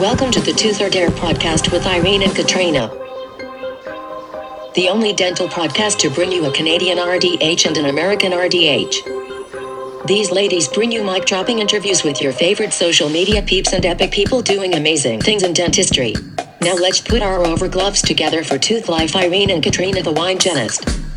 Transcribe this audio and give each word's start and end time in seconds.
Welcome 0.00 0.30
to 0.30 0.40
the 0.40 0.52
Tooth 0.52 0.80
or 0.80 0.88
Dare 0.88 1.08
podcast 1.10 1.72
with 1.72 1.84
Irene 1.84 2.22
and 2.22 2.32
Katrina. 2.32 2.86
The 4.76 4.88
only 4.88 5.12
dental 5.12 5.48
podcast 5.48 5.98
to 5.98 6.10
bring 6.10 6.30
you 6.30 6.46
a 6.46 6.52
Canadian 6.52 6.98
RDH 6.98 7.66
and 7.66 7.76
an 7.76 7.86
American 7.86 8.30
RDH. 8.30 10.06
These 10.06 10.30
ladies 10.30 10.68
bring 10.68 10.92
you 10.92 11.02
mic 11.02 11.26
dropping 11.26 11.58
interviews 11.58 12.04
with 12.04 12.22
your 12.22 12.32
favorite 12.32 12.72
social 12.72 13.08
media 13.08 13.42
peeps 13.42 13.72
and 13.72 13.84
epic 13.84 14.12
people 14.12 14.40
doing 14.40 14.76
amazing 14.76 15.20
things 15.20 15.42
in 15.42 15.52
dentistry. 15.52 16.14
Now 16.60 16.76
let's 16.76 17.00
put 17.00 17.20
our 17.20 17.44
over 17.44 17.66
gloves 17.66 18.00
together 18.00 18.44
for 18.44 18.56
Tooth 18.56 18.88
Life 18.88 19.16
Irene 19.16 19.50
and 19.50 19.64
Katrina 19.64 20.00
the 20.00 20.12
Wine 20.12 20.38
Genist. 20.38 21.07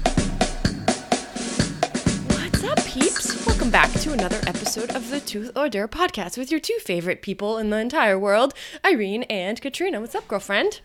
Welcome 3.71 3.91
back 3.93 4.01
to 4.01 4.11
another 4.11 4.39
episode 4.47 4.89
of 4.91 5.09
the 5.11 5.21
Tooth 5.21 5.51
or 5.55 5.69
Dare 5.69 5.87
podcast 5.87 6.37
with 6.37 6.51
your 6.51 6.59
two 6.59 6.77
favorite 6.81 7.21
people 7.21 7.57
in 7.57 7.69
the 7.69 7.77
entire 7.77 8.19
world, 8.19 8.53
Irene 8.85 9.23
and 9.23 9.61
Katrina. 9.61 10.01
What's 10.01 10.13
up, 10.13 10.27
girlfriend? 10.27 10.81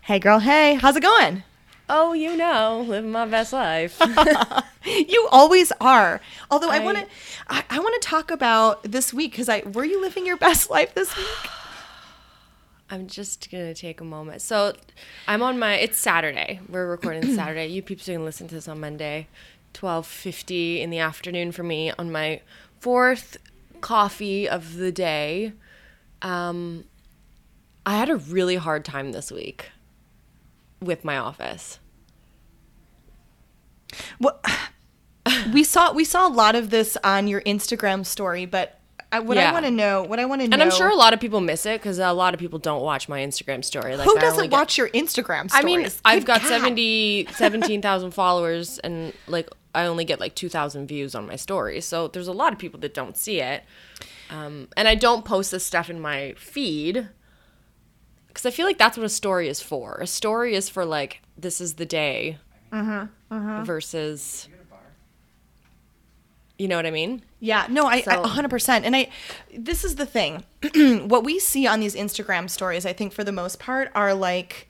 Hey 0.00 0.18
girl, 0.18 0.40
hey, 0.40 0.74
how's 0.74 0.96
it 0.96 1.04
going? 1.04 1.44
Oh, 1.88 2.14
you 2.14 2.36
know, 2.36 2.84
living 2.88 3.12
my 3.12 3.26
best 3.26 3.52
life. 3.52 4.00
You 4.86 5.28
always 5.30 5.72
are. 5.80 6.20
Although 6.50 6.70
I, 6.70 6.76
I- 6.76 6.84
want 6.84 6.98
to, 6.98 7.06
I, 7.48 7.64
I 7.70 7.78
want 7.78 8.00
to 8.02 8.08
talk 8.08 8.30
about 8.32 8.82
this 8.84 9.12
week 9.14 9.30
because 9.32 9.48
I 9.48 9.62
were 9.64 9.84
you 9.84 10.00
living 10.00 10.26
your 10.26 10.36
best 10.36 10.68
life 10.70 10.94
this 10.94 11.16
week? 11.16 11.26
I'm 12.90 13.08
just 13.08 13.50
gonna 13.50 13.74
take 13.74 14.00
a 14.00 14.04
moment. 14.04 14.42
So, 14.42 14.74
I'm 15.26 15.42
on 15.42 15.58
my. 15.58 15.74
It's 15.74 15.98
Saturday. 15.98 16.60
We're 16.68 16.86
recording 16.86 17.24
Saturday. 17.34 17.66
You 17.66 17.82
peeps 17.82 18.08
are 18.08 18.12
gonna 18.12 18.24
listen 18.24 18.46
to 18.46 18.54
this 18.54 18.68
on 18.68 18.78
Monday, 18.78 19.26
12:50 19.76 20.80
in 20.80 20.90
the 20.90 20.98
afternoon 20.98 21.52
for 21.52 21.62
me 21.62 21.92
on 21.98 22.10
my 22.10 22.40
fourth 22.80 23.36
coffee 23.80 24.48
of 24.48 24.76
the 24.76 24.90
day. 24.90 25.52
Um, 26.22 26.84
I 27.84 27.96
had 27.96 28.08
a 28.08 28.16
really 28.16 28.56
hard 28.56 28.84
time 28.84 29.12
this 29.12 29.30
week 29.30 29.70
with 30.80 31.04
my 31.04 31.16
office. 31.18 31.78
Well, 34.18 34.40
we 35.52 35.62
saw 35.62 35.92
we 35.92 36.04
saw 36.04 36.26
a 36.26 36.32
lot 36.32 36.56
of 36.56 36.70
this 36.70 36.96
on 37.04 37.28
your 37.28 37.42
Instagram 37.42 38.04
story, 38.04 38.46
but 38.46 38.80
I, 39.12 39.20
what 39.20 39.38
I 39.38 39.52
want 39.52 39.64
to 39.64 39.70
know, 39.70 40.02
what 40.02 40.18
I 40.18 40.24
want 40.24 40.42
to 40.42 40.48
know, 40.48 40.54
And 40.54 40.62
I'm 40.62 40.70
sure 40.70 40.88
a 40.88 40.94
lot 40.96 41.14
of 41.14 41.20
people 41.20 41.40
miss 41.40 41.64
it 41.64 41.80
because 41.80 41.98
a 42.00 42.12
lot 42.12 42.34
of 42.34 42.40
people 42.40 42.58
don't 42.58 42.82
watch 42.82 43.08
my 43.08 43.20
Instagram 43.20 43.64
story. 43.64 43.96
Like, 43.96 44.06
who 44.08 44.18
doesn't 44.18 44.44
get- 44.44 44.52
watch 44.52 44.76
your 44.76 44.88
Instagram 44.88 45.48
stories? 45.48 45.52
I 45.52 45.62
mean, 45.62 45.86
I've 46.04 46.20
Good 46.20 46.26
got 46.26 46.40
God. 46.42 46.48
70, 46.48 47.28
17,000 47.32 48.10
followers 48.10 48.78
and 48.80 49.12
like 49.28 49.48
I 49.76 49.86
only 49.86 50.04
get 50.04 50.18
like 50.20 50.34
2,000 50.34 50.86
views 50.86 51.14
on 51.14 51.26
my 51.26 51.36
story. 51.36 51.80
So 51.80 52.08
there's 52.08 52.28
a 52.28 52.32
lot 52.32 52.52
of 52.52 52.58
people 52.58 52.80
that 52.80 52.94
don't 52.94 53.16
see 53.16 53.40
it. 53.40 53.62
Um, 54.30 54.68
and 54.76 54.88
I 54.88 54.94
don't 54.94 55.24
post 55.24 55.50
this 55.50 55.64
stuff 55.64 55.88
in 55.90 56.00
my 56.00 56.34
feed 56.36 57.08
because 58.28 58.46
I 58.46 58.50
feel 58.50 58.66
like 58.66 58.78
that's 58.78 58.96
what 58.96 59.04
a 59.06 59.08
story 59.10 59.48
is 59.48 59.60
for. 59.60 59.98
A 60.00 60.06
story 60.06 60.54
is 60.54 60.68
for 60.68 60.84
like, 60.84 61.20
this 61.38 61.60
is 61.60 61.74
the 61.74 61.86
day 61.86 62.38
Mm-hmm, 62.72 63.62
versus, 63.64 64.48
you 66.58 66.68
know 66.68 66.76
what 66.76 66.86
I 66.86 66.90
mean? 66.90 67.22
Yeah, 67.38 67.66
no, 67.70 67.84
I, 67.86 68.00
So- 68.00 68.10
I 68.10 68.16
100%. 68.28 68.82
And 68.84 68.96
I 68.96 69.08
this 69.56 69.84
is 69.84 69.96
the 69.96 70.06
thing. 70.06 70.42
what 71.08 71.22
we 71.24 71.38
see 71.38 71.66
on 71.66 71.80
these 71.80 71.94
Instagram 71.94 72.48
stories, 72.50 72.84
I 72.86 72.92
think 72.92 73.12
for 73.12 73.24
the 73.24 73.32
most 73.32 73.58
part 73.58 73.90
are 73.94 74.14
like 74.14 74.68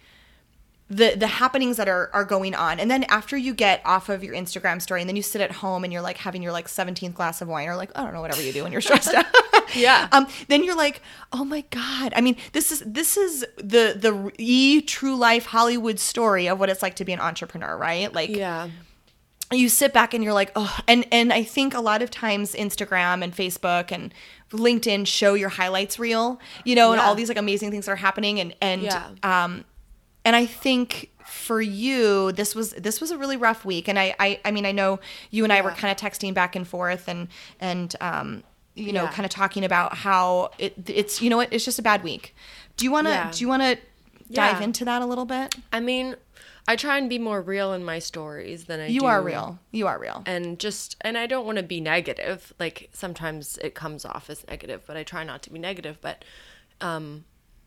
the 0.88 1.14
the 1.16 1.26
happenings 1.26 1.76
that 1.78 1.88
are 1.88 2.10
are 2.12 2.24
going 2.24 2.54
on. 2.54 2.78
And 2.78 2.88
then 2.90 3.04
after 3.04 3.36
you 3.36 3.54
get 3.54 3.82
off 3.84 4.08
of 4.08 4.22
your 4.22 4.34
Instagram 4.34 4.80
story 4.80 5.00
and 5.00 5.08
then 5.08 5.16
you 5.16 5.22
sit 5.22 5.40
at 5.40 5.50
home 5.50 5.82
and 5.82 5.92
you're 5.92 6.02
like 6.02 6.18
having 6.18 6.42
your 6.42 6.52
like 6.52 6.68
17th 6.68 7.14
glass 7.14 7.40
of 7.42 7.48
wine 7.48 7.68
or 7.68 7.74
like 7.76 7.90
I 7.96 8.04
don't 8.04 8.14
know 8.14 8.20
whatever 8.20 8.40
you 8.42 8.52
do 8.52 8.62
when 8.62 8.70
you're 8.72 8.80
stressed 8.80 9.12
out. 9.14 9.26
Yeah. 9.74 10.06
Um 10.12 10.28
then 10.46 10.62
you're 10.62 10.76
like, 10.76 11.02
"Oh 11.32 11.44
my 11.44 11.62
god. 11.70 12.12
I 12.14 12.20
mean, 12.20 12.36
this 12.52 12.70
is 12.70 12.84
this 12.86 13.16
is 13.16 13.40
the 13.56 13.96
the 13.98 14.30
e 14.38 14.80
true 14.80 15.16
life 15.16 15.46
Hollywood 15.46 15.98
story 15.98 16.46
of 16.46 16.60
what 16.60 16.70
it's 16.70 16.82
like 16.82 16.94
to 16.96 17.04
be 17.04 17.12
an 17.12 17.18
entrepreneur, 17.20 17.76
right? 17.76 18.12
Like 18.12 18.30
Yeah. 18.30 18.68
you 19.52 19.68
sit 19.68 19.92
back 19.92 20.14
and 20.14 20.22
you're 20.22 20.32
like, 20.32 20.52
oh, 20.54 20.78
and 20.86 21.04
and 21.10 21.32
I 21.32 21.42
think 21.42 21.74
a 21.74 21.80
lot 21.80 22.00
of 22.00 22.12
times 22.12 22.54
Instagram 22.54 23.24
and 23.24 23.34
Facebook 23.34 23.90
and 23.90 24.14
LinkedIn 24.52 25.04
show 25.08 25.34
your 25.34 25.48
highlights 25.48 25.98
reel, 25.98 26.40
you 26.64 26.76
know, 26.76 26.92
and 26.92 27.00
all 27.00 27.16
these 27.16 27.28
like 27.28 27.36
amazing 27.36 27.72
things 27.72 27.86
that 27.86 27.92
are 27.92 27.96
happening, 27.96 28.38
and 28.38 28.54
and 28.62 28.82
Yeah. 28.82 29.08
um, 29.24 29.64
and 30.26 30.36
I 30.36 30.44
think 30.46 31.10
for 31.24 31.60
you 31.60 32.32
this 32.32 32.54
was 32.54 32.70
this 32.72 33.00
was 33.00 33.10
a 33.10 33.18
really 33.18 33.36
rough 33.36 33.64
week, 33.64 33.88
and 33.88 33.98
I 33.98 34.14
I, 34.20 34.40
I 34.44 34.50
mean 34.50 34.66
I 34.66 34.72
know 34.72 35.00
you 35.30 35.44
and 35.44 35.52
I 35.52 35.60
were 35.62 35.70
kind 35.70 35.90
of 35.90 35.96
texting 35.96 36.34
back 36.34 36.54
and 36.56 36.66
forth, 36.68 37.08
and 37.08 37.28
and 37.60 37.94
um, 38.00 38.42
you 38.74 38.92
know, 38.92 39.04
Yeah. 39.04 39.12
kind 39.12 39.24
of 39.24 39.30
talking 39.30 39.64
about 39.64 39.94
how 40.06 40.50
it 40.58 40.74
it's 41.02 41.22
you 41.22 41.30
know 41.30 41.38
what 41.38 41.50
it's 41.52 41.64
just 41.64 41.78
a 41.78 41.82
bad 41.82 42.02
week. 42.04 42.34
Do 42.76 42.84
you 42.84 42.92
want 42.92 43.06
to 43.06 43.12
Yeah. 43.14 43.30
do 43.32 43.38
you 43.42 43.48
want 43.48 43.62
to 43.62 43.78
dive 44.30 44.60
into 44.60 44.84
that 44.84 45.00
a 45.02 45.06
little 45.06 45.24
bit? 45.24 45.54
I 45.72 45.80
mean, 45.80 46.16
I 46.68 46.74
try 46.76 46.98
and 46.98 47.08
be 47.08 47.18
more 47.18 47.40
real 47.40 47.72
in 47.72 47.84
my 47.84 48.00
stories 48.00 48.64
than 48.64 48.80
I 48.80 48.88
do. 48.88 48.92
You 48.94 49.00
do 49.00 49.06
are 49.06 49.22
real. 49.22 49.58
You 49.70 49.86
are 49.86 49.98
real. 49.98 50.22
and 50.26 50.58
just 50.58 50.96
and 51.00 51.16
I 51.16 51.26
don't 51.26 51.46
want 51.46 51.56
to 51.58 51.62
be 51.64 51.80
negative. 51.80 52.52
Like 52.58 52.88
sometimes 52.92 53.56
it 53.66 53.74
comes 53.74 54.04
off 54.04 54.28
as 54.28 54.46
negative, 54.48 54.82
but 54.86 54.96
I 54.96 55.02
try 55.04 55.22
not 55.24 55.42
to 55.44 55.50
be 55.50 55.58
negative. 55.58 55.98
But 56.00 56.24
um, 56.80 57.24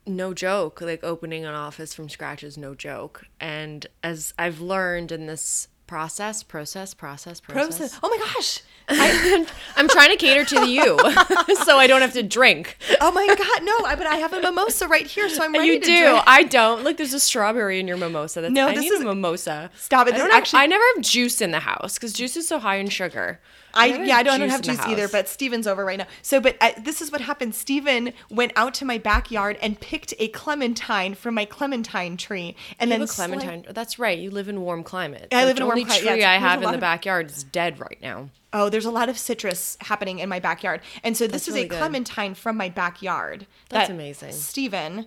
no 0.09 0.33
joke, 0.33 0.81
like 0.81 1.03
opening 1.03 1.45
an 1.45 1.53
office 1.53 1.93
from 1.93 2.09
scratch 2.09 2.43
is 2.43 2.57
no 2.57 2.75
joke. 2.75 3.25
And 3.39 3.85
as 4.03 4.33
I've 4.37 4.59
learned 4.59 5.11
in 5.11 5.27
this 5.27 5.67
process, 5.87 6.43
process, 6.43 6.93
process, 6.93 7.39
process, 7.39 7.79
Process. 7.89 7.99
Oh 8.03 8.09
my 8.09 8.17
gosh. 8.33 8.61
I'm 9.75 9.87
trying 9.87 10.09
to 10.09 10.17
cater 10.17 10.43
to 10.45 10.67
you, 10.67 10.97
so 11.63 11.77
I 11.77 11.85
don't 11.87 12.01
have 12.01 12.13
to 12.13 12.23
drink. 12.23 12.75
Oh 12.99 13.11
my 13.11 13.27
god, 13.27 13.63
no! 13.63 13.85
I, 13.85 13.93
but 13.95 14.07
I 14.07 14.15
have 14.15 14.33
a 14.33 14.41
mimosa 14.41 14.87
right 14.87 15.05
here, 15.05 15.29
so 15.29 15.43
I'm 15.43 15.53
ready 15.53 15.67
You 15.67 15.79
to 15.79 15.85
do. 15.85 15.99
drink. 16.09 16.23
I 16.25 16.41
don't. 16.43 16.83
Look, 16.83 16.97
there's 16.97 17.13
a 17.13 17.19
strawberry 17.19 17.79
in 17.79 17.87
your 17.87 17.97
mimosa. 17.97 18.41
That's, 18.41 18.51
No, 18.51 18.67
I 18.69 18.73
this 18.75 18.89
is- 18.89 19.01
a 19.01 19.05
mimosa. 19.05 19.69
Stop 19.77 20.07
it. 20.07 20.15
I 20.15 20.17
don't 20.17 20.33
actually- 20.33 20.61
I 20.61 20.65
never 20.65 20.83
have 20.95 21.03
juice 21.03 21.39
in 21.39 21.51
the 21.51 21.59
house 21.59 21.95
because 21.95 22.13
juice 22.13 22.35
is 22.35 22.47
so 22.47 22.57
high 22.57 22.77
in 22.77 22.89
sugar. 22.89 23.39
I 23.73 23.87
yeah, 24.03 24.17
I 24.17 24.23
don't, 24.23 24.33
I 24.33 24.37
don't 24.37 24.49
have 24.49 24.61
juice 24.61 24.79
either. 24.79 25.07
But 25.07 25.27
Steven's 25.27 25.67
over 25.67 25.85
right 25.85 25.97
now. 25.97 26.07
So, 26.21 26.39
but 26.41 26.57
I, 26.61 26.75
this 26.79 27.01
is 27.01 27.11
what 27.11 27.21
happened. 27.21 27.55
Steven 27.55 28.13
went 28.29 28.51
out 28.55 28.73
to 28.75 28.85
my 28.85 28.97
backyard 28.97 29.57
and 29.61 29.79
picked 29.79 30.13
a 30.19 30.27
clementine 30.29 31.13
from 31.13 31.35
my 31.35 31.45
clementine 31.45 32.17
tree, 32.17 32.55
and 32.79 32.89
You 32.89 32.95
then 32.95 33.01
a 33.01 33.05
sli- 33.05 33.15
clementine. 33.15 33.65
That's 33.69 33.99
right. 33.99 34.17
You 34.17 34.31
live 34.31 34.47
in 34.49 34.61
warm 34.61 34.83
climate. 34.83 35.27
I 35.31 35.45
live 35.45 35.57
in 35.57 35.63
a 35.63 35.65
warm 35.65 35.83
climate, 35.83 36.03
tree 36.07 36.19
yeah, 36.19 36.31
I 36.31 36.35
have 36.35 36.61
in 36.61 36.67
the 36.69 36.75
of- 36.75 36.79
backyard 36.79 37.29
is 37.29 37.43
dead 37.43 37.79
right 37.79 37.97
now. 38.01 38.29
Oh, 38.51 38.69
there's 38.69 38.85
a 38.85 38.91
lot 38.91 39.09
of 39.09 39.17
citrus 39.19 39.77
happening 39.81 40.17
in 40.19 40.27
my 40.27 40.39
backyard, 40.39 40.81
and 41.03 41.15
so 41.15 41.25
this 41.25 41.33
That's 41.33 41.47
is 41.49 41.53
really 41.53 41.65
a 41.65 41.69
good. 41.69 41.77
clementine 41.77 42.33
from 42.33 42.57
my 42.57 42.69
backyard. 42.69 43.45
That's 43.69 43.89
that 43.89 43.93
amazing. 43.93 44.31
Steven 44.31 45.05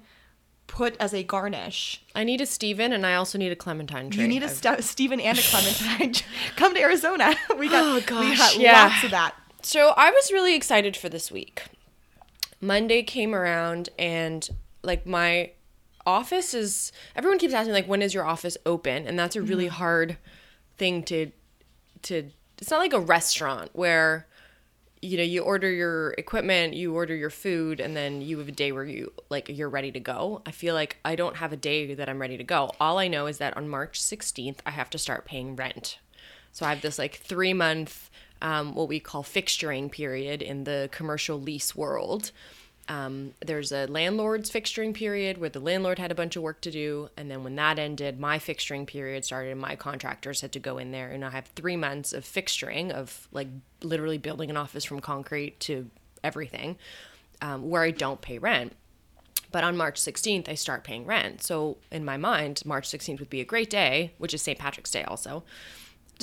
put 0.73 0.97
as 0.99 1.13
a 1.13 1.23
garnish. 1.23 2.03
I 2.17 2.25
need 2.25 2.41
a 2.41 2.47
Steven 2.47 2.93
and 2.95 3.05
I 3.07 3.15
also 3.15 3.37
need 3.37 3.53
a 3.53 3.57
clementine 3.57 4.09
tree. 4.11 4.23
You 4.23 4.29
need 4.29 4.43
a 4.43 4.49
st- 4.49 4.83
Steven 4.83 5.21
and 5.21 5.39
a 5.39 5.43
clementine. 5.43 6.15
Come 6.57 6.75
to 6.75 6.81
Arizona. 6.81 7.35
We 7.59 7.69
got 7.69 7.85
Oh, 7.85 7.95
we 7.97 8.01
gosh, 8.01 8.39
got 8.39 8.57
yeah. 8.59 8.85
lots 8.85 9.05
of 9.05 9.11
that. 9.11 9.35
So 9.61 9.93
I 9.97 10.11
was 10.11 10.33
really 10.33 10.57
excited 10.57 10.97
for 10.97 11.09
this 11.11 11.31
week. 11.31 11.65
Monday 12.61 13.03
came 13.03 13.35
around 13.35 13.91
and 13.99 14.49
like 14.83 15.07
my 15.07 15.51
office 16.07 16.55
is 16.55 16.91
everyone 17.15 17.39
keeps 17.39 17.53
asking 17.55 17.75
like 17.75 17.87
when 17.87 18.03
is 18.03 18.15
your 18.15 18.25
office 18.25 18.57
open 18.67 19.07
and 19.07 19.19
that's 19.19 19.37
a 19.37 19.43
really 19.43 19.67
Mm-hmm. 19.67 19.75
hard 19.75 20.17
thing 20.79 21.03
to 21.05 21.31
to 22.03 22.31
it's 22.59 22.71
not 22.71 22.79
like 22.79 22.93
a 22.93 22.99
restaurant 23.01 23.71
where 23.75 24.27
you 25.03 25.17
know 25.17 25.23
you 25.25 25.43
order 25.43 25.71
your 25.71 26.13
equipment 26.13 26.75
you 26.75 26.95
order 26.95 27.15
your 27.15 27.29
food 27.29 27.81
and 27.81 27.97
then 27.97 28.23
you 28.23 28.39
have 28.39 28.49
a 28.49 28.53
day 28.53 28.71
where 28.71 28.85
you 28.85 29.13
like 29.29 29.49
you're 29.49 29.69
ready 29.69 29.91
to 29.91 30.01
go. 30.01 30.41
I 30.47 30.53
feel 30.53 30.75
like 30.75 30.97
i 31.05 31.17
don't 31.17 31.37
have 31.37 31.53
a 31.53 31.57
day 31.57 31.93
that 31.95 32.09
i'm 32.09 32.21
ready 32.21 32.39
to 32.39 32.45
go. 32.45 32.71
All 32.81 32.99
i 32.99 33.09
know 33.09 33.27
is 33.27 33.39
that 33.39 33.57
on 33.57 33.69
march 33.69 34.01
16th 34.01 34.59
i 34.65 34.71
have 34.71 34.89
to 34.91 34.99
start 34.99 35.27
paying 35.27 35.57
rent. 35.57 35.99
So 36.53 36.65
i 36.65 36.71
have 36.71 36.83
this 36.83 36.99
like 36.99 37.17
three 37.17 37.53
month 37.53 38.11
um, 38.41 38.75
what 38.75 38.89
we 38.89 38.99
call 39.01 39.23
fixturing 39.23 39.91
period 39.91 40.43
in 40.43 40.65
the 40.65 40.89
commercial 40.93 41.41
lease 41.41 41.77
world 41.77 42.33
um, 42.89 43.35
there's 43.45 43.71
a 43.71 43.87
landlord's 43.87 44.51
fixturing 44.51 44.93
period 44.93 45.39
where 45.39 45.49
the 45.49 45.61
landlord 45.61 45.99
had 45.99 46.11
a 46.11 46.15
bunch 46.15 46.35
of 46.35 46.43
work 46.43 46.61
to 46.63 46.71
do 46.71 47.09
and 47.17 47.31
then 47.31 47.45
when 47.45 47.55
that 47.57 47.79
ended 47.79 48.19
my 48.19 48.39
fixturing 48.39 48.87
period 48.87 49.25
started 49.25 49.53
and 49.53 49.61
my 49.61 49.77
contractors 49.77 50.41
had 50.41 50.53
to 50.53 50.59
go 50.59 50.79
in 50.79 50.91
there 50.91 51.11
and 51.11 51.25
i 51.25 51.31
have 51.31 51.47
three 51.55 51.77
months 51.77 52.13
of 52.13 52.25
fixturing 52.25 52.91
of 52.91 53.29
like 53.31 53.49
literally 53.83 54.19
building 54.19 54.51
an 54.51 54.57
office 54.57 54.85
from 54.85 55.01
concrete 55.01 55.59
to 55.61 55.89
everything 56.25 56.77
um, 57.41 57.69
where 57.71 57.83
i 57.83 57.91
don't 57.91 58.21
pay 58.21 58.39
rent 58.39 58.75
but 59.53 59.63
on 59.63 59.77
march 59.77 60.01
16th 60.01 60.49
i 60.49 60.55
start 60.55 60.83
paying 60.83 61.07
rent 61.07 61.43
so 61.43 61.77
in 61.93 62.05
my 62.05 62.17
mind 62.17 62.63
march 62.65 62.89
16th 62.89 63.21
would 63.21 63.31
be 63.31 63.41
a 63.41 63.45
great 63.45 63.71
day 63.71 64.13
which 64.19 64.35
is 64.35 64.43
st 64.43 64.59
patrick's 64.59 64.91
day 64.91 65.05
also 65.05 65.45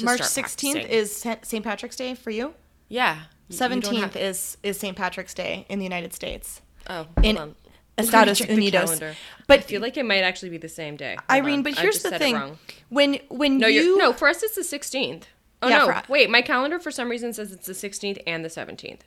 March 0.04 0.22
16th 0.22 0.72
practicing. 0.74 0.82
is 0.88 1.26
St. 1.42 1.64
Patrick's 1.64 1.98
Day 1.98 2.16
for 2.16 2.30
you. 2.30 2.54
yeah 2.88 3.24
You- 3.50 3.56
you 3.56 3.60
don't 3.60 3.84
17th 3.84 4.00
have- 4.02 4.16
is 4.16 4.58
is 4.64 4.80
St. 4.80 4.96
Patrick's 4.96 5.34
Day 5.34 5.66
in 5.70 5.80
the 5.80 5.86
United 5.86 6.14
States. 6.14 6.62
oh 6.90 7.08
in 7.24 7.38
on. 7.38 7.56
Estados 7.98 8.40
Unidos. 8.40 9.14
But 9.48 9.60
I 9.60 9.62
feel 9.64 9.82
like 9.82 9.98
it 9.98 10.06
might 10.06 10.22
actually 10.22 10.50
be 10.50 10.58
the 10.58 10.70
same 10.70 10.96
day. 10.96 11.18
Hold 11.18 11.26
Irene, 11.30 11.58
on. 11.58 11.64
but 11.64 11.78
here's 11.78 12.02
the 12.02 12.18
thing: 12.18 12.58
when 12.90 13.16
when 13.30 13.58
No, 13.58 13.68
you 13.68 13.98
no. 13.98 14.14
For 14.14 14.30
us, 14.30 14.42
it's 14.42 14.56
the 14.56 14.62
16th. 14.64 15.24
Oh 15.62 15.68
Yeah, 15.68 15.80
no! 15.86 16.02
Wait, 16.08 16.30
my 16.30 16.42
calendar 16.42 16.80
for 16.80 16.92
some 16.92 17.10
reason 17.10 17.34
says 17.34 17.52
it's 17.52 17.68
the 17.68 17.74
16th 17.74 18.22
and 18.26 18.46
the 18.46 18.50
17th. 18.50 19.02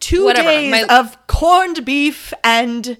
two 0.00 0.24
whatever, 0.24 0.48
days 0.48 0.70
my- 0.70 0.86
of 0.98 1.26
corned 1.26 1.84
beef 1.84 2.32
and 2.42 2.96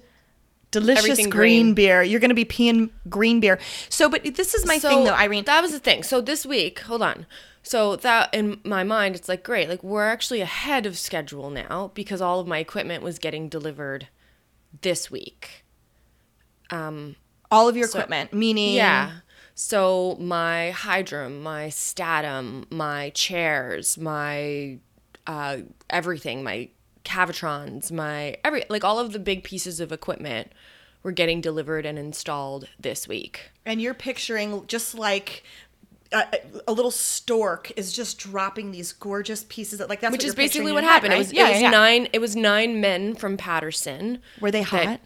delicious 0.69 1.03
everything 1.05 1.29
green, 1.31 1.63
green. 1.63 1.73
beer. 1.73 2.03
You're 2.03 2.19
going 2.19 2.29
to 2.29 2.35
be 2.35 2.45
peeing 2.45 2.91
green 3.09 3.39
beer. 3.39 3.57
So, 3.89 4.07
but 4.07 4.23
this 4.35 4.53
is 4.53 4.65
my 4.67 4.77
thing 4.77 5.03
though, 5.05 5.13
Irene. 5.15 5.45
That 5.45 5.61
was 5.61 5.71
the 5.71 5.79
thing. 5.79 6.03
So 6.03 6.21
this 6.21 6.45
week, 6.45 6.79
hold 6.81 7.01
on. 7.01 7.25
So 7.63 7.95
that 7.97 8.33
in 8.33 8.59
my 8.63 8.83
mind, 8.83 9.15
it's 9.15 9.29
like 9.29 9.43
great. 9.43 9.69
Like 9.69 9.83
we're 9.83 10.07
actually 10.07 10.41
ahead 10.41 10.85
of 10.85 10.97
schedule 10.97 11.49
now 11.49 11.91
because 11.93 12.21
all 12.21 12.39
of 12.39 12.47
my 12.47 12.57
equipment 12.59 13.03
was 13.03 13.19
getting 13.19 13.49
delivered 13.49 14.07
this 14.81 15.11
week. 15.11 15.63
Um, 16.69 17.15
All 17.51 17.67
of 17.67 17.75
your 17.75 17.87
equipment, 17.87 18.33
meaning 18.33 18.75
Yeah. 18.75 19.11
So 19.53 20.17
my 20.19 20.73
Hydrim, 20.75 21.41
my 21.41 21.67
Statim, 21.67 22.71
my 22.71 23.09
chairs, 23.11 23.97
my 23.97 24.79
uh, 25.27 25.57
everything, 25.89 26.43
my 26.43 26.69
Cavitrons, 27.03 27.91
my 27.91 28.37
every 28.43 28.63
like 28.69 28.83
all 28.83 28.97
of 28.99 29.11
the 29.11 29.19
big 29.19 29.43
pieces 29.43 29.79
of 29.79 29.91
equipment 29.91 30.51
were 31.03 31.11
getting 31.11 31.41
delivered 31.41 31.85
and 31.85 31.99
installed 31.99 32.67
this 32.79 33.07
week. 33.07 33.51
and 33.65 33.81
you're 33.81 33.93
picturing 33.93 34.65
just 34.67 34.95
like 34.95 35.43
a, 36.13 36.25
a 36.67 36.71
little 36.73 36.91
stork 36.91 37.71
is 37.77 37.93
just 37.93 38.17
dropping 38.19 38.71
these 38.71 38.91
gorgeous 38.93 39.45
pieces 39.47 39.79
of 39.79 39.89
like 39.89 40.01
that's 40.01 40.11
Which 40.11 40.21
what 40.23 40.27
is 40.29 40.35
basically 40.35 40.71
what 40.73 40.83
your 40.83 40.89
head, 40.91 41.03
happened. 41.03 41.09
right? 41.11 41.15
It 41.15 41.19
was, 41.19 41.33
yeah, 41.33 41.47
it 41.49 41.51
was 41.53 41.61
yeah. 41.61 41.69
nine. 41.69 42.07
It 42.13 42.19
was 42.19 42.35
nine 42.35 42.81
men 42.81 43.15
from 43.15 43.37
Patterson. 43.37 44.19
Were 44.39 44.51
they 44.51 44.61
hot? 44.63 44.83
that- 44.85 45.01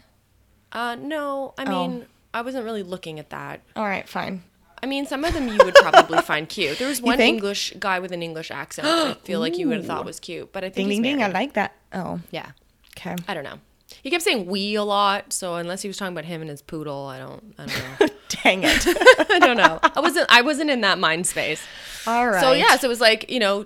Uh, 0.71 0.95
no, 0.95 1.53
I 1.57 1.65
Oh. 1.65 1.87
mean 1.87 2.05
I 2.33 2.41
wasn't 2.41 2.65
really 2.65 2.83
looking 2.83 3.19
at 3.19 3.29
that. 3.29 3.61
All 3.75 3.85
right, 3.85 4.07
fine. 4.09 4.43
I 4.83 4.87
mean, 4.87 5.05
some 5.07 5.23
of 5.23 5.33
them 5.33 5.47
you 5.47 5.57
would 5.63 5.73
probably 5.75 6.19
find 6.21 6.49
cute. 6.49 6.77
There 6.79 6.87
was 6.89 7.01
one? 7.01 7.19
English 7.19 7.73
guy 7.79 7.99
with 7.99 8.11
an 8.11 8.21
English 8.21 8.51
accent. 8.51 8.87
I 8.87 9.13
feel 9.23 9.39
like 9.39 9.57
you 9.57 9.67
would 9.69 9.77
have 9.77 9.85
thought 9.85 10.05
was 10.05 10.19
cute, 10.19 10.51
but 10.51 10.63
I 10.63 10.69
think 10.69 10.89
Ding 10.89 11.01
ding 11.01 11.17
ding. 11.17 11.23
I 11.23 11.27
like 11.29 11.53
that. 11.53 11.73
Oh, 11.93 12.19
Yeah, 12.31 12.51
okay. 12.97 13.15
I 13.27 13.33
don't 13.33 13.43
know. 13.45 13.59
He 14.03 14.09
kept 14.11 14.23
saying 14.23 14.47
"we" 14.47 14.75
a 14.75 14.83
lot, 14.83 15.31
so 15.31 15.55
unless 15.55 15.81
he 15.81 15.87
was 15.87 15.97
talking 15.97 16.13
about 16.13 16.25
him 16.25 16.41
and 16.41 16.49
his 16.49 16.61
poodle, 16.61 17.05
I 17.05 17.19
don't, 17.19 17.55
I 17.57 17.65
don't 17.67 17.99
know. 18.01 18.07
Dang 18.29 18.63
it. 18.63 18.85
I 19.29 19.39
don't 19.39 19.57
know. 19.57 19.79
I 19.83 19.99
wasn't, 19.99 20.27
I 20.31 20.41
wasn't 20.41 20.69
in 20.69 20.81
that 20.81 20.99
mind 20.99 21.27
space. 21.27 21.65
All 22.07 22.27
right. 22.27 22.41
So 22.41 22.51
yeah, 22.53 22.75
so 22.77 22.87
it 22.87 22.89
was 22.89 23.01
like 23.01 23.29
you 23.29 23.39
know, 23.39 23.65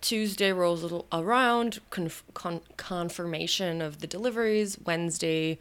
Tuesday 0.00 0.52
rolls 0.52 0.90
around, 1.12 1.80
conf- 1.90 2.24
con- 2.34 2.60
confirmation 2.76 3.82
of 3.82 4.00
the 4.00 4.06
deliveries. 4.06 4.78
Wednesday, 4.84 5.58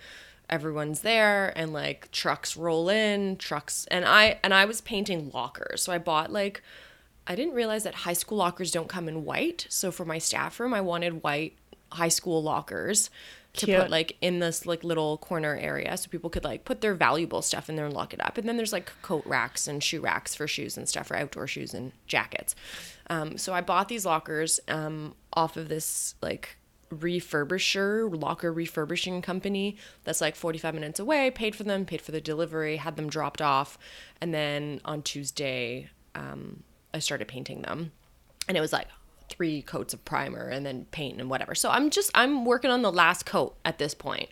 everyone's 0.49 1.01
there, 1.01 1.53
and 1.57 1.73
like 1.73 2.11
trucks 2.11 2.55
roll 2.55 2.89
in, 2.89 3.37
trucks, 3.37 3.87
and 3.89 4.05
I 4.05 4.39
and 4.43 4.53
I 4.53 4.65
was 4.65 4.81
painting 4.81 5.31
lockers, 5.33 5.83
so 5.83 5.91
I 5.91 5.97
bought 5.97 6.31
like. 6.31 6.61
I 7.29 7.35
didn't 7.35 7.55
realize 7.55 7.83
that 7.83 7.93
high 7.93 8.13
school 8.13 8.37
lockers 8.37 8.71
don't 8.71 8.87
come 8.87 9.09
in 9.09 9.25
white. 9.25 9.67
So 9.67 9.91
for 9.91 10.05
my 10.05 10.17
staff 10.17 10.61
room, 10.61 10.73
I 10.73 10.79
wanted 10.79 11.23
white 11.23 11.57
high 11.91 12.07
school 12.07 12.41
lockers 12.41 13.09
to 13.57 13.65
Cute. 13.65 13.79
put 13.79 13.89
like 13.89 14.17
in 14.21 14.39
this 14.39 14.65
like 14.65 14.83
little 14.83 15.17
corner 15.17 15.55
area 15.55 15.95
so 15.97 16.09
people 16.09 16.29
could 16.29 16.43
like 16.43 16.65
put 16.65 16.81
their 16.81 16.93
valuable 16.93 17.41
stuff 17.41 17.69
in 17.69 17.75
there 17.75 17.85
and 17.85 17.93
lock 17.93 18.13
it 18.13 18.23
up. 18.23 18.37
And 18.37 18.47
then 18.47 18.57
there's 18.57 18.73
like 18.73 18.91
coat 19.01 19.23
racks 19.25 19.67
and 19.67 19.83
shoe 19.83 20.01
racks 20.01 20.35
for 20.35 20.47
shoes 20.47 20.77
and 20.77 20.87
stuff 20.87 21.07
for 21.07 21.17
outdoor 21.17 21.47
shoes 21.47 21.73
and 21.73 21.91
jackets. 22.07 22.55
Um, 23.09 23.37
so 23.37 23.53
I 23.53 23.61
bought 23.61 23.87
these 23.89 24.05
lockers 24.05 24.59
um, 24.67 25.15
off 25.33 25.57
of 25.57 25.69
this 25.69 26.15
like 26.21 26.57
refurbisher 26.89 28.09
locker 28.21 28.51
refurbishing 28.51 29.21
company 29.21 29.75
that's 30.05 30.21
like 30.21 30.37
45 30.37 30.73
minutes 30.73 30.99
away 31.01 31.29
paid 31.29 31.53
for 31.53 31.63
them 31.63 31.83
paid 31.85 32.01
for 32.01 32.13
the 32.13 32.21
delivery 32.21 32.77
had 32.77 32.95
them 32.95 33.09
dropped 33.09 33.41
off 33.41 33.77
and 34.21 34.33
then 34.33 34.79
on 34.85 35.01
tuesday 35.01 35.89
um, 36.15 36.63
i 36.93 36.99
started 36.99 37.27
painting 37.27 37.61
them 37.63 37.91
and 38.47 38.55
it 38.55 38.61
was 38.61 38.71
like 38.71 38.87
three 39.29 39.61
coats 39.61 39.93
of 39.93 40.03
primer 40.05 40.47
and 40.47 40.65
then 40.65 40.85
paint 40.91 41.19
and 41.19 41.29
whatever 41.29 41.53
so 41.55 41.69
i'm 41.69 41.89
just 41.89 42.09
i'm 42.15 42.45
working 42.45 42.71
on 42.71 42.81
the 42.81 42.91
last 42.91 43.25
coat 43.25 43.55
at 43.65 43.77
this 43.77 43.93
point 43.93 44.29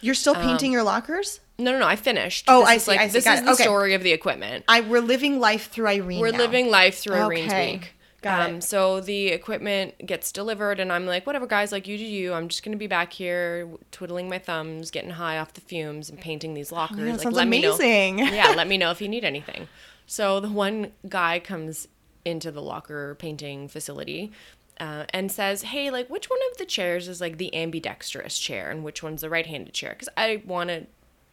you're 0.00 0.14
still 0.14 0.34
painting 0.34 0.70
your 0.72 0.82
lockers? 0.84 1.40
no 1.58 1.72
no 1.72 1.78
no 1.80 1.86
i 1.86 1.96
finished 1.96 2.44
Oh, 2.48 2.60
This 2.60 2.68
I 2.68 2.76
see, 2.78 2.90
like, 2.92 3.00
I 3.00 3.06
see. 3.08 3.12
this 3.14 3.24
Got 3.24 3.34
is 3.34 3.40
it. 3.40 3.44
the 3.46 3.52
Okay. 3.52 3.62
story 3.64 3.94
of 3.94 4.02
the 4.02 4.12
equipment 4.12 4.64
I 4.68 4.80
we're 4.80 5.00
living 5.00 5.38
life 5.40 5.70
through 5.70 5.88
Irene. 5.88 6.20
we're 6.20 6.30
now. 6.32 6.38
living 6.38 6.70
life 6.70 6.98
through 6.98 7.16
Irene's 7.16 7.52
Okay. 7.52 7.72
week. 7.72 7.94
Got 8.20 8.50
um, 8.50 8.56
it. 8.56 8.64
So 8.64 9.00
the 9.00 9.28
equipment 9.28 9.94
gets 10.04 10.32
delivered, 10.32 10.80
and 10.80 10.92
I'm 10.92 11.06
like, 11.06 11.24
whatever, 11.24 11.46
guys, 11.46 11.70
like 11.70 11.86
you 11.86 11.96
do 11.96 12.02
you. 12.04 12.32
I'm 12.32 12.48
just 12.48 12.64
gonna 12.64 12.76
be 12.76 12.88
back 12.88 13.12
here 13.12 13.68
twiddling 13.92 14.28
my 14.28 14.40
thumbs, 14.40 14.90
getting 14.90 15.10
high 15.10 15.38
off 15.38 15.52
the 15.52 15.60
fumes, 15.60 16.10
and 16.10 16.20
painting 16.20 16.52
these 16.54 16.72
lockers. 16.72 16.98
Oh, 16.98 17.04
that 17.04 17.12
like, 17.12 17.20
sounds 17.22 17.36
let 17.36 17.46
amazing. 17.46 18.16
Me 18.16 18.22
know, 18.22 18.32
yeah, 18.32 18.48
let 18.56 18.66
me 18.72 18.76
know 18.76 18.90
if 18.90 19.00
you 19.00 19.08
need 19.08 19.22
anything. 19.24 19.68
So 20.06 20.40
the 20.40 20.48
one 20.48 20.90
guy 21.08 21.38
comes 21.38 21.86
into 22.24 22.50
the 22.50 22.62
locker 22.62 23.14
painting 23.16 23.68
facility. 23.68 24.32
Uh, 24.80 25.04
and 25.10 25.32
says, 25.32 25.62
"Hey, 25.62 25.90
like, 25.90 26.08
which 26.08 26.30
one 26.30 26.38
of 26.52 26.58
the 26.58 26.64
chairs 26.64 27.08
is 27.08 27.20
like 27.20 27.36
the 27.36 27.52
ambidextrous 27.52 28.38
chair, 28.38 28.70
and 28.70 28.84
which 28.84 29.02
one's 29.02 29.22
the 29.22 29.28
right-handed 29.28 29.74
chair? 29.74 29.90
Because 29.90 30.08
I 30.16 30.40
want 30.46 30.70
to 30.70 30.86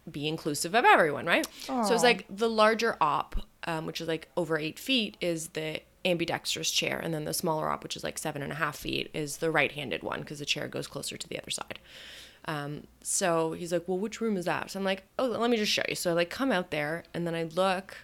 be 0.09 0.27
inclusive 0.27 0.73
of 0.73 0.83
everyone, 0.83 1.27
right? 1.27 1.47
So 1.83 1.93
it's 1.93 2.01
like 2.01 2.25
the 2.27 2.49
larger 2.49 2.97
op, 2.99 3.35
um, 3.65 3.85
which 3.85 4.01
is 4.01 4.07
like 4.07 4.29
over 4.35 4.57
eight 4.57 4.79
feet, 4.79 5.15
is 5.21 5.49
the 5.49 5.81
ambidextrous 6.05 6.71
chair, 6.71 6.99
and 7.03 7.13
then 7.13 7.25
the 7.25 7.35
smaller 7.35 7.69
op, 7.69 7.83
which 7.83 7.95
is 7.95 8.03
like 8.03 8.17
seven 8.17 8.41
and 8.41 8.51
a 8.51 8.55
half 8.55 8.77
feet, 8.77 9.11
is 9.13 9.37
the 9.37 9.51
right-handed 9.51 10.01
one 10.01 10.21
because 10.21 10.39
the 10.39 10.45
chair 10.45 10.67
goes 10.67 10.87
closer 10.87 11.15
to 11.15 11.29
the 11.29 11.39
other 11.39 11.51
side. 11.51 11.77
Um, 12.47 12.87
so 13.03 13.53
he's 13.53 13.71
like, 13.71 13.87
"Well, 13.87 13.99
which 13.99 14.21
room 14.21 14.37
is 14.37 14.45
that?" 14.45 14.71
So 14.71 14.79
I'm 14.79 14.85
like, 14.85 15.03
"Oh, 15.19 15.25
let 15.25 15.51
me 15.51 15.57
just 15.57 15.71
show 15.71 15.83
you." 15.87 15.95
So 15.95 16.11
I 16.11 16.13
like 16.13 16.31
come 16.31 16.51
out 16.51 16.71
there, 16.71 17.03
and 17.13 17.27
then 17.27 17.35
I 17.35 17.43
look, 17.43 17.97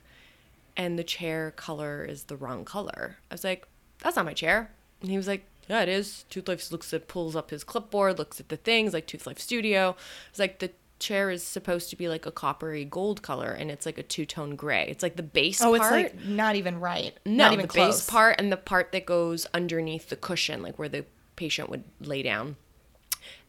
and 0.82 0.98
the 0.98 1.04
chair 1.04 1.52
color 1.52 2.04
is 2.04 2.24
the 2.24 2.36
wrong 2.36 2.66
color. 2.66 3.18
I 3.30 3.34
was 3.36 3.44
like, 3.44 3.68
"That's 4.00 4.16
not 4.16 4.26
my 4.26 4.34
chair," 4.34 4.72
and 5.02 5.10
he 5.10 5.18
was 5.18 5.28
like. 5.28 5.46
Yeah, 5.70 5.84
it 5.84 5.90
is. 5.90 6.26
Tooth 6.30 6.50
Life 6.50 6.70
looks 6.72 6.92
at 6.92 7.08
pulls 7.08 7.34
up 7.34 7.52
his 7.52 7.64
clipboard, 7.64 8.18
looks 8.18 8.42
at 8.42 8.50
the 8.50 8.58
things 8.58 8.94
like 8.94 9.08
Tooth 9.08 9.26
Life 9.26 9.40
Studio. 9.40 9.96
It's 10.30 10.40
like 10.40 10.60
the 10.60 10.72
chair 11.00 11.30
is 11.30 11.44
supposed 11.44 11.90
to 11.92 11.96
be 11.96 12.10
like 12.10 12.26
a 12.26 12.32
coppery 12.32 12.84
gold 12.84 13.22
color, 13.22 13.52
and 13.52 13.72
it's 13.72 13.86
like 13.86 13.98
a 13.98 14.04
two 14.04 14.26
tone 14.26 14.56
gray. 14.56 14.88
It's 14.90 15.04
like 15.04 15.16
the 15.16 15.24
base 15.24 15.62
oh, 15.62 15.78
part. 15.78 15.82
Oh, 15.82 15.90
part. 15.90 16.02
it's 16.02 16.16
like 16.16 16.26
not 16.26 16.56
even 16.56 16.80
right. 16.80 17.18
No, 17.26 17.46
not 17.46 17.54
even 17.54 17.64
the 17.64 17.68
close. 17.70 18.02
base 18.02 18.10
part 18.10 18.36
and 18.40 18.52
the 18.52 18.58
part 18.58 18.92
that 18.92 19.06
goes 19.06 19.46
underneath 19.54 20.10
the 20.10 20.16
cushion, 20.16 20.62
like 20.62 20.78
where 20.78 20.90
the 20.90 21.06
patient 21.36 21.70
would 21.70 21.84
lay 22.02 22.22
down. 22.22 22.56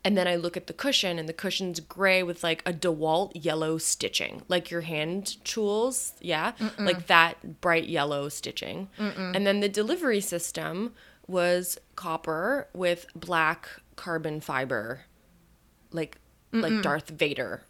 And 0.05 0.17
then 0.17 0.27
I 0.27 0.35
look 0.35 0.57
at 0.57 0.67
the 0.67 0.73
cushion, 0.73 1.19
and 1.19 1.29
the 1.29 1.33
cushion's 1.33 1.79
gray 1.79 2.25
with 2.25 2.43
like 2.43 2.63
a 2.67 2.73
DeWalt 2.73 3.31
yellow 3.35 3.79
stitching, 3.79 4.43
like 4.49 4.69
your 4.71 4.81
hand 4.81 5.37
tools, 5.45 6.15
yeah, 6.21 6.53
like 6.79 7.07
that 7.07 7.61
bright 7.61 7.89
yellow 7.89 8.29
stitching. 8.29 8.89
And 8.99 9.47
then 9.47 9.61
the 9.61 9.69
delivery 9.69 10.21
system 10.21 10.93
was 11.29 11.79
copper 11.95 12.67
with 12.75 13.07
black 13.15 13.69
carbon 13.95 14.41
fiber, 14.41 15.03
like 15.93 16.19
like 16.53 16.83
Darth 16.83 17.09
Vader 17.11 17.63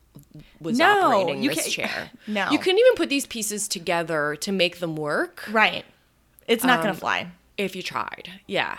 was 0.60 0.78
No, 0.78 1.02
operating 1.12 1.42
you 1.42 1.54
this 1.54 1.70
chair. 1.70 2.10
no. 2.26 2.50
you 2.50 2.58
couldn't 2.58 2.78
even 2.80 2.94
put 2.96 3.08
these 3.10 3.26
pieces 3.26 3.68
together 3.68 4.36
to 4.40 4.52
make 4.52 4.78
them 4.78 4.96
work 4.96 5.44
Right. 5.50 5.84
It's 6.48 6.64
not 6.64 6.78
Um, 6.80 6.84
gonna 6.86 6.94
fly. 6.98 7.28
if 7.56 7.76
you 7.76 7.82
tried. 7.82 8.30
Yeah. 8.46 8.78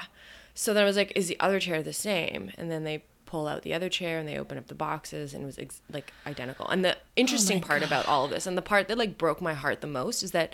So 0.55 0.73
then 0.73 0.83
I 0.83 0.85
was 0.85 0.97
like, 0.97 1.13
is 1.15 1.27
the 1.27 1.39
other 1.39 1.59
chair 1.59 1.81
the 1.81 1.93
same? 1.93 2.51
And 2.57 2.69
then 2.69 2.83
they 2.83 3.03
pull 3.33 3.47
out 3.47 3.63
the 3.63 3.73
other 3.73 3.89
chair 3.89 4.19
and 4.19 4.27
they 4.29 4.37
open 4.37 4.59
up 4.59 4.67
the 4.67 4.75
boxes 4.75 5.33
and 5.33 5.41
it 5.41 5.45
was 5.47 5.57
ex- 5.57 5.81
like 5.91 6.13
identical. 6.27 6.67
And 6.67 6.85
the 6.85 6.93
oh 6.93 6.99
interesting 7.15 7.61
part 7.61 7.81
about 7.81 8.07
all 8.07 8.25
of 8.25 8.29
this 8.29 8.45
and 8.45 8.55
the 8.55 8.61
part 8.61 8.87
that 8.87 8.97
like 8.99 9.17
broke 9.17 9.41
my 9.41 9.55
heart 9.55 9.81
the 9.81 9.87
most 9.87 10.21
is 10.21 10.33
that 10.33 10.53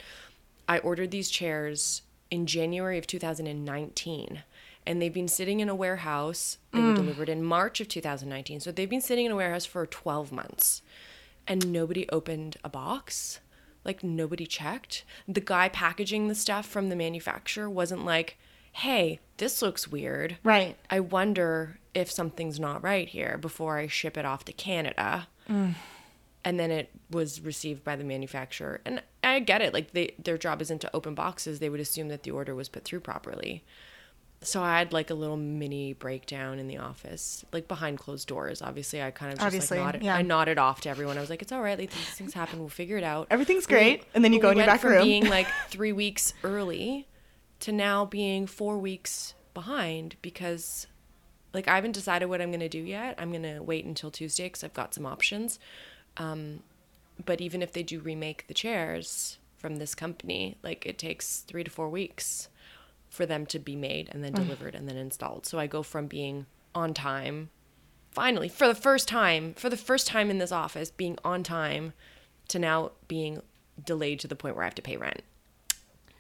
I 0.66 0.78
ordered 0.78 1.12
these 1.12 1.30
chairs 1.30 2.04
in 2.32 2.46
January 2.46 2.98
of 2.98 3.06
2019 3.06 4.44
and 4.86 5.02
they've 5.02 5.14
been 5.14 5.28
sitting 5.28 5.60
in 5.60 5.68
a 5.68 5.76
warehouse. 5.76 6.58
They 6.72 6.80
were 6.80 6.94
mm. 6.94 6.96
delivered 6.96 7.28
in 7.28 7.44
March 7.44 7.82
of 7.82 7.90
2019. 7.90 8.62
So 8.62 8.72
they've 8.72 8.90
been 8.90 9.02
sitting 9.02 9.26
in 9.26 9.34
a 9.34 9.36
warehouse 9.36 9.66
for 9.66 9.86
12 9.86 10.32
months 10.32 10.82
and 11.50 11.74
nobody 11.74 12.08
opened 12.08 12.56
a 12.64 12.70
box. 12.70 13.42
Like 13.84 14.06
nobody 14.06 14.46
checked. 14.46 15.04
The 15.28 15.42
guy 15.42 15.68
packaging 15.68 16.30
the 16.30 16.36
stuff 16.36 16.66
from 16.66 16.88
the 16.88 16.96
manufacturer 16.96 17.70
wasn't 17.70 18.06
like, 18.06 18.38
"Hey, 18.72 19.20
this 19.36 19.62
looks 19.62 19.88
weird. 19.88 20.38
Right. 20.44 20.78
I 20.90 21.00
wonder 21.02 21.79
if 21.94 22.12
something's 22.12 22.60
not 22.60 22.84
right 22.84 23.08
here 23.08 23.38
before 23.40 23.78
I 23.78 23.88
ship 23.88 24.18
it 24.18 24.26
off 24.26 24.46
to 24.46 24.54
Canada." 24.54 25.28
Mm. 25.50 25.76
And 26.46 26.58
then 26.60 26.72
it 26.72 26.90
was 27.12 27.42
received 27.42 27.84
by 27.84 27.96
the 27.98 28.04
manufacturer. 28.06 28.80
And 28.86 29.02
I 29.24 29.40
get 29.40 29.62
it. 29.62 29.74
Like 29.74 29.92
they 29.92 30.14
their 30.18 30.38
job 30.38 30.62
isn't 30.62 30.80
to 30.82 30.96
open 30.96 31.14
boxes. 31.14 31.60
They 31.60 31.70
would 31.70 31.82
assume 31.82 32.08
that 32.10 32.24
the 32.24 32.32
order 32.32 32.56
was 32.56 32.70
put 32.70 32.86
through 32.86 33.02
properly. 33.02 33.64
So 34.42 34.64
I 34.64 34.80
had 34.80 34.94
like 34.94 35.10
a 35.10 35.14
little 35.16 35.36
mini 35.36 35.92
breakdown 35.92 36.60
in 36.60 36.70
the 36.70 36.78
office, 36.78 37.44
like 37.52 37.68
behind 37.68 37.98
closed 38.00 38.26
doors. 38.30 38.62
Obviously, 38.62 39.02
I 39.04 39.12
kind 39.12 39.34
of 39.34 39.40
just 39.40 39.46
Obviously, 39.46 39.80
like 39.80 39.86
nodded. 39.88 40.04
yeah. 40.04 40.16
I 40.16 40.22
nodded 40.22 40.58
off 40.58 40.80
to 40.82 40.90
everyone. 40.90 41.18
I 41.18 41.22
was 41.22 41.30
like, 41.30 41.42
"It's 41.42 41.52
all 41.52 41.62
right. 41.62 41.78
Like 41.78 41.92
these 41.92 42.10
things 42.12 42.34
happen. 42.34 42.60
We'll 42.60 42.70
figure 42.70 42.96
it 42.98 43.04
out." 43.04 43.28
Everything's 43.30 43.66
But 43.68 43.74
we- 43.74 43.80
great. 43.80 44.04
And 44.14 44.24
then 44.24 44.32
you 44.32 44.40
go 44.40 44.48
we 44.48 44.52
in 44.54 44.58
your 44.60 44.66
back 44.68 44.80
from 44.80 44.92
room. 44.92 45.04
being 45.04 45.26
like 45.30 45.48
three 45.70 45.92
weeks 45.92 46.34
early 46.42 47.06
to 47.60 47.74
now 47.74 48.06
being 48.06 48.48
four 48.48 48.78
weeks 48.78 49.34
behind 49.54 50.16
because, 50.22 50.88
like, 51.54 51.68
I 51.68 51.76
haven't 51.76 51.94
decided 51.94 52.28
what 52.28 52.42
I'm 52.42 52.52
gonna 52.52 52.70
do 52.70 52.80
yet. 52.80 53.16
I'm 53.18 53.32
gonna 53.32 53.64
wait 53.64 53.86
until 53.86 54.12
Tuesday 54.12 54.46
because 54.46 54.64
I've 54.64 54.74
got 54.74 54.94
some 54.94 55.06
options. 55.06 55.60
Um, 56.18 56.62
but 57.26 57.42
even 57.42 57.62
if 57.62 57.74
they 57.74 57.84
do 57.84 58.00
remake 58.00 58.48
the 58.48 58.54
chairs 58.54 59.38
from 59.58 59.78
this 59.78 59.96
company, 59.96 60.58
like 60.64 60.86
it 60.86 60.98
takes 60.98 61.40
three 61.40 61.64
to 61.64 61.72
four 61.72 61.90
weeks 61.90 62.50
for 63.10 63.26
them 63.26 63.46
to 63.48 63.60
be 63.60 63.76
made 63.76 64.10
and 64.12 64.24
then 64.24 64.34
delivered 64.34 64.76
and 64.76 64.88
then 64.88 64.96
installed. 64.96 65.46
So 65.46 65.58
I 65.60 65.68
go 65.68 65.82
from 65.82 66.08
being 66.08 66.46
on 66.76 66.94
time, 66.94 67.50
finally 68.12 68.48
for 68.48 68.68
the 68.68 68.76
first 68.76 69.08
time, 69.08 69.54
for 69.56 69.70
the 69.70 69.78
first 69.78 70.08
time 70.08 70.30
in 70.30 70.38
this 70.38 70.52
office, 70.52 70.92
being 70.92 71.18
on 71.26 71.44
time 71.44 71.94
to 72.50 72.60
now 72.60 72.92
being 73.08 73.42
delayed 73.84 74.20
to 74.20 74.28
the 74.28 74.36
point 74.36 74.56
where 74.56 74.64
I 74.64 74.68
have 74.68 74.76
to 74.76 74.82
pay 74.82 74.98
rent 74.98 75.22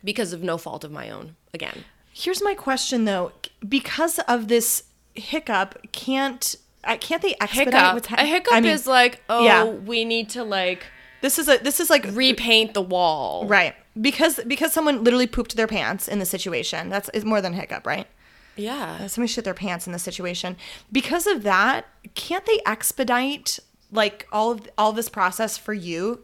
because 0.03 0.33
of 0.33 0.41
no 0.41 0.57
fault 0.57 0.83
of 0.83 0.91
my 0.91 1.09
own. 1.09 1.36
Again, 1.53 1.83
Here's 2.19 2.43
my 2.43 2.53
question 2.53 3.05
though. 3.05 3.31
Because 3.67 4.19
of 4.19 4.48
this 4.48 4.83
hiccup, 5.13 5.79
can't 5.91 6.55
I 6.83 6.97
can't 6.97 7.21
they 7.21 7.35
expedite 7.41 7.73
hiccup. 7.73 7.93
what's 7.93 8.07
a 8.07 8.09
happening? 8.11 8.31
hiccup 8.31 8.63
is 8.65 8.87
like, 8.87 9.21
oh, 9.29 9.43
yeah. 9.43 9.63
we 9.65 10.05
need 10.05 10.29
to 10.29 10.43
like 10.43 10.85
this 11.21 11.37
is 11.37 11.49
a 11.49 11.57
this 11.57 11.79
is 11.79 11.89
like 11.89 12.05
repaint 12.11 12.73
the 12.73 12.81
wall. 12.81 13.45
right 13.45 13.75
because 13.99 14.39
because 14.47 14.71
someone 14.71 15.03
literally 15.03 15.27
pooped 15.27 15.55
their 15.55 15.67
pants 15.67 16.07
in 16.07 16.19
the 16.19 16.25
situation. 16.25 16.89
That's 16.89 17.09
is 17.09 17.25
more 17.25 17.41
than 17.41 17.53
a 17.53 17.57
hiccup, 17.57 17.85
right? 17.85 18.07
Yeah. 18.55 18.99
Uh, 19.01 19.07
somebody 19.07 19.31
shit 19.31 19.45
their 19.45 19.53
pants 19.53 19.87
in 19.87 19.93
the 19.93 19.99
situation. 19.99 20.57
Because 20.91 21.27
of 21.27 21.43
that, 21.43 21.87
can't 22.13 22.45
they 22.45 22.59
expedite 22.65 23.59
like 23.91 24.27
all 24.31 24.51
of 24.51 24.67
all 24.77 24.91
this 24.91 25.09
process 25.09 25.57
for 25.57 25.73
you? 25.73 26.21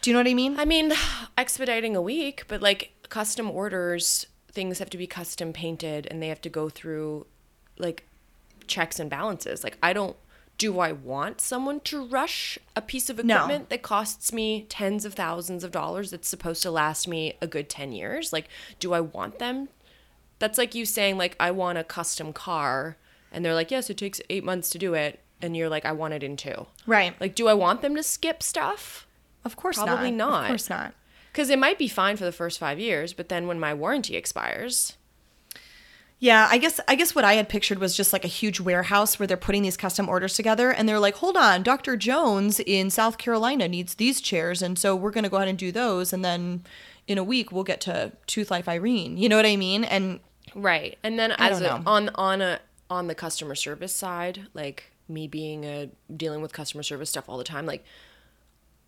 Do 0.00 0.10
you 0.10 0.14
know 0.14 0.20
what 0.20 0.28
I 0.28 0.34
mean? 0.34 0.58
I 0.58 0.64
mean, 0.64 0.92
expediting 1.38 1.96
a 1.96 2.02
week, 2.02 2.44
but 2.48 2.62
like 2.62 2.92
custom 3.08 3.50
orders, 3.50 4.26
things 4.50 4.78
have 4.78 4.90
to 4.90 4.98
be 4.98 5.06
custom 5.06 5.52
painted 5.52 6.06
and 6.10 6.22
they 6.22 6.28
have 6.28 6.40
to 6.42 6.50
go 6.50 6.68
through 6.68 7.26
like 7.78 8.06
checks 8.66 8.98
and 9.00 9.08
balances. 9.10 9.62
Like, 9.64 9.78
I 9.82 9.92
don't, 9.92 10.16
do 10.58 10.78
I 10.78 10.92
want 10.92 11.40
someone 11.40 11.80
to 11.80 12.04
rush 12.06 12.58
a 12.76 12.80
piece 12.80 13.10
of 13.10 13.22
No. 13.24 13.34
equipment 13.36 13.70
that 13.70 13.82
costs 13.82 14.32
me 14.32 14.66
tens 14.68 15.04
of 15.04 15.14
thousands 15.14 15.64
of 15.64 15.70
dollars 15.72 16.10
that's 16.10 16.28
supposed 16.28 16.62
to 16.62 16.70
last 16.70 17.08
me 17.08 17.34
a 17.42 17.46
good 17.46 17.68
10 17.68 17.92
years? 17.92 18.32
Like, 18.32 18.48
do 18.78 18.92
I 18.92 19.00
want 19.00 19.38
them? 19.38 19.68
That's 20.38 20.58
like 20.58 20.74
you 20.74 20.84
saying, 20.84 21.16
like, 21.18 21.36
I 21.40 21.50
want 21.50 21.78
a 21.78 21.84
custom 21.84 22.32
car. 22.32 22.96
And 23.32 23.44
they're 23.44 23.54
like, 23.54 23.70
yes, 23.70 23.90
it 23.90 23.96
takes 23.96 24.20
eight 24.30 24.44
months 24.44 24.70
to 24.70 24.78
do 24.78 24.94
it. 24.94 25.20
And 25.42 25.56
you're 25.56 25.68
like, 25.68 25.84
I 25.84 25.92
want 25.92 26.14
it 26.14 26.22
in 26.22 26.36
two. 26.36 26.66
right. 26.86 27.18
Like, 27.20 27.34
do 27.34 27.48
I 27.48 27.54
want 27.54 27.82
them 27.82 27.94
to 27.96 28.02
skip 28.02 28.42
stuff? 28.42 29.06
of 29.44 29.56
course 29.56 29.76
not. 29.76 29.88
probably 29.88 30.10
not. 30.10 30.30
not. 30.30 30.42
Of 30.44 30.48
course 30.48 30.70
not. 30.70 30.94
Because 31.32 31.50
it 31.50 31.58
might 31.58 31.78
be 31.78 31.88
fine 31.88 32.16
for 32.16 32.24
the 32.24 32.32
first 32.32 32.58
five 32.58 32.78
years, 32.78 33.12
but 33.12 33.28
then 33.28 33.46
when 33.48 33.58
my 33.60 33.74
warranty 33.74 34.16
expires, 34.16 34.96
Yeah, 36.24 36.48
I 36.50 36.56
guess 36.56 36.80
I 36.88 36.94
guess 36.94 37.14
what 37.14 37.26
I 37.26 37.34
had 37.34 37.50
pictured 37.50 37.78
was 37.78 37.94
just 37.94 38.14
like 38.14 38.24
a 38.24 38.28
huge 38.28 38.58
warehouse 38.58 39.18
where 39.18 39.26
they're 39.26 39.36
putting 39.36 39.60
these 39.60 39.76
custom 39.76 40.08
orders 40.08 40.32
together 40.32 40.70
and 40.70 40.88
they're 40.88 40.98
like, 40.98 41.16
"Hold 41.16 41.36
on, 41.36 41.62
Dr. 41.62 41.98
Jones 41.98 42.60
in 42.60 42.88
South 42.88 43.18
Carolina 43.18 43.68
needs 43.68 43.96
these 43.96 44.22
chairs 44.22 44.62
and 44.62 44.78
so 44.78 44.96
we're 44.96 45.10
going 45.10 45.24
to 45.24 45.28
go 45.28 45.36
ahead 45.36 45.48
and 45.48 45.58
do 45.58 45.70
those 45.70 46.14
and 46.14 46.24
then 46.24 46.64
in 47.06 47.18
a 47.18 47.22
week 47.22 47.52
we'll 47.52 47.62
get 47.62 47.78
to 47.82 48.12
Tooth 48.26 48.50
Life 48.50 48.70
Irene." 48.70 49.18
You 49.18 49.28
know 49.28 49.36
what 49.36 49.44
I 49.44 49.56
mean? 49.56 49.84
And 49.84 50.20
right? 50.54 50.96
And 51.02 51.18
then 51.18 51.32
I 51.32 51.50
as 51.50 51.60
don't 51.60 51.86
a, 51.86 51.90
on 51.90 52.08
on 52.14 52.40
a 52.40 52.60
on 52.88 53.06
the 53.06 53.14
customer 53.14 53.54
service 53.54 53.94
side, 53.94 54.46
like 54.54 54.92
me 55.06 55.28
being 55.28 55.66
a 55.66 55.90
dealing 56.16 56.40
with 56.40 56.54
customer 56.54 56.82
service 56.82 57.10
stuff 57.10 57.28
all 57.28 57.36
the 57.36 57.44
time, 57.44 57.66
like 57.66 57.84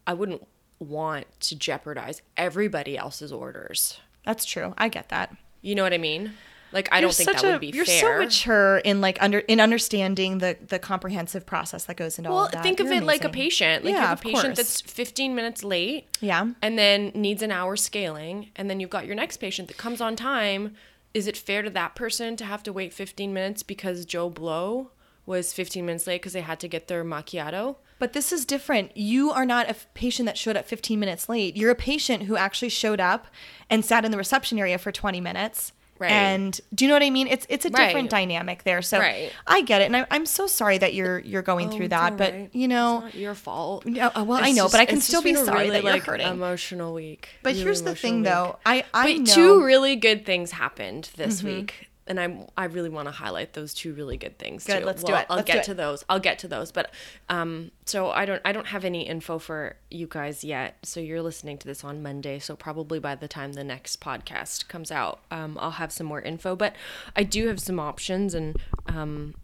I 0.07 0.15
wouldn't 0.15 0.49
want 0.79 1.27
to 1.41 1.55
jeopardize 1.55 2.23
everybody 2.39 2.97
else's 2.97 3.31
orders. 3.31 4.01
that's 4.25 4.47
true. 4.47 4.73
I 4.79 4.89
get 4.89 5.11
that. 5.11 5.37
You 5.61 5.75
know 5.75 5.83
what 5.83 5.93
I 5.93 5.99
mean? 5.99 6.33
Like 6.73 6.89
I 6.93 6.97
You're 6.97 7.03
don't 7.09 7.15
think 7.15 7.33
that 7.33 7.45
a- 7.45 7.49
would 7.53 7.61
be 7.61 7.71
fair. 7.73 7.77
You're 7.77 7.85
fair. 7.87 8.19
so 8.21 8.25
mature 8.25 8.77
in 8.79 9.01
like 9.01 9.23
under 9.23 9.39
in 9.41 9.61
understanding 9.61 10.39
the 10.39 10.57
the 10.67 10.79
comprehensive 10.79 11.47
process 11.47 11.85
that 11.85 11.97
goes 11.97 12.19
into 12.19 12.31
all 12.31 12.37
well, 12.37 12.45
of 12.47 12.51
that. 12.53 12.57
Well, 12.59 12.63
think 12.65 12.81
of 12.81 12.87
You're 12.87 12.97
it 12.97 13.03
like 13.05 13.25
a 13.25 13.29
patient. 13.29 13.85
Like 13.85 13.93
you 13.95 13.99
Yeah, 13.99 14.07
have 14.09 14.19
a 14.21 14.23
patient 14.23 14.45
course. 14.45 14.57
that's 14.57 14.81
15 14.81 15.35
minutes 15.35 15.63
late. 15.65 16.09
Yeah. 16.21 16.49
and 16.63 16.79
then 16.79 17.13
needs 17.15 17.43
an 17.43 17.51
hour 17.53 17.77
scaling 17.77 18.51
and 18.57 18.69
then 18.69 18.81
you've 18.81 18.91
got 18.91 19.07
your 19.07 19.15
next 19.15 19.37
patient 19.39 19.69
that 19.69 19.77
comes 19.77 20.01
on 20.01 20.17
time 20.17 20.75
is 21.15 21.27
it 21.27 21.37
fair 21.37 21.63
to 21.63 21.71
that 21.71 21.95
person 21.95 22.37
to 22.37 22.45
have 22.45 22.63
to 22.65 22.73
wait 22.73 22.93
15 22.93 23.33
minutes 23.33 23.63
because 23.63 24.05
joe 24.05 24.29
blow 24.29 24.91
was 25.25 25.53
15 25.53 25.85
minutes 25.87 26.07
late 26.07 26.21
because 26.21 26.33
they 26.35 26.41
had 26.43 26.59
to 26.61 26.69
get 26.69 26.89
their 26.89 27.05
macchiato 27.05 27.77
But 27.99 28.13
this 28.13 28.33
is 28.33 28.45
different. 28.45 28.97
You 28.97 29.31
are 29.31 29.47
not 29.47 29.67
a 29.67 29.71
f- 29.71 29.87
patient 29.95 30.27
that 30.27 30.37
showed 30.39 30.57
up 30.57 30.67
15 30.67 31.01
minutes 31.01 31.29
late. 31.29 31.57
You're 31.57 31.71
a 31.71 31.75
patient 31.75 32.25
who 32.25 32.37
actually 32.37 32.69
showed 32.69 33.01
up 33.01 33.27
and 33.71 33.85
sat 33.85 34.05
in 34.05 34.11
the 34.11 34.19
reception 34.19 34.59
area 34.59 34.77
for 34.79 34.93
20 34.93 35.21
minutes. 35.21 35.73
Right. 35.99 36.11
And 36.11 36.61
do 36.75 36.85
you 36.85 36.89
know 36.89 36.95
what 36.95 37.03
I 37.03 37.11
mean? 37.11 37.27
It's 37.29 37.47
it's 37.49 37.65
a 37.65 37.71
different 37.71 37.95
Right. 37.95 38.11
dynamic 38.11 38.65
there. 38.65 38.83
So 38.83 38.99
Right. 38.99 39.33
I 39.47 39.63
get 39.63 39.81
it, 39.83 39.87
and 39.87 39.97
I, 39.97 40.07
I'm 40.11 40.27
so 40.27 40.47
sorry 40.47 40.79
that 40.79 40.95
you're 40.95 41.19
you're 41.21 41.43
going 41.43 41.71
through 41.71 41.89
that. 41.89 42.17
But 42.17 42.55
you 42.55 42.69
know, 42.69 43.03
it's 43.07 43.15
not 43.15 43.21
your 43.21 43.35
fault 43.35 43.87
No, 43.87 44.11
uh, 44.15 44.25
well, 44.27 44.39
I 44.43 44.49
It's 44.49 44.57
know, 44.57 44.69
but 44.69 44.81
I 44.81 44.85
can 44.87 45.01
still 45.01 45.23
be 45.23 45.35
sorry 45.35 45.67
really, 45.67 45.71
that 45.71 45.83
you're 45.85 45.93
like, 45.93 46.03
hurting. 46.05 46.27
emotional 46.27 46.93
week 46.95 47.29
but 47.43 47.53
Really 47.53 47.65
here's 47.65 47.83
the 47.83 47.95
thing, 47.95 48.21
emotional 48.21 48.53
though. 48.53 48.59
I 48.67 48.85
I 48.93 49.23
two 49.25 49.65
really 49.65 49.97
good 49.97 50.27
things 50.27 50.51
happened 50.53 51.11
this 51.17 51.39
Mm-hmm. 51.39 51.47
week 51.49 51.89
and 52.07 52.21
I'm 52.21 52.47
I 52.57 52.65
really 52.67 52.89
want 52.89 53.07
to 53.09 53.13
highlight 53.13 53.53
those 53.55 53.75
two 53.75 53.93
really 53.95 54.17
good 54.17 54.39
things 54.39 54.65
Good, 54.65 54.81
too. 54.81 54.87
let's 54.87 55.03
do 55.03 55.15
it. 55.15 55.27
I'll 55.29 55.37
Let's 55.37 55.47
get 55.47 55.57
it. 55.59 55.65
to 55.65 55.75
those. 55.75 56.05
I'll 56.09 56.21
get 56.21 56.39
to 56.41 56.49
those. 56.49 56.71
But 56.73 56.91
um 57.29 57.71
so 57.85 58.11
I 58.11 58.25
don't 58.25 58.41
I 58.45 58.53
don't 58.53 58.69
have 58.69 58.85
any 58.85 59.07
info 59.07 59.39
for 59.39 59.77
you 59.91 60.07
guys 60.09 60.45
yet. 60.45 60.77
So 60.85 61.01
you're 61.01 61.23
listening 61.23 61.59
to 61.59 61.67
this 61.67 61.83
on 61.85 62.03
Monday, 62.03 62.39
so 62.39 62.55
probably 62.57 62.99
by 62.99 63.15
the 63.15 63.29
time 63.29 63.53
the 63.55 63.65
next 63.65 64.01
podcast 64.01 64.69
comes 64.69 64.91
out, 64.91 65.21
um 65.31 65.59
I'll 65.61 65.73
have 65.73 65.93
some 65.93 66.07
more 66.07 66.21
info, 66.21 66.55
but 66.57 66.75
I 67.15 67.23
do 67.23 67.49
have 67.49 67.61
some 67.61 67.81
options 67.81 68.35
and 68.35 68.57
um 68.87 69.35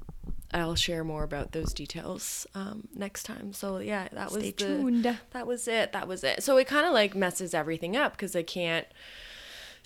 I'll 0.54 0.74
share 0.74 1.02
more 1.02 1.22
about 1.24 1.52
those 1.52 1.72
details 1.72 2.46
um, 2.54 2.86
next 2.94 3.22
time. 3.22 3.54
So 3.54 3.78
yeah, 3.78 4.08
that 4.12 4.30
was 4.32 4.42
Stay 4.42 4.50
the, 4.50 4.56
tuned. 4.66 5.18
that 5.30 5.46
was 5.46 5.66
it. 5.66 5.92
That 5.94 6.06
was 6.06 6.22
it. 6.22 6.42
So 6.42 6.58
it 6.58 6.66
kind 6.66 6.84
of 6.86 6.92
like 6.92 7.14
messes 7.14 7.54
everything 7.54 7.96
up 7.96 8.12
because 8.12 8.36
I 8.36 8.42
can't 8.42 8.86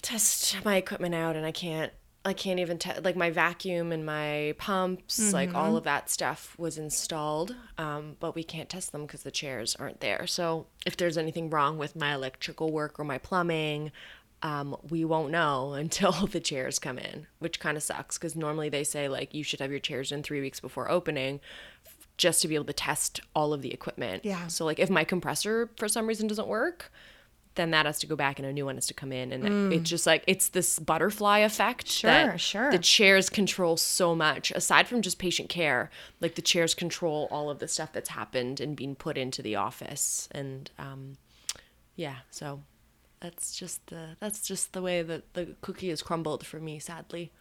test 0.02 0.56
my 0.64 0.74
equipment 0.76 1.14
out 1.14 1.36
and 1.36 1.46
I 1.46 1.52
can't 1.52 1.92
I 2.26 2.32
can't 2.32 2.58
even 2.60 2.76
te- 2.78 3.00
like 3.02 3.16
my 3.16 3.30
vacuum 3.30 3.92
and 3.92 4.04
my 4.04 4.54
pumps 4.58 5.32
like 5.32 5.48
Mm-hmm. 5.50 5.56
all 5.56 5.76
of 5.76 5.84
that 5.84 6.10
stuff 6.10 6.54
was 6.58 6.76
installed 6.76 7.54
um, 7.78 8.16
but 8.20 8.34
we 8.34 8.42
can't 8.42 8.68
test 8.68 8.90
them 8.92 9.02
because 9.06 9.22
the 9.22 9.30
chairs 9.30 9.76
aren't 9.76 10.00
there 10.00 10.26
so 10.26 10.66
if 10.84 10.96
there's 10.96 11.16
anything 11.16 11.48
wrong 11.50 11.78
with 11.78 11.94
my 11.96 12.12
electrical 12.14 12.72
work 12.72 12.98
or 12.98 13.04
my 13.04 13.18
plumbing 13.18 13.92
um, 14.42 14.76
we 14.90 15.04
won't 15.04 15.30
know 15.30 15.72
until 15.84 16.12
the 16.26 16.40
chairs 16.40 16.78
come 16.78 16.98
in 16.98 17.26
which 17.38 17.60
kind 17.60 17.76
of 17.76 17.82
sucks 17.82 18.18
because 18.18 18.34
normally 18.36 18.68
they 18.68 18.84
say 18.84 19.08
like 19.08 19.32
you 19.32 19.44
should 19.44 19.60
have 19.60 19.70
your 19.70 19.80
chairs 19.80 20.10
in 20.12 20.22
three 20.22 20.40
weeks 20.40 20.58
before 20.60 20.90
opening 20.90 21.40
f- 21.86 22.08
just 22.16 22.42
to 22.42 22.48
be 22.48 22.54
able 22.56 22.64
to 22.64 22.72
test 22.72 23.20
all 23.34 23.52
of 23.52 23.62
the 23.62 23.72
equipment 23.72 24.24
Yeah. 24.24 24.48
so 24.48 24.64
like 24.64 24.78
if 24.80 24.90
my 24.90 25.04
compressor 25.04 25.70
for 25.76 25.86
some 25.88 26.06
reason 26.08 26.26
doesn't 26.26 26.48
work 26.48 26.90
then 27.56 27.72
that 27.72 27.86
has 27.86 27.98
to 27.98 28.06
go 28.06 28.14
back 28.16 28.38
and 28.38 28.46
a 28.46 28.52
new 28.52 28.64
one 28.64 28.76
has 28.76 28.86
to 28.86 28.94
come 28.94 29.12
in 29.12 29.32
and 29.32 29.72
it's 29.72 29.90
just 29.90 30.06
like 30.06 30.22
it's 30.26 30.48
this 30.50 30.78
butterfly 30.78 31.38
effect 31.38 31.86
Mm. 31.86 31.90
Sure, 31.90 32.10
that 32.10 32.40
sure. 32.40 32.70
the 32.70 32.78
chairs 32.78 33.28
control 33.28 33.76
so 33.76 34.14
much 34.14 34.50
aside 34.52 34.86
from 34.86 35.02
just 35.02 35.18
patient 35.18 35.48
care 35.48 35.90
like 36.20 36.34
the 36.36 36.42
chairs 36.42 36.74
control 36.74 37.28
all 37.30 37.50
of 37.50 37.58
the 37.58 37.68
stuff 37.68 37.92
that's 37.92 38.10
happened 38.10 38.60
and 38.60 38.76
being 38.76 38.94
put 38.94 39.18
into 39.18 39.42
the 39.42 39.56
office 39.56 40.28
and 40.32 40.70
um 40.78 41.16
yeah 41.96 42.16
so 42.30 42.60
that's 43.20 43.56
just 43.56 43.86
the 43.88 44.16
that's 44.20 44.46
just 44.46 44.72
the 44.72 44.82
way 44.82 45.02
that 45.02 45.34
the 45.34 45.54
cookie 45.60 45.90
is 45.90 46.02
crumbled 46.02 46.44
for 46.46 46.60
me 46.60 46.78
sadly 46.78 47.32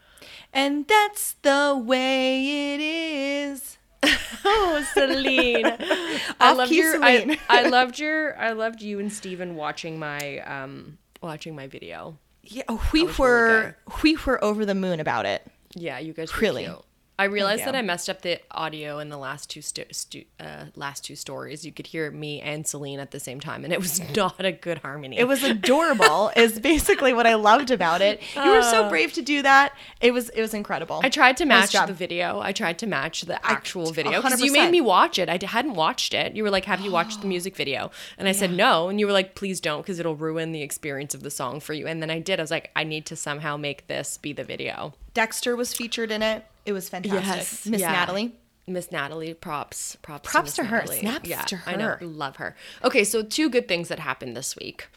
and 0.54 0.88
that's 0.88 1.34
the 1.42 1.80
way 1.86 2.74
it 2.74 2.80
is. 2.82 3.78
oh 4.46 4.86
celine 4.94 5.66
i 6.40 6.54
loved 6.54 6.72
your 6.72 6.94
Celine. 6.94 7.32
I, 7.50 7.66
I 7.66 7.70
loved 7.70 8.00
your 8.00 8.38
i 8.40 8.52
loved 8.52 8.82
you 8.82 9.00
and 9.00 9.12
Steven 9.12 9.56
watching 9.56 9.98
my 10.00 10.40
um 10.40 10.98
watching 11.22 11.56
my 11.56 11.68
video 11.68 12.18
Yeah, 12.44 12.64
we 12.94 13.04
was 13.04 13.18
really 13.18 13.32
were 13.32 13.78
we 14.04 14.16
were 14.26 14.44
over 14.44 14.66
the 14.66 14.76
moon 14.76 15.00
about 15.00 15.26
it. 15.26 15.42
Yeah, 15.76 15.98
you 16.00 16.14
guys 16.14 16.32
were 16.34 16.40
Really? 16.42 16.66
cute. 16.66 16.84
I 17.18 17.26
realized 17.26 17.64
that 17.64 17.76
I 17.76 17.82
messed 17.82 18.10
up 18.10 18.22
the 18.22 18.42
audio 18.52 19.00
in 19.00 19.08
the 19.08 19.18
last 19.18 19.50
two 19.50 19.62
sto- 19.62 19.84
stu- 19.92 20.26
uh, 20.38 20.66
last 20.76 21.06
two 21.06 21.16
stories. 21.16 21.66
You 21.66 21.72
could 21.72 21.88
hear 21.88 22.12
me 22.12 22.42
and 22.42 22.68
Celine 22.68 23.00
at 23.00 23.12
the 23.12 23.22
same 23.22 23.40
time, 23.40 23.64
and 23.64 23.72
it 23.72 23.80
was 23.80 24.02
not 24.16 24.44
a 24.44 24.52
good 24.52 24.80
harmony. 24.80 25.18
It 25.18 25.28
was 25.28 25.42
adorable. 25.42 26.32
is 26.36 26.60
basically 26.72 27.14
what 27.14 27.26
I 27.26 27.36
loved 27.36 27.72
about 27.72 28.02
it. 28.02 28.22
You 28.36 28.52
were 28.52 28.62
so 28.62 28.90
brave 28.90 29.14
to 29.14 29.22
do 29.22 29.42
that. 29.44 29.74
It 30.02 30.12
was 30.12 30.30
it 30.30 30.42
was 30.42 30.54
incredible. 30.54 31.00
I 31.04 31.10
tried 31.10 31.38
to 31.38 31.46
match 31.46 31.72
job. 31.72 31.88
the 31.88 31.94
video. 31.94 32.42
I 32.42 32.52
tried 32.52 32.80
to 32.80 32.88
match 32.88 33.22
the 33.22 33.44
actual 33.46 33.92
video 33.92 34.22
because 34.22 34.42
you 34.42 34.52
made 34.52 34.72
me 34.72 34.82
watch 34.82 35.18
it. 35.18 35.30
I 35.30 35.40
hadn't 35.46 35.76
watched 35.76 36.14
it. 36.14 36.36
You 36.36 36.44
were 36.44 36.50
like, 36.50 36.66
"Have 36.66 36.82
you 36.82 36.92
watched 36.92 37.22
the 37.22 37.28
music 37.36 37.56
video?" 37.56 37.92
And 38.18 38.28
I 38.28 38.34
said 38.34 38.52
no, 38.52 38.90
and 38.90 39.00
you 39.00 39.06
were 39.06 39.14
like, 39.14 39.36
"Please 39.36 39.62
don't, 39.62 39.82
because 39.82 40.00
it'll 40.00 40.18
ruin 40.18 40.52
the 40.52 40.62
experience 40.62 41.14
of 41.14 41.24
the 41.24 41.32
song 41.32 41.62
for 41.62 41.72
you." 41.74 41.88
And 41.88 42.02
then 42.02 42.10
I 42.10 42.20
did. 42.20 42.42
I 42.42 42.44
was 42.44 42.52
like, 42.52 42.72
"I 42.76 42.84
need 42.84 43.06
to 43.06 43.16
somehow 43.16 43.56
make 43.56 43.88
this 43.88 44.18
be 44.18 44.34
the 44.34 44.44
video." 44.44 44.94
Dexter 45.14 45.56
was 45.56 45.74
featured 45.74 46.12
in 46.12 46.22
it. 46.22 46.46
It 46.66 46.74
was 46.74 46.90
fantastic. 46.90 47.24
Yes. 47.26 47.66
Miss 47.68 47.82
yeah. 47.82 47.92
Natalie. 47.92 48.36
Miss 48.68 48.92
Natalie, 48.92 49.36
props, 49.36 49.96
props, 50.02 50.32
Props 50.32 50.48
Miss 50.48 50.56
to 50.56 50.64
her. 50.64 50.78
Natalie. 50.78 51.00
Snaps 51.00 51.30
yeah, 51.30 51.42
to 51.44 51.56
her. 51.58 51.72
I 51.72 51.76
know, 51.76 51.98
love 52.02 52.38
her. 52.38 52.56
Okay, 52.84 53.04
so 53.04 53.22
two 53.22 53.50
good 53.50 53.68
things 53.68 53.90
that 53.90 54.00
happened 54.00 54.36
this 54.36 54.56
week. 54.56 54.88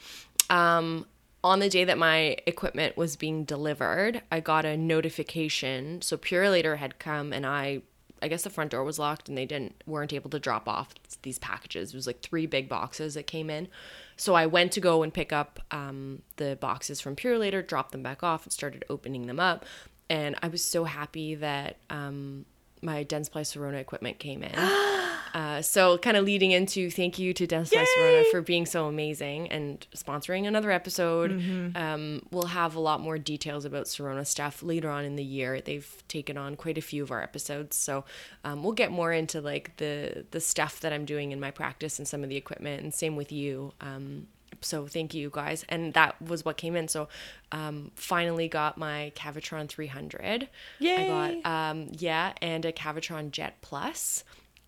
Um, 0.48 1.04
on 1.44 1.58
the 1.60 1.68
day 1.68 1.84
that 1.84 1.98
my 1.98 2.38
equipment 2.46 2.96
was 2.96 3.16
being 3.16 3.44
delivered, 3.44 4.22
I 4.32 4.40
got 4.40 4.64
a 4.64 4.76
notification. 4.76 6.00
So 6.00 6.16
Purolator 6.16 6.78
had 6.78 6.98
come, 6.98 7.32
and 7.32 7.44
I, 7.44 7.82
I 8.22 8.28
guess 8.28 8.42
the 8.42 8.50
front 8.50 8.70
door 8.70 8.84
was 8.84 8.98
locked, 8.98 9.28
and 9.28 9.36
they 9.36 9.44
didn't 9.44 9.82
weren't 9.86 10.14
able 10.14 10.30
to 10.30 10.40
drop 10.40 10.66
off 10.66 10.94
these 11.22 11.38
packages. 11.38 11.92
It 11.92 11.96
was 11.96 12.06
like 12.06 12.22
three 12.22 12.46
big 12.46 12.70
boxes 12.70 13.14
that 13.14 13.26
came 13.26 13.50
in. 13.50 13.68
So 14.16 14.34
I 14.34 14.46
went 14.46 14.72
to 14.72 14.80
go 14.80 15.02
and 15.02 15.12
pick 15.12 15.30
up 15.30 15.60
um, 15.70 16.22
the 16.36 16.56
boxes 16.58 17.02
from 17.02 17.16
Purolator, 17.16 17.64
dropped 17.64 17.92
them 17.92 18.02
back 18.02 18.22
off, 18.22 18.44
and 18.44 18.52
started 18.52 18.84
opening 18.88 19.26
them 19.26 19.38
up. 19.38 19.66
And 20.10 20.36
I 20.42 20.48
was 20.48 20.64
so 20.64 20.84
happy 20.84 21.34
that 21.36 21.76
um, 21.90 22.46
my 22.82 23.04
Dentsply 23.04 23.42
Sirona 23.42 23.80
equipment 23.80 24.18
came 24.18 24.42
in. 24.42 24.54
uh, 25.34 25.62
so 25.62 25.98
kind 25.98 26.16
of 26.16 26.24
leading 26.24 26.52
into 26.52 26.90
thank 26.90 27.18
you 27.18 27.34
to 27.34 27.46
Dentsply 27.46 27.84
Sirona 27.84 28.30
for 28.30 28.40
being 28.40 28.66
so 28.66 28.86
amazing 28.86 29.50
and 29.50 29.86
sponsoring 29.94 30.46
another 30.46 30.70
episode. 30.70 31.32
Um, 31.76 32.22
we'll 32.30 32.44
have 32.44 32.74
a 32.74 32.80
lot 32.80 33.00
more 33.00 33.18
details 33.18 33.64
about 33.64 33.86
Sirona 33.86 34.26
stuff 34.26 34.62
later 34.62 34.90
on 34.90 35.04
in 35.04 35.16
the 35.16 35.24
year. 35.24 35.60
They've 35.60 36.02
taken 36.08 36.36
on 36.36 36.56
quite 36.56 36.78
a 36.78 36.82
few 36.82 37.02
of 37.02 37.10
our 37.10 37.22
episodes, 37.22 37.76
so 37.76 38.04
um, 38.44 38.62
we'll 38.62 38.72
get 38.72 38.90
more 38.90 39.12
into 39.12 39.40
like 39.40 39.76
the 39.76 40.24
the 40.30 40.40
stuff 40.40 40.80
that 40.80 40.92
I'm 40.92 41.04
doing 41.04 41.32
in 41.32 41.40
my 41.40 41.50
practice 41.50 41.98
and 41.98 42.06
some 42.06 42.22
of 42.22 42.28
the 42.28 42.36
equipment, 42.36 42.82
and 42.82 42.94
same 42.94 43.16
with 43.16 43.32
you. 43.32 43.72
Um, 43.80 44.28
so 44.60 44.86
thank 44.86 45.14
you 45.14 45.30
guys 45.32 45.64
and 45.68 45.94
that 45.94 46.20
was 46.22 46.44
what 46.44 46.56
came 46.56 46.76
in 46.76 46.88
so 46.88 47.08
um 47.52 47.90
finally 47.94 48.48
got 48.48 48.76
my 48.78 49.12
Cavitron 49.14 49.68
300 49.68 50.48
Yay. 50.78 51.10
i 51.10 51.40
got 51.42 51.46
um 51.70 51.88
yeah 51.92 52.32
and 52.42 52.64
a 52.64 52.72
Cavitron 52.72 53.30
jet 53.30 53.56
plus 53.60 54.24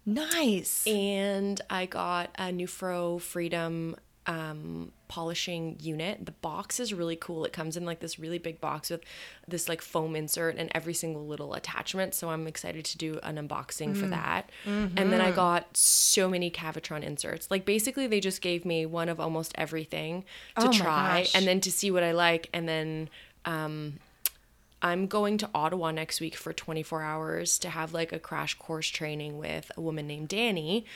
Nice. 0.07 0.87
and 0.87 1.61
i 1.69 1.87
got 1.87 2.31
a 2.37 2.45
Nupro 2.45 3.21
freedom 3.21 3.97
um 4.35 4.93
polishing 5.09 5.77
unit. 5.81 6.25
The 6.25 6.31
box 6.31 6.79
is 6.79 6.95
really 6.95 7.17
cool. 7.17 7.45
It 7.45 7.53
comes 7.53 7.77
in 7.77 7.85
like 7.85 7.99
this 7.99 8.17
really 8.25 8.39
big 8.39 8.61
box 8.61 8.89
with 8.91 9.03
this 9.49 9.69
like 9.69 9.83
foam 9.83 10.15
insert 10.15 10.57
and 10.57 10.71
every 10.73 10.95
single 10.95 11.27
little 11.27 11.53
attachment. 11.55 12.15
So 12.15 12.31
i'm 12.31 12.47
excited 12.47 12.85
to 12.85 12.97
do 13.07 13.19
an 13.25 13.37
unboxing 13.37 13.91
Mm. 13.95 14.01
for 14.01 14.07
that. 14.07 14.43
And 14.67 14.97
Mm-hmm. 14.97 15.11
then 15.11 15.21
i 15.21 15.31
got 15.33 15.77
so 15.77 16.29
many 16.29 16.49
cavitron 16.51 17.03
inserts. 17.03 17.51
Like 17.51 17.65
basically 17.65 18.07
they 18.07 18.21
just 18.21 18.41
gave 18.41 18.65
me 18.65 18.87
one 18.87 19.09
of 19.09 19.19
almost 19.19 19.53
everything 19.57 20.25
to 20.61 20.69
Oh 20.69 20.73
try 20.73 21.27
and 21.35 21.45
then 21.49 21.61
to 21.63 21.71
see 21.73 21.91
what 21.91 22.05
i 22.05 22.13
like 22.13 22.49
and 22.53 22.69
then 22.69 23.09
um 23.45 23.75
I'm 24.83 25.07
going 25.07 25.37
to 25.39 25.51
Ottawa 25.55 25.91
next 25.91 26.21
week 26.21 26.35
for 26.37 26.53
24 26.53 27.03
hours 27.03 27.59
to 27.61 27.69
have 27.71 27.93
like 27.93 28.13
a 28.13 28.19
crash 28.19 28.55
course 28.55 28.89
training 28.89 29.39
with 29.39 29.71
a 29.77 29.81
woman 29.81 30.07
named 30.07 30.29
Danny 30.29 30.87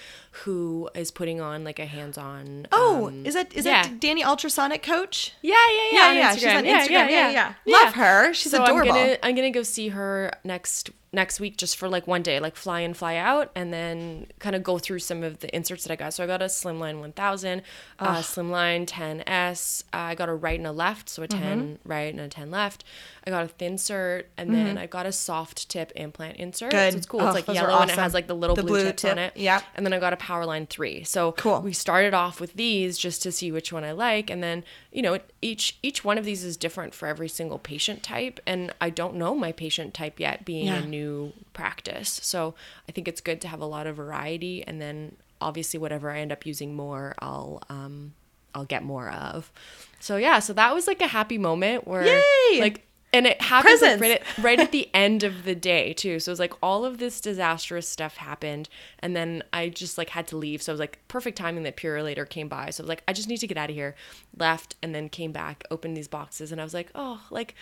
who 0.45 0.89
is 0.95 1.11
putting 1.11 1.41
on 1.41 1.65
like 1.65 1.79
a 1.79 1.87
hands-on 1.87 2.67
Oh, 2.73 3.09
um, 3.09 3.27
is 3.27 3.35
that 3.35 3.53
is 3.55 3.67
yeah. 3.67 3.83
that 3.83 4.01
Danny 4.01 4.23
Ultrasonic 4.23 4.83
Coach? 4.83 5.33
yeah, 5.43 5.55
yeah, 5.71 5.77
yeah, 5.77 5.91
Yeah, 5.93 6.09
on 6.09 6.17
yeah, 6.17 6.35
she's 6.35 6.45
on 6.45 6.65
Instagram. 6.65 6.89
Yeah, 6.89 7.09
yeah. 7.09 7.31
yeah. 7.31 7.55
Love 7.67 7.95
her. 7.95 8.33
She's 8.35 8.53
so 8.53 8.63
adorable. 8.63 8.93
I'm 8.93 8.97
gonna 9.07 9.19
I'm 9.23 9.35
gonna 9.35 9.51
go 9.51 9.63
see 9.63 9.89
her 9.89 10.33
next 10.45 10.91
next 11.15 11.41
week 11.41 11.57
just 11.57 11.77
for 11.77 11.89
like 11.89 12.07
one 12.07 12.23
day, 12.23 12.41
like 12.41 12.57
fly 12.57 12.81
in, 12.81 12.93
fly 12.95 13.17
out, 13.17 13.51
and 13.55 13.73
then 13.73 14.27
kind 14.41 14.55
of 14.57 14.63
go 14.63 14.79
through 14.79 14.99
some 14.99 15.23
of 15.23 15.39
the 15.41 15.55
inserts 15.57 15.85
that 15.85 15.93
I 15.93 15.97
got. 15.97 16.13
So 16.13 16.25
I 16.25 16.27
got 16.27 16.43
a 16.43 16.47
Slimline 16.47 17.01
1000, 17.01 17.63
uh, 18.01 18.17
Slimline 18.17 18.87
10S. 18.87 19.85
Uh, 19.93 19.97
I 19.97 20.15
got 20.15 20.29
a 20.29 20.35
right 20.35 20.59
and 20.59 20.67
a 20.67 20.73
left, 20.73 21.09
so 21.09 21.23
a 21.23 21.29
10 21.29 21.45
Mm-hmm. 21.45 21.89
right 21.89 22.13
and 22.13 22.21
a 22.21 22.29
10 22.29 22.51
left. 22.51 22.85
I 23.27 23.31
got 23.31 23.45
a 23.45 23.49
Thinsert, 23.49 24.25
and 24.37 24.53
then 24.55 24.77
I 24.77 24.87
got 24.87 25.07
a 25.07 25.13
soft 25.13 25.69
tip 25.71 25.93
implant 25.97 26.37
insert. 26.37 26.73
Good. 26.73 26.93
So 26.93 26.97
it's 26.99 27.07
cool. 27.07 27.21
Oh, 27.23 27.27
it's 27.29 27.47
like 27.49 27.55
yellow 27.57 27.81
and 27.81 27.91
it 27.91 27.97
has 27.97 28.13
like 28.13 28.27
the 28.27 28.35
little 28.35 28.55
The 28.57 28.63
blue, 28.63 28.83
blue 28.83 28.85
tips 28.85 29.05
on 29.07 29.19
it. 29.19 29.33
yeah. 29.37 29.63
And 29.75 29.87
then 29.87 29.93
I 29.95 29.99
got 29.99 30.13
a 30.13 30.17
Powerline 30.17 30.69
3. 30.69 31.05
So 31.05 31.33
Cool. 31.33 31.61
we 31.63 31.73
started 31.73 32.13
off 32.13 32.39
with 32.41 32.53
these 32.55 32.99
just 32.99 33.23
to 33.23 33.33
see 33.33 33.51
which 33.51 33.73
one 33.73 33.83
I 33.85 33.93
like, 33.93 34.29
and 34.31 34.43
then 34.43 34.63
you 34.95 35.03
know 35.03 35.19
each 35.43 35.77
each 35.83 36.05
one 36.05 36.17
of 36.17 36.25
these 36.25 36.43
is 36.45 36.57
different 36.57 36.95
for 36.95 37.07
every 37.09 37.29
single 37.29 37.59
patient 37.59 38.03
type, 38.03 38.41
and 38.47 38.73
I 38.81 38.89
don't 38.91 39.17
know 39.17 39.35
my 39.35 39.53
patient 39.53 39.93
type 39.93 40.19
yet, 40.21 40.45
being 40.47 40.67
Yeah. 40.67 40.83
a 40.83 40.87
new 40.87 41.33
practice. 41.53 42.21
So 42.23 42.55
I 42.89 42.93
think 42.93 43.09
it's 43.09 43.21
good 43.21 43.41
to 43.43 43.49
have 43.49 43.61
a 43.61 43.67
lot 43.67 43.87
of 43.87 43.97
variety, 43.97 44.63
and 44.67 44.81
then 44.81 45.17
obviously 45.41 45.79
whatever 45.79 46.11
I 46.11 46.21
end 46.21 46.33
up 46.33 46.47
using 46.47 46.75
more, 46.75 47.15
I'll 47.19 47.61
um 47.69 48.15
I'll 48.55 48.65
get 48.65 48.85
more 48.85 49.11
of. 49.11 49.51
So 49.99 50.17
yeah, 50.17 50.39
so 50.39 50.53
that 50.53 50.73
was 50.73 50.87
like 50.87 51.01
a 51.03 51.09
happy 51.09 51.39
moment 51.39 51.87
where 51.89 52.07
Yay! 52.07 52.61
like. 52.61 52.87
And 53.15 53.29
it 53.29 53.41
happened 53.41 53.81
like, 53.81 54.01
right, 54.01 54.11
at, 54.11 54.39
right 54.39 54.59
at 54.59 54.73
the 54.73 54.91
end 54.93 55.23
of 55.23 55.45
the 55.45 55.55
day 55.55 55.93
too. 55.93 56.19
So 56.19 56.31
it 56.31 56.33
was 56.33 56.41
like 56.41 56.53
all 56.61 56.85
of 56.85 56.99
this 56.99 57.21
disastrous 57.21 57.89
stuff 57.89 58.17
happened, 58.17 58.69
and 58.99 59.15
then 59.15 59.45
I 59.53 59.69
just 59.69 59.97
like 59.97 60.11
had 60.11 60.27
to 60.29 60.37
leave. 60.37 60.61
So 60.61 60.73
it 60.73 60.75
was 60.75 60.81
like 60.81 60.99
perfect 61.07 61.39
timing 61.39 61.63
that 61.63 61.77
Purolator 61.77 62.29
came 62.29 62.49
by. 62.49 62.71
So 62.71 62.83
I 62.83 62.85
was 62.85 62.89
like, 62.89 63.05
I 63.07 63.13
just 63.13 63.29
need 63.29 63.37
to 63.39 63.47
get 63.47 63.57
out 63.57 63.71
of 63.71 63.77
here. 63.77 63.95
Left 64.37 64.75
and 64.83 64.93
then 64.93 65.09
came 65.09 65.31
back, 65.31 65.63
opened 65.71 65.97
these 65.97 66.09
boxes, 66.09 66.51
and 66.51 66.61
I 66.61 66.65
was 66.65 66.75
like, 66.75 66.91
oh, 66.97 67.23
like 67.31 67.55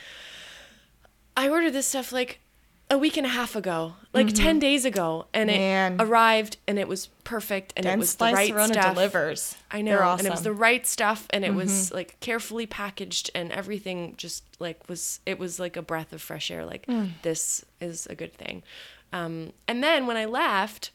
I 1.37 1.51
ordered 1.51 1.73
this 1.73 1.87
stuff 1.87 2.13
like 2.13 2.41
a 2.93 2.99
week 2.99 3.17
and 3.17 3.27
a 3.27 3.31
half 3.31 3.57
ago, 3.57 3.95
like 4.13 4.33
ten 4.35 4.59
days 4.61 4.85
ago, 4.85 5.27
and 5.35 5.49
Mm-hmm. 5.51 5.59
Man. 5.59 5.93
it 5.95 6.03
arrived 6.03 6.59
and 6.69 6.79
it 6.79 6.87
was 6.87 7.07
perfect 7.25 7.73
and 7.77 7.87
it 7.87 7.99
was 7.99 8.15
the 8.15 8.27
right 8.27 8.53
stuff. 8.71 8.95
delivers. 8.95 9.57
I 9.71 9.81
know, 9.83 9.93
They're 9.99 10.03
and 10.05 10.27
it 10.27 10.31
was 10.31 10.43
the 10.43 10.53
right 10.53 10.87
stuff, 10.87 11.27
and 11.31 11.45
it 11.45 11.55
was 11.55 11.91
like 11.93 12.21
carefully 12.21 12.67
packaged, 12.67 13.31
and 13.35 13.51
everything 13.51 14.15
just 14.17 14.45
like 14.61 14.89
was. 14.89 15.21
It 15.27 15.39
was 15.39 15.59
like 15.59 15.77
a 15.77 15.83
breath 15.83 16.13
of 16.13 16.21
fresh 16.23 16.51
air. 16.51 16.65
Like 16.67 16.85
this 17.23 17.65
is 17.81 18.07
a 18.07 18.15
good 18.15 18.35
thing. 18.35 18.63
Um, 19.13 19.53
and 19.67 19.83
then 19.83 20.07
when 20.07 20.17
I 20.17 20.25
left, 20.27 20.91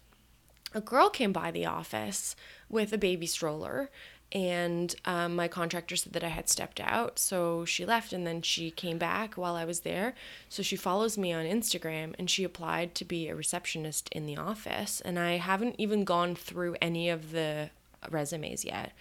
a 0.74 0.82
girl 0.82 1.10
came 1.10 1.32
by 1.34 1.52
the 1.52 1.66
office 1.66 2.36
with 2.70 2.94
a 2.94 2.98
baby 2.98 3.26
stroller 3.28 3.90
and 4.34 4.96
um, 5.06 5.36
my 5.36 5.48
contractor 5.48 5.96
said 5.96 6.12
that 6.13 6.24
i 6.24 6.28
had 6.28 6.50
stepped 6.50 6.80
out 6.82 7.18
so 7.18 7.63
she 7.63 7.86
left 7.86 8.12
and 8.12 8.28
then 8.28 8.42
she 8.42 8.70
came 8.70 8.98
back 8.98 9.36
while 9.36 9.56
i 9.56 9.63
was 9.63 9.80
there 9.82 10.13
so 10.50 10.62
she 10.62 10.76
follows 10.76 11.18
me 11.18 11.32
on 11.32 11.46
instagram 11.46 12.13
and 12.20 12.30
she 12.30 12.44
applied 12.44 12.94
to 12.94 13.06
be 13.06 13.28
a 13.30 13.36
receptionist 13.36 14.10
in 14.12 14.26
the 14.26 14.36
office 14.36 15.00
and 15.02 15.18
i 15.18 15.38
haven't 15.38 15.76
even 15.78 16.04
gone 16.04 16.36
through 16.36 16.76
any 16.82 17.10
of 17.10 17.32
the 17.32 17.70
resumes 18.10 18.66
yet 18.66 18.92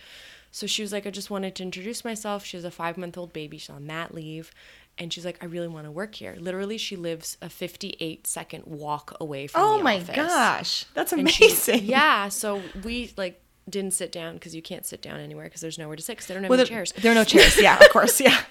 so 0.53 0.67
she 0.67 0.81
was 0.83 0.93
like 0.93 1.07
i 1.07 1.11
just 1.11 1.31
wanted 1.31 1.55
to 1.57 1.63
introduce 1.63 2.05
myself 2.05 2.45
she 2.45 2.57
has 2.57 2.65
a 2.65 2.71
five 2.71 2.97
month 2.97 3.19
old 3.19 3.33
baby 3.33 3.59
she's 3.59 3.71
on 3.71 3.85
mat 3.87 4.15
leave 4.15 4.53
and 4.97 5.13
she's 5.13 5.25
like 5.25 5.43
i 5.43 5.47
really 5.47 5.69
want 5.69 5.85
to 5.85 5.91
work 5.91 6.15
here 6.15 6.37
literally 6.39 6.79
she 6.79 6.95
lives 6.97 7.37
a 7.43 7.49
58 7.51 8.27
second 8.27 8.65
walk 8.65 9.17
away 9.21 9.47
from 9.49 9.61
Oh 9.61 9.83
my 9.83 9.97
office. 9.97 10.17
gosh, 10.17 10.85
that's 10.95 11.13
And 11.13 11.29
she- 11.31 11.47
amazing. 11.47 11.85
yeah, 11.85 12.29
so 12.29 12.63
we 12.85 13.13
like 13.17 13.41
didn't 13.69 13.93
sit 13.95 14.13
down 14.13 14.35
because 14.35 14.55
you 14.55 14.63
can't 14.63 14.87
sit 14.87 15.03
down 15.03 15.19
anywhere 15.21 15.45
because 15.45 15.61
there's 15.61 15.79
nowhere 15.79 15.97
to 15.97 16.03
sit 16.03 16.13
because 16.13 16.27
they 16.27 16.35
don't 16.35 16.45
have 16.45 16.51
Well, 16.51 16.57
there, 16.59 16.67
chairs. 16.67 16.93
there 16.93 17.13
are 17.13 17.15
no 17.15 17.25
chairs. 17.25 17.61
Yeah, 17.61 17.79
of 17.79 17.91
course. 17.91 18.21
Yeah. 18.21 18.41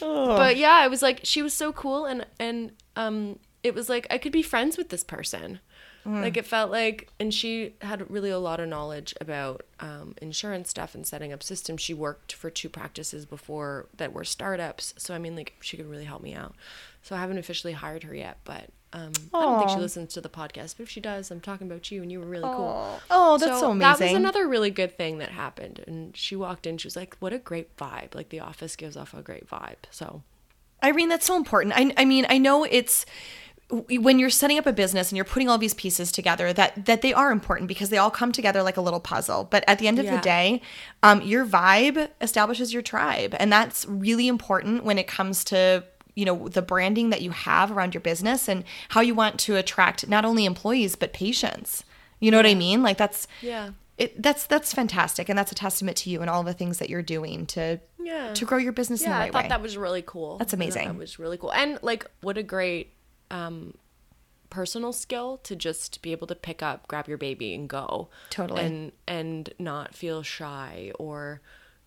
But 0.00 0.56
yeah, 0.56 0.72
I 0.74 0.88
was 0.88 1.02
like, 1.02 1.20
she 1.24 1.42
was 1.42 1.52
so 1.54 1.72
cool, 1.72 2.04
and 2.06 2.26
and 2.38 2.72
um, 2.96 3.38
it 3.62 3.74
was 3.74 3.88
like 3.88 4.06
I 4.10 4.18
could 4.18 4.32
be 4.32 4.42
friends 4.42 4.76
with 4.76 4.88
this 4.90 5.04
person. 5.04 5.60
Mm. 6.06 6.22
Like 6.22 6.36
it 6.36 6.46
felt 6.46 6.70
like, 6.70 7.08
and 7.18 7.34
she 7.34 7.74
had 7.82 8.08
really 8.10 8.30
a 8.30 8.38
lot 8.38 8.60
of 8.60 8.68
knowledge 8.68 9.12
about 9.20 9.62
um, 9.80 10.14
insurance 10.22 10.70
stuff 10.70 10.94
and 10.94 11.04
setting 11.06 11.32
up 11.32 11.42
systems. 11.42 11.80
She 11.80 11.94
worked 11.94 12.32
for 12.32 12.48
two 12.48 12.68
practices 12.68 13.26
before 13.26 13.88
that 13.96 14.12
were 14.12 14.24
startups, 14.24 14.94
so 14.96 15.14
I 15.14 15.18
mean, 15.18 15.34
like 15.34 15.54
she 15.60 15.76
could 15.76 15.90
really 15.90 16.04
help 16.04 16.22
me 16.22 16.34
out. 16.34 16.54
So 17.02 17.16
I 17.16 17.20
haven't 17.20 17.38
officially 17.38 17.72
hired 17.72 18.04
her 18.04 18.14
yet, 18.14 18.38
but 18.44 18.70
um, 18.92 19.12
I 19.34 19.42
don't 19.42 19.58
think 19.58 19.70
she 19.70 19.76
listens 19.76 20.14
to 20.14 20.20
the 20.20 20.28
podcast. 20.28 20.76
But 20.76 20.84
if 20.84 20.88
she 20.88 21.00
does, 21.00 21.30
I'm 21.30 21.40
talking 21.40 21.66
about 21.66 21.90
you, 21.90 22.02
and 22.02 22.10
you 22.10 22.20
were 22.20 22.26
really 22.26 22.44
cool. 22.44 23.00
Oh, 23.10 23.36
that's 23.38 23.60
so, 23.60 23.70
amazing. 23.72 23.78
That 23.78 24.00
was 24.00 24.12
another 24.12 24.48
really 24.48 24.70
good 24.70 24.96
thing 24.96 25.18
that 25.18 25.30
happened. 25.30 25.84
And 25.86 26.16
she 26.16 26.36
walked 26.36 26.66
in, 26.66 26.78
she 26.78 26.86
was 26.86 26.96
like, 26.96 27.16
"What 27.18 27.32
a 27.32 27.38
great 27.38 27.76
vibe! 27.76 28.14
Like 28.14 28.28
the 28.28 28.40
office 28.40 28.76
gives 28.76 28.96
off 28.96 29.12
a 29.12 29.22
great 29.22 29.48
vibe." 29.48 29.76
So 29.90 30.22
Irene, 30.82 31.08
that's 31.08 31.26
so 31.26 31.36
important. 31.36 31.74
I, 31.76 31.92
I 31.96 32.04
mean, 32.04 32.26
I 32.28 32.38
know 32.38 32.64
it's 32.64 33.06
when 33.68 34.20
you're 34.20 34.30
setting 34.30 34.58
up 34.58 34.66
a 34.66 34.72
business 34.72 35.10
and 35.10 35.16
you're 35.16 35.24
putting 35.24 35.48
all 35.48 35.58
these 35.58 35.74
pieces 35.74 36.12
together 36.12 36.52
that 36.52 36.86
that 36.86 37.02
they 37.02 37.12
are 37.12 37.32
important 37.32 37.66
because 37.66 37.88
they 37.88 37.98
all 37.98 38.10
come 38.10 38.30
together 38.30 38.62
like 38.62 38.76
a 38.76 38.80
little 38.80 39.00
puzzle. 39.00 39.44
But 39.44 39.64
at 39.66 39.78
the 39.78 39.88
end 39.88 39.98
of 39.98 40.06
the 40.06 40.18
day, 40.18 40.62
um, 41.02 41.22
your 41.22 41.44
vibe 41.44 42.08
establishes 42.20 42.72
your 42.72 42.82
tribe, 42.82 43.34
and 43.38 43.52
that's 43.52 43.84
really 43.86 44.28
important 44.28 44.84
when 44.84 44.98
it 44.98 45.08
comes 45.08 45.42
to 45.44 45.84
you 46.16 46.24
know 46.24 46.48
the 46.48 46.62
branding 46.62 47.10
that 47.10 47.22
you 47.22 47.30
have 47.30 47.70
around 47.70 47.94
your 47.94 48.00
business 48.00 48.48
and 48.48 48.64
how 48.88 49.00
you 49.00 49.14
want 49.14 49.38
to 49.38 49.54
attract 49.54 50.08
not 50.08 50.24
only 50.24 50.44
employees 50.44 50.96
but 50.96 51.12
patients. 51.12 51.84
You 52.18 52.30
know 52.30 52.38
what 52.38 52.46
I 52.46 52.54
mean? 52.54 52.82
Like 52.82 52.96
that's 52.96 53.28
Yeah. 53.40 53.70
It, 53.98 54.22
that's 54.22 54.46
that's 54.46 54.74
fantastic, 54.74 55.28
and 55.30 55.38
that's 55.38 55.52
a 55.52 55.54
testament 55.54 55.96
to 55.98 56.10
you 56.10 56.20
and 56.20 56.28
all 56.28 56.42
the 56.42 56.52
things 56.52 56.78
that 56.80 56.90
you're 56.90 57.00
doing 57.02 57.46
to 57.46 57.80
Yeah. 57.98 58.34
to 58.34 58.44
grow 58.44 58.58
your 58.58 58.72
business 58.72 59.02
in 59.02 59.08
yeah, 59.08 59.18
the 59.20 59.24
I 59.24 59.30
thought 59.30 59.44
way. 59.44 59.48
that 59.48 59.62
was 59.62 59.76
really 59.78 60.02
cool. 60.02 60.36
That's 60.36 60.52
amazing. 60.52 60.88
That 60.88 60.96
was 60.96 61.18
really 61.18 61.38
cool, 61.38 61.52
and 61.52 61.78
like 61.82 62.10
what 62.20 62.36
a 62.36 62.42
great 62.42 62.92
um, 63.30 63.72
personal 64.50 64.92
skill 64.92 65.38
to 65.44 65.56
just 65.56 66.02
be 66.02 66.12
able 66.12 66.26
to 66.26 66.34
pick 66.34 66.62
up, 66.62 66.86
grab 66.88 67.08
your 67.08 67.16
baby, 67.18 67.54
and 67.54 67.68
go. 67.70 68.08
Totally. 68.28 68.64
And 68.64 68.92
and 69.08 69.48
not 69.58 69.94
feel 69.94 70.22
shy 70.22 70.92
or 70.98 71.40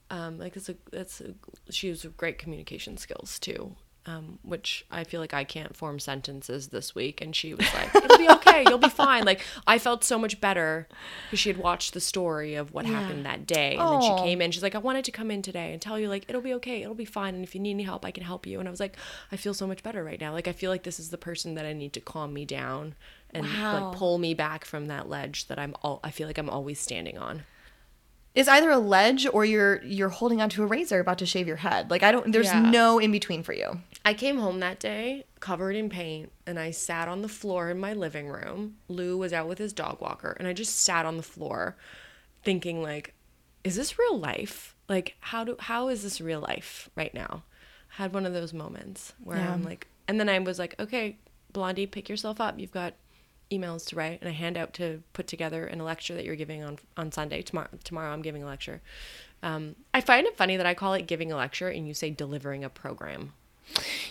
um, 0.10 0.40
like 0.40 0.56
it's 0.56 0.70
a 0.70 0.76
it's 0.92 1.22
a, 1.22 1.36
she 1.72 1.90
has 1.90 2.04
great 2.18 2.40
communication 2.40 2.98
skills 2.98 3.38
too. 3.38 3.76
Um, 4.06 4.40
which 4.44 4.86
I 4.90 5.04
feel 5.04 5.20
like 5.20 5.34
I 5.34 5.44
can't 5.44 5.76
form 5.76 6.00
sentences 6.00 6.70
this 6.70 6.96
week, 6.96 7.22
and 7.22 7.36
she 7.36 7.54
was 7.54 7.68
like, 7.74 7.94
"It'll 7.94 8.18
be 8.18 8.30
okay, 8.30 8.64
you'll 8.68 8.78
be 8.80 8.90
fine." 8.90 9.24
Like 9.26 9.42
I 9.68 9.78
felt 9.78 10.04
so 10.04 10.18
much 10.18 10.40
better 10.42 10.88
because 11.26 11.40
she 11.40 11.50
had 11.50 11.58
watched 11.58 11.94
the 11.94 12.00
story 12.00 12.56
of 12.56 12.74
what 12.74 12.86
happened 12.86 13.26
that 13.26 13.46
day, 13.46 13.76
and 13.76 13.92
then 13.92 14.02
she 14.02 14.14
came 14.16 14.42
in. 14.42 14.52
She's 14.52 14.64
like, 14.64 14.74
"I 14.74 14.80
wanted 14.80 15.04
to 15.06 15.12
come 15.12 15.30
in 15.30 15.42
today 15.42 15.74
and 15.74 15.82
tell 15.82 16.00
you 16.00 16.08
like 16.08 16.26
it'll 16.30 16.42
be 16.42 16.54
okay, 16.56 16.82
it'll 16.82 16.96
be 16.96 17.06
fine, 17.06 17.36
and 17.36 17.44
if 17.44 17.54
you 17.54 17.62
need 17.62 17.72
any 17.72 17.84
help, 17.84 18.04
I 18.06 18.12
can 18.12 18.24
help 18.24 18.48
you." 18.48 18.58
And 18.60 18.68
I 18.68 18.72
was 18.72 18.80
like, 18.80 18.96
"I 19.34 19.36
feel 19.36 19.54
so 19.54 19.68
much 19.68 19.84
better 19.84 20.04
right 20.04 20.20
now. 20.20 20.32
Like 20.32 20.48
I 20.48 20.54
feel 20.54 20.72
like 20.72 20.84
this 20.84 21.00
is 21.00 21.10
the 21.10 21.18
person 21.18 21.56
that 21.56 21.66
I 21.66 21.74
need 21.74 21.94
to 21.94 22.00
calm 22.02 22.34
me 22.34 22.46
down 22.46 22.96
and 23.32 23.46
Wow. 23.46 23.74
like 23.74 23.92
pull 24.00 24.18
me 24.18 24.34
back 24.34 24.64
from 24.66 24.88
that 24.88 25.08
ledge 25.10 25.48
that 25.50 25.60
I'm 25.60 25.76
all 25.84 26.00
I 26.04 26.10
feel 26.12 26.26
like 26.26 26.38
I'm 26.38 26.50
always 26.50 26.80
standing 26.80 27.18
on." 27.18 27.44
Is 28.36 28.48
either 28.48 28.70
a 28.70 28.78
ledge 28.78 29.28
or 29.34 29.44
you're 29.46 29.82
you're 29.84 30.10
holding 30.10 30.42
onto 30.42 30.64
a 30.64 30.66
razor 30.66 31.00
about 31.00 31.18
to 31.20 31.26
shave 31.26 31.48
your 31.48 31.58
head. 31.58 31.90
Like 31.90 32.04
I 32.04 32.12
don't 32.12 32.32
there's 32.32 32.48
Yeah. 32.48 32.70
no 32.70 33.00
in 33.00 33.12
between 33.12 33.44
for 33.44 33.54
you. 33.54 33.82
I 34.06 34.14
came 34.14 34.38
home 34.38 34.60
that 34.60 34.80
day 34.80 35.26
covered 35.40 35.76
in 35.76 35.90
paint 35.90 36.32
and 36.48 36.60
I 36.60 36.72
sat 36.72 37.08
on 37.08 37.22
the 37.22 37.28
floor 37.30 37.70
in 37.70 37.80
my 37.80 37.94
living 37.94 38.28
room. 38.28 38.78
Lou 38.88 39.18
was 39.18 39.34
out 39.34 39.48
with 39.48 39.58
his 39.58 39.74
dog 39.74 40.00
walker 40.02 40.36
and 40.40 40.48
I 40.48 40.54
just 40.54 40.78
sat 40.80 41.06
on 41.06 41.18
the 41.18 41.24
floor 41.24 41.76
thinking 42.44 42.82
like 42.82 43.14
is 43.64 43.76
this 43.76 44.00
real 44.00 44.18
life? 44.18 44.76
Like 44.88 45.16
how 45.20 45.44
do 45.44 45.56
how 45.60 45.90
is 45.90 46.04
this 46.04 46.22
real 46.22 46.40
life 46.40 46.90
right 46.96 47.14
now? 47.14 47.44
I 47.98 48.04
had 48.04 48.14
one 48.14 48.26
of 48.26 48.34
those 48.34 48.54
moments 48.54 49.14
where 49.24 49.38
Yeah. 49.38 49.54
I'm 49.54 49.64
like 49.64 49.88
and 50.08 50.20
then 50.20 50.30
I 50.30 50.40
was 50.40 50.58
like, 50.58 50.74
"Okay, 50.80 51.18
Blondie, 51.54 51.86
pick 51.86 52.10
yourself 52.10 52.40
up. 52.42 52.60
You've 52.60 52.72
got 52.72 52.94
emails 53.52 53.88
to 53.88 53.96
write 53.96 54.20
and 54.22 54.30
a 54.30 54.34
handout 54.34 54.74
to 54.76 55.02
put 55.14 55.28
together 55.28 55.66
in 55.66 55.80
a 55.80 55.84
lecture 55.84 56.14
that 56.16 56.26
you're 56.26 56.36
giving 56.36 56.64
on 56.64 56.80
on 56.98 57.12
Sunday. 57.12 57.42
Tomorrow 57.42 57.70
tomorrow 57.84 58.12
I'm 58.12 58.22
giving 58.22 58.44
a 58.44 58.46
lecture. 58.46 58.82
Um, 59.42 59.76
I 59.94 60.02
find 60.02 60.28
it 60.28 60.36
funny 60.36 60.58
that 60.58 60.66
I 60.66 60.74
call 60.74 60.94
it 60.94 61.08
giving 61.08 61.32
a 61.32 61.38
lecture 61.38 61.70
and 61.70 61.88
you 61.88 61.94
say 61.94 62.10
delivering 62.10 62.64
a 62.64 62.70
program. 62.70 63.34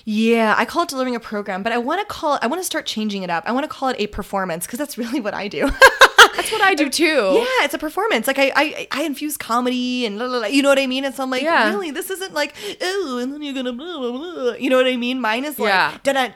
Yeah, 0.04 0.54
I 0.56 0.64
call 0.64 0.84
it 0.84 0.88
delivering 0.88 1.16
a 1.16 1.20
program, 1.20 1.62
but 1.62 1.72
I 1.72 1.78
want 1.78 2.00
to 2.00 2.06
call 2.06 2.36
it. 2.36 2.40
I 2.42 2.46
want 2.46 2.60
to 2.60 2.64
start 2.64 2.86
changing 2.86 3.22
it 3.22 3.30
up. 3.30 3.44
I 3.46 3.52
want 3.52 3.64
to 3.64 3.68
call 3.68 3.88
it 3.88 3.96
a 3.98 4.06
performance 4.06 4.66
because 4.66 4.78
that's 4.78 4.96
really 4.98 5.20
what 5.20 5.34
I 5.34 5.48
do. 5.48 5.70
That's 6.50 6.60
what 6.62 6.68
I 6.68 6.74
do 6.74 6.88
too. 6.88 7.04
Yeah, 7.34 7.64
it's 7.64 7.74
a 7.74 7.78
performance. 7.78 8.26
Like 8.26 8.38
I, 8.38 8.52
I, 8.56 8.88
I 8.90 9.02
infuse 9.02 9.36
comedy 9.36 10.06
and 10.06 10.18
la, 10.18 10.26
la, 10.26 10.38
la, 10.38 10.46
you 10.46 10.62
know 10.62 10.68
what 10.70 10.78
I 10.78 10.86
mean. 10.86 11.04
And 11.04 11.14
so 11.14 11.22
I'm 11.22 11.30
like, 11.30 11.42
Yeah. 11.42 11.68
really, 11.70 11.90
this 11.90 12.10
isn't 12.10 12.32
like 12.34 12.54
oh, 12.80 13.18
and 13.22 13.32
then 13.32 13.42
you're 13.42 13.54
gonna 13.54 13.72
blah 13.72 13.98
blah 13.98 14.10
blah. 14.12 14.52
You 14.54 14.70
know 14.70 14.76
what 14.76 14.86
I 14.86 14.96
mean? 14.96 15.20
Mine 15.20 15.44
is 15.44 15.58
like 15.58 15.68
Yeah. 15.68 15.98
da 16.02 16.12
da 16.12 16.32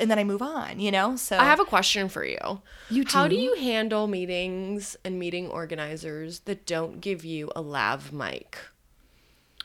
and 0.00 0.10
then 0.10 0.18
I 0.18 0.24
move 0.24 0.42
on. 0.42 0.80
You 0.80 0.90
know. 0.90 1.16
So 1.16 1.38
I 1.38 1.44
have 1.44 1.60
a 1.60 1.64
question 1.64 2.08
for 2.08 2.24
you. 2.24 2.60
You 2.90 3.04
How 3.08 3.26
do 3.28 3.36
do? 3.36 3.40
you 3.42 3.54
handle 3.56 4.06
meetings 4.06 4.96
and 5.04 5.18
meeting 5.18 5.48
organizers 5.48 6.40
that 6.40 6.66
don't 6.66 7.00
give 7.00 7.24
you 7.24 7.50
a 7.56 7.60
lav 7.62 8.12
mic? 8.12 8.58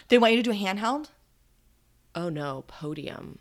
They 0.08 0.18
want 0.18 0.34
you 0.34 0.42
to 0.42 0.44
do 0.44 0.52
a 0.52 0.60
handheld. 0.60 1.10
Oh 2.16 2.30
no, 2.30 2.64
podium. 2.68 3.40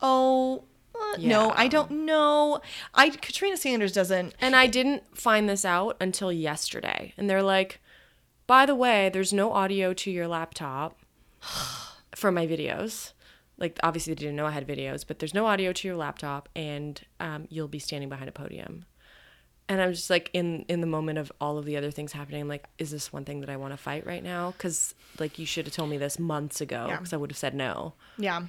Oh. 0.00 0.64
Uh, 1.00 1.16
No, 1.18 1.52
I 1.56 1.68
don't 1.68 1.90
know. 1.90 2.60
I 2.94 3.10
Katrina 3.10 3.56
Sanders 3.56 3.92
doesn't. 3.92 4.34
And 4.40 4.54
I 4.56 4.66
didn't 4.66 5.16
find 5.16 5.48
this 5.48 5.64
out 5.64 5.96
until 6.00 6.32
yesterday. 6.32 7.14
And 7.16 7.28
they're 7.28 7.42
like, 7.42 7.80
by 8.46 8.66
the 8.66 8.74
way, 8.74 9.08
there's 9.08 9.32
no 9.32 9.52
audio 9.52 9.92
to 9.94 10.10
your 10.10 10.26
laptop 10.28 10.98
for 12.14 12.30
my 12.32 12.46
videos. 12.46 13.12
Like, 13.58 13.78
obviously, 13.82 14.14
they 14.14 14.20
didn't 14.20 14.36
know 14.36 14.46
I 14.46 14.52
had 14.52 14.66
videos, 14.66 15.04
but 15.06 15.18
there's 15.18 15.34
no 15.34 15.46
audio 15.46 15.72
to 15.72 15.86
your 15.88 15.96
laptop, 15.96 16.48
and 16.56 16.98
um, 17.20 17.46
you'll 17.50 17.68
be 17.68 17.78
standing 17.78 18.08
behind 18.08 18.28
a 18.28 18.32
podium. 18.32 18.86
And 19.68 19.80
I'm 19.80 19.92
just 19.92 20.08
like 20.10 20.30
in 20.32 20.64
in 20.66 20.80
the 20.80 20.86
moment 20.86 21.18
of 21.18 21.30
all 21.40 21.58
of 21.58 21.64
the 21.66 21.76
other 21.76 21.90
things 21.92 22.12
happening. 22.12 22.40
I'm 22.40 22.48
like, 22.48 22.64
is 22.78 22.90
this 22.90 23.12
one 23.12 23.24
thing 23.24 23.40
that 23.40 23.50
I 23.50 23.56
want 23.56 23.72
to 23.72 23.76
fight 23.76 24.04
right 24.04 24.24
now? 24.24 24.50
Because 24.52 24.94
like 25.20 25.38
you 25.38 25.46
should 25.46 25.66
have 25.66 25.74
told 25.74 25.90
me 25.90 25.98
this 25.98 26.18
months 26.18 26.60
ago, 26.60 26.86
Yeah. 26.88 26.96
because 26.96 27.12
I 27.12 27.18
would 27.18 27.30
have 27.30 27.38
said 27.38 27.54
no. 27.54 27.92
Yeah. 28.18 28.46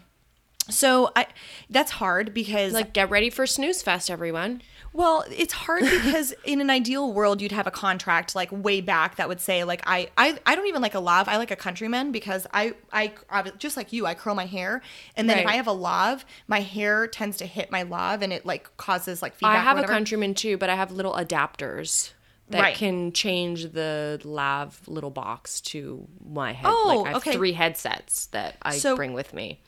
So 0.71 1.11
I 1.15 1.27
that's 1.69 1.91
hard 1.91 2.33
because 2.33 2.73
Like, 2.73 2.93
get 2.93 3.09
ready 3.09 3.29
for 3.29 3.45
snooze 3.45 3.81
fest, 3.81 4.09
everyone. 4.09 4.61
Well, 4.93 5.23
it's 5.29 5.53
hard 5.53 5.83
because 5.83 6.33
in 6.43 6.59
an 6.59 6.69
ideal 6.69 7.13
world, 7.13 7.41
you'd 7.41 7.53
have 7.53 7.65
a 7.67 7.71
contract 7.71 8.35
like 8.35 8.49
way 8.51 8.81
back 8.81 9.15
that 9.15 9.29
would 9.29 9.39
say 9.39 9.63
like 9.63 9.81
I 9.87 10.09
I, 10.17 10.37
I 10.45 10.55
don't 10.55 10.67
even 10.67 10.81
like 10.81 10.95
a 10.95 10.99
lav. 10.99 11.27
I 11.29 11.37
like 11.37 11.51
a 11.51 11.55
countryman 11.55 12.11
because 12.11 12.45
I, 12.53 12.73
I 12.91 13.13
I 13.29 13.43
just 13.57 13.77
like 13.77 13.93
you. 13.93 14.05
I 14.05 14.15
curl 14.15 14.35
my 14.35 14.45
hair, 14.47 14.81
and 15.15 15.29
then 15.29 15.39
if 15.39 15.47
I 15.47 15.53
have 15.53 15.67
a 15.67 15.71
lav, 15.71 16.25
my 16.47 16.59
hair 16.61 17.07
tends 17.07 17.37
to 17.37 17.45
hit 17.45 17.71
my 17.71 17.83
lav, 17.83 18.21
and 18.21 18.33
it 18.33 18.45
like 18.45 18.75
causes 18.77 19.21
like 19.21 19.35
feedback. 19.35 19.57
I 19.59 19.61
have 19.61 19.77
a 19.77 19.83
countryman 19.83 20.33
too, 20.33 20.57
but 20.57 20.69
I 20.69 20.75
have 20.75 20.91
little 20.91 21.13
adapters 21.13 22.11
that 22.49 22.59
Right. 22.59 22.75
can 22.75 23.13
change 23.13 23.71
the 23.71 24.19
lav 24.25 24.81
little 24.87 25.09
box 25.09 25.61
to 25.61 26.05
my 26.21 26.51
head. 26.51 26.65
Oh, 26.69 26.83
like 26.97 27.05
I 27.05 27.09
have 27.11 27.17
okay. 27.17 27.31
three 27.31 27.53
headsets 27.53 28.25
that 28.27 28.57
I 28.61 28.77
So- 28.77 28.97
bring 28.97 29.13
with 29.13 29.33
me. 29.33 29.61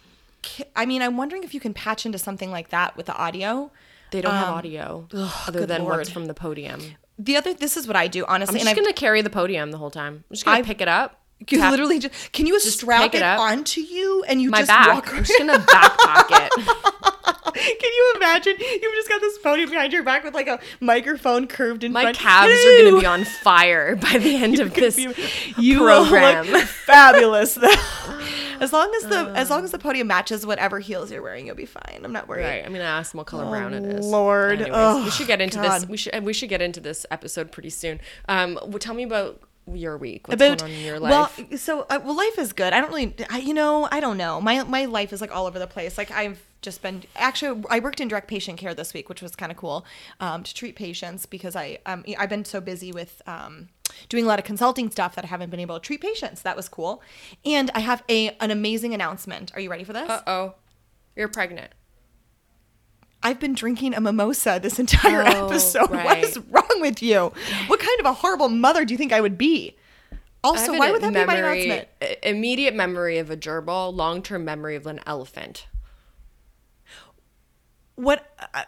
I 0.76 0.86
mean, 0.86 1.02
I'm 1.02 1.18
wondering 1.18 1.44
if 1.44 1.54
you 1.54 1.60
can 1.60 1.74
patch 1.74 2.06
into 2.06 2.18
something 2.18 2.52
like 2.52 2.70
that 2.70 2.96
with 2.98 3.06
the 3.08 3.16
audio. 3.16 3.72
They 4.12 4.22
don't 4.22 4.34
have 4.34 4.50
audio 4.50 5.08
other 5.12 5.24
Um, 5.24 5.54
good 5.54 5.68
than 5.70 5.84
what's 5.86 5.96
Lord. 5.96 6.08
from 6.10 6.26
the 6.26 6.34
podium. 6.34 6.96
The 7.18 7.36
other, 7.38 7.54
this 7.54 7.78
is 7.78 7.88
what 7.88 7.96
I 7.96 8.08
do 8.08 8.26
honestly, 8.28 8.56
I'm 8.60 8.66
just 8.66 8.70
I've 8.72 8.76
gonna 8.84 8.94
carry 8.94 9.22
the 9.22 9.30
podium 9.30 9.72
the 9.72 9.78
whole 9.78 9.92
time. 9.92 10.24
I'm 10.30 10.34
just 10.34 10.46
gonna 10.46 10.58
I've- 10.58 10.68
pick 10.68 10.82
it 10.82 10.88
up. 10.88 11.20
you 11.50 11.58
tap 11.58 11.72
literally 11.72 12.00
just 12.00 12.32
can 12.32 12.46
you 12.46 12.60
strap 12.60 13.14
it, 13.14 13.18
it 13.18 13.24
up. 13.24 13.40
onto 13.40 13.82
you 13.82 14.24
and 14.28 14.42
you 14.42 14.50
my 14.50 14.60
just 14.60 14.68
back. 14.70 14.88
walk 14.88 15.14
I'm 15.14 15.24
just 15.24 15.38
gonna 15.38 15.60
back 15.60 15.98
pocket. 15.98 16.52
Can 17.54 17.92
you 17.94 18.14
imagine? 18.18 18.56
You've 18.60 18.96
just 18.96 19.08
got 19.10 19.22
this 19.22 19.38
podium 19.38 19.70
behind 19.70 19.94
your 19.94 20.02
back 20.04 20.24
with 20.24 20.34
like 20.34 20.48
a 20.48 20.60
microphone 20.80 21.46
curved 21.48 21.84
in 21.84 21.92
My 21.92 22.02
front. 22.02 22.18
calves 22.18 22.52
are 22.52 22.84
gonna 22.84 23.00
be 23.00 23.06
on 23.06 23.26
fire 23.26 23.96
by 23.96 24.18
the 24.18 24.36
end 24.38 24.60
of 24.60 24.74
this 24.74 24.98
you 24.98 25.78
program. 25.80 26.48
Will 26.48 26.54
look 26.54 26.66
fabulous 26.66 27.54
though. 27.56 27.68
As 28.64 28.74
long 28.74 28.92
as 28.96 29.04
the 29.04 29.32
as 29.36 29.50
long 29.50 29.64
as 29.64 29.72
the 29.72 29.78
podium 29.80 30.08
matches 30.08 30.46
whatever 30.46 30.80
heels 30.80 31.12
you're 31.12 31.22
wearing, 31.22 31.46
you'll 31.48 31.56
be 31.56 31.66
fine. 31.66 32.02
I'm 32.04 32.14
not 32.14 32.28
worried. 32.28 32.44
Right. 32.46 32.66
I'm 32.66 32.72
gonna 32.72 32.86
ask 32.86 33.12
them 33.12 33.20
what 33.20 33.28
color 33.28 33.50
brown 33.50 33.74
it 33.74 33.84
is. 33.84 34.06
Oh, 34.06 34.10
Lord. 34.10 34.62
Anyways, 34.62 34.72
Oh, 34.74 35.04
we 35.04 35.12
should 35.12 35.28
get 35.28 35.42
into 35.42 35.60
this. 35.60 35.86
We 35.88 35.98
should 35.98 36.24
we 36.24 36.34
should 36.34 36.50
get 36.50 36.62
into 36.62 36.80
this 36.80 37.06
episode 37.12 37.52
pretty 37.52 37.70
soon. 37.70 38.00
Um, 38.30 38.58
well, 38.64 38.80
tell 38.80 38.94
me 38.96 39.04
about 39.04 39.42
your 39.72 39.98
week. 39.98 40.28
What's 40.28 40.42
About 40.42 40.60
going 40.60 40.72
on 40.72 40.78
in 40.78 40.86
your 40.86 41.00
life? 41.00 41.38
well, 41.50 41.58
so 41.58 41.86
uh, 41.90 42.00
well, 42.04 42.16
life 42.16 42.38
is 42.40 42.52
good. 42.54 42.74
I 42.74 42.82
don't 42.82 42.90
really, 42.90 43.16
I, 43.30 43.38
you 43.40 43.54
know, 43.54 43.88
I 43.92 44.00
don't 44.00 44.18
know. 44.18 44.42
My 44.42 44.64
my 44.64 44.86
life 44.86 45.14
is 45.14 45.22
like 45.22 45.34
all 45.36 45.46
over 45.46 45.60
the 45.60 45.68
place. 45.68 45.98
Like 45.98 46.12
I've 46.12 46.40
just 46.64 46.82
been 46.82 47.04
actually, 47.16 47.64
I 47.70 47.80
worked 47.80 48.02
in 48.02 48.08
direct 48.08 48.28
patient 48.28 48.58
care 48.58 48.74
this 48.74 48.94
week, 48.94 49.10
which 49.10 49.22
was 49.22 49.36
kind 49.36 49.52
of 49.52 49.58
cool 49.58 49.86
um, 50.20 50.42
to 50.42 50.54
treat 50.54 50.76
patients 50.76 51.28
because 51.28 51.56
I 51.56 51.78
um, 51.86 52.04
I've 52.18 52.30
been 52.30 52.46
so 52.46 52.60
busy 52.60 52.92
with 52.92 53.22
um, 53.28 53.70
doing 54.10 54.26
a 54.26 54.28
lot 54.28 54.40
of 54.40 54.46
consulting 54.46 54.90
stuff 54.90 55.14
that 55.16 55.26
I 55.26 55.28
haven't 55.28 55.52
been 55.52 55.60
able 55.60 55.80
to 55.80 55.86
treat 55.86 56.02
patients. 56.02 56.42
That 56.42 56.56
was 56.56 56.68
cool, 56.68 57.04
and 57.46 57.70
I 57.76 57.82
have 57.82 58.04
a 58.10 58.30
an 58.40 58.50
amazing 58.50 58.94
announcement. 58.96 59.52
Are 59.54 59.60
you 59.60 59.70
ready 59.70 59.84
for 59.84 59.94
this? 59.94 60.10
Uh 60.10 60.22
oh, 60.26 60.56
you're 61.16 61.28
pregnant. 61.28 61.72
I've 63.26 63.40
been 63.40 63.54
drinking 63.54 63.94
a 63.94 64.02
mimosa 64.02 64.60
this 64.62 64.80
entire 64.80 65.24
Oh, 65.26 65.48
episode. 65.48 65.90
What 65.92 66.06
right. 66.06 66.24
is 66.24 66.38
wrong 66.50 66.82
with 66.82 67.02
you? 67.02 67.32
What 67.68 67.80
kind 67.80 68.00
of 68.00 68.06
a 68.06 68.14
horrible 68.14 68.50
mother 68.50 68.84
do 68.84 68.94
you 68.94 68.98
think 68.98 69.14
I 69.14 69.22
would 69.22 69.38
be? 69.38 69.78
Also, 70.44 70.78
why 70.78 70.92
would 70.92 71.02
that 71.02 71.14
be 71.14 71.24
my 71.24 71.38
announcement? 71.38 71.88
Immediate 72.22 72.76
memory 72.76 73.18
of 73.18 73.30
a 73.30 73.38
gerbil, 73.38 73.96
long 73.96 74.22
term 74.22 74.44
memory 74.44 74.76
of 74.76 74.86
an 74.88 75.00
elephant. 75.06 75.68
What 77.96 78.26
uh, 78.54 78.64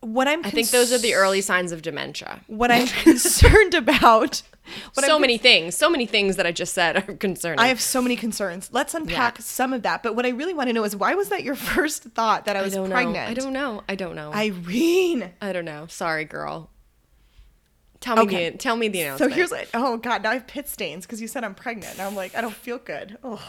what 0.00 0.28
I'm 0.28 0.44
I 0.44 0.50
think 0.50 0.70
those 0.70 0.92
are 0.92 0.98
the 0.98 1.14
early 1.14 1.40
signs 1.40 1.72
of 1.72 1.82
dementia. 1.82 2.40
what 2.46 2.70
I'm 2.70 2.86
concerned 3.04 3.74
about. 3.74 4.42
So 4.92 5.18
many 5.18 5.38
things, 5.38 5.74
so 5.74 5.88
many 5.88 6.04
things 6.04 6.36
that 6.36 6.44
I 6.44 6.52
just 6.52 6.74
said 6.74 6.96
are 6.98 7.14
concerning. 7.14 7.58
I 7.58 7.68
have 7.68 7.80
so 7.80 8.02
many 8.02 8.16
concerns. 8.16 8.68
Let's 8.70 8.92
unpack 8.92 9.38
Yeah. 9.38 9.42
some 9.42 9.72
of 9.72 9.80
that. 9.84 10.02
But 10.02 10.14
what 10.14 10.26
I 10.26 10.28
really 10.28 10.52
want 10.52 10.68
to 10.68 10.74
know 10.74 10.84
is 10.84 10.94
why 10.94 11.14
was 11.14 11.30
that 11.30 11.42
your 11.42 11.54
first 11.74 12.02
thought 12.02 12.44
that 12.44 12.54
I 12.54 12.58
I 12.58 12.62
was 12.64 12.74
don't 12.74 12.90
pregnant? 12.90 13.14
know. 13.16 13.22
I 13.30 13.32
don't 13.32 13.52
know. 13.54 13.82
I 13.88 13.94
don't 13.94 14.14
know. 14.14 14.30
Irene. 14.34 15.32
I, 15.40 15.54
don't 15.54 15.64
know. 15.64 15.86
Sorry, 15.86 16.26
girl. 16.26 16.68
Tell 18.00 18.16
me 18.16 18.22
Okay. 18.24 18.50
the 18.50 18.58
tell 18.58 18.76
me 18.76 18.88
the 18.88 19.00
announcement. 19.00 19.32
So 19.32 19.34
here's 19.34 19.50
like, 19.50 19.70
oh 19.72 19.96
god, 19.96 20.22
now 20.22 20.32
I 20.32 20.34
have 20.34 20.46
pit 20.46 20.68
stains 20.68 21.06
because 21.06 21.22
you 21.22 21.28
said 21.28 21.44
I'm 21.44 21.54
pregnant. 21.54 21.94
And 21.94 22.02
I'm 22.02 22.14
like, 22.14 22.34
I 22.36 22.42
don't 22.42 22.54
feel 22.54 22.76
good. 22.76 23.16
Oh, 23.24 23.42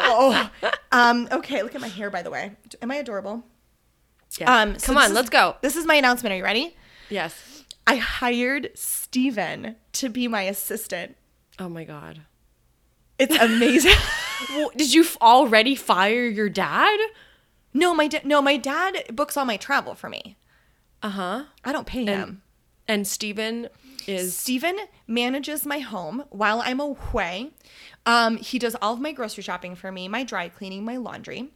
oh. 0.00 0.50
Um. 0.90 1.28
Okay, 1.30 1.62
look 1.62 1.76
at 1.76 1.80
my 1.80 1.86
hair. 1.86 2.10
By 2.10 2.22
the 2.22 2.30
way, 2.30 2.56
am 2.82 2.90
I 2.90 2.96
adorable? 2.96 3.44
Yes. 4.38 4.48
Um. 4.48 4.78
so 4.78 4.86
Come 4.86 4.98
on, 4.98 5.06
is- 5.06 5.12
let's 5.12 5.30
go. 5.30 5.56
This 5.62 5.76
is 5.76 5.86
my 5.86 5.94
announcement. 5.94 6.32
Are 6.32 6.36
you 6.36 6.44
ready? 6.44 6.76
Yes. 7.10 7.64
I 7.86 7.96
hired 7.96 8.70
Steven 8.74 9.76
to 9.92 10.08
be 10.08 10.26
my 10.28 10.42
assistant. 10.42 11.16
Oh 11.58 11.68
my 11.68 11.84
god. 11.84 12.20
It's 13.18 13.36
amazing. 13.36 13.92
Well, 14.50 14.70
did 14.76 14.92
you 14.92 15.06
already 15.22 15.76
fire 15.76 16.26
your 16.26 16.48
dad? 16.48 16.98
no, 17.72 17.94
my 17.94 18.08
da- 18.08 18.20
no, 18.24 18.42
my 18.42 18.56
dad 18.56 19.04
books 19.12 19.36
all 19.36 19.44
my 19.44 19.56
travel 19.56 19.94
for 19.94 20.08
me. 20.10 20.36
Uh 21.04 21.08
huh. 21.10 21.44
I 21.64 21.70
don't 21.72 21.86
pay 21.86 22.04
him. 22.04 22.42
And 22.88 23.06
Steven 23.06 23.68
is 24.08 24.36
Steven 24.36 24.76
manages 25.06 25.64
my 25.64 25.78
home 25.78 26.24
while 26.30 26.60
I'm 26.64 26.80
away. 26.80 27.52
Um, 28.04 28.36
he 28.38 28.58
does 28.58 28.74
all 28.82 28.94
of 28.94 29.00
my 29.00 29.12
grocery 29.12 29.44
shopping 29.44 29.76
for 29.76 29.92
me, 29.92 30.08
my 30.08 30.24
dry 30.24 30.48
cleaning, 30.48 30.84
my 30.84 30.96
laundry. 30.96 31.50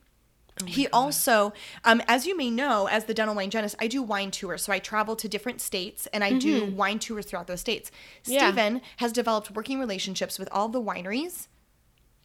He 0.66 0.88
also, 0.88 1.52
um, 1.84 2.02
as 2.08 2.26
you 2.26 2.36
may 2.36 2.50
know, 2.50 2.86
as 2.86 3.04
the 3.04 3.14
dental 3.14 3.34
wine 3.34 3.46
hygienist, 3.46 3.76
I 3.80 3.86
do 3.86 4.02
wine 4.02 4.30
tours. 4.30 4.62
So 4.62 4.72
I 4.72 4.78
travel 4.78 5.16
to 5.16 5.28
different 5.28 5.60
states 5.60 6.06
and 6.12 6.24
I 6.24 6.32
do 6.32 6.66
wine 6.66 6.98
tours 6.98 7.26
throughout 7.26 7.46
those 7.46 7.60
states. 7.60 7.90
Yeah. 8.24 8.50
Steven 8.50 8.80
has 8.98 9.12
developed 9.12 9.50
working 9.50 9.78
relationships 9.78 10.38
with 10.38 10.48
all 10.52 10.68
the 10.68 10.80
wineries. 10.80 11.48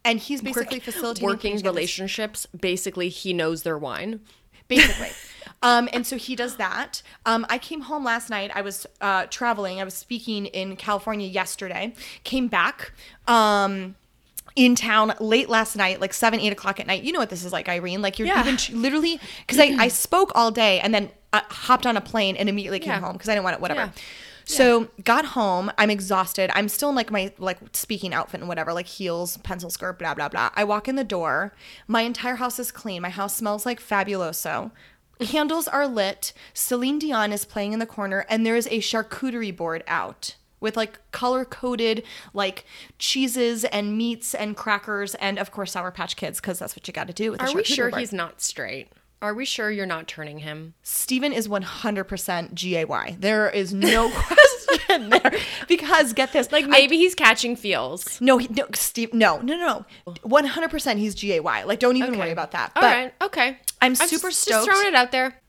And 0.06 0.20
he's 0.20 0.42
basically 0.42 0.80
facilitating 0.80 1.26
working 1.28 1.62
relationships. 1.62 2.46
Basically, 2.48 3.10
he 3.10 3.32
knows 3.34 3.64
their 3.64 3.78
wine. 3.78 4.20
basically. 4.68 5.12
um, 5.62 5.88
and 5.94 6.06
so 6.06 6.18
he 6.18 6.36
does 6.36 6.58
that. 6.58 7.02
Um, 7.26 7.46
I 7.50 7.58
came 7.58 7.82
home 7.82 8.04
last 8.04 8.30
night. 8.30 8.52
I 8.54 8.62
was 8.62 8.86
uh, 9.00 9.28
traveling. 9.28 9.80
I 9.80 9.84
was 9.86 9.94
speaking 9.94 10.48
in 10.48 10.76
California 10.76 11.28
yesterday. 11.28 11.94
Came 12.26 12.50
back. 12.50 12.92
Um, 13.28 13.96
in 14.56 14.76
town 14.76 15.14
late 15.20 15.50
last 15.50 15.76
night, 15.76 16.00
like 16.00 16.14
seven, 16.14 16.40
eight 16.40 16.54
o'clock 16.54 16.80
at 16.80 16.88
night. 16.88 17.04
You 17.04 17.12
know 17.12 17.20
what 17.20 17.30
this 17.30 17.44
is 17.44 17.52
like, 17.52 17.68
Irene. 17.70 18.02
Like 18.02 18.20
you're 18.20 18.28
Yeah. 18.28 18.42
even 18.48 18.82
literally 18.82 19.20
because 19.46 19.60
I, 19.60 19.76
I 19.80 19.88
spoke 20.06 20.32
all 20.36 20.52
day 20.52 20.80
and 20.80 20.94
then 20.94 21.10
uh, 21.32 21.42
hopped 21.50 21.86
on 21.88 21.98
a 21.98 22.02
plane 22.02 22.36
and 22.36 22.48
immediately 22.50 22.80
came 22.80 22.90
Yeah. 22.94 23.00
home 23.00 23.14
because 23.14 23.30
I 23.30 23.34
didn't 23.34 23.46
want 23.46 23.56
it. 23.56 23.62
Whatever. 23.62 23.80
Yeah. 23.82 23.92
So 24.46 24.90
got 25.06 25.24
home. 25.26 25.72
I'm 25.78 25.90
exhausted. 25.90 26.52
I'm 26.54 26.68
still 26.68 26.90
in 26.90 26.96
like 26.96 27.10
my 27.10 27.32
like 27.38 27.60
speaking 27.74 28.14
outfit 28.14 28.42
and 28.42 28.50
whatever, 28.50 28.74
like 28.74 28.88
heels, 28.88 29.38
pencil 29.38 29.70
skirt, 29.70 29.98
blah 29.98 30.14
blah 30.14 30.28
blah. 30.30 30.50
I 30.56 30.64
walk 30.66 30.88
in 30.90 30.98
the 30.98 31.04
door. 31.06 31.54
My 31.88 32.02
entire 32.02 32.36
house 32.36 32.60
is 32.60 32.70
clean. 32.72 33.02
My 33.02 33.10
house 33.10 33.36
smells 33.36 33.66
like 33.66 33.80
fabuloso. 33.82 34.72
Candles 35.20 35.68
are 35.70 35.88
lit. 35.88 36.34
Celine 36.54 37.00
Dion 37.00 37.32
is 37.32 37.46
playing 37.46 37.72
in 37.72 37.80
the 37.80 37.86
corner, 37.86 38.26
and 38.30 38.46
there 38.46 38.58
is 38.58 38.68
a 38.68 38.80
charcuterie 38.80 39.56
board 39.56 39.84
out 39.88 40.36
with 40.64 40.76
like 40.76 41.00
color 41.12 41.46
coded 41.46 42.04
like 42.34 42.66
cheeses 42.98 43.64
and 43.66 43.96
meats 43.96 44.34
and 44.34 44.56
crackers 44.58 45.14
and 45.16 45.38
of 45.38 45.52
course 45.52 45.74
Sour 45.74 45.92
Patch 45.92 46.16
Kids 46.16 46.42
because 46.42 46.58
that's 46.58 46.76
what 46.76 46.88
you 46.88 46.94
got 46.94 47.06
to 47.08 47.14
do 47.14 47.32
with. 47.32 47.42
a 47.42 47.46
Are 47.46 47.54
we 47.54 47.64
sure 47.64 47.92
board. 47.92 48.00
he's 48.00 48.12
not 48.14 48.42
straight? 48.42 48.88
Are 49.22 49.34
we 49.34 49.46
sure 49.46 49.72
you're 49.72 49.86
not 49.86 50.08
turning 50.08 50.40
him? 50.40 50.74
Steven 50.84 51.32
is 51.32 51.48
100% 51.48 52.56
GAY. 52.56 53.16
There 53.20 53.50
is 53.50 53.74
no 53.74 54.10
question 54.14 55.10
there. 55.10 55.32
Because 55.68 56.12
get 56.12 56.34
this, 56.34 56.52
Like 56.52 56.68
maybe 56.68 56.98
he's 56.98 57.16
catching 57.16 57.56
feels. 57.56 58.20
no, 58.20 58.38
he, 58.38 58.48
no, 58.50 58.66
Steve, 58.74 59.14
no, 59.14 59.38
no, 59.40 59.56
no, 59.56 59.86
no. 60.08 60.14
100% 60.26 60.98
he's 60.98 61.16
GAY. 61.16 61.40
Like, 61.40 61.80
don't 61.80 61.96
even 61.96 62.18
worry 62.20 62.32
about 62.32 62.52
that. 62.52 62.74
All 62.76 62.82
but 62.82 62.88
right. 62.96 63.14
Okay. 63.22 63.58
I'm 63.82 63.96
just- 63.96 64.10
super 64.10 64.30
Just 64.30 64.42
stoked. 64.42 64.66
Just 64.66 64.78
throwing 64.78 64.88
it 64.94 64.96
out 64.96 65.12
there. 65.12 65.40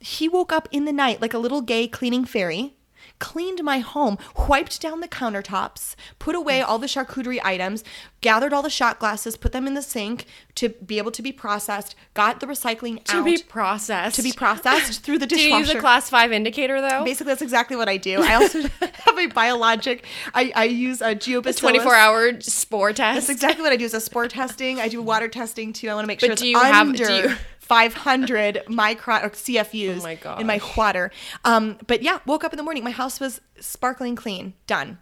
he 0.00 0.28
woke 0.28 0.52
up 0.52 0.68
in 0.72 0.84
the 0.84 0.92
night 0.92 1.20
like 1.22 1.34
a 1.34 1.38
little 1.38 1.60
gay 1.60 1.86
cleaning 1.86 2.24
fairy, 2.24 2.74
cleaned 3.18 3.62
my 3.62 3.78
home, 3.78 4.18
wiped 4.48 4.80
down 4.80 5.00
the 5.00 5.08
countertops, 5.08 5.94
put 6.18 6.34
away 6.34 6.60
all 6.60 6.78
the 6.78 6.86
charcuterie 6.86 7.40
items, 7.44 7.82
gathered 8.20 8.52
all 8.52 8.62
the 8.62 8.70
shot 8.70 8.98
glasses, 8.98 9.36
put 9.36 9.52
them 9.52 9.66
in 9.66 9.74
the 9.74 9.82
sink 9.82 10.26
to 10.56 10.68
be 10.70 10.98
able 10.98 11.10
to 11.10 11.22
be 11.22 11.32
processed, 11.32 11.94
got 12.14 12.40
the 12.40 12.46
recycling 12.46 13.02
To 13.04 13.16
out 13.16 13.18
To 13.20 13.24
be 13.24 13.38
processed. 13.42 14.16
to 14.16 14.22
be 14.22 14.32
processed 14.32 15.02
through 15.02 15.18
the 15.18 15.26
dishwasher. 15.26 15.48
Do 15.48 15.52
you 15.54 15.58
use 15.58 15.70
a 15.70 15.78
class 15.80 16.10
five 16.10 16.32
indicator 16.32 16.80
though? 16.80 17.04
Basically, 17.04 17.30
that's 17.30 17.42
exactly 17.42 17.76
what 17.76 17.88
I 17.88 17.96
do. 17.96 18.22
I 18.22 18.34
also 18.34 18.62
have 18.80 19.18
a 19.18 19.26
biologic. 19.26 20.04
I, 20.34 20.52
I 20.54 20.64
use 20.64 21.00
a 21.00 21.14
geobacillus. 21.14 21.58
24 21.58 21.94
hour 21.94 22.40
spore 22.40 22.92
test. 22.92 23.14
That's 23.16 23.30
exactly 23.30 23.62
what 23.62 23.72
I 23.72 23.76
do. 23.76 23.84
Is 23.84 23.94
a 23.94 24.00
spore 24.00 24.28
testing. 24.28 24.80
I 24.80 24.88
do 24.88 25.00
water 25.02 25.28
testing 25.28 25.72
too. 25.72 25.88
I 25.88 25.94
want 25.94 26.04
to 26.04 26.08
make 26.08 26.20
sure 26.20 26.28
But 26.28 26.32
it's 26.34 26.42
do 26.42 26.48
you 26.48 26.58
have- 26.58 26.88
under 26.88 27.06
do 27.06 27.14
you- 27.14 27.36
500 27.64 28.62
micron 28.68 29.24
or 29.24 29.30
CFUs 29.30 30.00
Oh 30.00 30.02
my 30.02 30.40
in 30.40 30.46
my 30.46 30.60
water. 30.76 31.10
Um, 31.44 31.78
but 31.86 32.02
yeah, 32.02 32.18
woke 32.26 32.44
up 32.44 32.52
in 32.52 32.56
the 32.58 32.62
morning. 32.62 32.84
My 32.84 32.90
house 32.90 33.18
was 33.20 33.40
sparkling 33.58 34.16
clean. 34.16 34.54
Done. 34.66 34.98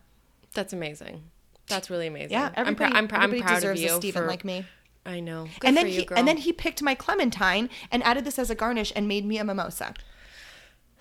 That's 0.54 0.72
amazing. 0.72 1.24
That's 1.66 1.90
really 1.90 2.06
amazing. 2.06 2.32
Yeah, 2.32 2.46
I'm, 2.48 2.52
everybody, 2.56 2.94
I'm, 2.94 3.08
prou- 3.08 3.18
I'm 3.18 3.40
proud 3.40 3.54
deserves 3.56 3.80
of 3.80 3.86
you 3.88 3.92
a 3.94 3.96
Steven 3.96 4.22
for, 4.22 4.28
like 4.28 4.44
me. 4.44 4.64
I 5.06 5.20
know. 5.20 5.48
Good 5.60 5.68
and 5.68 5.76
for 5.76 5.82
then 5.82 5.86
you, 5.92 6.00
he 6.00 6.04
girl. 6.04 6.18
and 6.18 6.28
then 6.28 6.36
he 6.36 6.52
picked 6.52 6.82
my 6.82 6.94
clementine 6.94 7.68
and 7.90 8.02
added 8.04 8.24
this 8.24 8.38
as 8.38 8.50
a 8.50 8.54
garnish 8.54 8.92
and 8.94 9.08
made 9.08 9.24
me 9.24 9.38
a 9.38 9.44
mimosa. 9.44 9.94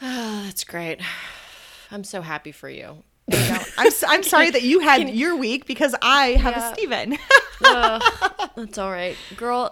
Oh, 0.01 0.41
that's 0.45 0.63
great. 0.63 0.99
I'm 1.91 2.03
so 2.03 2.21
happy 2.21 2.51
for 2.51 2.69
you. 2.69 3.03
You. 3.27 3.37
I'm, 3.77 3.87
s- 3.87 4.03
I'm 4.07 4.23
sorry 4.23 4.49
that 4.49 4.63
you 4.63 4.79
had 4.79 5.09
your 5.23 5.35
week 5.35 5.65
because 5.65 5.93
I 6.01 6.29
have 6.31 6.55
Yeah. 6.55 6.71
a 6.71 6.73
Steven. 6.73 7.17
That's 8.55 8.77
all 8.77 8.91
right, 8.91 9.15
girl. 9.37 9.71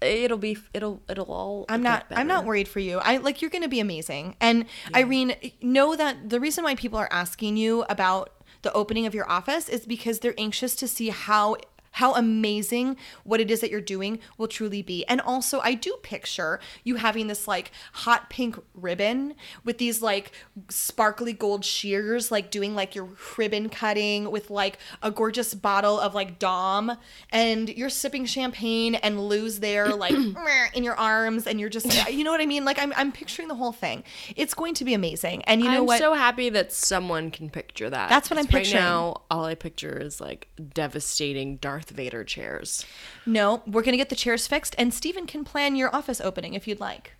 It'll 0.00 0.38
be. 0.38 0.58
It'll. 0.74 1.02
It'll 1.08 1.32
all. 1.32 1.64
I'm 1.68 1.82
not 1.82 2.06
I'm 2.10 2.26
not 2.26 2.44
worried 2.44 2.68
for 2.68 2.80
you. 2.80 2.98
I 2.98 3.16
like 3.18 3.40
you're 3.40 3.50
to 3.62 3.68
be 3.68 3.80
amazing. 3.80 4.36
And 4.40 4.66
Irene, 4.94 5.34
know 5.62 5.96
that 5.96 6.28
the 6.28 6.40
reason 6.40 6.64
why 6.64 6.74
people 6.74 6.98
are 6.98 7.08
asking 7.10 7.56
you 7.56 7.84
about 7.88 8.30
the 8.62 8.72
opening 8.72 9.06
of 9.06 9.14
your 9.14 9.30
office 9.30 9.68
is 9.68 9.86
because 9.86 10.20
they're 10.20 10.34
anxious 10.38 10.74
to 10.76 10.88
see 10.88 11.10
how 11.10 11.56
how 11.96 12.14
amazing 12.14 12.94
what 13.24 13.40
it 13.40 13.50
is 13.50 13.60
that 13.60 13.70
you're 13.70 13.80
doing 13.80 14.18
will 14.36 14.48
truly 14.48 14.82
be. 14.82 15.02
And 15.06 15.18
also, 15.22 15.60
I 15.60 15.72
do 15.72 15.96
picture 16.02 16.60
you 16.84 16.96
having 16.96 17.26
this 17.26 17.48
like 17.48 17.70
hot 17.92 18.28
pink 18.28 18.58
ribbon 18.74 19.34
with 19.64 19.78
these 19.78 20.02
like 20.02 20.32
sparkly 20.68 21.32
gold 21.32 21.64
shears, 21.64 22.30
like 22.30 22.50
doing 22.50 22.74
like 22.74 22.94
your 22.94 23.08
ribbon 23.38 23.70
cutting 23.70 24.30
with 24.30 24.50
like 24.50 24.78
a 25.02 25.10
gorgeous 25.10 25.54
bottle 25.54 25.98
of 25.98 26.14
like 26.14 26.38
Dom, 26.38 26.92
and 27.30 27.70
you're 27.70 27.88
sipping 27.88 28.26
champagne 28.26 28.94
and 28.96 29.26
Lou's 29.28 29.60
there 29.60 29.88
like 29.94 30.14
in 30.74 30.84
your 30.84 30.96
arms, 30.96 31.46
and 31.46 31.58
you're 31.58 31.70
just, 31.70 32.10
you 32.12 32.24
know 32.24 32.30
what 32.30 32.42
I 32.42 32.46
mean? 32.46 32.66
Like 32.66 32.78
I'm, 32.78 32.92
I'm 32.94 33.10
picturing 33.10 33.48
the 33.48 33.54
whole 33.54 33.72
thing. 33.72 34.04
It's 34.36 34.52
going 34.52 34.74
to 34.74 34.84
be 34.84 34.92
amazing. 34.92 35.42
And 35.44 35.62
you 35.62 35.70
know 35.70 35.82
what? 35.82 35.94
I'm 35.94 36.00
so 36.00 36.12
happy 36.12 36.50
that 36.50 36.72
someone 36.72 37.30
can 37.30 37.48
picture 37.48 37.88
that. 37.88 38.10
That's 38.10 38.28
what 38.28 38.38
I'm 38.38 38.44
'Cause 38.44 38.54
right 38.54 38.62
picturing. 38.64 38.82
now. 38.84 39.22
All 39.30 39.46
I 39.46 39.54
picture 39.54 39.96
is 39.98 40.20
like 40.20 40.48
devastating 40.74 41.56
Darth 41.56 41.85
Vader 41.90 42.24
chairs. 42.24 42.84
no, 43.26 43.62
we're 43.66 43.82
gonna 43.82 43.96
get 43.96 44.08
the 44.08 44.14
chairs 44.16 44.46
fixed, 44.46 44.74
and 44.78 44.94
Steven 44.94 45.26
can 45.26 45.44
plan 45.44 45.76
your 45.76 45.94
office 45.94 46.20
opening 46.20 46.54
if 46.54 46.66
you'd 46.68 46.80
like. 46.80 47.12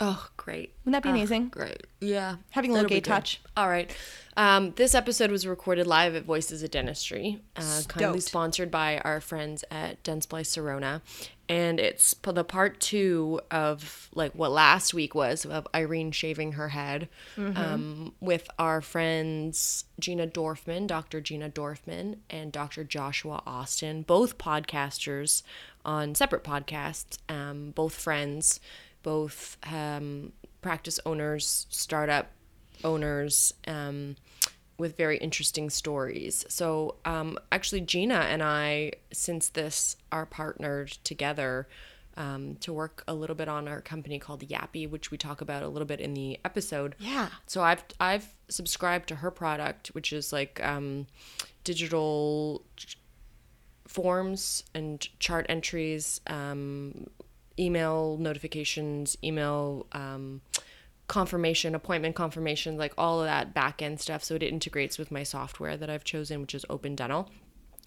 Oh, 0.00 0.28
great. 0.36 0.72
Wouldn't 0.84 1.02
that 1.02 1.06
be 1.08 1.10
Oh, 1.10 1.12
amazing? 1.12 1.48
Great. 1.50 1.86
Yeah. 2.00 2.36
Having 2.50 2.72
a 2.72 2.74
little 2.74 2.88
gay 2.88 2.96
good. 2.96 3.04
touch. 3.04 3.40
All 3.56 3.68
right. 3.68 3.94
Um, 4.36 4.72
this 4.74 4.92
episode 4.92 5.30
was 5.30 5.46
recorded 5.46 5.86
live 5.86 6.16
at 6.16 6.24
Voices 6.24 6.64
of 6.64 6.72
Dentistry, 6.72 7.40
uh, 7.54 7.82
kindly 7.86 8.18
sponsored 8.18 8.72
by 8.72 8.98
our 8.98 9.20
friends 9.20 9.64
at 9.70 10.02
Dentsply 10.02 10.42
Sirona. 10.42 11.00
And 11.48 11.78
it's 11.78 12.14
p- 12.14 12.32
the 12.32 12.42
part 12.42 12.80
two 12.80 13.40
of 13.52 14.08
like 14.14 14.32
what 14.34 14.50
last 14.50 14.92
week 14.94 15.14
was 15.14 15.44
of 15.46 15.68
Irene 15.72 16.10
shaving 16.10 16.52
her 16.52 16.70
head 16.70 17.08
Mm-hmm. 17.36 17.56
um, 17.56 18.14
with 18.20 18.48
our 18.58 18.80
friends 18.80 19.84
Gina 20.00 20.26
Dorfman, 20.26 20.88
Dr. 20.88 21.20
Gina 21.20 21.48
Dorfman, 21.50 22.16
and 22.28 22.50
Dr. 22.50 22.82
Joshua 22.82 23.42
Austin, 23.46 24.02
both 24.02 24.38
podcasters 24.38 25.42
on 25.84 26.14
separate 26.16 26.42
podcasts, 26.42 27.18
um, 27.28 27.70
both 27.70 27.94
friends, 27.94 28.58
both 29.04 29.56
um, 29.72 30.32
practice 30.60 30.98
owners, 31.06 31.66
startup 31.70 32.32
owners 32.82 33.54
um, 33.68 34.16
with 34.76 34.96
very 34.96 35.18
interesting 35.18 35.70
stories. 35.70 36.44
So, 36.48 36.96
um, 37.04 37.38
actually, 37.52 37.82
Gina 37.82 38.16
and 38.16 38.42
I, 38.42 38.94
since 39.12 39.50
this, 39.50 39.96
are 40.10 40.26
partnered 40.26 40.90
together 41.04 41.68
um, 42.16 42.56
to 42.60 42.72
work 42.72 43.04
a 43.06 43.14
little 43.14 43.36
bit 43.36 43.48
on 43.48 43.68
our 43.68 43.80
company 43.80 44.18
called 44.18 44.40
YAPI, 44.40 44.88
which 44.88 45.10
we 45.10 45.18
talk 45.18 45.40
about 45.40 45.62
a 45.62 45.68
little 45.68 45.86
bit 45.86 46.00
in 46.00 46.14
the 46.14 46.38
episode. 46.44 46.96
Yeah. 46.98 47.28
So 47.46 47.62
I've 47.62 47.84
I've 48.00 48.26
subscribed 48.48 49.08
to 49.08 49.16
her 49.16 49.30
product, 49.30 49.88
which 49.88 50.12
is 50.12 50.32
like 50.32 50.60
um, 50.64 51.06
digital 51.62 52.62
forms 53.86 54.64
and 54.74 55.06
chart 55.20 55.46
entries, 55.48 56.20
um, 56.26 57.06
email 57.58 58.16
notifications, 58.18 59.16
email 59.22 59.86
um, 59.92 60.40
confirmation, 61.06 61.74
appointment 61.74 62.14
confirmation, 62.16 62.76
like 62.76 62.94
all 62.96 63.20
of 63.20 63.26
that 63.26 63.54
back 63.54 63.82
end 63.82 64.00
stuff. 64.00 64.24
So 64.24 64.34
it 64.34 64.42
integrates 64.42 64.98
with 64.98 65.10
my 65.10 65.22
software 65.22 65.76
that 65.76 65.90
I've 65.90 66.04
chosen, 66.04 66.40
which 66.40 66.54
is 66.54 66.64
Open 66.70 66.94
Dental. 66.94 67.30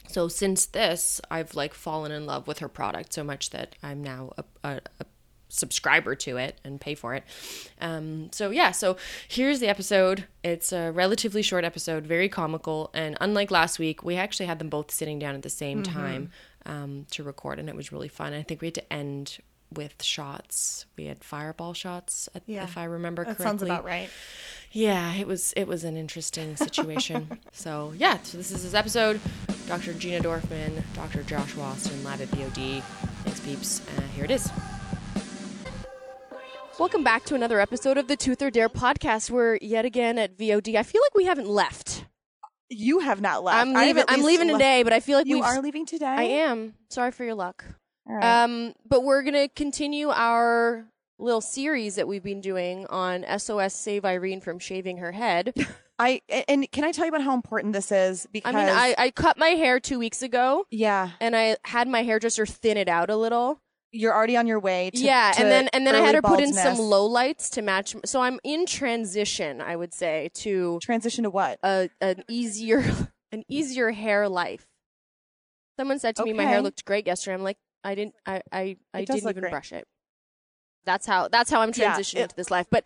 So 0.07 0.27
since 0.27 0.65
this, 0.67 1.19
I've 1.29 1.53
like 1.55 1.73
fallen 1.73 2.11
in 2.11 2.25
love 2.25 2.47
with 2.47 2.59
her 2.59 2.69
product 2.69 3.13
so 3.13 3.23
much 3.23 3.49
that 3.49 3.75
I'm 3.83 4.03
now 4.03 4.31
a, 4.37 4.43
a, 4.63 4.81
a 5.01 5.05
subscriber 5.49 6.13
to 6.13 6.37
it 6.37 6.59
and 6.63 6.79
pay 6.79 6.93
for 6.95 7.15
it. 7.15 7.23
Um, 7.81 8.29
so 8.31 8.49
yeah, 8.51 8.71
so 8.71 8.97
here's 9.27 9.59
the 9.59 9.67
episode. 9.67 10.25
It's 10.43 10.71
a 10.71 10.91
relatively 10.91 11.41
short 11.41 11.65
episode, 11.65 12.05
very 12.05 12.29
comical, 12.29 12.89
and 12.93 13.17
unlike 13.19 13.49
last 13.51 13.79
week, 13.79 14.03
we 14.03 14.15
actually 14.15 14.45
had 14.45 14.59
them 14.59 14.69
both 14.69 14.91
sitting 14.91 15.19
down 15.19 15.35
at 15.35 15.41
the 15.41 15.49
same 15.49 15.83
Mm-hmm. 15.83 15.93
time 15.93 16.29
um, 16.65 17.05
to 17.11 17.23
record, 17.23 17.59
and 17.59 17.69
it 17.69 17.75
was 17.75 17.91
really 17.91 18.09
fun. 18.09 18.33
I 18.33 18.43
think 18.43 18.61
we 18.61 18.67
had 18.67 18.75
to 18.75 18.93
end 18.93 19.37
with 19.73 20.01
shots. 20.03 20.85
We 20.97 21.05
had 21.05 21.23
fireball 21.23 21.73
shots, 21.73 22.29
if- 22.33 22.43
Yeah. 22.45 22.63
if 22.63 22.77
I 22.77 22.85
remember 22.85 23.23
That 23.23 23.37
correctly. 23.37 23.45
sounds 23.45 23.61
about 23.63 23.83
right. 23.83 24.09
Yeah, 24.71 25.13
it 25.13 25.27
was 25.27 25.53
it 25.53 25.65
was 25.67 25.83
an 25.83 25.97
interesting 25.97 26.55
situation. 26.67 27.39
so 27.51 27.93
yeah, 27.97 28.17
so 28.23 28.37
this 28.37 28.51
is 28.51 28.63
this 28.63 28.73
episode. 28.73 29.19
Dr. 29.67 29.93
Gina 29.93 30.23
Dorfman, 30.23 30.83
Dr. 30.93 31.23
Josh 31.23 31.57
Austin, 31.57 32.03
Lab 32.03 32.21
at 32.21 32.27
VOD. 32.29 32.81
Thanks, 33.23 33.39
peeps. 33.41 33.81
Uh, 33.97 34.01
here 34.15 34.25
it 34.25 34.31
is. 34.31 34.49
Welcome 36.79 37.03
back 37.03 37.25
to 37.25 37.35
another 37.35 37.59
episode 37.59 37.97
of 37.97 38.07
the 38.07 38.15
Tooth 38.15 38.41
or 38.41 38.51
Dare 38.51 38.69
podcast. 38.69 39.31
We're 39.31 39.57
yet 39.61 39.83
again 39.83 40.17
at 40.19 40.37
VOD. 40.37 40.75
I 40.75 40.83
feel 40.83 41.01
like 41.01 41.15
we 41.15 41.25
haven't 41.25 41.47
left. 41.49 42.05
You 42.69 42.99
have 42.99 43.19
not 43.19 43.43
left. 43.43 43.57
I'm 43.57 43.73
leaving. 43.73 44.03
I'm 44.07 44.21
leaving 44.23 44.47
left- 44.49 44.59
today, 44.59 44.83
but 44.83 44.93
I 44.93 44.99
feel 44.99 45.17
like 45.17 45.25
You 45.27 45.37
we've. 45.37 45.43
are 45.45 45.59
leaving 45.61 45.85
today. 45.85 46.05
I 46.05 46.23
am. 46.23 46.75
Sorry 46.89 47.11
for 47.11 47.23
your 47.23 47.33
luck. 47.35 47.65
Right. 48.07 48.43
Um, 48.43 48.73
but 48.87 49.03
we're 49.03 49.23
gonna 49.23 49.49
continue 49.49 50.09
our 50.09 50.85
little 51.19 51.41
series 51.41 51.95
that 51.95 52.07
we've 52.07 52.23
been 52.23 52.41
doing 52.41 52.85
on 52.87 53.25
SOS 53.39 53.73
Save 53.73 54.05
Irene 54.05 54.39
from 54.39 54.59
shaving 54.59 54.97
her 54.97 55.11
head. 55.11 55.53
I 55.99 56.21
and 56.47 56.71
can 56.71 56.83
I 56.83 56.91
tell 56.91 57.05
you 57.05 57.09
about 57.09 57.23
how 57.23 57.33
important 57.33 57.73
this 57.73 57.91
is? 57.91 58.27
Because 58.31 58.53
I 58.53 58.57
mean, 58.57 58.69
I, 58.69 58.95
I 58.97 59.11
cut 59.11 59.37
my 59.37 59.49
hair 59.49 59.79
two 59.79 59.97
weeks 59.97 60.21
ago. 60.21 60.65
yeah, 60.69 61.09
and 61.19 61.35
I 61.35 61.57
had 61.65 61.87
my 61.87 62.03
hairdresser 62.03 62.45
thin 62.45 62.77
it 62.77 62.87
out 62.87 63.09
a 63.09 63.15
little. 63.15 63.59
you're 63.91 64.13
already 64.13 64.37
on 64.37 64.45
your 64.45 64.59
way. 64.59 64.91
To, 64.91 64.99
yeah, 64.99 65.31
to 65.31 65.41
and 65.41 65.49
then 65.51 65.69
and 65.73 65.87
then 65.87 65.95
I 65.95 66.01
had 66.01 66.13
her 66.13 66.21
early 66.23 66.35
put 66.35 66.43
in 66.43 66.53
some 66.53 66.75
baldness. 66.75 66.79
low 66.87 67.05
lights 67.07 67.49
to 67.51 67.63
match. 67.63 67.95
So 68.05 68.21
I'm 68.21 68.39
in 68.43 68.67
transition, 68.67 69.59
I 69.59 69.75
would 69.75 69.91
say, 69.91 70.29
to 70.35 70.77
transition 70.83 71.23
to 71.23 71.31
what? 71.31 71.57
a 71.63 71.89
an 71.99 72.23
easier 72.29 72.83
an 73.31 73.43
easier 73.49 73.89
hair 73.89 74.29
life. 74.29 74.67
Someone 75.79 75.97
said 75.97 76.15
to 76.17 76.25
me 76.25 76.33
my 76.33 76.43
hair 76.43 76.61
looked 76.61 76.85
great 76.85 77.07
yesterday. 77.07 77.33
I'm 77.33 77.43
like, 77.43 77.57
I 77.87 77.95
didn't, 77.95 78.15
I 78.25 78.41
I, 78.51 78.77
I 78.93 78.99
It 79.01 79.07
didn't 79.07 79.17
even 79.29 79.39
great. 79.41 79.51
brush 79.51 79.71
it. 79.71 79.87
That's 80.85 81.05
how 81.05 81.27
that's 81.27 81.49
how 81.51 81.61
I'm 81.61 81.71
Yeah, 81.75 81.93
transitioning 81.95 82.17
it- 82.19 82.21
into 82.23 82.35
this 82.35 82.51
life. 82.51 82.67
But 82.69 82.83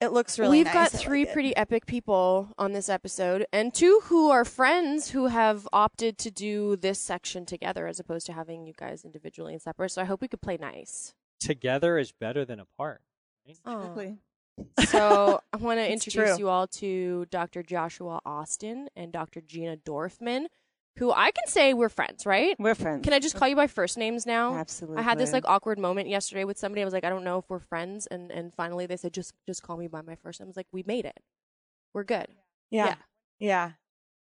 It 0.00 0.12
looks 0.12 0.38
really 0.38 0.58
We've 0.58 0.66
nice. 0.66 0.92
got 0.92 1.00
three 1.00 1.20
like 1.22 1.28
it. 1.30 1.32
pretty 1.32 1.56
epic 1.56 1.86
people 1.86 2.50
on 2.56 2.72
this 2.72 2.88
episode, 2.88 3.46
and 3.52 3.74
two 3.74 4.00
who 4.04 4.30
are 4.30 4.44
friends 4.44 5.10
who 5.10 5.26
have 5.26 5.66
opted 5.72 6.18
to 6.18 6.30
do 6.30 6.76
this 6.76 7.00
section 7.00 7.44
together 7.46 7.86
as 7.88 7.98
opposed 7.98 8.24
to 8.26 8.32
having 8.32 8.64
you 8.66 8.74
guys 8.76 9.04
individually 9.04 9.54
and 9.54 9.62
separate. 9.62 9.90
So 9.90 10.00
I 10.02 10.04
hope 10.04 10.20
we 10.20 10.28
could 10.28 10.40
play 10.42 10.56
nice. 10.56 11.14
Together 11.40 11.98
is 11.98 12.12
better 12.12 12.44
than 12.44 12.60
apart. 12.60 13.00
right? 13.46 13.56
Exactly. 13.56 14.18
So 14.86 15.40
I 15.52 15.56
want 15.56 15.78
to 15.80 15.90
introduce 15.90 16.30
true. 16.30 16.38
you 16.38 16.48
all 16.48 16.66
to 16.82 17.26
Dr. 17.30 17.62
Joshua 17.62 18.20
Austin 18.24 18.88
and 18.96 19.12
Dr. 19.12 19.40
Gina 19.40 19.76
Dorfman, 19.78 20.46
who 20.98 21.12
I 21.12 21.30
can 21.30 21.46
say 21.46 21.74
we're 21.74 21.88
friends, 21.88 22.26
right? 22.26 22.56
We're 22.58 22.74
friends. 22.74 23.04
Can 23.04 23.12
I 23.12 23.18
just 23.18 23.34
call 23.36 23.48
you 23.48 23.56
by 23.56 23.66
first 23.66 23.96
names 23.98 24.26
now? 24.26 24.54
Absolutely. 24.56 24.98
I 24.98 25.02
had 25.02 25.18
this 25.18 25.32
like 25.32 25.44
awkward 25.46 25.78
moment 25.78 26.08
yesterday 26.08 26.44
with 26.44 26.58
somebody. 26.58 26.82
I 26.82 26.84
was 26.84 26.94
like, 26.94 27.04
I 27.04 27.08
don't 27.10 27.24
know 27.24 27.38
if 27.38 27.44
we're 27.48 27.58
friends, 27.60 28.06
and 28.06 28.30
and 28.30 28.52
finally 28.54 28.86
they 28.86 28.96
said, 28.96 29.12
just 29.12 29.32
just 29.46 29.62
call 29.62 29.76
me 29.76 29.88
by 29.88 30.02
my 30.02 30.16
first 30.16 30.40
name. 30.40 30.46
I 30.46 30.50
was 30.50 30.56
like, 30.56 30.66
we 30.72 30.82
made 30.86 31.04
it. 31.04 31.18
We're 31.94 32.04
good. 32.04 32.26
Yeah. 32.70 32.86
Yeah. 32.86 32.94
Yeah. 33.38 33.70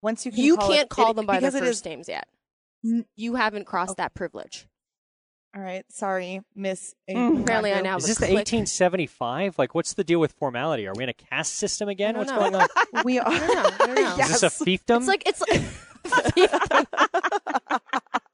Once 0.02 0.26
you 0.26 0.32
can 0.32 0.44
you 0.44 0.58
call 0.58 0.70
can't 0.70 0.90
call 0.90 1.12
it- 1.12 1.16
them 1.16 1.26
by 1.26 1.40
their 1.40 1.52
first 1.52 1.64
is- 1.64 1.86
names 1.86 2.08
yet. 2.08 2.28
N- 2.86 3.06
You 3.16 3.36
haven't 3.36 3.66
crossed 3.66 3.92
oh. 3.92 3.96
that 3.98 4.14
privilege. 4.14 4.68
All 5.56 5.62
right. 5.64 5.84
Sorry, 5.90 6.42
Miss. 6.56 6.94
Mm. 7.10 7.42
Apparently 7.42 7.74
I 7.74 7.82
now 7.82 7.98
Is 7.98 8.06
this 8.06 8.18
the 8.18 8.26
click. 8.28 8.36
1875? 8.36 9.58
Like, 9.58 9.74
what's 9.74 9.94
the 9.94 10.04
deal 10.04 10.20
with 10.20 10.34
formality? 10.34 10.88
Are 10.88 10.94
we 10.96 11.04
in 11.04 11.10
a 11.10 11.14
caste 11.14 11.56
system 11.56 11.90
again? 11.90 12.16
What's 12.18 12.30
know. 12.32 12.38
going 12.40 12.56
on? 12.56 12.68
We 13.04 13.20
are. 13.20 13.28
I 13.28 13.38
don't 13.40 13.48
know. 13.48 13.64
I 13.64 13.86
don't 13.88 13.96
know. 13.96 14.18
Is 14.24 14.42
this 14.42 14.44
a 14.44 14.48
fiefdom? 14.64 14.98
It's 15.00 15.08
like 15.08 15.24
it's 15.26 15.42
like 15.42 15.62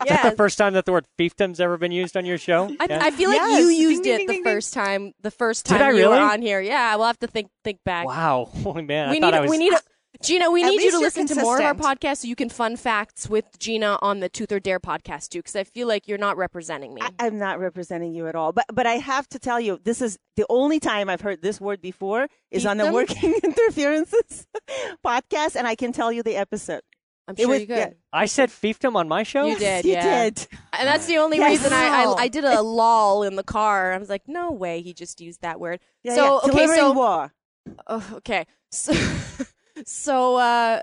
Is 0.06 0.10
that 0.10 0.32
the 0.32 0.36
first 0.36 0.58
time 0.58 0.73
that 0.73 0.84
the 0.86 0.91
word 0.91 1.06
fiefdom's 1.17 1.62
ever 1.62 1.78
been 1.78 1.93
used 1.93 2.17
on 2.17 2.26
your 2.26 2.38
show? 2.38 2.65
I, 2.80 2.86
Yeah? 2.89 2.99
I 3.02 3.12
feel 3.12 3.30
like 3.30 3.38
Yes. 3.38 3.60
you 3.62 3.67
used 3.69 4.04
ding, 4.04 4.13
it 4.13 4.17
ding, 4.17 4.28
the 4.28 4.34
ding, 4.34 4.43
ding. 4.43 4.54
first 4.54 4.73
time. 4.73 5.13
The 5.21 5.32
first 5.32 5.65
Did 5.65 5.78
time 5.78 5.95
I 5.95 5.97
you 5.97 6.10
were 6.10 6.15
on 6.15 6.41
here. 6.41 6.60
Yeah, 6.60 6.93
we'll 6.97 7.06
have 7.08 7.19
to 7.19 7.28
think 7.28 7.49
think 7.63 7.80
back. 7.86 8.06
wow. 8.06 8.49
Oh, 8.65 8.73
man. 8.73 8.86
we 8.86 8.95
I 8.97 9.12
need 9.13 9.21
thought 9.21 9.34
I 9.34 9.39
was. 9.41 9.49
we 9.49 9.58
need 9.58 9.73
a, 9.73 9.80
Gina. 10.23 10.49
We 10.51 10.63
At 10.63 10.69
need 10.69 10.81
you 10.81 10.91
to 10.91 10.93
you're 10.93 11.01
listen 11.01 11.27
to 11.27 11.36
more 11.36 11.57
of 11.59 11.63
our 11.63 11.73
podcast 11.75 12.17
so 12.17 12.27
you 12.27 12.36
can 12.36 12.49
fun 12.49 12.77
facts 12.77 13.29
with 13.29 13.45
Gina 13.59 13.97
on 14.01 14.19
the 14.19 14.29
Tooth 14.29 14.51
or 14.51 14.59
Dare 14.59 14.79
podcast 14.79 15.29
too. 15.29 15.39
Because 15.39 15.55
I 15.55 15.63
feel 15.63 15.88
like 15.88 16.07
you're 16.07 16.17
not 16.17 16.38
representing 16.38 16.93
me. 16.93 17.01
I, 17.01 17.09
I'm 17.19 17.38
not 17.38 17.59
representing 17.59 18.13
you 18.13 18.27
at 18.27 18.36
all, 18.36 18.51
but 18.51 18.65
but 18.73 18.86
I 18.88 18.93
have 18.93 19.27
to 19.29 19.39
tell 19.39 19.59
you, 19.59 19.79
this 19.83 20.01
is 20.01 20.17
the 20.36 20.45
only 20.49 20.79
time 20.79 21.09
I've 21.09 21.21
heard 21.21 21.41
this 21.41 21.59
word 21.62 21.81
before 21.81 22.27
is 22.51 22.65
on 22.65 22.77
the 22.77 22.91
Working 22.91 23.33
Interferences 23.43 24.47
podcast, 25.05 25.55
and 25.55 25.67
I 25.67 25.75
can 25.75 25.91
tell 25.91 26.12
you 26.12 26.23
the 26.23 26.36
episode. 26.36 26.81
I'm 27.27 27.36
sure 27.38 27.47
was- 27.47 27.62
you 27.62 27.67
could. 27.67 27.77
yeah. 27.77 27.89
I 28.12 28.25
said 28.25 28.49
fiefdom 28.49 28.95
on 28.95 29.07
my 29.07 29.23
show? 29.23 29.45
You 29.45 29.57
did, 29.57 29.86
you 29.86 29.93
yeah. 29.93 30.23
did. 30.29 30.47
And 30.73 30.88
that's 30.88 31.05
the 31.05 31.17
only 31.17 31.38
Yes. 31.38 31.51
reason 31.51 31.71
I, 31.71 32.03
I 32.03 32.15
I 32.23 32.27
did 32.27 32.43
a 32.43 32.62
lol 32.79 33.23
in 33.23 33.36
the 33.38 33.43
car. 33.43 33.93
I 33.93 33.97
was 33.97 34.09
like, 34.09 34.23
no 34.27 34.51
way, 34.51 34.81
he 34.81 34.93
just 34.93 35.21
used 35.21 35.41
that 35.41 35.59
word. 35.59 35.79
Yeah, 36.03 36.15
so 36.15 36.41
yeah. 36.45 36.51
okay, 36.51 36.67
so 36.67 36.91
war. 36.91 37.33
Oh, 37.88 38.05
okay. 38.15 38.45
So, 38.71 38.93
so 39.86 40.36
uh, 40.38 40.81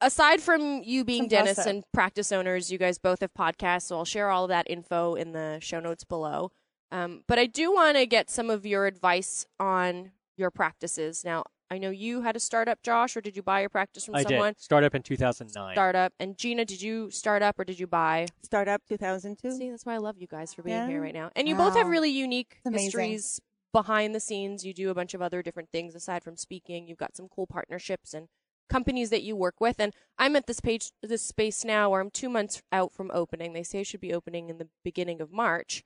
aside 0.00 0.40
from 0.40 0.82
you 0.84 1.04
being 1.04 1.24
It's 1.24 1.30
dentists 1.32 1.66
and 1.66 1.84
practice 1.92 2.32
owners, 2.32 2.70
you 2.70 2.78
guys 2.78 2.98
both 2.98 3.20
have 3.20 3.32
podcasts. 3.34 3.82
So 3.82 3.96
I'll 3.96 4.04
share 4.04 4.30
all 4.30 4.44
of 4.44 4.48
that 4.48 4.68
info 4.70 5.14
in 5.14 5.32
the 5.32 5.58
show 5.60 5.80
notes 5.80 6.04
below. 6.04 6.52
Um, 6.92 7.22
but 7.28 7.38
I 7.38 7.46
do 7.46 7.72
want 7.72 7.96
to 7.96 8.06
get 8.06 8.30
some 8.30 8.50
of 8.50 8.66
your 8.66 8.86
advice 8.86 9.46
on 9.60 10.10
your 10.36 10.50
practices. 10.50 11.24
Now, 11.24 11.44
I 11.70 11.78
know 11.78 11.90
you 11.90 12.22
had 12.22 12.34
a 12.34 12.40
startup, 12.40 12.82
Josh, 12.82 13.16
or 13.16 13.20
did 13.20 13.36
you 13.36 13.42
buy 13.44 13.60
your 13.60 13.68
practice 13.68 14.04
from 14.06 14.16
I 14.16 14.24
someone? 14.24 14.54
did. 14.54 14.60
Startup 14.60 14.92
in 14.92 15.02
2009. 15.02 15.74
Startup. 15.74 16.12
And 16.18 16.36
Gina, 16.36 16.64
did 16.64 16.82
you 16.82 17.12
start 17.12 17.42
up 17.42 17.60
or 17.60 17.64
did 17.64 17.78
you 17.78 17.86
buy? 17.86 18.26
Startup 18.42 18.82
2002. 18.88 19.52
See, 19.52 19.70
that's 19.70 19.86
why 19.86 19.94
I 19.94 19.98
love 19.98 20.16
you 20.18 20.26
guys 20.26 20.52
for 20.52 20.62
being 20.62 20.76
Yeah. 20.76 20.88
here 20.88 21.00
right 21.00 21.14
now. 21.14 21.30
And 21.36 21.46
you 21.46 21.54
both 21.54 21.76
have 21.76 21.86
really 21.86 22.10
unique 22.10 22.58
It's 22.64 22.82
histories 22.82 23.40
behind 23.72 24.14
the 24.14 24.20
scenes. 24.20 24.64
You 24.64 24.74
do 24.74 24.90
a 24.90 24.94
bunch 24.94 25.14
of 25.14 25.22
other 25.22 25.42
different 25.42 25.70
things 25.70 25.94
aside 25.94 26.24
from 26.24 26.36
speaking. 26.36 26.86
You've 26.86 26.98
got 26.98 27.16
some 27.16 27.28
cool 27.28 27.46
partnerships 27.46 28.14
and 28.14 28.28
companies 28.68 29.10
that 29.10 29.22
you 29.22 29.36
work 29.36 29.60
with. 29.60 29.80
And 29.80 29.92
I'm 30.18 30.36
at 30.36 30.46
this 30.46 30.60
page, 30.60 30.92
this 31.02 31.22
space 31.22 31.64
now 31.64 31.90
where 31.90 32.00
I'm 32.00 32.10
two 32.10 32.28
months 32.28 32.62
out 32.72 32.92
from 32.92 33.10
opening. 33.12 33.52
They 33.52 33.62
say 33.62 33.80
I 33.80 33.82
should 33.82 34.00
be 34.00 34.14
opening 34.14 34.48
in 34.48 34.58
the 34.58 34.68
beginning 34.84 35.20
of 35.20 35.32
March. 35.32 35.82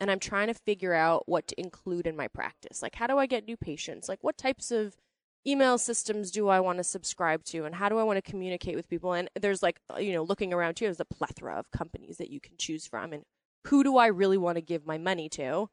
And 0.00 0.10
I'm 0.10 0.20
trying 0.20 0.46
to 0.46 0.54
figure 0.54 0.94
out 0.94 1.24
what 1.26 1.48
to 1.48 1.60
include 1.60 2.06
in 2.06 2.16
my 2.16 2.28
practice. 2.28 2.82
Like, 2.82 2.94
how 2.94 3.08
do 3.08 3.18
I 3.18 3.26
get 3.26 3.46
new 3.46 3.56
patients? 3.56 4.08
Like, 4.08 4.22
what 4.22 4.38
types 4.38 4.70
of 4.70 4.96
email 5.44 5.76
systems 5.76 6.30
do 6.30 6.48
I 6.48 6.60
want 6.60 6.78
to 6.78 6.84
subscribe 6.84 7.42
to 7.44 7.64
and 7.64 7.74
how 7.74 7.88
do 7.88 7.98
I 7.98 8.02
want 8.04 8.22
to 8.22 8.30
communicate 8.30 8.76
with 8.76 8.88
people? 8.88 9.12
And 9.12 9.28
there's 9.40 9.62
like, 9.62 9.80
uh, 9.92 9.98
you 9.98 10.12
know, 10.12 10.22
looking 10.22 10.52
around 10.52 10.74
too, 10.74 10.84
there's 10.84 11.00
a 11.00 11.04
plethora 11.04 11.54
of 11.54 11.70
companies 11.70 12.18
that 12.18 12.30
you 12.30 12.40
can 12.40 12.56
choose 12.58 12.86
from. 12.86 13.12
And 13.12 13.24
who 13.66 13.82
do 13.82 13.96
I 13.96 14.06
really 14.06 14.38
want 14.38 14.56
to 14.56 14.62
give 14.62 14.86
my 14.86 14.98
money 14.98 15.28
to? 15.30 15.68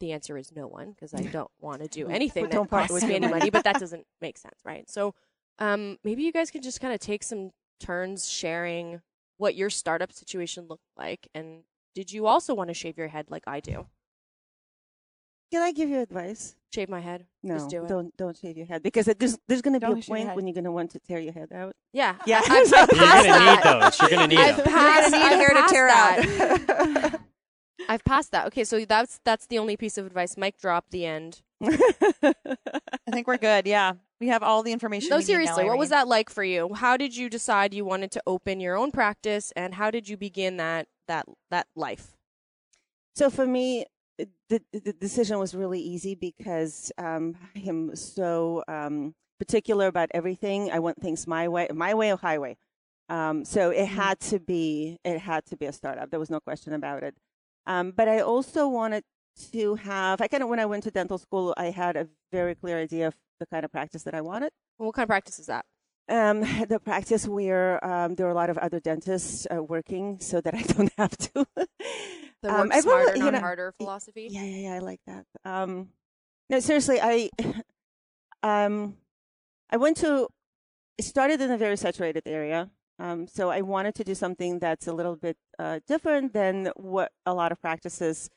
The 0.00 0.12
answer 0.12 0.38
is 0.38 0.52
no 0.54 0.66
one 0.68 0.92
because 0.92 1.12
I 1.12 1.22
don't 1.22 1.50
want 1.60 1.82
to 1.82 1.88
do 1.88 2.08
anything 2.08 2.44
But 2.44 2.50
that 2.52 2.56
don't 2.56 2.70
part 2.70 2.82
costs 2.88 2.94
with 2.94 3.04
me 3.08 3.16
any 3.16 3.26
money. 3.26 3.38
money, 3.40 3.50
but 3.50 3.64
that 3.64 3.76
doesn't 3.80 4.06
make 4.20 4.38
sense, 4.38 4.60
right? 4.64 4.88
So 4.88 5.14
um, 5.58 5.98
maybe 6.04 6.22
you 6.22 6.32
guys 6.32 6.50
can 6.52 6.62
just 6.62 6.80
kind 6.80 6.94
of 6.94 7.00
take 7.00 7.22
some 7.24 7.50
turns 7.80 8.28
sharing 8.30 9.00
what 9.38 9.54
your 9.56 9.70
startup 9.70 10.12
situation 10.12 10.66
looked 10.68 10.86
like. 10.96 11.26
And 11.34 11.62
did 11.94 12.12
you 12.12 12.26
also 12.26 12.54
want 12.54 12.68
to 12.68 12.74
shave 12.74 12.96
your 12.96 13.08
head 13.08 13.26
like 13.28 13.42
I 13.48 13.58
do? 13.60 13.86
Can 15.50 15.62
I 15.62 15.72
give 15.72 15.88
you 15.88 15.98
advice? 16.00 16.54
Shave 16.72 16.90
my 16.90 17.00
head? 17.00 17.24
No, 17.42 17.54
Just 17.54 17.70
do 17.70 17.82
it. 17.84 17.88
not 17.90 18.16
don't 18.18 18.36
shave 18.36 18.56
your 18.58 18.66
head 18.66 18.82
because 18.82 19.06
there's 19.06 19.38
there's 19.48 19.62
going 19.62 19.80
to 19.80 19.80
be 19.80 20.00
a 20.00 20.02
point 20.04 20.36
when 20.36 20.46
you're 20.46 20.52
going 20.54 20.64
to 20.64 20.70
want 20.72 20.90
to 20.90 20.98
tear 21.00 21.18
your 21.18 21.32
head 21.32 21.50
out. 21.52 21.74
Yeah. 21.94 22.16
Yeah. 22.26 22.42
I, 22.44 22.60
I've 22.60 22.88
You're 22.92 22.98
going 23.00 23.40
to 23.40 23.46
need 23.46 23.80
those. 23.82 24.00
You're 24.00 24.10
going 24.10 24.20
to 24.20 24.36
need 24.36 24.38
I've 24.38 24.56
them. 24.58 24.66
passed, 24.66 25.10
You're 25.10 25.20
gonna 25.22 25.36
need 25.36 25.44
I've 25.44 25.48
hair 25.48 25.48
to 25.48 25.72
tear 25.72 25.86
that. 25.88 27.14
out. 27.14 27.20
I've 27.88 28.04
passed 28.04 28.32
that. 28.32 28.46
Okay, 28.48 28.64
so 28.64 28.84
that's 28.84 29.20
that's 29.24 29.46
the 29.46 29.58
only 29.58 29.76
piece 29.76 29.98
of 29.98 30.06
advice. 30.06 30.36
Mike 30.36 30.58
drop. 30.58 30.86
The 30.90 31.06
end. 31.06 31.42
I 31.62 32.34
think 33.10 33.26
we're 33.26 33.36
good. 33.36 33.66
Yeah, 33.66 33.94
we 34.20 34.28
have 34.28 34.42
all 34.42 34.62
the 34.62 34.72
information. 34.72 35.10
No, 35.10 35.16
we 35.16 35.20
need 35.20 35.24
now, 35.24 35.26
seriously, 35.26 35.64
what 35.64 35.78
was 35.78 35.90
that 35.90 36.08
like 36.08 36.30
for 36.30 36.44
you? 36.44 36.74
How 36.74 36.96
did 36.96 37.16
you 37.16 37.28
decide 37.28 37.74
you 37.74 37.84
wanted 37.84 38.10
to 38.12 38.22
open 38.26 38.60
your 38.60 38.76
own 38.76 38.90
practice, 38.92 39.52
and 39.56 39.74
how 39.74 39.90
did 39.90 40.08
you 40.08 40.16
begin 40.16 40.56
that 40.58 40.88
that 41.06 41.26
that 41.50 41.66
life? 41.74 42.16
So 43.14 43.30
for 43.30 43.46
me, 43.46 43.86
the, 44.48 44.62
the 44.72 44.92
decision 44.92 45.38
was 45.38 45.54
really 45.54 45.80
easy 45.80 46.14
because 46.14 46.92
um, 46.98 47.36
I 47.56 47.60
am 47.68 47.96
so 47.96 48.62
um, 48.68 49.14
particular 49.38 49.86
about 49.86 50.10
everything. 50.14 50.70
I 50.70 50.78
want 50.78 51.00
things 51.00 51.26
my 51.26 51.48
way, 51.48 51.68
my 51.74 51.94
way 51.94 52.12
or 52.12 52.16
highway. 52.16 52.56
Um, 53.08 53.44
so 53.44 53.70
it 53.70 53.86
had 53.86 54.20
to 54.20 54.38
be, 54.38 54.98
it 55.04 55.18
had 55.18 55.46
to 55.46 55.56
be 55.56 55.66
a 55.66 55.72
startup. 55.72 56.10
There 56.10 56.20
was 56.20 56.30
no 56.30 56.40
question 56.40 56.72
about 56.72 57.02
it. 57.02 57.16
Um, 57.68 57.92
but 57.92 58.08
I 58.08 58.20
also 58.20 58.66
wanted 58.68 59.04
to 59.52 59.76
have. 59.76 60.20
I 60.20 60.26
kind 60.26 60.42
of 60.42 60.48
when 60.48 60.58
I 60.58 60.66
went 60.66 60.82
to 60.84 60.90
dental 60.90 61.18
school, 61.18 61.54
I 61.56 61.66
had 61.70 61.96
a 61.96 62.08
very 62.32 62.54
clear 62.56 62.78
idea 62.78 63.06
of 63.08 63.14
the 63.38 63.46
kind 63.46 63.64
of 63.64 63.70
practice 63.70 64.02
that 64.04 64.14
I 64.14 64.20
wanted. 64.22 64.50
What 64.78 64.94
kind 64.94 65.04
of 65.04 65.08
practice 65.08 65.38
is 65.38 65.46
that? 65.46 65.64
Um, 66.08 66.40
the 66.68 66.80
practice 66.82 67.28
where 67.28 67.84
um, 67.84 68.14
there 68.16 68.26
are 68.26 68.30
a 68.30 68.34
lot 68.34 68.50
of 68.50 68.58
other 68.58 68.80
dentists 68.80 69.46
uh, 69.54 69.62
working, 69.62 70.18
so 70.20 70.40
that 70.40 70.54
I 70.54 70.62
don't 70.74 70.90
have 70.98 71.16
to. 71.18 71.46
The 72.42 72.48
Um, 72.50 72.68
work 72.68 72.74
I've 72.74 72.82
smarter, 72.82 73.16
you 73.16 73.24
not 73.24 73.32
know, 73.34 73.40
harder 73.40 73.72
philosophy. 73.76 74.28
Yeah, 74.30 74.44
yeah, 74.44 74.56
yeah. 74.70 74.74
I 74.74 74.78
like 74.78 75.00
that. 75.06 75.24
Um, 75.44 75.88
no, 76.50 76.60
seriously, 76.60 76.98
I, 77.02 77.28
um, 78.42 78.96
I 79.70 79.76
went 79.76 79.98
to, 79.98 80.28
started 81.00 81.40
in 81.42 81.50
a 81.50 81.58
very 81.58 81.76
saturated 81.76 82.22
area. 82.26 82.70
Um, 82.98 83.26
so 83.28 83.50
I 83.50 83.60
wanted 83.60 83.94
to 83.96 84.04
do 84.04 84.14
something 84.14 84.58
that's 84.58 84.86
a 84.86 84.92
little 84.92 85.16
bit 85.16 85.36
uh, 85.58 85.80
different 85.86 86.32
than 86.32 86.70
what 86.74 87.12
a 87.24 87.32
lot 87.32 87.52
of 87.52 87.60
practices 87.60 88.28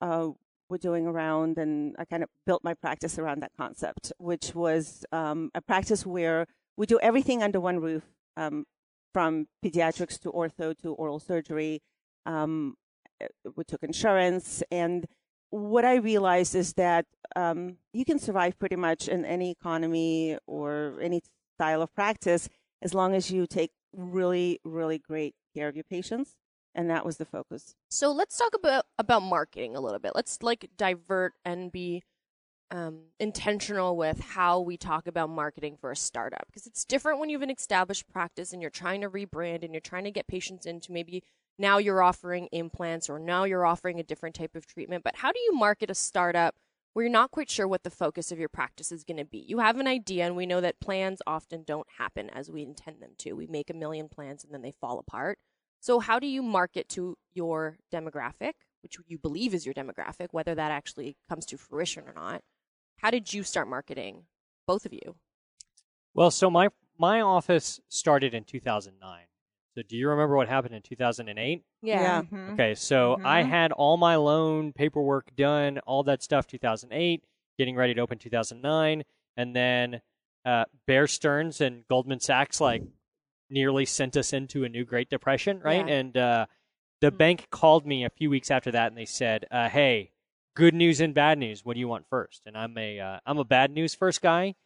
uh, 0.00 0.28
were 0.68 0.78
doing 0.78 1.06
around, 1.06 1.58
and 1.58 1.94
I 1.98 2.04
kind 2.04 2.22
of 2.22 2.30
built 2.46 2.64
my 2.64 2.74
practice 2.74 3.18
around 3.18 3.40
that 3.40 3.52
concept, 3.56 4.12
which 4.18 4.54
was 4.54 5.04
um, 5.12 5.50
a 5.54 5.60
practice 5.60 6.06
where 6.06 6.46
we 6.76 6.86
do 6.86 6.98
everything 7.00 7.42
under 7.42 7.60
one 7.60 7.80
roof, 7.80 8.04
um, 8.36 8.64
from 9.12 9.46
pediatrics 9.64 10.18
to 10.20 10.30
ortho 10.30 10.76
to 10.78 10.92
oral 10.94 11.18
surgery. 11.18 11.82
Um, 12.26 12.76
uh, 13.22 13.26
we 13.56 13.64
took 13.64 13.82
insurance, 13.82 14.62
and 14.70 15.06
what 15.50 15.84
I 15.84 15.96
realized 15.96 16.54
is 16.54 16.74
that 16.74 17.06
um, 17.34 17.76
you 17.92 18.04
can 18.04 18.18
survive 18.18 18.58
pretty 18.58 18.76
much 18.76 19.08
in 19.08 19.24
any 19.24 19.50
economy 19.50 20.38
or 20.46 20.98
any 21.00 21.22
style 21.56 21.82
of 21.82 21.94
practice 21.94 22.48
as 22.82 22.94
long 22.94 23.14
as 23.14 23.30
you 23.30 23.46
take 23.46 23.72
really, 23.92 24.60
really 24.64 24.98
great 24.98 25.34
care 25.54 25.68
of 25.68 25.76
your 25.76 25.84
patients, 25.84 26.36
and 26.74 26.90
that 26.90 27.04
was 27.04 27.16
the 27.16 27.24
focus. 27.24 27.74
So 27.90 28.12
let's 28.12 28.36
talk 28.36 28.54
about 28.54 28.86
about 28.98 29.22
marketing 29.22 29.76
a 29.76 29.80
little 29.80 29.98
bit. 29.98 30.12
Let's 30.14 30.42
like 30.42 30.70
divert 30.76 31.34
and 31.44 31.72
be 31.72 32.02
um, 32.70 33.00
intentional 33.18 33.96
with 33.96 34.20
how 34.20 34.60
we 34.60 34.76
talk 34.76 35.06
about 35.06 35.30
marketing 35.30 35.76
for 35.80 35.90
a 35.90 35.96
startup 35.96 36.46
because 36.46 36.66
it's 36.66 36.84
different 36.84 37.18
when 37.18 37.30
you 37.30 37.36
have 37.36 37.42
an 37.42 37.50
established 37.50 38.06
practice 38.12 38.52
and 38.52 38.60
you're 38.60 38.70
trying 38.70 39.00
to 39.00 39.08
rebrand 39.08 39.64
and 39.64 39.72
you're 39.72 39.80
trying 39.80 40.04
to 40.04 40.10
get 40.10 40.26
patients 40.26 40.66
into 40.66 40.92
maybe 40.92 41.22
now 41.58 41.78
you're 41.78 42.02
offering 42.02 42.48
implants 42.52 43.08
or 43.08 43.18
now 43.18 43.44
you're 43.44 43.64
offering 43.66 43.98
a 43.98 44.02
different 44.02 44.34
type 44.34 44.54
of 44.54 44.66
treatment. 44.66 45.02
But 45.02 45.16
how 45.16 45.32
do 45.32 45.40
you 45.40 45.54
market 45.54 45.90
a 45.90 45.94
startup 45.94 46.54
where 46.92 47.04
you're 47.04 47.12
not 47.12 47.30
quite 47.30 47.50
sure 47.50 47.68
what 47.68 47.82
the 47.82 47.90
focus 47.90 48.32
of 48.32 48.38
your 48.38 48.48
practice 48.48 48.90
is 48.90 49.04
going 49.04 49.18
to 49.18 49.24
be? 49.24 49.38
You 49.38 49.58
have 49.58 49.78
an 49.78 49.86
idea, 49.86 50.26
and 50.26 50.36
we 50.36 50.46
know 50.46 50.60
that 50.60 50.80
plans 50.80 51.20
often 51.26 51.62
don't 51.64 51.86
happen 51.98 52.30
as 52.30 52.50
we 52.50 52.62
intend 52.62 53.00
them 53.00 53.12
to. 53.18 53.34
We 53.34 53.46
make 53.46 53.70
a 53.70 53.74
million 53.74 54.08
plans 54.08 54.44
and 54.44 54.52
then 54.52 54.62
they 54.62 54.74
fall 54.80 54.98
apart. 54.98 55.38
So, 55.80 56.00
how 56.00 56.18
do 56.18 56.26
you 56.26 56.42
market 56.42 56.88
to 56.90 57.16
your 57.32 57.78
demographic, 57.92 58.54
which 58.82 58.96
you 59.06 59.18
believe 59.18 59.54
is 59.54 59.64
your 59.64 59.74
demographic, 59.74 60.28
whether 60.32 60.54
that 60.54 60.72
actually 60.72 61.16
comes 61.28 61.46
to 61.46 61.56
fruition 61.56 62.04
or 62.06 62.14
not? 62.14 62.42
how 62.98 63.10
did 63.10 63.32
you 63.32 63.42
start 63.42 63.68
marketing? 63.68 64.24
Both 64.66 64.84
of 64.84 64.92
you. 64.92 65.16
Well, 66.14 66.30
so 66.30 66.50
my 66.50 66.68
my 66.98 67.20
office 67.20 67.80
started 67.88 68.34
in 68.34 68.44
2009. 68.44 69.20
So 69.78 69.82
do 69.86 69.96
you 69.96 70.08
remember 70.08 70.34
what 70.34 70.48
happened 70.48 70.74
in 70.74 70.82
2008? 70.82 71.62
Yeah. 71.82 72.22
Mhm. 72.22 72.54
Okay, 72.54 72.74
so 72.74 73.20
I 73.24 73.44
Mhm. 73.44 73.48
had 73.48 73.70
all 73.70 73.96
my 73.96 74.16
loan 74.16 74.72
paperwork 74.72 75.36
done, 75.36 75.78
all 75.86 76.02
that 76.02 76.20
stuff 76.20 76.48
2008, 76.48 77.22
getting 77.58 77.76
ready 77.76 77.94
to 77.94 78.00
open 78.00 78.18
2009, 78.18 79.04
and 79.36 79.54
then 79.54 80.02
uh, 80.44 80.64
Bear 80.88 81.06
Stearns 81.06 81.60
and 81.60 81.86
Goldman 81.86 82.18
Sachs 82.18 82.60
like 82.60 82.82
nearly 83.48 83.84
sent 83.84 84.16
us 84.16 84.32
into 84.32 84.64
a 84.64 84.68
new 84.68 84.84
Great 84.84 85.08
Depression, 85.10 85.60
right? 85.60 85.86
Yeah. 85.86 85.94
And 85.94 86.16
uh, 86.16 86.46
the 87.00 87.12
bank 87.12 87.48
called 87.50 87.86
me 87.86 88.04
a 88.04 88.10
few 88.10 88.30
weeks 88.30 88.50
after 88.50 88.72
that, 88.72 88.88
and 88.88 88.98
they 88.98 89.04
said, 89.04 89.46
uh, 89.52 89.68
"Hey, 89.68 90.10
good 90.56 90.74
news 90.74 91.00
and 91.00 91.14
bad 91.14 91.38
news. 91.38 91.64
What 91.64 91.74
do 91.74 91.80
you 91.80 91.86
want 91.86 92.08
first? 92.10 92.42
And 92.46 92.56
I'm 92.56 92.76
a 92.76 92.98
uh, 92.98 93.20
I'm 93.24 93.38
a 93.38 93.44
bad 93.44 93.70
news 93.70 93.94
first 93.94 94.22
guy, 94.22 94.56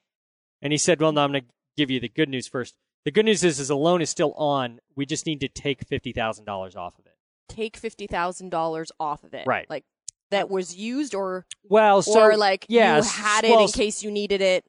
and 0.63 0.73
he 0.73 0.79
said, 0.79 1.03
"Well, 1.03 1.13
no, 1.13 1.23
I'm 1.23 1.33
going 1.33 1.43
to 1.43 1.49
give 1.77 1.91
you 1.91 2.01
the 2.01 2.09
good 2.09 2.31
news 2.31 2.49
first. 2.49 2.77
The 3.05 3.11
good 3.11 3.24
news 3.24 3.42
is, 3.42 3.59
is 3.59 3.68
the 3.68 3.76
loan 3.76 4.00
is 4.00 4.11
still 4.11 4.32
on. 4.34 4.80
We 4.94 5.07
just 5.07 5.26
need 5.26 5.40
to 5.40 5.48
take 5.48 5.86
fifty 5.86 6.12
thousand 6.12 6.44
dollars 6.44 6.76
off 6.76 6.98
of 6.98 7.07
it." 7.07 7.16
Take 7.48 7.76
fifty 7.76 8.07
thousand 8.07 8.50
dollars 8.50 8.92
off 9.00 9.24
of 9.24 9.34
it. 9.34 9.46
Right. 9.46 9.68
Like 9.68 9.84
that 10.30 10.48
was 10.48 10.74
used 10.76 11.14
or 11.14 11.44
Well, 11.64 12.03
so 12.03 12.20
or 12.20 12.36
like 12.36 12.66
yeah, 12.68 12.96
you 12.98 13.03
had 13.03 13.44
it 13.44 13.50
well, 13.50 13.64
in 13.66 13.68
case 13.72 14.03
you 14.03 14.11
needed 14.11 14.40
it. 14.40 14.64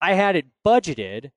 I 0.00 0.14
had 0.14 0.36
it 0.36 0.46
budgeted. 0.66 1.30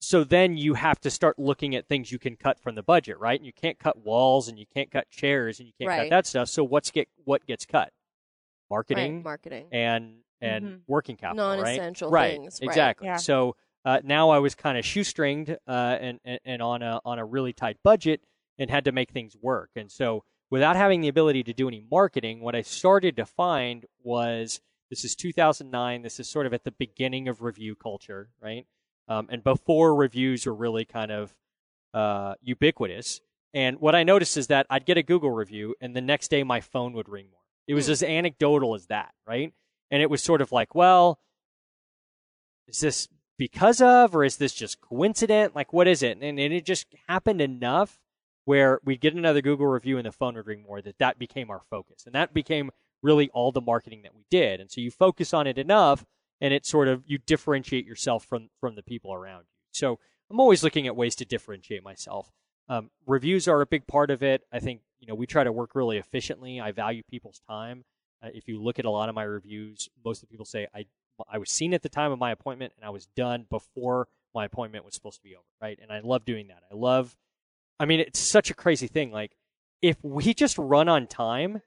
So 0.00 0.24
then 0.24 0.56
you 0.56 0.74
have 0.74 1.00
to 1.02 1.10
start 1.10 1.38
looking 1.38 1.76
at 1.76 1.86
things 1.86 2.10
you 2.10 2.18
can 2.18 2.34
cut 2.34 2.58
from 2.58 2.74
the 2.74 2.82
budget, 2.82 3.20
right? 3.20 3.38
And 3.38 3.46
you 3.46 3.52
can't 3.52 3.78
cut 3.78 4.04
walls 4.04 4.48
and 4.48 4.58
you 4.58 4.66
can't 4.66 4.90
cut 4.90 5.08
chairs 5.10 5.60
and 5.60 5.68
you 5.68 5.72
can't 5.80 5.96
cut 5.96 6.10
that 6.10 6.26
stuff. 6.26 6.48
So 6.48 6.64
what's 6.64 6.90
get 6.90 7.08
what 7.24 7.46
gets 7.46 7.64
cut? 7.64 7.92
Marketing 8.68 9.16
Right, 9.16 9.24
marketing. 9.24 9.68
and 9.70 10.16
and 10.40 10.64
Mhm. 10.64 10.80
working 10.88 11.16
capital. 11.16 11.46
Non-essential 11.46 12.10
right? 12.10 12.32
things, 12.32 12.58
right. 12.60 12.68
Exactly. 12.68 13.06
Yeah. 13.06 13.16
So 13.16 13.54
uh, 13.84 14.00
now 14.04 14.30
I 14.30 14.38
was 14.38 14.54
kind 14.54 14.78
of 14.78 14.84
shoestringed 14.84 15.56
uh, 15.66 15.70
and, 15.70 16.20
and 16.24 16.40
and 16.44 16.62
on 16.62 16.82
a 16.82 17.00
on 17.04 17.18
a 17.18 17.24
really 17.24 17.52
tight 17.52 17.78
budget 17.82 18.20
and 18.58 18.70
had 18.70 18.84
to 18.84 18.92
make 18.92 19.10
things 19.10 19.36
work. 19.40 19.70
And 19.76 19.90
so 19.90 20.24
without 20.50 20.76
having 20.76 21.00
the 21.00 21.08
ability 21.08 21.42
to 21.44 21.52
do 21.52 21.68
any 21.68 21.84
marketing, 21.90 22.40
what 22.40 22.54
I 22.54 22.62
started 22.62 23.16
to 23.16 23.26
find 23.26 23.86
was 24.02 24.60
this 24.90 25.04
is 25.04 25.16
2009. 25.16 26.02
This 26.02 26.20
is 26.20 26.28
sort 26.28 26.46
of 26.46 26.52
at 26.52 26.64
the 26.64 26.70
beginning 26.70 27.26
of 27.26 27.42
review 27.42 27.74
culture, 27.74 28.28
right? 28.40 28.66
Um, 29.08 29.28
and 29.30 29.42
before 29.42 29.94
reviews 29.94 30.46
were 30.46 30.54
really 30.54 30.84
kind 30.84 31.10
of 31.10 31.34
uh, 31.94 32.34
ubiquitous. 32.42 33.20
And 33.54 33.80
what 33.80 33.94
I 33.94 34.02
noticed 34.02 34.36
is 34.36 34.46
that 34.48 34.66
I'd 34.70 34.86
get 34.86 34.96
a 34.96 35.02
Google 35.02 35.30
review, 35.30 35.74
and 35.80 35.94
the 35.96 36.00
next 36.00 36.28
day 36.28 36.42
my 36.42 36.60
phone 36.60 36.92
would 36.92 37.08
ring 37.08 37.26
more. 37.30 37.40
It 37.66 37.74
was 37.74 37.88
as 37.88 38.02
anecdotal 38.02 38.74
as 38.74 38.86
that, 38.86 39.12
right? 39.26 39.52
And 39.90 40.02
it 40.02 40.10
was 40.10 40.22
sort 40.22 40.40
of 40.40 40.52
like, 40.52 40.74
well, 40.74 41.18
is 42.68 42.80
this 42.80 43.08
because 43.38 43.80
of, 43.80 44.14
or 44.14 44.24
is 44.24 44.36
this 44.36 44.52
just 44.52 44.80
coincident? 44.80 45.54
Like, 45.54 45.72
what 45.72 45.88
is 45.88 46.02
it? 46.02 46.18
And, 46.20 46.38
and 46.38 46.52
it 46.52 46.64
just 46.64 46.86
happened 47.08 47.40
enough 47.40 47.98
where 48.44 48.80
we'd 48.84 49.00
get 49.00 49.14
another 49.14 49.40
Google 49.40 49.66
review 49.66 49.98
and 49.98 50.06
the 50.06 50.12
phone 50.12 50.34
would 50.34 50.46
ring 50.46 50.64
more 50.66 50.82
that 50.82 50.98
that 50.98 51.18
became 51.18 51.50
our 51.50 51.62
focus. 51.70 52.04
And 52.06 52.14
that 52.14 52.34
became 52.34 52.70
really 53.02 53.30
all 53.30 53.52
the 53.52 53.60
marketing 53.60 54.02
that 54.02 54.14
we 54.14 54.24
did. 54.30 54.60
And 54.60 54.70
so 54.70 54.80
you 54.80 54.90
focus 54.90 55.32
on 55.32 55.46
it 55.46 55.58
enough 55.58 56.04
and 56.40 56.52
it 56.52 56.66
sort 56.66 56.88
of, 56.88 57.02
you 57.06 57.18
differentiate 57.18 57.86
yourself 57.86 58.24
from, 58.24 58.50
from 58.60 58.74
the 58.74 58.82
people 58.82 59.12
around 59.12 59.42
you. 59.42 59.56
So 59.72 59.98
I'm 60.30 60.40
always 60.40 60.62
looking 60.62 60.86
at 60.86 60.96
ways 60.96 61.14
to 61.16 61.24
differentiate 61.24 61.84
myself. 61.84 62.30
Um, 62.68 62.90
reviews 63.06 63.48
are 63.48 63.60
a 63.60 63.66
big 63.66 63.86
part 63.86 64.10
of 64.10 64.22
it. 64.22 64.42
I 64.52 64.58
think, 64.58 64.80
you 65.00 65.06
know, 65.06 65.14
we 65.14 65.26
try 65.26 65.44
to 65.44 65.52
work 65.52 65.74
really 65.74 65.98
efficiently. 65.98 66.60
I 66.60 66.72
value 66.72 67.02
people's 67.08 67.40
time. 67.48 67.84
Uh, 68.22 68.28
if 68.32 68.46
you 68.46 68.62
look 68.62 68.78
at 68.78 68.84
a 68.84 68.90
lot 68.90 69.08
of 69.08 69.14
my 69.14 69.24
reviews, 69.24 69.88
most 70.04 70.22
of 70.22 70.28
the 70.28 70.32
people 70.32 70.46
say 70.46 70.66
I 70.74 70.86
I 71.30 71.38
was 71.38 71.50
seen 71.50 71.74
at 71.74 71.82
the 71.82 71.88
time 71.88 72.12
of 72.12 72.18
my 72.18 72.30
appointment 72.30 72.72
and 72.76 72.84
I 72.84 72.90
was 72.90 73.06
done 73.06 73.46
before 73.50 74.08
my 74.34 74.44
appointment 74.44 74.84
was 74.84 74.94
supposed 74.94 75.18
to 75.18 75.22
be 75.22 75.36
over, 75.36 75.44
right? 75.60 75.78
And 75.80 75.92
I 75.92 76.00
love 76.00 76.24
doing 76.24 76.48
that. 76.48 76.62
I 76.70 76.74
love 76.74 77.16
I 77.80 77.84
mean, 77.84 78.00
it's 78.00 78.20
such 78.20 78.50
a 78.50 78.54
crazy 78.54 78.86
thing. 78.86 79.10
Like 79.10 79.32
if 79.80 79.96
we 80.02 80.34
just 80.34 80.56
run 80.56 80.88
on 80.88 81.06
time, 81.06 81.62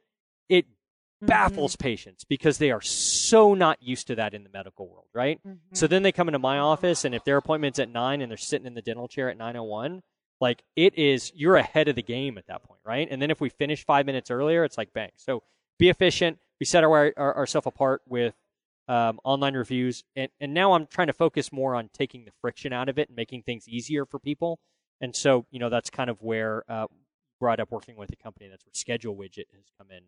it 0.47 0.65
mm-hmm. 0.65 1.25
baffles 1.25 1.75
patients 1.75 2.23
because 2.23 2.57
they 2.57 2.71
are 2.71 2.81
so 2.81 3.53
not 3.53 3.83
used 3.83 4.07
to 4.07 4.15
that 4.15 4.33
in 4.33 4.43
the 4.43 4.49
medical 4.49 4.87
world, 4.87 5.07
right? 5.13 5.39
So 5.73 5.85
mm-hmm. 5.85 5.91
then 5.91 6.03
they 6.03 6.11
come 6.11 6.29
into 6.29 6.39
my 6.39 6.59
office 6.59 7.05
and 7.05 7.13
if 7.13 7.23
their 7.25 7.37
appointment's 7.37 7.79
at 7.79 7.89
9 7.89 8.21
and 8.21 8.29
they're 8.29 8.37
sitting 8.37 8.65
in 8.65 8.73
the 8.73 8.81
dental 8.81 9.07
chair 9.07 9.29
at 9.29 9.37
9:01, 9.37 10.01
like 10.39 10.63
it 10.75 10.97
is 10.97 11.31
you're 11.35 11.57
ahead 11.57 11.87
of 11.87 11.95
the 11.95 12.03
game 12.03 12.37
at 12.37 12.47
that 12.47 12.63
point, 12.63 12.79
right? 12.85 13.07
And 13.11 13.21
then 13.21 13.31
if 13.31 13.41
we 13.41 13.49
finish 13.49 13.85
5 13.85 14.05
minutes 14.05 14.31
earlier, 14.31 14.63
it's 14.63 14.77
like 14.77 14.93
bang. 14.93 15.11
So 15.17 15.43
be 15.77 15.89
efficient. 15.89 16.39
We 16.59 16.65
set 16.65 16.83
our, 16.83 17.13
our 17.17 17.35
ourselves 17.35 17.67
apart 17.67 18.01
with 18.07 18.33
um, 18.87 19.19
online 19.23 19.55
reviews, 19.55 20.03
and 20.15 20.29
and 20.39 20.53
now 20.53 20.73
I'm 20.73 20.87
trying 20.87 21.07
to 21.07 21.13
focus 21.13 21.51
more 21.51 21.75
on 21.75 21.89
taking 21.93 22.25
the 22.25 22.31
friction 22.41 22.73
out 22.73 22.89
of 22.89 22.99
it 22.99 23.09
and 23.09 23.15
making 23.15 23.43
things 23.43 23.67
easier 23.67 24.05
for 24.05 24.19
people. 24.19 24.59
And 25.01 25.15
so 25.15 25.45
you 25.51 25.59
know 25.59 25.69
that's 25.69 25.89
kind 25.89 26.09
of 26.09 26.21
where 26.21 26.63
uh, 26.69 26.87
brought 27.39 27.59
up 27.59 27.71
working 27.71 27.95
with 27.95 28.11
a 28.11 28.15
company. 28.15 28.47
That's 28.49 28.65
where 28.65 28.73
Schedule 28.73 29.15
Widget 29.15 29.45
has 29.53 29.65
come 29.77 29.87
in. 29.91 30.03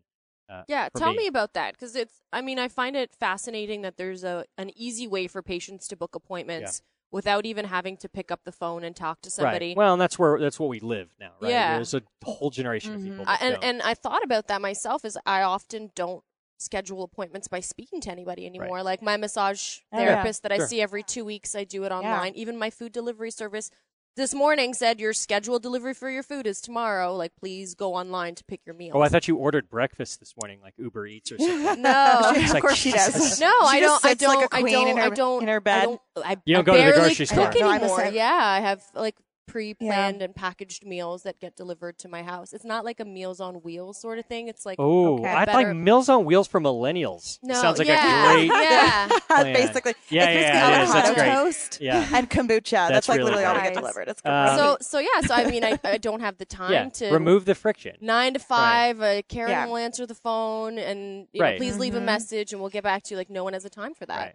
Uh, 0.48 0.62
Yeah, 0.66 0.88
tell 0.96 1.10
me. 1.10 1.18
me 1.18 1.26
about 1.26 1.54
that 1.54 1.74
because 1.74 1.94
it's. 1.94 2.22
I 2.32 2.40
mean, 2.40 2.58
I 2.58 2.68
find 2.68 2.96
it 2.96 3.14
fascinating 3.14 3.82
that 3.82 3.96
there's 3.96 4.24
a 4.24 4.44
an 4.56 4.70
easy 4.76 5.06
way 5.06 5.26
for 5.26 5.42
patients 5.42 5.88
to 5.88 5.96
book 5.96 6.14
appointments 6.14 6.82
without 7.10 7.46
even 7.46 7.64
having 7.64 7.96
to 7.96 8.08
pick 8.08 8.30
up 8.30 8.40
the 8.44 8.52
phone 8.52 8.84
and 8.84 8.94
talk 8.94 9.20
to 9.22 9.30
somebody. 9.30 9.68
Right. 9.68 9.76
Well, 9.76 9.92
and 9.94 10.00
that's 10.00 10.18
where 10.18 10.38
that's 10.38 10.58
what 10.58 10.68
we 10.68 10.80
live 10.80 11.10
now, 11.18 11.32
right? 11.40 11.50
Yeah. 11.50 11.74
There's 11.74 11.94
a 11.94 12.02
whole 12.24 12.50
generation 12.50 12.94
of 12.94 13.02
people. 13.02 13.24
I, 13.26 13.38
and 13.40 13.54
don't. 13.54 13.64
and 13.64 13.82
I 13.82 13.94
thought 13.94 14.22
about 14.24 14.48
that 14.48 14.60
myself. 14.60 15.04
Is 15.04 15.18
I 15.26 15.42
often 15.42 15.90
don't 15.94 16.22
schedule 16.58 17.02
appointments 17.02 17.48
by 17.48 17.60
speaking 17.60 18.00
to 18.02 18.10
anybody 18.10 18.44
anymore. 18.46 18.82
Like 18.82 19.00
my 19.02 19.16
massage 19.16 19.78
Oh, 19.92 19.98
yeah. 19.98 20.06
therapist 20.06 20.42
that 20.42 20.52
I 20.52 20.56
Sure. 20.58 20.66
see 20.66 20.82
every 20.82 21.02
two 21.02 21.24
weeks, 21.24 21.54
I 21.54 21.64
do 21.64 21.84
it 21.84 21.92
online. 21.92 22.34
Even 22.34 22.58
my 22.58 22.70
food 22.70 22.92
delivery 22.92 23.30
service 23.30 23.70
this 24.16 24.34
morning 24.34 24.74
said 24.74 24.98
your 24.98 25.12
scheduled 25.12 25.62
delivery 25.62 25.94
for 25.94 26.10
your 26.10 26.24
food 26.24 26.44
is 26.48 26.60
tomorrow. 26.60 27.14
Like, 27.14 27.36
please 27.36 27.76
go 27.76 27.94
online 27.94 28.34
to 28.34 28.42
pick 28.42 28.60
your 28.66 28.74
meal. 28.74 28.90
oh, 28.96 29.00
I 29.00 29.08
thought 29.08 29.28
you 29.28 29.36
ordered 29.36 29.70
breakfast 29.70 30.18
this 30.18 30.34
morning, 30.36 30.58
like 30.60 30.74
Uber 30.76 31.06
Eats 31.06 31.30
or 31.30 31.38
something. 31.38 31.80
no. 31.82 32.32
It's 32.34 32.48
of 32.48 32.54
like, 32.54 32.62
course 32.62 32.74
she 32.76 32.90
does. 32.90 33.38
No, 33.40 33.46
She 33.70 33.76
I 33.76 33.80
don't. 33.80 34.04
I 34.04 34.14
don't. 34.14 34.42
a 34.42 34.48
I 34.56 34.60
queen 34.62 34.72
don't. 34.74 34.88
in 34.88 34.96
her- 34.96 35.02
I 35.04 35.10
don't. 35.10 35.42
in 35.42 35.48
her 35.48 35.56
I 35.56 35.60
bed. 35.60 35.82
don't. 35.84 36.00
I, 36.16 36.36
You 36.44 36.54
don't 36.56 36.62
I 36.62 36.66
go 36.66 36.72
to 36.72 36.78
the 36.78 36.84
barely 36.90 37.00
grocery 37.10 37.26
store. 37.26 37.46
cook 37.50 37.60
No, 37.60 37.68
I'm 37.68 37.80
anymore. 37.80 38.00
same. 38.00 38.14
Yeah, 38.14 38.40
I 38.42 38.58
have 38.60 38.82
like 38.94 39.14
pre-planned 39.48 40.22
and 40.22 40.34
packaged 40.34 40.84
meals 40.86 41.24
that 41.24 41.40
get 41.40 41.56
delivered 41.56 41.98
to 41.98 42.08
my 42.08 42.22
house. 42.22 42.52
It's 42.52 42.64
not 42.64 42.84
like 42.84 43.00
a 43.00 43.04
Meals 43.04 43.40
on 43.40 43.56
Wheels 43.56 44.00
sort 44.00 44.18
of 44.18 44.26
thing. 44.26 44.46
It's 44.48 44.64
like 44.64 44.76
Oh, 44.78 45.18
Okay. 45.18 45.26
I'd 45.28 45.46
Better- 45.46 45.68
like 45.68 45.76
Meals 45.76 46.08
on 46.08 46.24
Wheels 46.24 46.46
for 46.46 46.60
millennials. 46.60 47.38
no, 47.42 47.54
Sounds 47.60 47.78
like 47.78 47.88
yeah, 47.88 48.30
a 48.30 48.34
great. 48.34 48.46
yeah. 48.52 49.08
plan. 49.26 49.52
basically. 49.54 49.94
Yeah, 50.10 50.28
it's 50.28 50.40
yeah, 50.42 50.52
basically 50.52 50.54
yeah. 50.54 50.70
That's 50.70 50.90
avocado 50.94 51.14
great. 51.14 51.32
toast 51.32 51.78
Yeah. 51.80 52.08
and 52.14 52.30
kombucha. 52.30 52.70
That's, 52.70 52.92
That's 52.92 53.08
like 53.08 53.18
really 53.18 53.30
literally 53.32 53.44
all 53.46 53.54
we 53.56 53.62
get 53.62 53.74
delivered. 53.74 54.08
It's 54.08 54.22
Um. 54.24 54.56
So 54.56 54.76
so 54.80 54.98
yeah. 54.98 55.20
So 55.26 55.34
I 55.34 55.50
mean, 55.50 55.64
I, 55.64 55.78
I 55.84 55.98
don't 55.98 56.20
have 56.20 56.38
the 56.38 56.44
time 56.46 56.72
Yeah. 56.72 56.88
to 56.90 57.10
Remove 57.10 57.44
the 57.46 57.54
friction. 57.54 57.96
nine 58.00 58.34
to 58.34 58.38
five. 58.38 59.00
Uh, 59.00 59.22
Karen 59.28 59.50
Yeah. 59.50 59.66
will 59.66 59.76
answer 59.76 60.06
the 60.06 60.14
phone, 60.14 60.78
and 60.78 61.26
you 61.32 61.40
know, 61.40 61.46
Right. 61.46 61.58
please 61.58 61.76
leave 61.78 61.94
a 61.94 62.00
Mhm. 62.00 62.04
message, 62.04 62.52
and 62.52 62.60
we'll 62.60 62.70
get 62.70 62.84
back 62.84 63.02
to 63.04 63.10
you. 63.14 63.16
Like 63.16 63.30
no 63.30 63.44
one 63.44 63.52
has 63.54 63.62
the 63.62 63.70
time 63.70 63.94
for 63.94 64.06
that. 64.06 64.16
Right. 64.18 64.34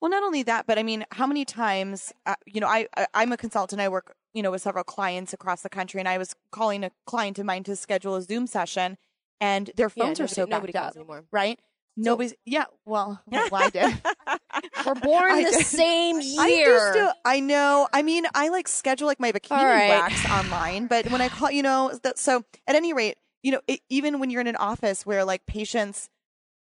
Well, 0.00 0.10
not 0.10 0.22
only 0.22 0.42
that, 0.44 0.66
but 0.66 0.78
I 0.78 0.82
mean, 0.82 1.04
how 1.12 1.26
many 1.26 1.44
times, 1.44 2.12
uh, 2.24 2.36
you 2.46 2.60
know, 2.60 2.68
I, 2.68 2.86
I 2.96 3.06
I'm 3.14 3.32
a 3.32 3.36
consultant. 3.36 3.80
I 3.80 3.88
work, 3.88 4.14
you 4.32 4.42
know, 4.42 4.50
with 4.52 4.62
several 4.62 4.84
clients 4.84 5.32
across 5.32 5.62
the 5.62 5.68
country, 5.68 5.98
and 6.00 6.08
I 6.08 6.18
was 6.18 6.34
calling 6.52 6.84
a 6.84 6.90
client 7.06 7.38
of 7.38 7.46
mine 7.46 7.64
to 7.64 7.74
schedule 7.74 8.14
a 8.14 8.22
Zoom 8.22 8.46
session, 8.46 8.96
and 9.40 9.70
their 9.76 9.88
Yeah, 9.96 10.04
phones 10.04 10.20
are 10.20 10.22
nobody, 10.22 10.34
so 10.34 10.46
nobody 10.46 10.72
backed 10.72 10.96
up, 10.96 10.96
anymore. 10.96 11.24
right? 11.32 11.58
Nobody's. 11.96 12.34
Yeah. 12.46 12.66
Well, 12.84 13.20
well, 13.30 13.48
I 13.54 13.70
did. 13.70 13.92
We're 14.86 14.94
born 14.94 15.32
I 15.32 15.42
the 15.42 15.52
did. 15.52 15.66
same 15.66 16.20
I 16.20 16.48
year. 16.48 16.64
just 16.64 16.92
do. 16.92 17.08
I 17.24 17.40
know. 17.40 17.88
I 17.92 18.02
mean, 18.02 18.24
I 18.34 18.48
like 18.50 18.68
schedule 18.68 19.08
like 19.08 19.18
my 19.18 19.32
bikini 19.32 19.64
right. 19.64 19.88
wax 19.88 20.30
online, 20.30 20.86
but 20.86 21.10
when 21.10 21.20
I 21.20 21.28
call, 21.28 21.50
you 21.50 21.62
know, 21.62 21.98
so 22.14 22.44
at 22.68 22.76
any 22.76 22.92
rate, 22.92 23.16
you 23.42 23.50
know, 23.52 23.60
it, 23.66 23.80
even 23.88 24.20
when 24.20 24.30
you're 24.30 24.40
in 24.40 24.46
an 24.46 24.56
office 24.56 25.04
where 25.04 25.24
like 25.24 25.44
patients, 25.46 26.08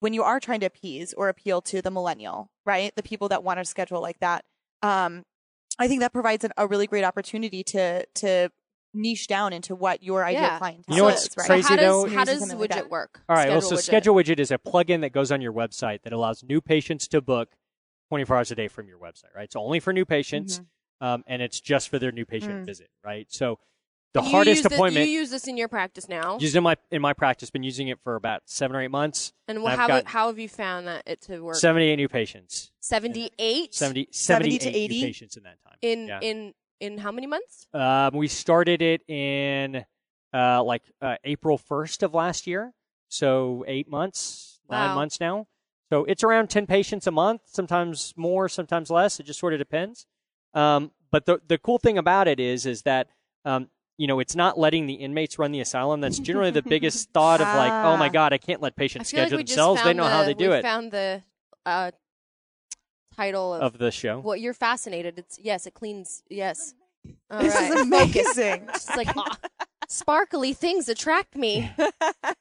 when 0.00 0.12
you 0.12 0.22
are 0.22 0.40
trying 0.40 0.60
to 0.60 0.66
appease 0.66 1.12
or 1.14 1.28
appeal 1.28 1.60
to 1.62 1.80
the 1.82 1.90
millennial, 1.90 2.50
right, 2.64 2.92
the 2.96 3.02
people 3.02 3.28
that 3.28 3.42
want 3.42 3.58
to 3.58 3.64
schedule 3.64 4.00
like 4.00 4.18
that, 4.20 4.44
um, 4.82 5.22
I 5.78 5.88
think 5.88 6.00
that 6.00 6.12
provides 6.12 6.44
an, 6.44 6.52
a 6.56 6.66
really 6.66 6.86
great 6.86 7.04
opportunity 7.04 7.62
to 7.64 8.06
to 8.06 8.50
niche 8.94 9.26
down 9.26 9.52
into 9.52 9.74
what 9.74 10.02
your 10.02 10.24
ideal 10.24 10.40
Yeah. 10.42 10.58
clientele 10.58 10.96
You 10.96 11.02
know 11.02 11.08
is, 11.08 11.22
what's 11.22 11.36
right? 11.36 11.46
crazy 11.46 11.62
so 11.62 11.68
how 11.68 11.76
though? 11.76 12.04
does, 12.06 12.14
how 12.14 12.24
does 12.24 12.38
something 12.38 12.58
like 12.58 12.70
widget 12.70 12.88
work? 12.90 13.20
All 13.28 13.36
right. 13.36 13.50
Well, 13.50 13.60
so 13.60 13.76
widget. 13.76 13.82
Schedule 13.82 14.14
Widget 14.14 14.38
is 14.38 14.50
a 14.50 14.58
plugin 14.58 15.00
that 15.02 15.10
goes 15.12 15.30
on 15.32 15.40
your 15.42 15.52
website 15.52 16.02
that 16.02 16.12
allows 16.12 16.42
new 16.42 16.60
patients 16.60 17.08
to 17.08 17.20
book 17.20 17.56
24 18.08 18.36
hours 18.36 18.50
a 18.50 18.54
day 18.54 18.68
from 18.68 18.86
your 18.88 18.98
website, 18.98 19.34
right? 19.34 19.52
So 19.52 19.60
only 19.60 19.80
for 19.80 19.92
new 19.92 20.04
patients, 20.04 20.60
um, 21.00 21.24
and 21.26 21.42
it's 21.42 21.60
just 21.60 21.88
for 21.88 21.98
their 21.98 22.12
new 22.12 22.24
patient 22.24 22.62
Mm. 22.62 22.66
visit, 22.66 22.88
right? 23.04 23.26
So 23.30 23.58
the 24.16 24.22
You 24.22 24.30
hardest 24.30 24.56
use 24.62 24.66
thi- 24.66 24.74
appointment 24.74 25.06
you 25.08 25.12
use 25.20 25.30
this 25.30 25.46
in 25.46 25.56
your 25.56 25.68
practice 25.68 26.08
now, 26.08 26.38
used 26.40 26.56
in 26.56 26.62
my 26.62 26.76
in 26.90 27.00
my 27.02 27.12
practice, 27.12 27.50
been 27.50 27.62
using 27.62 27.88
it 27.88 27.98
for 28.02 28.16
about 28.16 28.42
seven 28.46 28.76
or 28.76 28.82
eight 28.82 28.90
months. 28.90 29.32
and 29.48 29.58
I've 29.66 29.78
how 29.78 30.02
how 30.04 30.26
have 30.28 30.38
you 30.38 30.48
found 30.48 30.86
that 30.86 31.02
it 31.06 31.20
to 31.22 31.40
work? 31.40 31.56
78 31.56 31.96
new 31.96 32.08
patients, 32.08 32.72
Seventy 32.80 33.30
eight 33.38 33.74
70, 33.74 34.08
70 34.10 34.58
to 34.58 34.64
78 34.64 34.72
new 34.72 34.84
80? 34.84 35.02
patients 35.02 35.36
in 35.36 35.42
that 35.44 35.56
time. 35.64 35.76
in 35.82 36.06
yeah. 36.08 36.18
in 36.22 36.54
in 36.80 36.98
how 36.98 37.10
many 37.12 37.26
months? 37.26 37.66
Um, 37.72 38.14
we 38.16 38.28
started 38.28 38.82
it 38.82 39.02
in 39.08 39.84
uh, 40.34 40.62
like 40.62 40.82
uh, 41.00 41.16
April 41.24 41.58
1st 41.58 42.02
of 42.02 42.12
last 42.14 42.46
year. 42.46 42.72
So 43.08 43.64
eight 43.68 43.88
months, 43.88 44.60
nine 44.68 44.94
months 44.94 45.18
now. 45.20 45.46
So 45.90 46.04
it's 46.04 46.24
around 46.24 46.50
10 46.50 46.66
patients 46.66 47.06
a 47.06 47.10
month, 47.12 47.42
sometimes 47.46 48.12
more, 48.16 48.48
sometimes 48.48 48.90
less. 48.90 49.20
It 49.20 49.24
just 49.26 49.38
sort 49.38 49.52
of 49.54 49.58
depends. 49.60 50.06
Um, 50.52 50.90
but 51.10 51.24
the 51.26 51.40
the 51.46 51.56
cool 51.58 51.78
thing 51.78 51.96
about 51.96 52.26
it 52.28 52.40
is 52.40 52.66
is 52.66 52.82
that 52.82 53.08
um, 53.44 53.68
you 53.98 54.06
know 54.06 54.18
it's 54.20 54.34
not 54.36 54.58
letting 54.58 54.86
the 54.86 54.94
inmates 54.94 55.38
run 55.38 55.52
the 55.52 55.60
asylum. 55.60 56.00
That's 56.00 56.18
generally 56.18 56.50
the 56.50 56.62
biggest 56.62 57.10
thought 57.14 57.40
of 57.40 57.46
like, 57.46 57.72
oh 57.72 57.96
my 57.96 58.06
Ah. 58.06 58.10
god, 58.10 58.32
I 58.32 58.38
can't 58.38 58.60
let 58.60 58.76
patients 58.76 59.10
feel 59.10 59.20
like 59.20 59.28
schedule 59.28 59.38
we 59.38 59.44
just 59.44 59.56
themselves. 59.56 59.80
They 59.82 59.88
found 59.88 59.96
know 59.98 60.04
the, 60.04 60.10
how 60.10 60.24
they 60.24 60.34
do 60.34 60.50
we 60.50 60.56
it 60.56 60.62
Found 60.62 60.92
the 60.92 61.22
uh, 61.64 61.90
title 63.16 63.54
of, 63.54 63.62
of 63.74 63.78
the 63.78 63.90
show. 63.90 64.20
Well, 64.20 64.36
you're 64.36 64.54
fascinated. 64.54 65.18
It's 65.18 65.38
yes, 65.42 65.66
it 65.66 65.74
cleans. 65.74 66.22
Yes. 66.28 66.74
All 67.30 67.40
This 67.40 67.54
right. 67.54 67.70
is 67.72 67.80
amazing. 67.86 68.68
It's 68.68 68.96
like 68.96 69.08
ah, 69.16 69.36
sparkly 69.88 70.52
things 70.52 70.88
attract 70.88 71.36
me. 71.36 71.70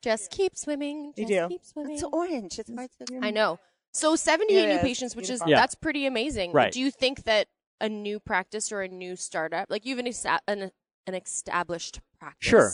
Just 0.02 0.32
keep 0.32 0.58
swimming. 0.58 1.14
They 1.16 1.24
Just 1.26 1.32
do. 1.34 1.48
keep 1.50 1.64
swimming. 1.66 1.94
It's 1.96 2.04
orange. 2.04 2.60
It's 2.60 2.72
hard 2.74 2.90
to. 3.08 3.20
I 3.22 3.32
know. 3.32 3.60
So 3.94 4.16
78 4.16 4.58
It 4.58 4.68
new 4.68 4.74
is. 4.76 4.82
patients, 4.82 5.16
which 5.16 5.28
Beautiful. 5.28 5.48
is 5.48 5.52
Yeah. 5.52 5.58
that's 5.58 5.76
pretty 5.76 6.06
amazing. 6.06 6.52
Right. 6.52 6.72
Do 6.74 6.82
you 6.82 6.92
think 6.92 7.24
that 7.24 7.48
a 7.80 7.88
new 7.88 8.20
practice 8.20 8.72
or 8.72 8.82
a 8.82 8.88
new 8.88 9.16
startup, 9.16 9.70
like 9.70 9.86
you've 9.86 10.00
an 10.00 10.08
esta- 10.08 10.42
an, 10.48 10.72
an 11.08 11.14
established 11.16 12.00
practice, 12.20 12.50
Sure. 12.50 12.72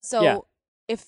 So 0.00 0.22
Yeah. 0.22 0.38
if 0.88 1.06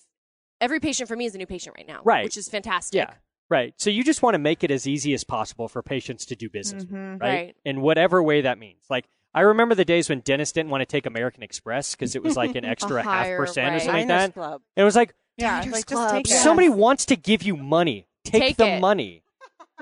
every 0.60 0.80
patient 0.80 1.08
for 1.08 1.16
me 1.16 1.24
is 1.26 1.34
a 1.34 1.38
new 1.38 1.46
patient 1.46 1.76
right 1.76 1.86
now, 1.86 2.00
Right. 2.04 2.24
Which 2.24 2.36
is 2.36 2.48
fantastic. 2.48 2.98
Yeah. 2.98 3.14
Right. 3.48 3.74
So 3.78 3.90
you 3.90 4.04
just 4.04 4.22
want 4.22 4.34
to 4.34 4.38
make 4.38 4.62
it 4.62 4.70
as 4.70 4.86
easy 4.86 5.12
as 5.14 5.24
possible 5.24 5.68
for 5.68 5.82
patients 5.82 6.24
to 6.26 6.36
do 6.36 6.48
business, 6.48 6.84
with, 6.84 6.92
Mhm. 6.92 7.20
right? 7.20 7.28
Right. 7.28 7.56
In 7.64 7.80
whatever 7.80 8.22
way 8.22 8.42
that 8.42 8.58
means. 8.58 8.84
Like 8.88 9.06
I 9.34 9.42
remember 9.42 9.74
the 9.76 9.84
days 9.84 10.08
when 10.08 10.20
dentists 10.20 10.52
didn't 10.52 10.70
want 10.70 10.82
to 10.82 10.86
take 10.86 11.06
American 11.06 11.42
Express 11.42 11.94
because 11.94 12.14
it 12.16 12.22
was 12.22 12.36
like 12.36 12.54
an 12.56 12.64
extra 12.64 13.02
half 13.02 13.12
higher, 13.24 13.36
percent 13.38 13.68
or 13.68 13.72
right. 13.72 13.82
something 13.82 14.08
like 14.08 14.08
that. 14.08 14.34
Club. 14.34 14.62
It 14.76 14.82
was 14.84 14.96
like 14.96 15.14
Yeah, 15.36 15.60
Diners 15.60 15.72
like 15.72 15.86
Club. 15.86 16.02
just 16.04 16.14
take 16.14 16.30
it. 16.30 16.42
somebody 16.42 16.68
wants 16.68 17.06
to 17.06 17.16
give 17.16 17.42
you 17.42 17.56
money. 17.56 18.06
Take, 18.24 18.42
Take 18.42 18.56
the 18.56 18.66
it. 18.74 18.80
money. 18.80 19.22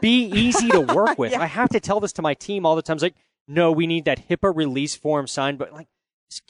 Be 0.01 0.27
easy 0.27 0.69
to 0.69 0.81
work 0.81 1.19
with. 1.19 1.33
Yeah. 1.33 1.41
I 1.43 1.47
have 1.47 1.71
to 1.71 1.81
tell 1.81 1.99
this 1.99 2.13
to 2.15 2.23
my 2.23 2.35
team 2.35 2.65
all 2.65 2.77
the 2.77 2.83
time. 2.83 2.95
It's 2.97 3.03
like, 3.03 3.17
no, 3.49 3.73
we 3.73 3.87
need 3.87 4.05
that 4.05 4.29
HIPAA 4.29 4.55
release 4.55 4.95
form 4.95 5.27
signed, 5.27 5.59
but 5.59 5.73
like, 5.73 5.89
just- 5.89 5.98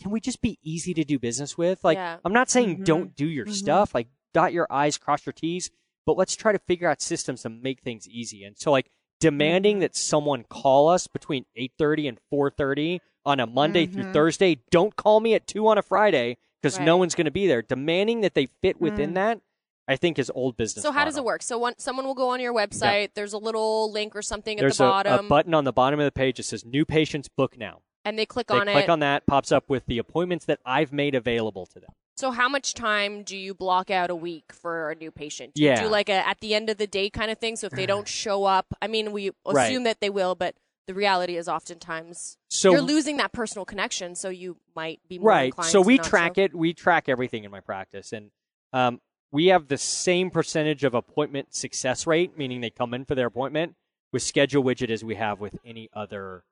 can 0.01 0.11
we 0.11 0.21
just 0.21 0.41
be 0.41 0.59
easy 0.63 0.93
to 0.95 1.05
do 1.05 1.19
business 1.19 1.57
with? 1.57 1.85
Like, 1.85 1.97
Yeah. 1.97 2.19
I'm 2.25 2.33
not 2.33 2.51
saying 2.51 2.79
Mhm. 2.79 2.85
don't 2.85 3.17
do 3.17 3.27
your 3.27 3.47
stuff. 3.47 3.95
Like, 3.95 4.09
dot 4.35 4.53
your 4.53 4.67
I's, 4.71 4.99
cross 4.99 5.25
your 5.25 5.33
T's, 5.33 5.71
but 6.07 6.17
let's 6.17 6.35
try 6.37 6.53
to 6.53 6.59
figure 6.59 6.89
out 6.89 7.01
systems 7.01 7.43
to 7.43 7.49
make 7.49 7.81
things 7.81 8.09
easy. 8.09 8.45
And 8.45 8.57
so, 8.59 8.71
like, 8.71 8.91
demanding 9.21 9.81
that 9.81 9.97
someone 9.97 10.45
call 10.45 10.89
us 10.89 11.07
between 11.07 11.45
8:30 11.57 12.07
and 12.09 12.19
4:30 12.31 13.01
on 13.25 13.41
a 13.41 13.47
Monday 13.47 13.87
through 13.87 14.05
Mhm. 14.05 14.13
Thursday. 14.13 14.61
Don't 14.71 14.97
call 14.97 15.21
me 15.21 15.35
at 15.35 15.47
two 15.47 15.67
on 15.69 15.77
a 15.79 15.83
Friday 15.83 16.39
because 16.63 16.79
no 16.79 16.97
one's 16.97 17.15
going 17.15 17.25
to 17.27 17.31
be 17.31 17.47
there. 17.47 17.63
Demanding 17.63 18.21
that 18.23 18.35
they 18.35 18.47
fit 18.47 18.81
within 18.81 19.11
Mm. 19.11 19.15
that, 19.15 19.41
I 19.87 19.97
think, 19.97 20.19
is 20.19 20.31
old 20.35 20.57
business. 20.57 20.83
So 20.83 20.93
how 20.93 21.05
does 21.05 21.17
it 21.17 21.25
work? 21.25 21.43
So 21.43 21.59
one, 21.59 21.75
someone 21.79 22.07
will 22.07 22.15
go 22.15 22.29
on 22.31 22.41
your 22.41 22.53
website. 22.55 23.11
There's 23.15 23.33
a 23.33 23.39
little 23.39 23.91
link 23.91 24.15
or 24.17 24.23
something 24.23 24.57
There's 24.57 24.81
at 24.81 24.85
the 24.85 24.89
a, 24.89 24.91
bottom, 24.91 25.27
a 25.27 25.29
button 25.29 25.55
on 25.55 25.65
the 25.65 25.73
bottom 25.73 25.99
of 26.01 26.05
the 26.05 26.13
page 26.13 26.37
that 26.37 26.45
says 26.45 26.65
"New 26.65 26.85
Patients 26.85 27.29
Book 27.29 27.59
Now." 27.59 27.83
And 28.05 28.19
they 28.19 28.27
click 28.27 28.49
They 28.49 28.55
on 28.55 28.63
click 28.63 28.69
it. 28.69 28.73
Click 28.73 28.89
on 28.89 29.01
that, 29.01 29.27
pops 29.27 29.53
up 29.53 29.69
with 29.69 29.87
the 29.87 29.99
appointments 29.99 30.45
that 30.47 30.61
I've 30.65 30.93
made 30.93 31.15
available 31.15 31.67
to 31.67 31.81
them. 31.81 31.91
So 32.17 32.33
how 32.33 32.49
much 32.49 32.75
time 32.75 33.23
do 33.23 33.37
you 33.37 33.55
block 33.55 33.91
out 33.91 34.11
a 34.11 34.17
week 34.17 34.53
for 34.53 34.91
a 34.91 34.95
new 34.97 35.11
patient? 35.13 35.55
Do 35.55 35.63
you 35.63 35.69
Yeah. 35.69 35.83
do 35.83 35.89
like 35.89 36.09
a 36.09 36.27
at 36.27 36.41
the 36.41 36.53
end 36.55 36.69
of 36.69 36.77
the 36.77 36.87
day 36.89 37.11
kind 37.11 37.31
of 37.31 37.39
thing? 37.39 37.55
So 37.57 37.67
if 37.69 37.73
they 37.75 37.87
don't 37.87 38.09
show 38.23 38.45
up, 38.45 38.67
I 38.83 38.89
mean, 38.89 39.13
we 39.13 39.29
assume 39.47 39.55
Right. 39.55 39.85
that 39.85 40.01
they 40.01 40.11
will, 40.11 40.35
but 40.35 40.57
the 40.89 40.95
reality 40.95 41.37
is 41.37 41.49
oftentimes 41.49 42.37
So 42.49 42.73
you're 42.73 42.81
losing 42.81 43.19
that 43.19 43.33
personal 43.33 43.65
connection, 43.65 44.15
so 44.15 44.31
you 44.31 44.57
might 44.75 45.01
be 45.09 45.19
more 45.19 45.29
right. 45.29 45.45
inclined 45.47 45.71
So 45.71 45.81
we 45.81 45.99
track 45.99 46.39
it. 46.39 46.55
We 46.57 46.73
track 46.73 47.09
everything 47.09 47.45
in 47.45 47.51
my 47.51 47.61
practice, 47.61 48.13
and 48.13 48.31
um, 48.73 49.01
we 49.31 49.49
have 49.49 49.69
the 49.69 49.77
same 49.79 50.31
percentage 50.31 50.83
of 50.85 50.95
appointment 50.95 51.55
success 51.55 52.07
rate, 52.07 52.37
meaning 52.39 52.63
they 52.63 52.71
come 52.71 52.95
in 52.95 53.05
for 53.05 53.15
their 53.15 53.27
appointment 53.27 53.75
with 54.13 54.23
Schedule 54.23 54.65
Widget 54.65 54.89
as 54.91 55.05
we 55.05 55.15
have 55.17 55.39
with 55.41 55.59
any 55.65 55.89
other 55.93 56.43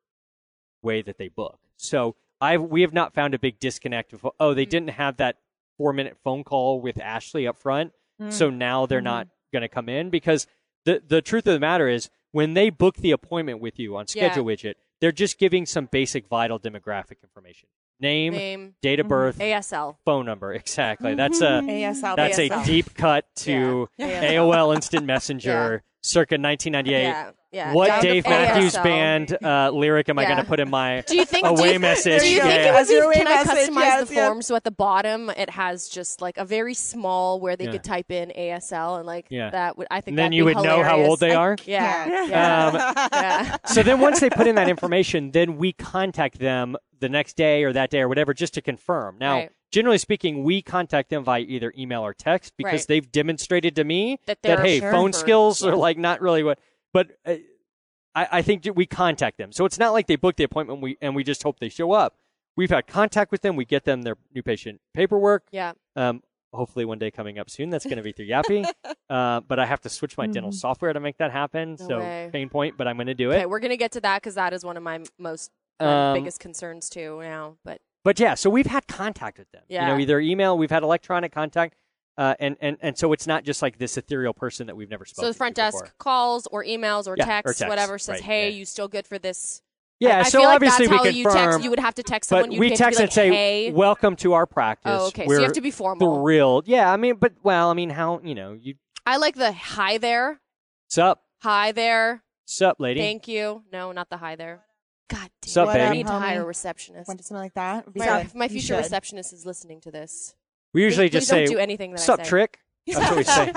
way 0.86 1.02
that 1.02 1.18
they 1.18 1.28
book. 1.28 1.58
So 1.76 2.16
I 2.40 2.56
we 2.56 2.80
have 2.82 2.94
not 2.94 3.12
found 3.12 3.34
a 3.34 3.38
big 3.38 3.58
disconnect 3.58 4.12
of 4.14 4.26
oh 4.40 4.54
they 4.54 4.64
mm. 4.64 4.70
didn't 4.70 4.90
have 4.90 5.18
that 5.18 5.36
four 5.76 5.92
minute 5.92 6.16
phone 6.22 6.44
call 6.44 6.80
with 6.80 6.98
Ashley 6.98 7.46
up 7.46 7.58
front, 7.58 7.92
mm. 8.20 8.32
so 8.32 8.48
now 8.48 8.86
they're 8.86 8.98
mm-hmm. 8.98 9.04
not 9.04 9.28
going 9.52 9.62
to 9.62 9.68
come 9.68 9.88
in 9.88 10.08
because 10.08 10.46
the 10.84 11.02
the 11.06 11.20
truth 11.20 11.46
of 11.46 11.52
the 11.52 11.60
matter 11.60 11.88
is 11.88 12.08
when 12.32 12.54
they 12.54 12.70
book 12.70 12.96
the 12.96 13.10
appointment 13.10 13.60
with 13.60 13.78
you 13.78 13.96
on 13.96 14.06
Yeah. 14.08 14.26
Schedule 14.26 14.44
Widget, 14.44 14.74
they're 15.00 15.12
just 15.12 15.38
giving 15.38 15.66
some 15.66 15.86
basic 15.90 16.28
vital 16.28 16.58
demographic 16.58 17.22
information: 17.22 17.68
name, 18.00 18.32
name 18.32 18.74
date 18.80 19.00
of 19.00 19.04
mm-hmm. 19.04 19.10
birth, 19.10 19.38
ASL. 19.38 19.96
phone 20.04 20.26
number. 20.26 20.52
Exactly. 20.54 21.14
That's 21.14 21.40
a 21.40 21.44
ASL. 21.64 22.16
that's 22.16 22.38
a 22.38 22.64
deep 22.64 22.94
cut 22.94 23.26
to 23.36 23.88
Yeah. 23.98 24.32
AOL 24.34 24.74
Instant 24.74 25.06
Messenger, 25.06 25.82
circa 26.06 26.34
1998. 26.34 27.02
Yeah, 27.02 27.30
yeah. 27.52 27.72
What 27.72 27.88
Down 27.88 28.00
Dave 28.02 28.24
Matthews 28.24 28.74
ASL. 28.76 28.82
Band 28.82 29.38
uh, 29.44 29.70
lyric 29.70 30.08
am 30.08 30.18
I 30.18 30.24
going 30.24 30.36
to 30.38 30.44
put 30.44 30.60
in 30.60 30.70
my 30.70 31.02
Do 31.06 31.16
you 31.16 31.24
think 31.24 31.44
do 31.46 31.50
away 31.54 31.74
you, 31.74 31.78
message? 31.80 32.22
Do 32.22 32.28
you 32.28 32.36
Yeah, 32.38 32.42
think 32.44 32.54
yeah. 32.60 32.68
it 32.68 32.72
would 32.72 32.80
As 32.80 32.90
your 32.90 33.00
be? 33.00 33.04
away 33.06 33.14
Can 33.16 33.26
I 33.26 33.30
message, 33.44 33.68
customize 33.70 33.80
yes, 33.80 34.08
the 34.08 34.14
yes. 34.14 34.28
form 34.28 34.42
so 34.42 34.54
at 34.56 34.64
the 34.64 34.70
bottom 34.70 35.30
it 35.30 35.50
has 35.50 35.88
just 35.88 36.20
like 36.20 36.36
a 36.38 36.44
very 36.44 36.74
small 36.74 37.40
where 37.40 37.56
they 37.56 37.64
Yeah. 37.64 37.72
could 37.72 37.84
type 37.84 38.10
in 38.10 38.30
ASL 38.36 38.96
and 38.98 39.06
like 39.06 39.26
Yeah. 39.30 39.50
that 39.50 39.76
would 39.78 39.86
I 39.90 40.00
think 40.00 40.12
And 40.12 40.18
then 40.18 40.24
that'd 40.26 40.34
you 40.36 40.44
be 40.46 40.54
would 40.54 40.64
know 40.64 40.82
how 40.82 41.00
old 41.00 41.20
they 41.20 41.32
are? 41.34 41.56
Yeah, 41.64 42.06
Yeah. 42.06 42.24
yeah, 42.26 42.66
Um, 42.66 43.08
yeah. 43.12 43.56
so 43.66 43.82
then 43.82 44.00
once 44.00 44.20
they 44.20 44.30
put 44.30 44.46
in 44.46 44.54
that 44.56 44.68
information, 44.68 45.30
then 45.32 45.56
we 45.56 45.72
contact 45.72 46.38
them 46.38 46.76
the 47.00 47.08
next 47.08 47.36
day 47.36 47.64
or 47.64 47.72
that 47.72 47.90
day 47.90 48.00
or 48.00 48.08
whatever 48.08 48.32
just 48.34 48.54
to 48.54 48.62
confirm. 48.62 49.16
Now, 49.18 49.34
Right. 49.34 49.50
Generally 49.76 49.98
speaking, 49.98 50.42
we 50.42 50.62
contact 50.62 51.10
them 51.10 51.22
via 51.22 51.42
either 51.42 51.70
email 51.76 52.00
or 52.00 52.14
text 52.14 52.54
because 52.56 52.72
Right. 52.80 52.86
they've 52.88 53.12
demonstrated 53.12 53.76
to 53.76 53.84
me 53.84 54.18
That 54.24 54.40
that, 54.40 54.60
hey, 54.60 54.80
phone 54.80 55.12
for- 55.12 55.18
skills 55.18 55.62
yeah. 55.62 55.72
are 55.72 55.76
like 55.76 55.98
not 55.98 56.22
really 56.22 56.42
what. 56.42 56.58
But 56.94 57.08
uh, 57.26 57.34
I, 58.14 58.28
I 58.32 58.42
think 58.42 58.66
we 58.74 58.86
contact 58.86 59.36
them, 59.36 59.52
so 59.52 59.66
it's 59.66 59.78
not 59.78 59.92
like 59.92 60.06
they 60.06 60.16
book 60.16 60.36
the 60.36 60.44
appointment 60.44 60.80
we 60.80 60.96
and 61.02 61.14
we 61.14 61.22
just 61.22 61.42
hope 61.42 61.60
they 61.60 61.68
show 61.68 61.92
up. 61.92 62.16
We've 62.56 62.70
had 62.70 62.86
contact 62.86 63.30
with 63.30 63.42
them. 63.42 63.54
We 63.54 63.66
get 63.66 63.84
them 63.84 64.00
their 64.00 64.16
new 64.34 64.42
patient 64.42 64.80
paperwork. 64.94 65.44
Yeah. 65.50 65.72
Um, 65.94 66.22
hopefully 66.54 66.86
one 66.86 66.98
day 66.98 67.10
coming 67.10 67.38
up 67.38 67.50
soon. 67.50 67.68
That's 67.68 67.84
going 67.84 67.98
to 67.98 68.02
be 68.02 68.12
through 68.12 68.28
YAPI. 68.28 68.64
uh, 69.10 69.40
but 69.40 69.58
I 69.58 69.66
have 69.66 69.82
to 69.82 69.90
switch 69.90 70.16
my 70.16 70.26
dental 70.26 70.52
software 70.52 70.94
to 70.94 71.00
make 71.00 71.18
that 71.18 71.32
happen. 71.32 71.76
No 71.80 71.86
so 71.86 71.98
way. 71.98 72.30
pain 72.32 72.48
point, 72.48 72.78
but 72.78 72.88
I'm 72.88 72.96
going 72.96 73.08
to 73.08 73.14
do 73.14 73.30
Okay, 73.30 73.42
it. 73.42 73.50
we're 73.50 73.60
gonna 73.60 73.76
get 73.76 73.92
to 73.92 74.00
that 74.00 74.22
because 74.22 74.36
that 74.36 74.54
is 74.54 74.64
one 74.64 74.78
of 74.78 74.82
my 74.82 75.00
most 75.18 75.50
Um, 75.80 76.14
biggest 76.14 76.40
concerns 76.40 76.88
too 76.88 77.20
now. 77.20 77.58
But 77.62 77.82
But 78.06 78.20
yeah, 78.20 78.34
so 78.34 78.48
we've 78.50 78.66
had 78.66 78.86
contact 78.86 79.36
with 79.36 79.50
them. 79.50 79.64
You 79.68 79.74
Yeah. 79.78 79.88
know, 79.88 79.98
either 79.98 80.20
email, 80.20 80.56
we've 80.56 80.70
had 80.70 80.84
electronic 80.84 81.32
contact, 81.32 81.74
uh, 82.16 82.36
and 82.38 82.56
and 82.60 82.76
and 82.80 82.96
so 82.96 83.12
it's 83.12 83.26
not 83.26 83.42
just 83.42 83.62
like 83.62 83.78
this 83.78 83.96
ethereal 83.96 84.32
person 84.32 84.68
that 84.68 84.76
we've 84.76 84.88
never 84.88 85.04
spoken. 85.04 85.24
so 85.24 85.32
the 85.32 85.36
front 85.36 85.56
to 85.56 85.62
desk 85.62 85.82
before. 85.86 85.94
calls 85.98 86.46
or 86.52 86.62
emails 86.62 87.08
or 87.08 87.16
Yeah, 87.18 87.24
or 87.24 87.26
texts, 87.26 87.58
text, 87.58 87.68
whatever 87.68 87.98
says, 87.98 88.14
right, 88.14 88.22
"Hey, 88.22 88.50
yeah. 88.50 88.58
you 88.58 88.64
still 88.64 88.86
good 88.86 89.08
for 89.08 89.18
this?" 89.18 89.60
Yeah, 89.98 90.18
I, 90.18 90.20
I 90.20 90.22
so 90.22 90.38
feel 90.38 90.46
like 90.48 90.54
obviously 90.54 90.86
that's 90.86 90.90
we 91.02 91.08
how 91.08 91.14
you 91.16 91.24
confirm. 91.24 91.50
text. 91.50 91.64
You 91.64 91.70
would 91.70 91.80
have 91.80 91.94
to 91.96 92.04
text 92.04 92.28
someone. 92.30 92.52
You 92.52 92.60
we 92.60 92.76
text 92.76 92.98
to 92.98 93.00
be 93.00 93.02
and 93.06 93.12
say, 93.12 93.28
"Hey." 93.30 93.72
"Welcome 93.72 94.14
to 94.16 94.34
our 94.34 94.46
practice." 94.46 94.92
Oh, 94.94 95.08
okay. 95.08 95.24
So 95.24 95.28
We're 95.28 95.38
you 95.38 95.42
have 95.42 95.54
to 95.54 95.60
be 95.60 95.72
formal. 95.72 96.22
thrilled. 96.22 96.68
Yeah, 96.68 96.92
I 96.92 96.96
mean, 96.96 97.16
but 97.16 97.32
well, 97.42 97.70
I 97.70 97.74
mean, 97.74 97.90
how 97.90 98.20
you 98.22 98.36
know 98.36 98.52
you 98.52 98.74
I 99.04 99.16
like 99.16 99.34
the 99.34 99.50
hi 99.50 99.98
there, 99.98 100.40
sup 100.86 101.24
hi 101.42 101.72
there, 101.72 102.22
sup 102.44 102.76
lady. 102.78 103.00
thank 103.00 103.26
you. 103.26 103.64
No, 103.72 103.90
not 103.90 104.10
the 104.10 104.18
hi 104.18 104.36
there. 104.36 104.65
God 105.08 105.30
damn. 105.42 105.48
Sup, 105.50 105.68
it. 105.68 105.72
baby? 105.74 105.84
I 105.84 105.92
need 105.92 106.06
to 106.06 106.12
Homie. 106.12 106.18
hire 106.20 106.42
a 106.42 106.44
receptionist. 106.44 107.08
Want 107.08 107.24
something 107.24 107.42
like 107.42 107.54
that? 107.54 107.84
Would 107.86 107.94
be 107.94 108.00
My, 108.00 108.06
good. 108.06 108.26
if 108.26 108.34
my 108.34 108.44
You 108.46 108.50
future 108.50 108.66
should. 108.68 108.76
receptionist 108.78 109.32
is 109.32 109.46
listening 109.46 109.80
to 109.82 109.90
this. 109.90 110.34
we 110.74 110.82
usually 110.82 111.08
please 111.08 111.20
just 111.20 111.30
don't 111.30 111.46
say, 111.46 111.52
do 111.52 111.58
anything 111.58 111.92
that 111.92 112.00
"Sup 112.00 112.20
I 112.20 112.22
say. 112.24 112.28
trick." 112.28 112.58
That's 112.86 112.98
what 113.10 113.16
we 113.16 113.24
say. 113.24 113.52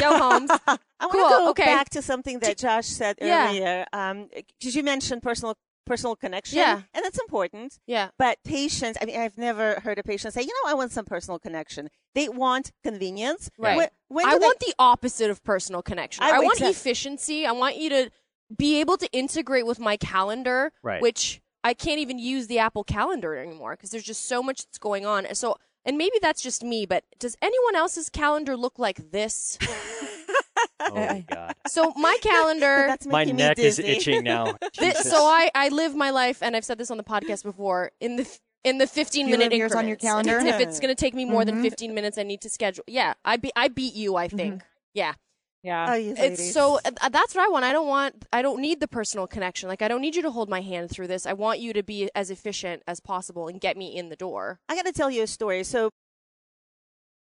Joe 0.00 0.16
Holmes. 0.18 0.50
I 0.66 0.78
want 1.06 1.12
Cool, 1.12 1.28
to 1.28 1.28
go 1.28 1.50
okay. 1.50 1.64
back 1.64 1.90
to 1.90 2.00
something 2.02 2.38
that 2.40 2.56
Josh 2.58 2.86
said 2.86 3.16
Yeah. 3.20 3.48
earlier, 3.48 3.86
um, 3.92 4.28
because 4.34 4.74
you 4.76 4.82
mentioned 4.82 5.22
personal 5.22 5.56
personal 5.84 6.14
connection, 6.14 6.58
Yeah. 6.58 6.80
and 6.94 7.04
that's 7.04 7.18
important. 7.18 7.80
Yeah. 7.88 8.10
But 8.16 8.38
patients, 8.44 8.96
I 9.02 9.04
mean, 9.04 9.18
I've 9.18 9.36
never 9.36 9.80
heard 9.80 9.98
a 9.98 10.04
patient 10.04 10.32
say, 10.32 10.42
you 10.42 10.46
know, 10.64 10.70
I 10.70 10.74
want 10.74 10.92
some 10.92 11.04
personal 11.04 11.40
connection. 11.40 11.90
They 12.14 12.28
want 12.28 12.70
convenience. 12.84 13.50
Right. 13.58 13.76
When, 13.76 13.88
when 14.06 14.26
I 14.26 14.38
they- 14.38 14.44
want 14.46 14.60
the 14.60 14.72
opposite 14.78 15.28
of 15.28 15.42
personal 15.42 15.82
connection. 15.82 16.22
I- 16.22 16.36
I, 16.36 16.38
want 16.38 16.58
exact- 16.60 16.76
efficiency. 16.76 17.46
I 17.46 17.52
want 17.52 17.76
you 17.78 17.90
to 17.90 18.10
be 18.56 18.80
able 18.80 18.96
to 18.98 19.08
integrate 19.12 19.66
with 19.66 19.78
my 19.78 19.96
calendar, 19.96 20.72
Right. 20.82 21.00
which 21.02 21.40
I 21.64 21.74
can't 21.74 22.00
even 22.00 22.18
use 22.18 22.46
the 22.48 22.58
Apple 22.58 22.84
Calendar 22.84 23.36
anymore 23.36 23.72
because 23.76 23.90
there's 23.90 24.02
just 24.04 24.26
so 24.26 24.42
much 24.42 24.64
that's 24.64 24.78
going 24.78 25.06
on. 25.06 25.32
So, 25.34 25.56
and 25.84 25.96
maybe 25.98 26.16
that's 26.20 26.42
just 26.42 26.62
me, 26.64 26.86
but 26.86 27.04
does 27.18 27.36
anyone 27.42 27.76
else's 27.76 28.08
calendar 28.08 28.56
look 28.56 28.78
like 28.78 29.10
this? 29.12 29.58
oh 30.80 30.94
my 30.94 31.24
god, 31.28 31.54
So 31.68 31.92
my 31.96 32.16
calendar. 32.22 32.84
That's 32.88 33.06
my 33.06 33.20
making 33.24 33.36
me 33.36 33.42
neck 33.42 33.58
is 33.58 33.78
itching 33.78 34.24
now. 34.24 34.52
Thi- 34.76 34.90
Jesus. 34.90 35.10
so 35.10 35.16
I, 35.24 35.50
I 35.54 35.68
live 35.68 35.94
my 35.94 36.10
life, 36.10 36.42
and 36.42 36.56
I've 36.56 36.64
said 36.64 36.78
this 36.78 36.90
on 36.90 36.96
the 36.96 37.04
podcast 37.04 37.42
before, 37.44 37.92
in 38.00 38.16
the 38.16 38.38
in 38.64 38.78
the 38.78 38.86
15 38.86 39.26
You 39.26 39.32
minute 39.32 39.50
live 39.52 39.58
yours 39.58 39.72
on 39.72 39.86
your 39.88 39.96
increments. 40.00 40.28
calendar? 40.28 40.48
If 40.48 40.60
it's 40.60 40.78
going 40.80 40.94
to 40.94 41.00
take 41.00 41.14
me 41.14 41.24
more 41.24 41.44
than 41.44 41.56
Mhm. 41.56 41.62
15 41.62 41.94
minutes, 41.94 42.16
I 42.18 42.22
need 42.22 42.40
to 42.42 42.48
schedule. 42.48 42.84
Yeah, 42.86 43.14
I 43.24 43.36
be 43.36 43.50
I 43.56 43.68
beat 43.68 43.94
you. 43.94 44.16
I 44.16 44.28
think. 44.28 44.62
Yeah, 44.94 45.14
Yeah. 45.62 45.92
Oh, 45.92 45.94
you 45.94 46.14
it's 46.16 46.52
so 46.52 46.80
uh, 46.84 47.08
that's 47.08 47.34
what 47.36 47.44
I 47.44 47.48
want. 47.48 47.64
I 47.64 47.72
don't 47.72 47.86
want. 47.86 48.24
I 48.32 48.42
don't 48.42 48.60
need 48.60 48.80
the 48.80 48.88
personal 48.88 49.26
connection. 49.28 49.68
Like 49.68 49.80
I 49.80 49.86
don't 49.88 50.00
need 50.00 50.16
you 50.16 50.22
to 50.22 50.30
hold 50.32 50.48
my 50.48 50.60
hand 50.60 50.90
through 50.90 51.06
this. 51.06 51.24
I 51.26 51.34
want 51.34 51.60
you 51.60 51.72
to 51.72 51.82
be 51.84 52.10
as 52.14 52.30
efficient 52.30 52.82
as 52.88 52.98
possible 52.98 53.46
and 53.48 53.60
get 53.60 53.76
me 53.76 53.96
in 53.96 54.08
the 54.08 54.16
door. 54.16 54.58
I 54.68 54.74
got 54.74 54.86
to 54.86 54.92
tell 54.92 55.08
you 55.10 55.22
a 55.22 55.26
story. 55.28 55.62
So, 55.62 55.90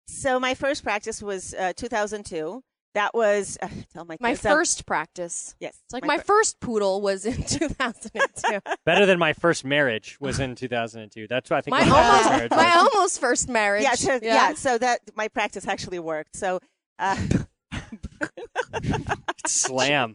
so 0.08 0.38
my 0.38 0.54
first 0.54 0.82
practice 0.84 1.22
was 1.22 1.54
uh, 1.54 1.72
2002. 1.76 2.62
that 2.94 3.14
was 3.14 3.56
uh, 3.62 3.68
tell 3.92 4.04
my 4.04 4.16
My 4.20 4.30
kids, 4.32 4.44
um, 4.46 4.52
first 4.52 4.86
practice. 4.86 5.54
yes, 5.58 5.78
It's 5.84 5.92
like 5.94 6.04
my, 6.04 6.18
fir- 6.18 6.24
first 6.24 6.60
poodle 6.60 7.00
was 7.00 7.24
in 7.26 7.42
2002. 7.42 8.60
Better 8.84 9.06
than 9.06 9.18
my 9.18 9.32
first 9.32 9.64
marriage 9.64 10.18
was 10.20 10.40
in 10.40 10.54
2002. 10.54 11.26
That's 11.28 11.50
what 11.50 11.56
I 11.56 11.60
think. 11.62 11.70
my 11.72 11.84
my 11.84 11.86
first 11.86 11.96
almost 12.06 12.30
marriage 12.30 12.50
my 12.50 12.76
was. 12.76 12.90
almost 12.94 13.20
first 13.20 13.48
marriage. 13.48 13.82
yeah, 13.82 13.94
so, 13.94 14.18
yeah, 14.22 14.54
So 14.54 14.78
that 14.78 15.00
my 15.14 15.28
practice 15.28 15.66
actually 15.66 15.98
worked. 16.00 16.36
So. 16.36 16.60
Uh, 16.98 17.16
slam. 19.46 20.14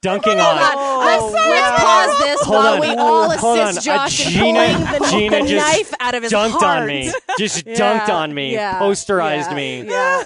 Dunking 0.00 0.40
on. 0.40 0.56
Let's, 0.56 0.74
Oh, 0.78 1.30
let's 1.34 1.82
pause 1.82 2.18
this 2.20 2.40
Hold 2.44 2.56
while 2.64 2.74
on. 2.74 2.80
we 2.80 2.86
all 2.96 3.30
Hold 3.36 3.58
assist 3.58 3.86
on. 3.88 3.94
Uh, 3.94 3.98
Josh 4.08 4.26
in 4.26 4.32
Gina- 4.32 4.44
pulling 4.44 4.80
the, 5.02 5.06
Gina 5.10 5.42
the 5.42 5.48
just 5.50 5.66
knife 5.76 5.94
out 6.00 6.14
of 6.14 6.22
his 6.22 6.32
dunked 6.32 6.50
heart. 6.52 6.64
on 6.80 6.86
me. 6.86 7.12
Just 7.38 7.66
Yeah, 7.66 7.74
dunked 7.76 8.08
on 8.08 8.32
me. 8.34 8.54
yeah, 8.54 8.78
Posterized 8.80 9.50
yeah, 9.50 9.54
me. 9.54 9.82
Yeah. 9.82 10.24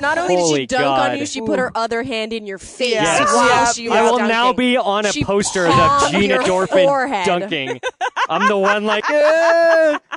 Not 0.00 0.18
only 0.18 0.36
did 0.36 0.40
Holy 0.42 0.60
she 0.60 0.66
dunk 0.66 0.84
on 0.98 1.18
you, 1.18 1.24
she 1.24 1.40
put 1.40 1.58
her 1.58 1.72
other 1.74 2.02
hand 2.02 2.34
in 2.34 2.44
your 2.46 2.58
face 2.58 2.92
Yes. 2.92 3.20
while 3.32 3.46
Yeah. 3.48 3.72
she 3.72 3.88
was 3.88 3.96
I 3.96 4.02
will 4.02 4.10
dunking. 4.18 4.28
now 4.28 4.52
be 4.52 4.76
on 4.76 5.06
a 5.06 5.12
She 5.12 5.24
poster 5.24 5.64
of 5.66 5.72
palmed 5.72 6.12
Gina 6.12 6.34
your 6.34 6.42
Dorfman 6.42 6.84
forehead. 6.84 7.24
dunking. 7.26 7.80
I'm 8.28 8.48
the 8.48 8.58
one 8.58 8.84
like, 8.84 9.08
"Eh." 9.08 9.98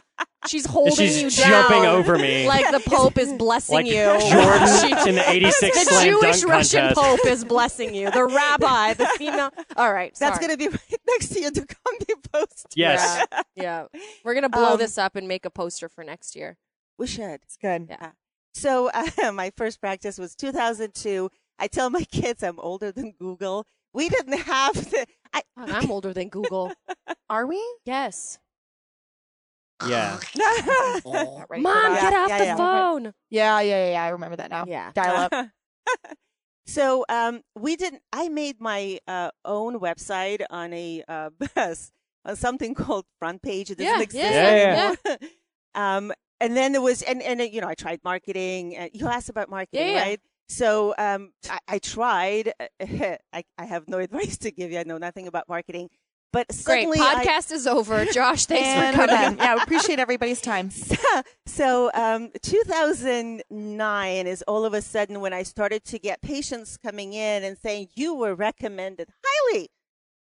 She's 0.46 0.66
holding 0.68 0.94
she's 0.94 1.22
you 1.24 1.30
jumping 1.30 1.86
over 1.86 2.18
me. 2.18 2.48
like 2.48 2.70
the 2.72 2.80
Pope 2.88 3.18
is 3.18 3.34
blessing 3.34 3.74
like 3.76 3.86
you. 3.88 3.94
Jordan 4.32 4.68
She- 4.80 5.10
in 5.10 5.16
the 5.16 5.24
86 5.28 5.80
the 5.86 5.86
slam 5.86 6.06
Jewish 6.10 6.42
dunk 6.42 6.52
Russian 6.54 6.80
contest. 6.94 7.02
Pope 7.02 7.26
is 7.32 7.44
blessing 7.44 7.96
you. 7.96 8.12
The 8.12 8.24
rabbi, 8.26 8.94
the 8.94 9.08
female. 9.18 9.50
All 9.76 9.92
right, 9.92 10.14
that's 10.20 10.36
sorry. 10.38 10.48
going 10.48 10.58
to 10.60 10.70
be 10.70 10.76
right 10.76 11.02
next 11.08 11.30
to 11.30 11.42
your 11.42 11.52
Ducombe 11.52 12.22
post. 12.32 12.68
Yes. 12.76 13.26
Yeah, 13.32 13.42
yeah. 13.56 14.02
We're 14.24 14.36
gonna 14.36 14.50
blow 14.50 14.74
Um, 14.74 14.78
this 14.78 14.98
up 14.98 15.16
and 15.16 15.28
make 15.28 15.46
a 15.46 15.50
poster 15.50 15.90
for 15.90 16.04
next 16.04 16.36
year. 16.36 16.58
We 17.00 17.08
should. 17.08 17.40
It's 17.44 17.58
good. 17.58 17.88
Yeah. 17.90 18.12
So 18.54 18.90
uh, 18.94 19.32
my 19.34 19.52
first 19.58 19.80
practice 19.82 20.18
was 20.18 20.36
2002. 20.36 21.30
I 21.60 21.68
tell 21.68 21.90
my 21.90 22.04
kids 22.04 22.44
I'm 22.44 22.60
older 22.60 22.92
than 22.92 23.14
Google. 23.20 23.66
We 23.94 24.10
didn't 24.10 24.40
have 24.42 24.76
the. 24.92 25.08
I, 25.34 25.42
I'm 25.58 25.90
older 25.90 26.14
than 26.14 26.30
Google. 26.30 26.72
Are 27.30 27.48
we? 27.48 27.62
Yes. 27.86 28.38
Yeah. 29.86 30.20
Right, 31.50 31.62
Mom, 31.62 31.94
Yeah, 31.94 32.02
get 32.02 32.14
off 32.14 32.30
yeah, 32.30 32.38
the 32.40 32.46
yeah. 32.46 32.56
phone. 32.58 33.14
Yeah, 33.30 33.60
yeah, 33.62 33.86
yeah, 33.86 33.92
yeah. 33.92 34.04
I 34.04 34.10
remember 34.10 34.36
that 34.38 34.50
now. 34.50 34.66
Yeah. 34.68 34.92
Dial 34.94 35.16
up. 35.32 35.34
so 36.66 37.06
um, 37.10 37.42
we 37.56 37.76
didn't. 37.76 38.02
I 38.12 38.30
made 38.30 38.60
my 38.60 39.00
uh, 39.08 39.32
own 39.46 39.80
website 39.80 40.44
on 40.50 40.74
a 40.74 41.04
uh, 41.08 41.30
on 42.26 42.36
something 42.36 42.74
called 42.74 43.06
Front 43.20 43.42
Page. 43.42 43.72
It 43.72 43.78
doesn't 43.78 43.96
Yeah, 43.96 44.02
exist 44.02 44.24
yeah, 44.24 44.56
yeah, 44.56 44.96
anymore. 45.06 45.30
um, 45.76 46.12
and 46.40 46.56
then 46.56 46.72
there 46.74 46.82
was, 46.82 47.02
and 47.04 47.22
and 47.22 47.40
you 47.42 47.62
know, 47.62 47.68
I 47.68 47.76
tried 47.76 48.02
marketing. 48.04 48.76
Uh, 48.78 48.88
you 48.94 49.08
asked 49.08 49.30
about 49.30 49.50
marketing, 49.50 49.88
Yeah, 49.88 49.94
yeah. 49.94 50.02
right? 50.02 50.22
So 50.50 50.94
um, 50.98 51.32
I, 51.50 51.60
I 51.68 51.80
tried. 51.80 52.54
I, 52.82 53.44
I 53.58 53.66
have 53.66 53.88
no 53.88 54.00
advice 54.00 54.38
to 54.40 54.52
give 54.52 54.72
you. 54.72 54.80
I 54.80 54.84
know 54.84 54.98
nothing 54.98 55.28
about 55.28 55.48
marketing. 55.48 55.90
But 56.38 56.50
Great. 56.50 56.84
suddenly, 56.84 57.00
I- 57.02 57.26
Podcast 57.26 57.52
is 57.52 57.66
over. 57.66 58.06
Josh, 58.14 58.46
thanks 58.46 58.68
and 58.68 58.96
for 58.96 59.08
coming. 59.08 59.16
done. 59.16 59.38
Yeah, 59.38 59.56
we 59.56 59.62
appreciate 59.62 59.98
everybody's 59.98 60.40
time. 60.40 60.70
so 61.48 61.90
um, 61.96 62.30
2009 62.44 64.28
is 64.28 64.44
all 64.48 64.66
of 64.66 64.74
a 64.76 64.82
sudden 64.84 65.20
when 65.20 65.34
I 65.34 65.42
started 65.44 65.84
to 65.86 65.98
get 66.00 66.22
patients 66.22 66.78
coming 66.78 67.14
in 67.14 67.44
and 67.44 67.58
saying 67.58 67.88
you 67.96 68.14
were 68.14 68.36
recommended 68.36 69.10
highly, 69.26 69.70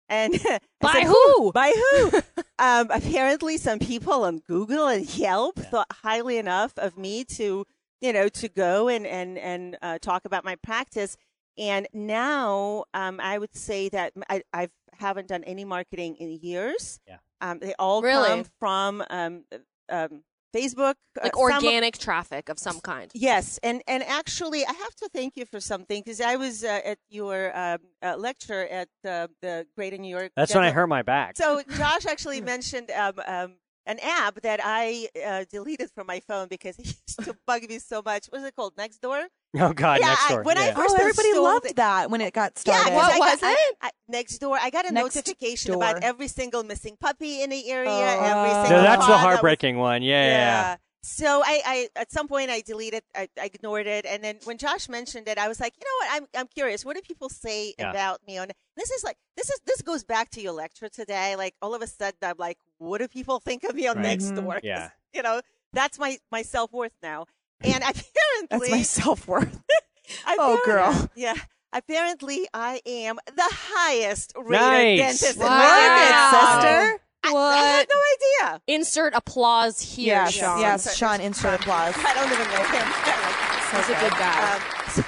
and 0.07 0.33
I 0.45 0.59
By 0.81 0.93
said, 0.93 1.03
who? 1.05 1.51
By 1.51 1.73
who? 1.75 2.21
um, 2.57 2.87
apparently, 2.89 3.57
some 3.57 3.77
people 3.79 4.23
on 4.23 4.39
Google 4.39 4.87
and 4.87 5.07
Yelp 5.15 5.57
thought 5.59 5.87
highly 6.01 6.37
enough 6.37 6.73
of 6.77 6.97
me 6.97 7.23
to 7.25 7.65
you 8.01 8.13
know 8.13 8.29
to 8.29 8.49
go 8.49 8.87
and 8.87 9.05
and 9.05 9.37
and 9.37 9.77
uh, 9.81 9.99
talk 9.99 10.25
about 10.25 10.43
my 10.43 10.55
practice. 10.55 11.17
And 11.59 11.87
now 11.93 12.85
um, 12.93 13.19
I 13.21 13.37
would 13.37 13.53
say 13.55 13.89
that 13.89 14.13
I 14.29 14.41
I've, 14.53 14.71
haven't 14.93 15.27
done 15.27 15.43
any 15.43 15.65
marketing 15.65 16.15
in 16.15 16.39
years. 16.41 16.99
Yeah. 17.05 17.17
Um, 17.41 17.59
they 17.59 17.73
all 17.77 18.01
Really? 18.01 18.27
come 18.29 18.45
from 18.59 19.03
um, 19.09 19.43
um, 19.89 20.23
Facebook, 20.55 20.95
uh, 21.17 21.23
Like 21.23 21.35
some- 21.35 21.41
organic 21.63 21.97
traffic 21.97 22.49
of 22.49 22.57
some 22.57 22.79
kind. 22.79 23.11
Yes, 23.13 23.59
and 23.61 23.83
and 23.87 24.01
actually, 24.03 24.65
I 24.65 24.73
have 24.73 24.95
to 24.95 25.09
thank 25.13 25.37
you 25.37 25.45
for 25.45 25.59
something 25.59 26.01
because 26.03 26.19
I 26.21 26.37
was 26.37 26.63
uh, 26.63 26.81
at 26.83 26.97
your 27.09 27.55
um, 27.57 27.77
uh, 28.01 28.15
lecture 28.17 28.67
at 28.67 28.87
uh, 29.07 29.27
the 29.41 29.67
Greater 29.75 29.97
New 29.97 30.09
York. 30.09 30.31
That's 30.35 30.55
when 30.55 30.63
I 30.63 30.71
hurt 30.71 30.87
my 30.87 31.03
back. 31.03 31.37
So 31.37 31.61
Josh 31.77 32.05
actually 32.09 32.41
mentioned 32.41 32.89
um, 32.91 33.13
um, 33.27 33.53
an 33.89 33.97
app 34.01 34.39
that 34.41 34.59
I 34.63 35.09
uh, 35.25 35.43
deleted 35.51 35.89
from 35.93 36.07
my 36.07 36.19
phone 36.21 36.47
because 36.47 36.77
it 36.79 36.85
used 36.87 37.23
to 37.25 37.35
bug 37.45 37.67
me 37.67 37.79
so 37.79 38.01
much. 38.05 38.27
What 38.27 38.39
was 38.41 38.47
it 38.47 38.55
called? 38.55 38.75
Nextdoor. 38.77 39.23
oh 39.59 39.73
God, 39.73 39.99
Yeah, 39.99 40.07
next 40.09 40.25
I- 40.25 40.33
door. 40.35 40.43
when 40.43 40.57
I 40.57 40.67
yeah. 40.67 40.73
first 40.75 40.95
Oh, 40.97 41.01
everybody 41.01 41.33
loved 41.33 41.65
it- 41.65 41.75
that 41.77 42.09
when 42.11 42.21
it 42.21 42.33
got 42.33 42.57
started. 42.57 42.91
Yeah, 42.91 42.97
started. 42.97 43.11
'cause 43.11 43.19
What 43.19 43.27
I 43.27 43.31
got- 43.31 43.41
was 43.41 43.43
I- 43.43 43.51
it? 43.69 43.75
I, 43.81 43.89
next 44.07 44.37
door. 44.37 44.57
I 44.61 44.69
got 44.69 44.85
a 44.89 44.93
Next 44.93 45.15
notification 45.15 45.73
door. 45.73 45.81
about 45.83 46.03
every 46.03 46.27
single 46.27 46.63
missing 46.63 46.95
puppy 46.99 47.41
in 47.41 47.49
the 47.49 47.69
area. 47.69 47.89
Oh. 47.89 48.23
every 48.23 48.51
single 48.51 48.69
no, 48.77 48.81
that's 48.83 48.97
car 48.97 49.07
the 49.07 49.07
that 49.07 49.13
was- 49.13 49.21
heartbreaking 49.21 49.77
one. 49.77 50.01
Yeah, 50.03 50.23
yeah, 50.25 50.31
yeah. 50.37 50.75
So 51.01 51.41
I, 51.43 51.61
I 51.65 51.89
at 51.95 52.11
some 52.11 52.27
point 52.27 52.49
I 52.49 52.59
deleted, 52.61 53.03
I, 53.15 53.29
I 53.39 53.45
ignored 53.45 53.87
it, 53.87 54.05
and 54.05 54.21
then 54.23 54.37
when 54.43 54.57
Josh 54.57 54.89
mentioned 54.89 55.27
it, 55.29 55.37
I 55.37 55.47
was 55.47 55.59
like, 55.59 55.73
you 55.79 55.85
know 55.85 56.05
what? 56.05 56.21
I'm 56.21 56.41
I'm 56.41 56.47
curious. 56.47 56.83
What 56.83 56.95
do 56.97 57.01
people 57.01 57.29
say 57.29 57.73
Yeah. 57.79 57.89
about 57.91 58.19
me 58.27 58.37
on 58.37 58.49
this? 58.75 58.91
Is 58.91 59.03
like 59.03 59.17
this 59.37 59.49
is 59.49 59.59
this 59.65 59.81
goes 59.81 60.03
back 60.03 60.29
to 60.31 60.41
your 60.41 60.51
lecture 60.51 60.89
today. 60.89 61.35
Like 61.37 61.55
all 61.61 61.73
of 61.73 61.81
a 61.81 61.87
sudden, 61.87 62.17
I'm 62.21 62.35
like, 62.37 62.57
what 62.79 62.97
do 62.99 63.07
people 63.07 63.39
think 63.39 63.63
of 63.63 63.75
me 63.75 63.87
on 63.87 63.97
Right. 63.97 64.19
Nextdoor? 64.19 64.35
Mm-hmm. 64.35 64.49
'Cause, 64.51 64.59
Yeah. 64.63 64.89
you 65.13 65.21
know 65.23 65.41
that's 65.73 65.97
my 65.99 66.17
my 66.31 66.41
self 66.41 66.73
worth 66.73 66.95
now. 67.01 67.25
And 67.61 67.81
apparently, 67.83 68.69
That's 68.69 68.71
my 68.71 68.81
self 68.81 69.27
worth. 69.27 69.61
Oh, 70.27 70.59
girl. 70.65 71.09
yeah. 71.15 71.35
Apparently, 71.71 72.47
I 72.51 72.81
am 72.85 73.19
the 73.27 73.47
highest 73.47 74.33
rated 74.35 74.59
Nice. 74.59 74.99
dentist 74.99 75.35
in 75.37 75.43
Wow. 75.43 75.49
my 75.49 75.65
Look 75.65 75.91
area. 75.91 76.91
sister. 76.97 77.01
I, 77.23 77.33
What? 77.33 77.41
I 77.53 77.57
had 77.63 77.87
no 77.91 78.49
idea. 78.49 78.61
Insert 78.67 79.13
applause 79.13 79.81
here, 79.81 80.15
Yes, 80.15 80.33
Sean. 80.33 80.59
yes, 80.61 80.95
Sean, 80.95 81.19
insert 81.21 81.59
applause. 81.59 81.93
I 81.97 82.13
don't 82.13 82.31
even 82.31 82.47
know 82.47 82.63
him. 82.63 82.87
He's 83.75 83.89
a 83.89 83.99
good 83.99 84.17
guy. 84.17 84.53
Um, 84.55 84.61
so 84.91 85.03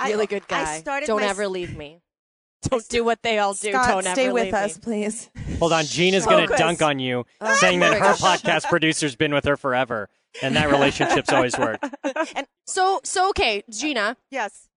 I- 0.00 0.08
really 0.10 0.26
good 0.26 0.42
I 0.50 0.64
guy. 0.64 0.78
started 0.80 1.06
Don't 1.06 1.20
my- 1.20 1.26
ever 1.28 1.46
leave 1.48 1.76
me. 1.76 2.00
Don't 2.70 2.88
do 2.88 3.04
what 3.04 3.22
they 3.22 3.38
all 3.38 3.52
do. 3.52 3.72
Scott, 3.72 3.88
Don't 4.04 4.12
stay 4.14 4.24
ever 4.24 4.32
with 4.34 4.44
leave 4.44 4.54
us, 4.54 4.76
me. 4.76 4.80
please. 4.82 5.30
Hold 5.58 5.74
on, 5.74 5.84
Gina's 5.84 6.24
gonna 6.24 6.46
dunk 6.46 6.80
on 6.80 6.98
you, 6.98 7.26
Oh, 7.42 7.54
saying 7.56 7.80
that 7.80 7.92
her 7.92 7.98
gosh. 7.98 8.20
podcast 8.22 8.70
producer's 8.70 9.14
been 9.16 9.34
with 9.34 9.44
her 9.44 9.58
forever, 9.58 10.08
and 10.42 10.56
that 10.56 10.70
relationship's 10.70 11.28
always 11.30 11.58
worked. 11.58 11.84
And 12.34 12.46
so, 12.66 13.00
so 13.04 13.28
okay, 13.28 13.64
Gina. 13.70 14.16
Yes. 14.30 14.70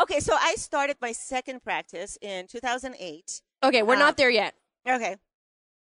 Okay, 0.00 0.20
so 0.20 0.34
I 0.40 0.54
started 0.54 0.96
my 1.02 1.10
second 1.10 1.64
practice 1.64 2.16
in 2.22 2.46
2008. 2.46 3.42
Okay, 3.64 3.82
we're 3.82 3.94
Um, 3.94 3.98
not 3.98 4.16
there 4.16 4.30
yet 4.30 4.54
Okay. 4.88 5.16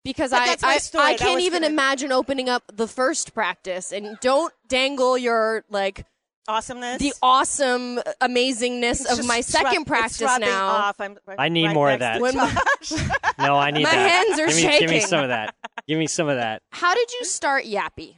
because 0.04 0.30
But 0.30 0.40
I 0.40 0.56
I. 0.62 0.80
I 1.12 1.16
can't 1.16 1.40
even 1.40 1.62
gonna- 1.62 1.72
imagine 1.72 2.12
opening 2.12 2.48
up 2.48 2.64
the 2.72 2.88
first 2.88 3.34
practice. 3.34 3.92
And 3.92 4.18
don't 4.20 4.52
dangle 4.68 5.16
your 5.18 5.64
like 5.68 6.06
Awesomeness. 6.48 6.98
the 6.98 7.12
awesome 7.22 7.98
amazingness 8.20 9.02
It's 9.02 9.18
of 9.18 9.26
my 9.26 9.40
second 9.42 9.82
it's 9.82 9.88
practice 9.88 10.20
rubbing 10.22 10.48
now. 10.48 10.66
Off. 10.68 11.00
I'm 11.00 11.18
right- 11.26 11.36
I 11.38 11.48
need 11.48 11.66
right 11.66 11.74
more 11.74 11.90
of 11.90 12.00
that. 12.00 12.20
When 12.20 12.36
my- 12.36 12.50
No, 13.38 13.56
I 13.56 13.70
need 13.70 13.84
My 13.84 13.90
that. 13.90 14.26
hands 14.26 14.40
are 14.40 14.46
give 14.48 14.56
me, 14.56 14.78
Give 14.80 14.90
me 14.90 15.00
some 15.00 15.22
of 15.22 15.28
that. 15.28 15.54
Give 15.86 15.98
me 15.98 16.06
some 16.06 16.28
of 16.28 16.36
that. 16.36 16.62
How 16.72 16.94
did 16.94 17.12
you 17.12 17.24
start 17.24 17.64
YAPI? 17.64 18.16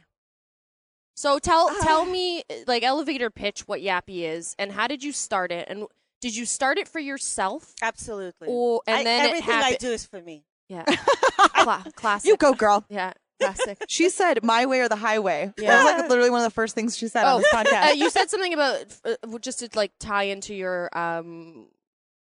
So 1.15 1.37
tell 1.37 1.69
Ah. 1.69 1.83
tell 1.83 2.05
me 2.05 2.43
like 2.65 2.81
elevator 2.83 3.29
pitch 3.29 3.67
what 3.67 3.81
YAPI 3.81 4.23
is 4.23 4.55
and 4.57 4.71
how 4.71 4.87
did 4.87 5.03
you 5.03 5.11
start 5.11 5.51
it 5.51 5.67
and 5.69 5.85
did 6.21 6.35
you 6.35 6.45
start 6.45 6.77
it 6.79 6.87
for 6.87 6.99
yourself 6.99 7.73
Absolutely. 7.81 8.47
or 8.49 8.81
and 8.87 8.97
I- 8.99 9.03
then 9.03 9.25
it 9.25 9.29
everything 9.29 9.53
I 9.55 9.75
do 9.75 9.91
is 9.91 10.05
for 10.05 10.21
me. 10.21 10.43
Yeah, 10.69 10.83
Cla- 11.37 11.85
classic. 11.95 12.27
You 12.27 12.37
go, 12.37 12.53
girl. 12.53 12.85
Yeah, 12.89 13.13
classic. 13.41 13.83
She 13.89 14.09
said, 14.09 14.43
"My 14.43 14.65
way 14.65 14.79
or 14.81 14.89
the 14.89 14.95
highway." 14.95 15.53
Yeah. 15.57 15.69
That 15.71 15.83
was 15.83 16.01
like 16.01 16.09
literally 16.09 16.29
one 16.29 16.41
of 16.41 16.45
the 16.45 16.53
first 16.53 16.73
things 16.75 16.97
she 16.97 17.07
said 17.07 17.25
on 17.25 17.41
this 17.41 17.53
podcast. 17.53 17.89
Uh, 17.89 17.93
you 17.93 18.09
said 18.09 18.29
something 18.29 18.53
about 18.53 18.85
uh, 19.05 19.37
just 19.39 19.59
to 19.59 19.69
like 19.75 19.91
tie 19.99 20.23
into 20.23 20.53
your 20.53 20.89
um, 20.97 21.67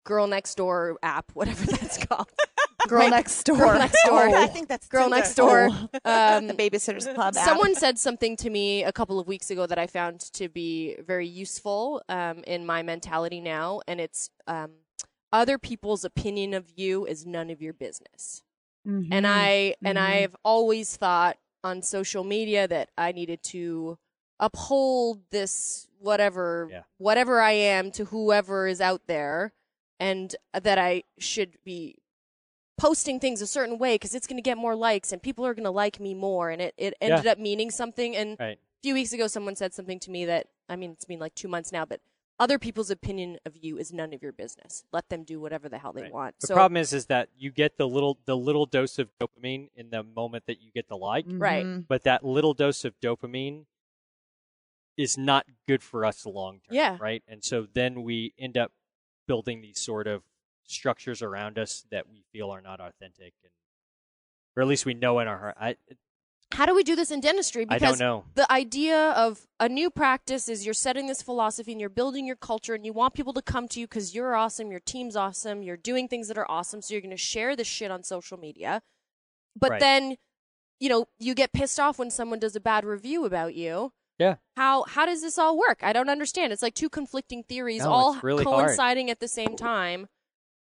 girl 0.04 0.26
next 0.26 0.54
door 0.56 0.98
app, 1.02 1.30
whatever 1.34 1.64
that's 1.66 2.04
called. 2.04 2.28
Girl 2.88 3.00
Wait, 3.02 3.10
next 3.10 3.44
door. 3.44 3.56
Girl 3.58 3.78
next 3.78 4.04
door. 4.04 4.28
I 4.36 4.46
think 4.48 4.66
that's 4.68 4.88
Girl 4.88 5.02
Tinder. 5.04 5.16
next 5.16 5.34
door. 5.36 5.66
Um, 6.04 6.48
the 6.48 6.54
Babysitters 6.54 7.12
Club. 7.14 7.36
app. 7.36 7.44
Someone 7.44 7.76
said 7.76 7.96
something 7.96 8.36
to 8.38 8.50
me 8.50 8.82
a 8.82 8.90
couple 8.92 9.20
of 9.20 9.28
weeks 9.28 9.50
ago 9.52 9.66
that 9.66 9.78
I 9.78 9.86
found 9.86 10.20
to 10.32 10.48
be 10.48 10.96
very 11.06 11.28
useful 11.28 12.02
um, 12.08 12.42
in 12.44 12.66
my 12.66 12.82
mentality 12.82 13.40
now, 13.40 13.82
and 13.86 14.00
it's 14.00 14.30
um, 14.48 14.70
other 15.32 15.58
people's 15.58 16.04
opinion 16.04 16.52
of 16.54 16.70
you 16.76 17.06
is 17.06 17.24
none 17.26 17.50
of 17.50 17.62
your 17.62 17.72
business. 17.72 18.42
Mm-hmm. 18.86 19.12
And 19.12 19.26
I 19.26 19.74
and 19.84 19.96
Mhm. 19.98 20.02
I've 20.02 20.36
always 20.44 20.96
thought 20.96 21.38
on 21.64 21.82
social 21.82 22.24
media 22.24 22.66
that 22.68 22.90
I 22.98 23.12
needed 23.12 23.42
to 23.44 23.98
uphold 24.40 25.30
this 25.30 25.88
whatever 26.00 26.68
Yeah. 26.70 26.82
whatever 26.98 27.40
I 27.40 27.52
am 27.52 27.90
to 27.92 28.06
whoever 28.06 28.66
is 28.66 28.80
out 28.80 29.06
there, 29.06 29.52
and 30.00 30.34
that 30.52 30.78
I 30.78 31.04
should 31.18 31.62
be 31.64 31.98
posting 32.76 33.20
things 33.20 33.40
a 33.40 33.46
certain 33.46 33.78
way 33.78 33.94
because 33.94 34.14
it's 34.14 34.26
going 34.26 34.38
to 34.38 34.42
get 34.42 34.58
more 34.58 34.74
likes 34.74 35.12
and 35.12 35.22
people 35.22 35.46
are 35.46 35.54
going 35.54 35.62
to 35.64 35.70
like 35.70 36.00
me 36.00 36.14
more 36.14 36.50
and 36.50 36.60
it, 36.60 36.74
it 36.76 36.94
ended 37.00 37.26
up 37.28 37.38
meaning 37.38 37.70
something 37.70 38.16
and 38.16 38.36
Right. 38.40 38.58
a 38.58 38.80
few 38.82 38.94
weeks 38.94 39.12
ago 39.12 39.28
someone 39.28 39.54
said 39.54 39.72
something 39.72 40.00
to 40.00 40.10
me 40.10 40.24
that 40.24 40.48
I 40.68 40.74
mean, 40.76 40.90
it's 40.92 41.04
been 41.04 41.20
like 41.20 41.34
two 41.34 41.48
months 41.48 41.70
now, 41.70 41.84
but 41.84 42.00
other 42.42 42.58
people's 42.58 42.90
opinion 42.90 43.38
of 43.46 43.56
you 43.56 43.78
is 43.78 43.92
none 43.92 44.12
of 44.12 44.20
your 44.20 44.32
business. 44.32 44.84
Let 44.92 45.08
them 45.08 45.22
do 45.22 45.40
whatever 45.40 45.68
the 45.68 45.78
hell 45.78 45.92
they 45.92 46.02
Right. 46.02 46.12
want. 46.12 46.34
The 46.40 46.48
so, 46.48 46.54
problem 46.54 46.76
is, 46.76 46.92
is 46.92 47.06
that 47.06 47.28
you 47.36 47.52
get 47.52 47.76
the 47.76 47.86
little 47.86 48.18
the 48.24 48.36
little 48.36 48.66
dose 48.66 48.98
of 48.98 49.10
dopamine 49.20 49.68
in 49.76 49.90
the 49.90 50.02
moment 50.02 50.46
that 50.46 50.60
you 50.60 50.72
get 50.72 50.88
the 50.88 50.96
like, 50.96 51.24
Right. 51.28 51.64
Mhm. 51.64 51.86
but 51.86 52.02
that 52.02 52.24
little 52.24 52.52
dose 52.52 52.84
of 52.84 52.98
dopamine 53.00 53.66
is 54.96 55.16
not 55.16 55.46
good 55.68 55.82
for 55.84 56.04
us 56.04 56.26
long 56.26 56.60
term. 56.60 56.74
Yeah. 56.74 56.98
Right. 57.00 57.22
And 57.28 57.44
so 57.44 57.66
then 57.72 58.02
we 58.02 58.34
end 58.36 58.58
up 58.58 58.72
building 59.28 59.60
these 59.62 59.80
sort 59.80 60.08
of 60.08 60.24
structures 60.64 61.22
around 61.22 61.58
us 61.60 61.86
that 61.90 62.08
we 62.08 62.24
feel 62.32 62.50
are 62.50 62.60
not 62.60 62.80
authentic, 62.80 63.34
and 63.44 63.52
or 64.56 64.62
at 64.62 64.68
least 64.68 64.84
we 64.84 64.94
know 64.94 65.20
in 65.20 65.28
our 65.28 65.38
heart. 65.38 65.56
I 65.60 65.76
how 66.52 66.66
do 66.66 66.74
we 66.74 66.82
do 66.82 66.94
this 66.96 67.10
in 67.10 67.20
dentistry? 67.20 67.62
I 67.68 67.78
Because 67.78 67.98
don't 67.98 68.06
know. 68.06 68.24
the 68.34 68.50
idea 68.52 69.10
of 69.12 69.46
a 69.60 69.68
new 69.68 69.90
practice 69.90 70.48
is 70.48 70.64
you're 70.64 70.74
setting 70.74 71.06
this 71.06 71.22
philosophy 71.22 71.72
and 71.72 71.80
you're 71.80 71.90
building 71.90 72.26
your 72.26 72.36
culture 72.36 72.74
and 72.74 72.84
you 72.86 72.92
want 72.92 73.14
people 73.14 73.32
to 73.34 73.42
come 73.42 73.68
to 73.68 73.80
you 73.80 73.86
because 73.86 74.14
you're 74.14 74.34
awesome, 74.34 74.70
your 74.70 74.80
team's 74.80 75.16
awesome, 75.16 75.62
you're 75.62 75.76
doing 75.76 76.08
things 76.08 76.28
that 76.28 76.38
are 76.38 76.50
awesome, 76.50 76.80
so 76.82 76.94
you're 76.94 77.00
going 77.00 77.10
to 77.10 77.16
share 77.16 77.56
this 77.56 77.66
shit 77.66 77.90
on 77.90 78.02
social 78.02 78.38
media. 78.38 78.82
But 79.58 79.70
Right. 79.72 79.80
then, 79.80 80.16
you 80.80 80.88
know, 80.88 81.06
you 81.18 81.34
get 81.34 81.52
pissed 81.52 81.78
off 81.80 81.98
when 81.98 82.10
someone 82.10 82.38
does 82.38 82.56
a 82.56 82.60
bad 82.60 82.84
review 82.84 83.24
about 83.24 83.54
you. 83.54 83.92
Yeah. 84.18 84.36
How 84.56 84.84
how 84.84 85.06
does 85.06 85.20
this 85.22 85.38
all 85.38 85.58
work? 85.58 85.80
I 85.82 85.92
don't 85.92 86.08
understand. 86.10 86.52
It's 86.52 86.62
like 86.62 86.74
two 86.74 86.88
conflicting 86.90 87.42
theories 87.44 87.82
No, 87.82 87.90
all 87.90 88.20
really 88.22 88.44
hard. 88.44 88.66
coinciding 88.66 89.10
at 89.10 89.20
the 89.20 89.28
same 89.28 89.56
time. 89.56 90.06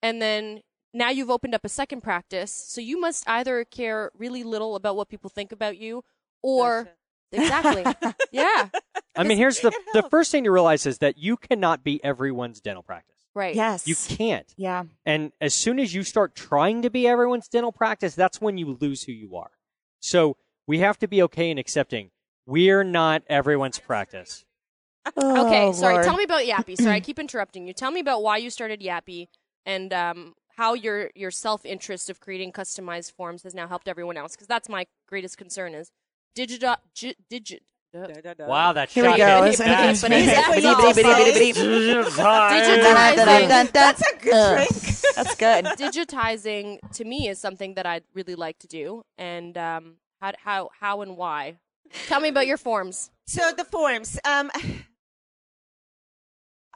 And 0.03 0.21
then 0.21 0.61
now 0.93 1.09
you've 1.09 1.29
opened 1.29 1.53
up 1.55 1.65
a 1.65 1.69
second 1.69 2.01
practice, 2.01 2.51
so 2.51 2.81
you 2.81 2.99
must 2.99 3.27
either 3.29 3.63
care 3.65 4.11
really 4.17 4.43
little 4.43 4.75
about 4.75 4.95
what 4.95 5.09
people 5.09 5.29
think 5.29 5.51
about 5.51 5.77
you 5.77 6.03
or 6.41 6.89
exactly. 7.31 7.83
yeah. 8.31 8.69
I 9.15 9.23
mean, 9.23 9.37
here's 9.37 9.59
the 9.59 9.71
the 9.93 10.03
first 10.03 10.31
thing 10.31 10.43
to 10.45 10.51
realize 10.51 10.85
is 10.85 10.99
that 10.99 11.17
you 11.17 11.37
cannot 11.37 11.83
be 11.83 12.03
everyone's 12.03 12.61
dental 12.61 12.83
practice. 12.83 13.15
Right. 13.35 13.55
Yes. 13.55 13.87
You 13.87 13.95
can't. 13.95 14.51
Yeah. 14.57 14.83
And 15.05 15.31
as 15.39 15.53
soon 15.53 15.79
as 15.79 15.93
you 15.93 16.01
start 16.03 16.35
trying 16.35 16.81
to 16.81 16.89
be 16.89 17.07
everyone's 17.07 17.47
dental 17.47 17.71
practice, 17.71 18.15
that's 18.15 18.41
when 18.41 18.57
you 18.57 18.75
lose 18.79 19.03
who 19.03 19.11
you 19.11 19.35
are. 19.35 19.51
So 19.99 20.37
we 20.65 20.79
have 20.79 20.97
to 20.99 21.07
be 21.07 21.21
okay 21.23 21.51
in 21.51 21.57
accepting 21.57 22.09
we're 22.47 22.83
not 22.83 23.23
everyone's 23.27 23.77
practice. 23.77 24.45
Okay, 25.05 25.67
Oh, 25.67 25.71
sorry. 25.73 25.95
Lord. 25.95 26.05
Tell 26.05 26.15
me 26.15 26.23
about 26.23 26.43
YAPI. 26.43 26.77
Sorry, 26.77 26.95
I 26.95 26.99
keep 27.01 27.19
interrupting 27.19 27.67
you. 27.67 27.73
Tell 27.73 27.91
me 27.91 27.99
about 27.99 28.23
why 28.23 28.37
you 28.37 28.49
started 28.49 28.81
YAPI 28.81 29.27
and 29.65 29.93
um, 29.93 30.33
how 30.57 30.73
your 30.73 31.11
your 31.15 31.31
self 31.31 31.65
interest 31.65 32.09
of 32.09 32.19
creating 32.19 32.51
customized 32.51 33.11
forms 33.13 33.43
has 33.43 33.53
now 33.55 33.67
helped 33.67 33.87
everyone 33.87 34.17
else. 34.17 34.33
Because 34.35 34.47
that's 34.47 34.67
my 34.69 34.85
greatest 35.07 35.37
concern 35.37 35.73
is 35.73 35.91
digit 36.35 36.63
gi- 36.93 37.15
digit. 37.29 37.63
Wow, 37.93 38.73
that 38.73 38.89
Here 38.89 39.09
we 39.09 39.17
go. 39.17 39.43
hit 39.43 39.53
It's- 39.53 39.57
fast. 39.57 39.83
it's- 39.83 40.01
But 40.01 40.11
he's 40.11 40.27
Exactly. 40.27 40.65
actually 40.67 41.03
Digitizing. 42.27 43.71
That's 43.71 44.01
a 44.01 44.15
good 44.17 44.33
Uh, 44.33 44.55
drink. 44.55 44.69
That's 45.15 45.35
good. 45.35 45.65
digitizing 45.77 46.79
to 46.93 47.05
me 47.05 47.27
is 47.27 47.39
something 47.39 47.73
that 47.75 47.85
I'd 47.85 48.03
really 48.13 48.35
like 48.35 48.59
to 48.59 48.67
do. 48.67 49.03
And 49.17 49.57
um, 49.57 49.95
how 50.21 50.33
how 50.43 50.69
how 50.79 51.01
and 51.01 51.17
why? 51.17 51.55
Tell 52.07 52.19
me 52.19 52.29
about 52.29 52.45
your 52.47 52.57
forms. 52.57 53.09
So 53.25 53.51
the 53.51 53.63
forms. 53.65 54.19
Um, 54.25 54.51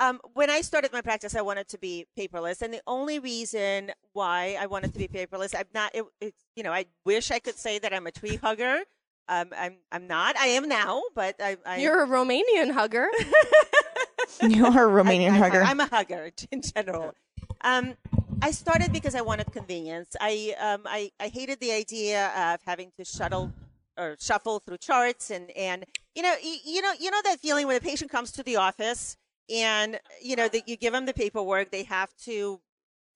um, 0.02 0.20
when 0.34 0.50
I 0.50 0.62
started 0.62 0.92
my 0.92 1.02
practice, 1.02 1.36
I 1.36 1.42
wanted 1.42 1.68
to 1.70 1.78
be 1.78 2.08
paperless, 2.18 2.64
and 2.64 2.74
the 2.74 2.82
only 2.88 3.20
reason 3.20 3.92
why 4.14 4.58
I 4.60 4.66
wanted 4.66 4.94
to 4.94 5.00
be 5.00 5.08
paperless, 5.08 5.54
I'm 5.56 5.68
not. 5.76 5.94
It, 5.94 6.04
it's 6.20 6.44
you 6.56 6.64
know, 6.64 6.74
I 6.74 6.86
wish 7.06 7.30
I 7.30 7.38
could 7.38 7.56
say 7.56 7.78
that 7.80 7.94
I'm 7.94 8.08
a 8.08 8.12
tree 8.12 8.36
hugger. 8.36 8.80
Um, 9.30 9.50
I'm 9.56 9.76
I'm 9.92 10.08
not. 10.08 10.36
I 10.38 10.48
am 10.48 10.68
now, 10.68 11.04
but 11.14 11.36
I. 11.40 11.58
I 11.66 11.78
You're 11.78 12.04
a 12.04 12.08
Romanian 12.08 12.72
hugger. 12.72 13.08
You 14.42 14.66
are 14.66 14.90
a 14.90 15.04
Romanian 15.04 15.32
I, 15.32 15.36
I, 15.36 15.38
hugger. 15.38 15.62
I'm 15.62 15.80
a 15.80 15.86
hugger 15.86 16.32
in 16.52 16.62
general. 16.62 17.14
Um, 17.62 17.96
I 18.42 18.52
started 18.52 18.92
because 18.92 19.14
I 19.14 19.22
wanted 19.22 19.52
convenience. 19.52 20.16
I 20.20 20.56
um, 20.60 20.82
I, 20.86 21.12
I 21.20 21.28
hated 21.28 21.60
the 21.60 21.72
idea 21.72 22.32
of 22.36 22.62
having 22.66 22.92
to 22.98 23.06
shuttle 23.06 23.52
or 23.98 24.16
shuffle 24.20 24.60
through 24.60 24.78
charts 24.78 25.30
and 25.30 25.52
and 25.52 25.86
you 26.16 26.24
know 26.24 26.34
you, 26.42 26.56
you 26.66 26.82
know 26.82 26.94
you 27.00 27.12
know 27.12 27.22
that 27.24 27.40
feeling 27.40 27.68
when 27.68 27.76
a 27.76 27.82
patient 27.82 28.10
comes 28.10 28.32
to 28.32 28.42
the 28.44 28.56
office 28.56 29.18
and 29.52 30.00
you 30.22 30.36
know 30.36 30.48
that 30.48 30.68
you 30.68 30.78
give 30.78 30.94
them 30.94 31.06
the 31.06 31.14
paperwork, 31.14 31.72
they 31.72 31.84
have 31.84 32.16
to 32.26 32.62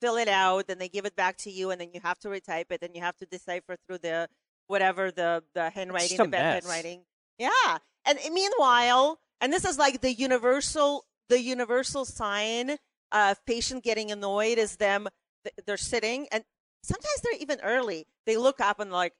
fill 0.01 0.17
it 0.17 0.27
out, 0.27 0.67
then 0.67 0.77
they 0.77 0.89
give 0.89 1.05
it 1.05 1.15
back 1.15 1.37
to 1.37 1.51
you, 1.51 1.71
and 1.71 1.79
then 1.79 1.89
you 1.93 2.01
have 2.03 2.19
to 2.19 2.27
retype 2.27 2.71
it, 2.71 2.81
and 2.81 2.95
you 2.95 3.01
have 3.01 3.17
to 3.17 3.25
decipher 3.25 3.77
through 3.87 3.99
the 3.99 4.27
whatever 4.67 5.11
the 5.11 5.43
the 5.53 5.69
handwriting, 5.69 6.17
the 6.17 6.27
bad 6.27 6.63
handwriting. 6.63 7.03
Yeah, 7.37 7.77
and 8.05 8.19
meanwhile, 8.31 9.19
and 9.41 9.51
this 9.51 9.65
is 9.65 9.77
like 9.77 10.01
the 10.01 10.13
universal 10.13 11.05
the 11.29 11.41
universal 11.41 12.05
sign 12.05 12.77
of 13.11 13.45
patient 13.45 13.83
getting 13.83 14.11
annoyed 14.11 14.57
is 14.57 14.77
them 14.77 15.07
they're 15.65 15.77
sitting 15.77 16.27
and 16.31 16.43
sometimes 16.83 17.21
they're 17.23 17.39
even 17.39 17.59
early. 17.63 18.07
They 18.25 18.37
look 18.37 18.59
up 18.59 18.79
and 18.79 18.91
like 18.91 19.13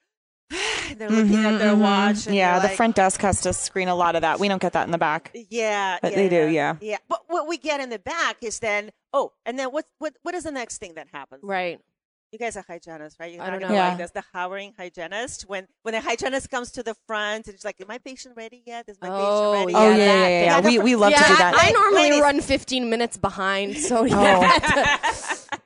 they're 0.97 1.09
looking 1.09 1.35
at 1.43 1.57
their 1.59 1.73
Mhm, 1.73 1.77
mhm. 1.77 1.81
watch. 1.81 2.27
And 2.27 2.35
Yeah, 2.35 2.59
the 2.59 2.67
like, 2.67 2.77
front 2.77 2.95
desk 2.95 3.21
has 3.21 3.41
to 3.41 3.53
screen 3.53 3.87
a 3.87 3.95
lot 3.95 4.15
of 4.15 4.21
that. 4.21 4.39
We 4.39 4.47
don't 4.47 4.61
get 4.61 4.73
that 4.73 4.85
in 4.85 4.91
the 4.91 4.97
back. 4.97 5.31
Yeah, 5.49 5.97
But 6.01 6.11
yeah, 6.11 6.15
they 6.17 6.29
do, 6.29 6.47
yeah. 6.47 6.75
yeah. 6.81 6.97
But 7.09 7.21
what 7.27 7.47
we 7.47 7.57
get 7.57 7.79
in 7.79 7.89
the 7.89 7.99
back 7.99 8.37
is 8.41 8.59
then 8.59 8.91
oh, 9.13 9.31
and 9.45 9.57
then 9.57 9.69
what 9.69 9.85
what 9.99 10.13
what 10.23 10.35
is 10.35 10.43
the 10.43 10.51
next 10.51 10.77
thing 10.77 10.93
that 10.95 11.07
happens? 11.11 11.41
right. 11.43 11.79
You 12.31 12.39
guys 12.39 12.57
are 12.57 12.65
hygienists, 12.67 13.15
right? 13.17 13.31
You're 13.31 13.41
I 13.41 13.45
not 13.45 13.51
don't 13.51 13.61
gonna 13.61 13.73
know. 13.75 13.79
like 13.79 13.91
Yeah. 13.91 13.97
this. 13.97 14.11
The 14.11 14.23
hovering 14.33 14.73
hygienist. 14.77 15.43
When 15.47 15.67
when 15.83 15.93
a 15.95 16.01
hygienist 16.01 16.49
comes 16.51 16.69
to 16.71 16.83
the 16.83 16.93
front, 17.07 17.47
it's 17.47 17.63
like, 17.63 17.79
"Is 17.79 17.87
my 17.87 17.97
patient 17.99 18.35
ready 18.35 18.61
yet? 18.65 18.89
Is 18.89 18.97
my 19.01 19.07
Oh, 19.09 19.13
patient 19.13 19.53
ready?" 19.53 19.71
Yeah, 19.71 19.79
oh 19.79 19.89
yeah, 19.89 19.95
yet?" 19.95 19.97
yeah, 19.97 20.27
yeah. 20.27 20.27
yeah. 20.27 20.59
yeah, 20.59 20.59
We 20.59 20.79
we 20.79 20.95
love 20.97 21.11
yeah, 21.11 21.21
to 21.21 21.27
do 21.29 21.35
that. 21.37 21.53
I 21.57 21.71
normally 21.71 22.01
Ladies- 22.09 22.21
run 22.21 22.41
15 22.41 22.89
minutes 22.89 23.15
behind, 23.15 23.77
so 23.77 23.99
Oh. 23.99 24.03
yeah. 24.05 24.97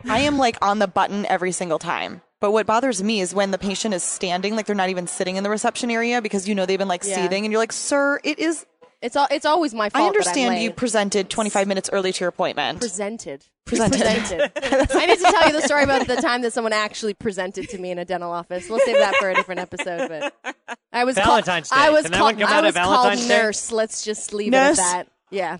I 0.09 0.19
am 0.19 0.37
like 0.37 0.57
on 0.61 0.77
the 0.77 0.87
button 0.87 1.25
every 1.25 1.53
single 1.53 1.79
time. 1.79 2.21
But 2.41 2.51
what 2.51 2.65
bothers 2.65 3.03
me 3.03 3.19
is 3.19 3.33
when 3.33 3.51
the 3.51 3.57
patient 3.57 3.93
is 3.93 4.03
standing, 4.03 4.55
like 4.55 4.65
they're 4.65 4.75
not 4.75 4.89
even 4.89 5.07
sitting 5.07 5.35
in 5.35 5.43
the 5.43 5.49
reception 5.49 5.91
area 5.91 6.21
because 6.21 6.47
you 6.47 6.55
know 6.55 6.65
they've 6.65 6.79
been 6.79 6.87
like 6.87 7.03
Yeah. 7.03 7.15
seething, 7.23 7.43
and 7.45 7.51
you're 7.51 7.59
like, 7.61 7.73
"Sir, 7.73 8.19
it 8.23 8.39
is." 8.39 8.65
it's 9.01 9.15
all 9.15 9.27
it's 9.31 9.45
always 9.45 9.73
my 9.73 9.89
fault. 9.89 9.95
I 9.95 9.99
that 9.99 10.03
I'm 10.03 10.07
understand 10.07 10.61
you 10.61 10.71
presented 10.71 11.29
25 11.29 11.67
minutes 11.67 11.89
early 11.93 12.11
to 12.11 12.19
your 12.19 12.29
appointment. 12.29 12.79
presented. 12.79 13.45
Presented. 13.65 13.99
Presented. 14.01 14.51
I 14.91 15.05
need 15.05 15.17
to 15.19 15.23
tell 15.23 15.47
you 15.47 15.53
the 15.53 15.61
story 15.61 15.83
about 15.83 16.05
the 16.07 16.15
time 16.17 16.41
that 16.41 16.51
someone 16.53 16.73
actually 16.73 17.13
presented 17.13 17.69
to 17.69 17.77
me 17.77 17.91
in 17.91 17.99
a 17.99 18.03
dental 18.05 18.31
office. 18.31 18.67
We'll 18.69 18.79
save 18.79 18.97
that 18.97 19.15
for 19.17 19.29
a 19.29 19.35
different 19.35 19.59
episode. 19.61 20.09
But 20.09 20.55
I 20.91 21.03
was 21.05 21.15
Valentine's 21.15 21.69
called, 21.69 21.79
Day. 21.81 21.85
I 21.87 21.89
was 21.91 22.03
Can 22.03 22.13
called, 22.13 22.39
come 22.39 22.47
I 22.49 22.51
out 22.51 22.57
at 22.57 22.63
was 22.67 22.73
Valentine's 22.73 23.19
called 23.19 23.29
Day? 23.29 23.37
nurse. 23.37 23.71
Let's 23.71 24.03
just 24.03 24.33
leave 24.33 24.51
Nurse. 24.51 24.79
it 24.79 24.81
at 24.81 24.91
that. 25.05 25.07
Yeah. 25.29 25.57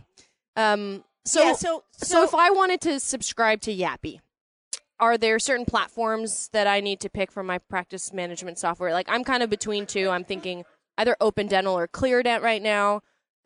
Um. 0.56 1.04
So 1.26 1.44
Yeah, 1.44 1.54
so- 1.54 1.84
so 1.98 2.06
so- 2.08 2.24
if 2.24 2.34
I 2.34 2.50
wanted 2.50 2.82
to 2.82 3.00
subscribe 3.00 3.62
to 3.62 3.72
YAPI, 3.74 4.20
are 5.00 5.18
there 5.18 5.40
certain 5.40 5.66
platforms 5.66 6.50
that 6.54 6.68
I 6.68 6.80
need 6.80 7.00
to 7.02 7.10
pick 7.10 7.32
for 7.32 7.44
my 7.44 7.58
practice 7.58 8.14
management 8.14 8.60
software? 8.60 8.94
Like 8.94 9.08
I'm 9.10 9.24
kind 9.24 9.44
of 9.44 9.50
between 9.50 9.86
two. 9.86 10.10
I'm 10.10 10.24
thinking 10.24 10.66
either 10.98 11.16
Open 11.22 11.48
Dental 11.48 11.78
or 11.78 11.88
ClearDent 11.88 12.42
right 12.42 12.62
now, 12.62 13.02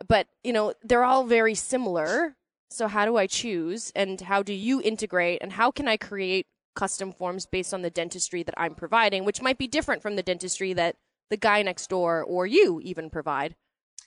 but 0.08 0.28
you 0.44 0.54
know 0.54 0.74
they're 0.84 1.04
all 1.04 1.24
very 1.26 1.56
similar. 1.56 2.36
So 2.70 2.88
how 2.88 3.06
do 3.06 3.18
I 3.18 3.28
choose, 3.28 3.92
and 3.96 4.20
how 4.20 4.42
do 4.42 4.52
you 4.52 4.82
integrate, 4.82 5.44
and 5.44 5.52
how 5.52 5.70
can 5.70 5.88
I 5.88 5.96
create 5.96 6.48
custom 6.76 7.14
forms 7.14 7.46
based 7.46 7.72
on 7.72 7.84
the 7.84 7.92
dentistry 7.92 8.42
that 8.42 8.56
I'm 8.58 8.74
providing, 8.74 9.26
which 9.26 9.44
might 9.44 9.60
be 9.60 9.68
different 9.68 10.02
from 10.02 10.16
the 10.16 10.24
dentistry 10.24 10.74
that 10.74 10.96
the 11.30 11.38
guy 11.38 11.62
next 11.62 11.88
door 11.88 12.24
or 12.24 12.48
you 12.48 12.82
even 12.84 13.12
provide? 13.12 13.56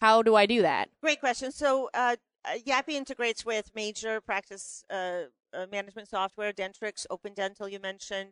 How 0.01 0.21
do 0.21 0.35
I 0.35 0.47
do 0.47 0.63
that? 0.63 0.89
Great 1.01 1.21
question. 1.21 1.53
So, 1.53 1.91
uh, 1.95 2.17
uh, 2.45 2.59
YAPI 2.67 2.91
integrates 2.91 3.45
with 3.45 3.71
major 3.75 4.21
practice 4.21 4.85
uh, 4.91 5.23
uh, 5.57 5.67
management 5.71 6.09
software, 6.09 6.53
Dentrix, 6.53 7.07
Open 7.11 7.33
Dental, 7.35 7.69
you 7.69 7.79
mentioned, 7.81 8.31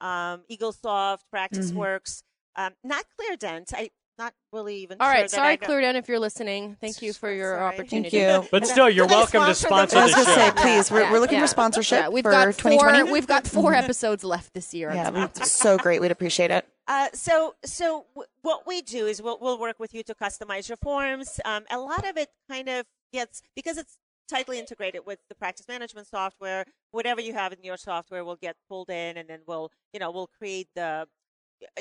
um, 0.00 0.42
EagleSoft, 0.50 1.18
PracticeWorks, 1.34 2.22
um, 2.56 2.72
not 2.82 3.04
ClearDent. 3.20 3.72
I 3.74 3.90
not 4.16 4.32
really 4.52 4.76
even. 4.76 4.98
All 5.00 5.06
sure 5.08 5.12
right, 5.12 5.22
that 5.22 5.30
sorry, 5.30 5.48
I 5.54 5.56
got- 5.56 5.68
ClearDent, 5.68 5.96
if 5.96 6.06
you're 6.08 6.20
listening. 6.20 6.76
Thank 6.80 7.02
you 7.02 7.12
for 7.12 7.32
your 7.32 7.56
Sorry. 7.56 7.74
opportunity. 7.74 8.20
Thank 8.20 8.44
you. 8.44 8.48
But 8.52 8.64
still, 8.64 8.88
you're 8.88 9.06
Do 9.06 9.10
they 9.10 9.16
welcome 9.16 9.44
to 9.46 9.54
sponsor 9.56 9.96
sponsor 9.96 9.96
the 9.96 10.00
I 10.00 10.04
was 10.04 10.14
gonna 10.14 10.34
say, 10.36 10.50
please, 10.62 10.90
we're, 10.90 11.00
Yeah, 11.00 11.10
we're 11.12 11.18
looking 11.18 11.38
yeah. 11.38 11.44
for 11.44 11.48
sponsorship 11.48 11.98
Yeah, 11.98 12.08
we've 12.10 12.22
for 12.22 12.30
got 12.30 12.44
2020. 12.44 12.98
four. 13.02 13.12
We've 13.12 13.26
got 13.26 13.44
four 13.44 13.74
episodes 13.74 14.22
left 14.22 14.54
this 14.54 14.72
year. 14.72 14.92
yeah, 14.94 15.28
so 15.42 15.76
great. 15.78 16.00
We'd 16.00 16.10
appreciate 16.12 16.50
it. 16.50 16.64
Uh, 16.86 17.08
so, 17.14 17.54
so 17.64 18.04
w- 18.14 18.28
what 18.42 18.66
we 18.66 18.82
do 18.82 19.06
is 19.06 19.22
we'll, 19.22 19.38
we'll 19.40 19.58
work 19.58 19.78
with 19.80 19.94
you 19.94 20.02
to 20.02 20.14
customize 20.14 20.68
your 20.68 20.76
forms. 20.76 21.40
Um, 21.46 21.64
a 21.70 21.78
lot 21.78 22.06
of 22.06 22.18
it 22.18 22.28
kind 22.46 22.68
of 22.68 22.84
gets 23.10 23.40
because 23.56 23.78
it's 23.78 23.96
tightly 24.28 24.58
integrated 24.58 25.02
with 25.06 25.18
the 25.28 25.34
practice 25.34 25.66
management 25.68 26.06
software. 26.06 26.64
Whatever 26.90 27.20
you 27.20 27.34
have 27.34 27.52
in 27.52 27.58
your 27.62 27.76
software 27.76 28.24
will 28.24 28.36
get 28.36 28.56
pulled 28.68 28.90
in, 28.90 29.16
and 29.16 29.28
then 29.28 29.40
we'll, 29.46 29.70
you 29.92 30.00
know, 30.00 30.10
we'll 30.10 30.30
create 30.38 30.68
the 30.74 31.06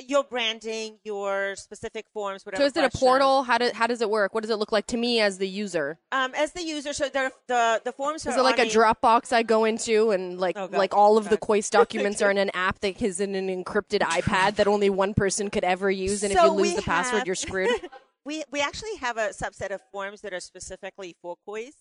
your 0.07 0.23
branding, 0.23 0.97
your 1.03 1.55
specific 1.55 2.05
forms, 2.13 2.45
whatever. 2.45 2.63
So 2.63 2.67
is 2.67 2.77
it 2.77 2.95
a 2.95 2.97
portal? 2.97 3.43
How 3.43 3.57
does 3.57 3.73
how 3.73 3.87
does 3.87 4.01
it 4.01 4.09
work? 4.09 4.33
What 4.33 4.41
does 4.41 4.49
it 4.49 4.57
look 4.57 4.71
like 4.71 4.87
to 4.87 4.97
me 4.97 5.19
as 5.19 5.37
the 5.37 5.47
user? 5.47 5.99
Um, 6.11 6.31
as 6.35 6.53
the 6.53 6.63
user, 6.63 6.93
so 6.93 7.09
there, 7.09 7.31
the 7.47 7.81
the 7.83 7.91
forms 7.91 8.25
Is 8.25 8.35
are 8.35 8.39
it 8.39 8.43
like 8.43 8.59
on 8.59 8.67
a 8.67 8.69
Dropbox 8.69 9.33
I 9.33 9.43
go 9.43 9.65
into 9.65 10.11
and 10.11 10.39
like 10.39 10.57
Oh, 10.57 10.69
like 10.71 10.93
all 10.93 11.17
of 11.17 11.25
the 11.25 11.37
God. 11.37 11.47
Coist 11.47 11.71
documents 11.73 12.21
are 12.21 12.31
in 12.31 12.37
an 12.37 12.51
app 12.53 12.79
that 12.79 13.01
is 13.01 13.19
in 13.19 13.35
an 13.35 13.47
encrypted 13.47 13.99
iPad 14.01 14.55
that 14.55 14.67
only 14.67 14.89
one 14.89 15.13
person 15.13 15.49
could 15.49 15.63
ever 15.63 15.89
use, 15.91 16.23
and 16.23 16.31
if 16.31 16.37
So 16.37 16.45
you 16.45 16.51
lose 16.51 16.75
the 16.75 16.81
password, 16.81 17.25
you're 17.25 17.35
screwed. 17.35 17.69
we 18.25 18.43
we 18.51 18.61
actually 18.61 18.95
have 18.97 19.17
a 19.17 19.29
subset 19.29 19.71
of 19.71 19.81
forms 19.91 20.21
that 20.21 20.33
are 20.33 20.39
specifically 20.39 21.15
for 21.21 21.35
Kois. 21.47 21.71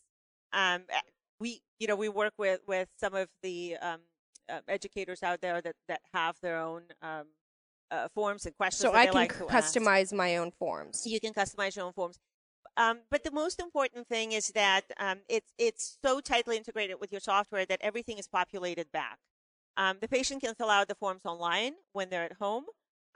Um, 0.53 0.82
we 1.40 1.62
you 1.78 1.86
know 1.86 1.96
we 1.96 2.09
work 2.09 2.34
with 2.38 2.61
with 2.66 2.88
some 2.98 3.14
of 3.14 3.28
the 3.42 3.76
um, 3.80 4.00
uh, 4.48 4.61
educators 4.68 5.22
out 5.22 5.40
there 5.40 5.61
that 5.61 5.74
that 5.88 6.00
have 6.12 6.36
their 6.42 6.59
own 6.59 6.82
um, 7.03 7.26
uh, 7.90 8.09
forms 8.14 8.46
and 8.46 8.57
questions. 8.57 8.82
So 8.82 8.92
that 8.92 8.98
I 8.98 9.05
they 9.07 9.11
can 9.11 9.14
like 9.14 9.32
c- 9.32 9.38
to 9.40 9.50
ask. 9.50 9.74
customize 9.74 10.12
my 10.12 10.36
own 10.36 10.50
forms. 10.50 11.07
You 11.07 11.20
can 11.20 11.32
customize 11.32 11.76
your 11.76 11.86
own 11.86 11.92
forms. 11.92 12.18
Um, 12.76 13.00
but 13.11 13.22
the 13.22 13.30
most 13.30 13.61
important 13.61 14.09
thing 14.09 14.32
is 14.32 14.48
that 14.55 14.84
um, 14.98 15.18
it's 15.28 15.53
it's 15.59 15.98
so 16.03 16.20
tightly 16.20 16.57
integrated 16.57 16.96
with 17.00 17.12
your 17.12 17.20
software 17.20 17.66
that 17.66 17.78
everything 17.82 18.18
is 18.18 18.26
populated 18.28 18.90
back. 18.92 19.18
Um, 19.76 19.98
the 20.00 20.09
patient 20.09 20.42
can 20.42 20.55
fill 20.55 20.70
out 20.70 20.88
the 20.88 20.94
forms 20.94 21.22
online 21.24 21.72
when 21.92 22.09
they're 22.11 22.24
at 22.24 22.34
home, 22.34 22.64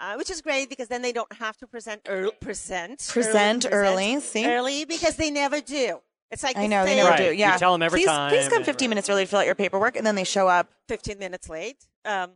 uh, 0.01 0.14
which 0.14 0.30
is 0.30 0.41
great 0.43 0.68
because 0.68 0.89
then 0.89 1.03
they 1.03 1.12
don't 1.12 1.32
have 1.34 1.57
to 1.59 1.66
present 1.66 2.03
early, 2.09 2.32
present 2.41 3.07
Present 3.09 3.66
early, 3.70 4.20
see? 4.20 4.47
early 4.47 4.84
because 4.84 5.16
they 5.16 5.30
never 5.30 5.61
do. 5.61 6.01
It's 6.31 6.43
like 6.43 6.57
I 6.57 6.62
the 6.62 6.68
know 6.68 6.85
they 6.85 6.97
never 6.97 7.11
Right. 7.11 7.18
do. 7.18 7.33
You 7.33 7.47
tell 7.59 7.72
them 7.72 7.83
every 7.83 8.01
please, 8.01 8.07
time 8.07 8.31
Please 8.31 8.49
come 8.49 8.57
and- 8.59 8.66
15 8.66 8.89
minutes 8.89 9.09
early 9.09 9.24
to 9.24 9.27
fill 9.31 9.39
out 9.41 9.47
your 9.47 9.55
paperwork, 9.55 9.97
and 9.97 10.05
then 10.07 10.14
they 10.16 10.24
show 10.24 10.49
up 10.49 10.68
15 10.89 11.18
minutes 11.18 11.49
late. 11.49 11.77
Um, 12.05 12.33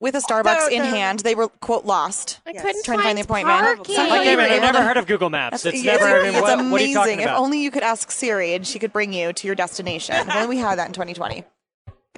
with 0.00 0.14
a 0.14 0.18
Starbucks 0.20 0.68
They're- 0.68 0.80
in 0.80 0.84
hand. 0.84 1.20
They 1.20 1.34
were 1.34 1.48
quote 1.48 1.84
lost. 1.84 2.38
I 2.46 2.50
Yes. 2.50 2.62
couldn't 2.62 2.84
Trying 2.84 2.98
to 2.98 3.04
find 3.04 3.18
the 3.18 3.22
appointment. 3.22 3.58
parking. 3.58 3.96
Like, 3.96 4.10
wait 4.12 4.32
a 4.32 4.36
minute, 4.36 4.52
I've 4.52 4.62
never 4.62 4.82
heard 4.82 4.96
of 4.96 5.06
Google 5.06 5.28
Maps. 5.30 5.62
That's- 5.62 5.80
It's 5.80 5.88
it's, 5.88 6.00
never. 6.02 6.18
it's 6.24 6.40
what, 6.40 6.52
amazing. 6.54 6.70
what 6.70 6.80
are 6.80 6.84
you 6.84 6.94
talking 6.94 7.22
about? 7.22 7.34
If 7.34 7.40
only 7.40 7.58
you 7.60 7.70
could 7.72 7.82
ask 7.82 8.10
Siri 8.12 8.54
and 8.54 8.64
she 8.66 8.78
could 8.78 8.92
bring 8.92 9.12
you 9.12 9.32
to 9.32 9.46
your 9.46 9.56
destination. 9.56 10.14
if 10.16 10.34
only 10.34 10.46
we 10.48 10.58
had 10.58 10.78
that 10.78 10.86
in 10.88 10.92
2020. 10.92 11.44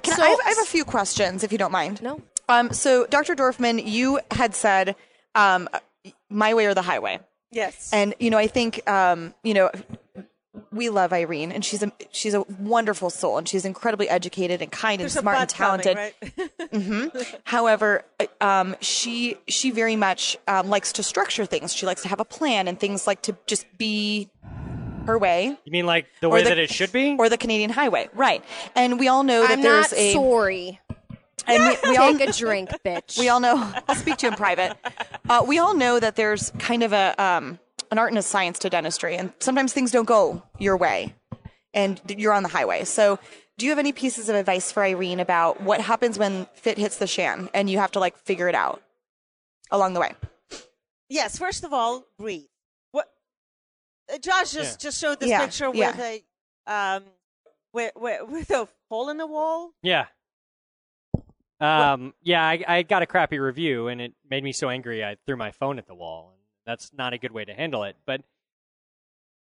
Can 0.03 0.15
So- 0.15 0.23
I, 0.23 0.29
have, 0.29 0.39
I 0.45 0.49
have 0.49 0.59
a 0.59 0.65
few 0.65 0.83
questions, 0.85 1.43
if 1.43 1.51
you 1.51 1.57
don't 1.59 1.71
mind. 1.71 2.01
No. 2.01 2.19
Um, 2.49 2.73
so, 2.73 3.05
Dr. 3.05 3.35
Dorfman, 3.35 3.81
you 3.85 4.19
had 4.31 4.53
said, 4.55 4.95
um, 5.35 5.69
"My 6.29 6.53
way 6.53 6.65
or 6.65 6.73
the 6.73 6.81
highway," 6.81 7.19
yes. 7.51 7.89
and 7.93 8.13
you 8.19 8.29
know, 8.29 8.37
I 8.37 8.47
think, 8.47 8.87
um, 8.89 9.33
you 9.43 9.53
know, 9.53 9.71
we 10.71 10.89
love 10.89 11.13
Irene, 11.13 11.51
and 11.51 11.63
she's 11.63 11.81
a 11.81 11.91
she's 12.11 12.33
a 12.33 12.41
wonderful 12.59 13.09
soul, 13.09 13.37
and 13.37 13.47
she's 13.47 13.63
incredibly 13.65 14.09
educated 14.09 14.61
and 14.61 14.71
kind 14.71 14.99
There's 14.99 15.15
and 15.15 15.23
smart 15.23 15.37
and 15.37 15.47
butt 15.47 15.55
coming, 15.55 15.81
talented. 15.81 17.13
right? 17.13 17.39
However, 17.45 18.03
um, 18.41 18.75
she 18.81 19.37
she 19.47 19.71
very 19.71 19.95
much 19.95 20.37
um, 20.47 20.69
likes 20.69 20.91
to 20.93 21.03
structure 21.03 21.45
things. 21.45 21.73
She 21.73 21.85
likes 21.85 22.01
to 22.03 22.09
have 22.09 22.19
a 22.19 22.25
plan 22.25 22.67
and 22.67 22.79
things 22.79 23.07
like 23.07 23.21
to 23.23 23.37
just 23.47 23.65
be 23.77 24.29
her 25.05 25.17
way 25.17 25.57
You 25.65 25.71
mean 25.71 25.85
like 25.87 26.05
the 26.21 26.29
way 26.29 26.43
the- 26.43 26.49
that 26.49 26.59
it 26.59 26.69
should 26.69 26.91
be? 26.91 27.15
or 27.17 27.27
the 27.29 27.37
Canadian 27.37 27.69
highway, 27.71 28.09
right? 28.13 28.43
And 28.75 28.99
we 28.99 29.07
all 29.07 29.23
know 29.23 29.41
that 29.41 29.51
I'm 29.51 29.61
there's 29.61 29.91
not 29.91 29.99
a 29.99 30.13
sorry. 30.13 30.79
and 31.47 31.63
we, 31.83 31.91
we 31.91 31.97
all 31.97 32.13
Take 32.15 32.29
a 32.29 32.33
drink, 32.33 32.69
bitch. 32.85 33.17
we 33.17 33.27
all 33.29 33.39
know. 33.39 33.73
I'll 33.87 33.95
speak 33.95 34.17
to 34.17 34.27
you 34.27 34.31
in 34.31 34.37
private. 34.37 34.77
Uh, 35.27 35.43
we 35.47 35.57
all 35.57 35.73
know 35.73 35.99
that 35.99 36.15
there's 36.17 36.51
kind 36.59 36.83
of 36.83 36.93
a 36.93 37.15
um, 37.21 37.57
an 37.91 37.99
art 37.99 38.09
and 38.09 38.17
a 38.17 38.21
science 38.21 38.57
to 38.59 38.69
dentistry, 38.69 39.15
and 39.15 39.33
sometimes 39.39 39.73
things 39.73 39.91
don't 39.91 40.05
go 40.05 40.41
your 40.57 40.77
way, 40.77 41.13
and 41.73 42.01
you're 42.07 42.33
on 42.33 42.43
the 42.43 42.49
highway. 42.49 42.83
So, 42.85 43.19
do 43.57 43.65
you 43.65 43.71
have 43.71 43.79
any 43.79 43.91
pieces 43.91 44.29
of 44.29 44.35
advice 44.35 44.71
for 44.71 44.83
Irene 44.83 45.19
about 45.19 45.61
what 45.61 45.81
happens 45.81 46.17
when 46.17 46.47
fit 46.53 46.77
hits 46.77 46.97
the 46.97 47.05
shan 47.05 47.49
and 47.53 47.69
you 47.69 47.77
have 47.77 47.91
to 47.91 47.99
like 47.99 48.17
figure 48.17 48.47
it 48.49 48.55
out 48.55 48.81
along 49.69 49.93
the 49.93 49.99
way? 49.99 50.13
Yes, 51.09 51.37
first 51.37 51.63
of 51.63 51.71
all, 51.73 52.05
breathe. 52.17 52.45
What 52.91 53.07
uh, 54.11 54.17
Josh 54.17 54.53
just, 54.53 54.79
Yeah. 54.81 54.89
just 54.89 54.99
showed 54.99 55.19
this 55.19 55.29
Yeah, 55.29 55.45
picture 55.45 55.69
yeah. 55.73 55.91
with 55.91 55.99
a 55.99 56.23
um 56.65 57.03
with, 57.73 57.91
with 57.95 58.21
with 58.29 58.49
a 58.51 58.67
hole 58.89 59.09
in 59.09 59.17
the 59.17 59.27
wall. 59.27 59.73
Yeah. 59.83 60.05
Um, 61.59 62.15
yeah, 62.23 62.43
I, 62.43 62.63
I 62.67 62.81
got 62.81 63.03
a 63.03 63.05
crappy 63.05 63.37
review 63.37 63.87
and 63.87 64.01
it 64.01 64.13
made 64.27 64.43
me 64.43 64.51
so 64.51 64.69
angry 64.69 65.05
I 65.05 65.17
threw 65.27 65.35
my 65.37 65.51
phone 65.51 65.77
at 65.77 65.85
the 65.85 65.93
wall. 65.93 66.33
And 66.71 66.77
that's 66.79 66.93
not 66.93 67.11
a 67.13 67.17
good 67.17 67.31
way 67.33 67.43
to 67.43 67.53
handle 67.53 67.83
it. 67.83 67.97
But 68.05 68.21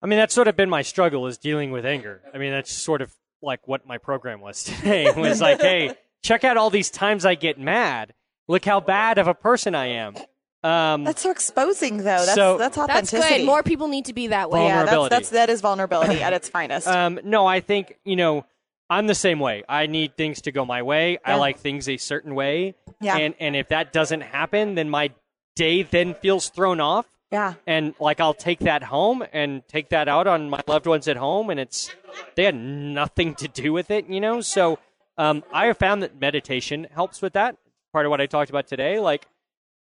I 0.03 0.07
mean, 0.07 0.19
that's 0.19 0.35
sort 0.35 0.49
of 0.49 0.57
been 0.57 0.71
my 0.71 0.81
struggle 0.83 1.27
is 1.27 1.37
dealing 1.37 1.71
with 1.71 1.85
anger. 1.85 2.23
I 2.33 2.39
mean, 2.39 2.51
that's 2.51 2.73
sort 2.73 3.03
of 3.03 3.13
like 3.43 3.69
what 3.69 3.87
my 3.87 3.99
program 3.99 4.41
was 4.41 4.65
today. 4.65 5.11
Was 5.15 5.41
like, 5.43 5.61
hey, 5.61 5.95
check 6.23 6.45
out 6.45 6.57
all 6.57 6.71
these 6.71 6.91
times 6.91 7.27
I 7.27 7.35
get 7.35 7.59
mad. 7.59 8.15
Look 8.49 8.65
how 8.65 8.81
bad 8.81 9.19
of 9.19 9.29
a 9.29 9.35
person 9.35 9.75
I 9.75 9.87
am. 9.87 10.17
Um, 10.63 11.05
That's 11.05 11.23
so 11.23 11.31
exposing, 11.31 11.99
though. 11.99 12.05
That's 12.05 12.35
So- 12.35 12.59
that's 12.59 12.77
That's 12.77 13.11
good. 13.11 13.47
More 13.47 13.63
people 13.63 13.89
need 13.89 14.07
to 14.07 14.13
be 14.13 14.27
that 14.27 14.51
way. 14.51 14.65
yeah, 14.65 14.79
that's, 14.85 14.91
Vulnerability. 14.91 15.15
that's 15.15 15.31
that 15.31 15.51
is 15.51 15.61
vulnerability 15.63 16.23
at 16.23 16.33
its 16.35 16.49
finest. 16.49 16.87
Um, 17.01 17.19
no, 17.25 17.47
I 17.47 17.61
think 17.61 17.97
you 18.05 18.17
know 18.17 18.45
I'm 18.91 19.07
the 19.07 19.15
same 19.15 19.39
way. 19.41 19.63
I 19.69 19.87
need 19.87 20.17
things 20.17 20.43
to 20.43 20.53
go 20.53 20.67
my 20.67 20.83
way. 20.83 21.19
I 21.25 21.37
like 21.37 21.61
things 21.61 21.89
a 21.89 21.97
certain 21.97 22.35
way. 22.35 22.75
Yeah. 23.01 23.17
And 23.17 23.35
and 23.41 23.57
if 23.57 23.69
that 23.69 23.93
doesn't 23.93 24.21
happen, 24.23 24.75
then 24.75 24.91
my 24.91 25.11
day 25.57 25.83
then 25.83 26.15
feels 26.15 26.49
thrown 26.49 26.81
off. 26.81 27.07
yeah, 27.31 27.55
And 27.67 27.95
like 28.01 28.21
I'll 28.21 28.35
take 28.35 28.61
that 28.61 28.83
home 28.85 29.25
and 29.33 29.63
take 29.69 29.91
that 29.91 30.09
out 30.09 30.27
on 30.27 30.51
my 30.51 30.61
loved 30.67 30.87
ones 30.87 31.07
at 31.09 31.17
home, 31.17 31.51
and 31.51 31.61
it's 31.61 31.91
they 32.35 32.45
had 32.45 32.55
nothing 32.57 33.35
to 33.37 33.49
do 33.49 33.73
with 33.73 33.91
it, 33.91 34.07
you 34.09 34.21
know. 34.21 34.41
So 34.41 34.79
um, 35.19 35.45
I 35.53 35.67
have 35.67 35.79
found 35.79 36.03
that 36.03 36.21
meditation 36.21 36.87
helps 36.93 37.23
with 37.23 37.35
that. 37.35 37.57
Part 37.93 38.07
of 38.07 38.11
what 38.11 38.21
I 38.21 38.27
talked 38.27 38.51
about 38.51 38.67
today, 38.67 38.99
like 39.01 39.27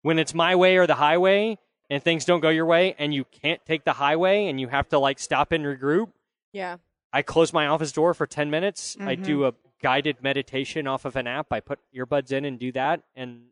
when 0.01 0.19
it's 0.19 0.33
my 0.33 0.55
way 0.55 0.77
or 0.77 0.85
the 0.87 0.95
highway, 0.95 1.57
and 1.89 2.03
things 2.03 2.23
don't 2.25 2.39
go 2.39 2.49
your 2.49 2.65
way, 2.65 2.95
and 2.99 3.13
you 3.13 3.25
can't 3.25 3.63
take 3.65 3.83
the 3.83 3.93
highway, 3.93 4.45
and 4.47 4.59
you 4.59 4.67
have 4.67 4.87
to 4.89 4.99
like 4.99 5.17
stop 5.19 5.51
and 5.51 5.65
regroup. 5.65 6.09
Yeah. 6.53 6.77
I 7.11 7.23
close 7.23 7.51
my 7.53 7.65
office 7.65 7.91
door 7.91 8.13
for 8.13 8.27
10 8.27 8.51
minutes. 8.51 8.95
I 8.99 9.15
Mm-hmm. 9.15 9.23
do 9.23 9.45
a 9.45 9.53
guided 9.81 10.17
meditation 10.21 10.85
off 10.85 11.05
of 11.05 11.15
an 11.15 11.25
app. 11.25 11.47
I 11.51 11.59
put 11.61 11.79
earbuds 11.95 12.31
in 12.31 12.45
and 12.45 12.59
do 12.59 12.71
that. 12.73 13.01
And 13.15 13.45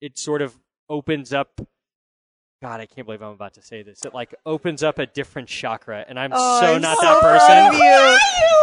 it 0.00 0.18
sort 0.18 0.40
of 0.40 0.56
opens 0.88 1.32
up. 1.32 1.60
God, 2.62 2.80
I 2.80 2.86
can't 2.86 3.06
believe 3.06 3.22
I'm 3.22 3.32
about 3.32 3.54
to 3.54 3.62
say 3.62 3.82
this. 3.82 4.04
It 4.04 4.14
like 4.14 4.34
opens 4.46 4.84
up 4.84 5.00
a 5.00 5.06
different 5.06 5.48
chakra. 5.48 6.04
And 6.08 6.16
I'm 6.18 6.30
Oh, 6.32 6.60
so 6.60 6.74
I'm 6.74 6.80
not 6.82 6.96
so 6.98 7.04
that 7.06 7.20
proud 7.20 7.34
of 7.34 7.72
person. 7.72 7.82
you. 7.82 8.18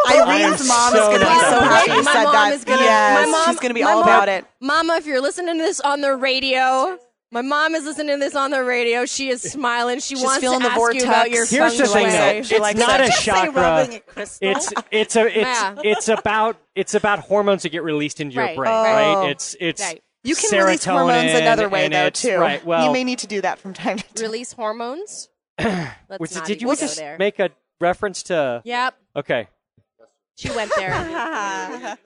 I 0.07 0.23
Irene's 0.25 0.65
mom 0.67 0.91
so 0.93 1.01
is 1.01 1.07
going 1.07 1.19
to 1.19 1.25
be 1.25 1.39
so 1.41 1.59
happy 1.59 1.91
you. 1.91 2.03
My 2.03 2.11
said 2.13 2.23
mom 2.23 2.33
that. 2.33 2.53
is 2.53 2.63
gonna- 2.63 2.81
yes, 2.81 3.25
my 3.25 3.31
mom- 3.31 3.45
she's 3.49 3.59
going 3.59 3.69
to 3.71 3.73
be 3.73 3.83
my 3.83 3.91
all 3.91 3.99
mom- 3.99 4.07
about 4.07 4.29
it. 4.29 4.45
Mama, 4.61 4.95
if 4.95 5.05
you're 5.05 5.19
listening 5.21 5.57
to 5.57 5.63
this 5.63 5.81
on 5.81 5.99
the 5.99 6.15
radio, 6.15 6.97
my 7.31 7.41
mom 7.41 7.75
is 7.75 7.83
listening 7.83 8.15
to 8.15 8.19
this 8.25 8.35
on 8.35 8.51
the 8.51 8.63
radio. 8.63 9.05
She 9.05 9.27
is 9.29 9.41
smiling. 9.41 9.99
She 9.99 10.15
She's 10.15 10.23
wants 10.23 10.39
feeling 10.39 10.61
to 10.61 10.63
the 10.67 10.71
ask 10.71 10.77
you 10.79 11.03
about 11.03 11.27
vortex. 11.27 11.51
your 11.51 11.67
Here's 11.67 11.77
the 11.77 11.87
thing, 11.87 12.07
though. 12.07 12.41
She 12.43 12.55
It's 12.55 12.79
not 12.79 13.01
it. 13.01 13.03
a 13.03 13.07
Just 13.09 13.23
say 13.25 13.31
rubbing 13.49 13.91
chakra. 13.91 14.01
a. 14.15 14.21
It's 14.21 14.39
it's 14.41 15.15
a 15.17 15.25
it's 15.27 15.35
Yeah. 15.61 15.75
it's 15.83 16.07
about 16.07 16.55
it's 16.73 16.93
about 16.95 17.19
hormones 17.19 17.63
that 17.63 17.69
get 17.73 17.83
released 17.83 18.21
into 18.21 18.35
your 18.35 18.45
Right. 18.45 18.55
brain, 18.55 18.71
Oh. 18.71 18.83
right? 19.23 19.29
It's 19.31 19.57
it's 19.59 19.81
Right. 19.81 20.01
You 20.23 20.35
can 20.35 20.51
release 20.59 20.83
hormones 20.83 21.31
another 21.33 21.69
way, 21.69 21.87
though, 21.87 22.09
too. 22.09 22.37
Right. 22.37 22.63
Well, 22.65 22.85
you 22.85 22.91
may 22.91 23.03
need 23.03 23.19
to 23.19 23.27
do 23.27 23.41
that 23.41 23.59
from 23.59 23.73
time 23.73 23.97
to 23.97 24.03
time. 24.03 24.23
Release 24.23 24.53
hormones. 24.53 25.29
Let's 25.59 26.19
was 26.19 26.35
not 26.35 26.45
did 26.45 26.61
you 26.61 26.67
even 26.67 26.75
go 26.75 26.79
just 26.79 26.97
there. 26.97 27.17
make 27.17 27.39
a 27.39 27.51
reference 27.79 28.23
to? 28.23 28.61
Yep. 28.65 28.95
Okay. 29.15 29.47
She 30.35 30.49
went 30.51 30.71
there. 30.77 30.93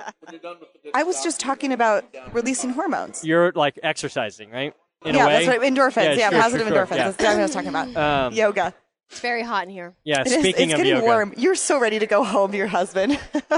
I 0.94 1.04
was 1.04 1.24
just 1.24 1.40
talking 1.40 1.72
about 1.72 2.04
releasing 2.32 2.72
hormones. 2.72 3.24
You're 3.24 3.52
like 3.52 3.80
exercising, 3.84 4.50
right? 4.50 4.74
In 5.06 5.14
yeah, 5.14 5.24
a 5.24 5.28
way. 5.28 5.46
that's 5.46 5.60
what 5.60 5.68
endorphins. 5.68 6.18
Yeah, 6.18 6.30
sure, 6.30 6.42
positive 6.42 6.68
sure, 6.68 6.76
sure. 6.76 6.86
endorphins. 6.86 6.98
Yeah. 6.98 7.12
That's 7.12 7.24
what 7.24 7.28
I 7.28 7.42
was 7.42 7.54
talking 7.54 7.70
about. 7.70 7.96
Um, 7.96 8.34
yoga. 8.34 8.74
It's 9.10 9.20
very 9.20 9.44
hot 9.44 9.66
in 9.66 9.70
here. 9.70 9.96
Yeah. 10.04 10.22
It 10.22 10.28
is- 10.28 10.34
Speaking 10.34 10.70
it's 10.70 10.74
of 10.74 10.78
getting 10.78 10.94
yoga, 10.96 11.06
warm. 11.06 11.34
You're 11.38 11.56
so 11.56 11.80
ready 11.80 12.00
to 12.00 12.08
go 12.08 12.24
home 12.24 12.52
to 12.52 12.58
your 12.58 12.68
husband. 12.68 13.12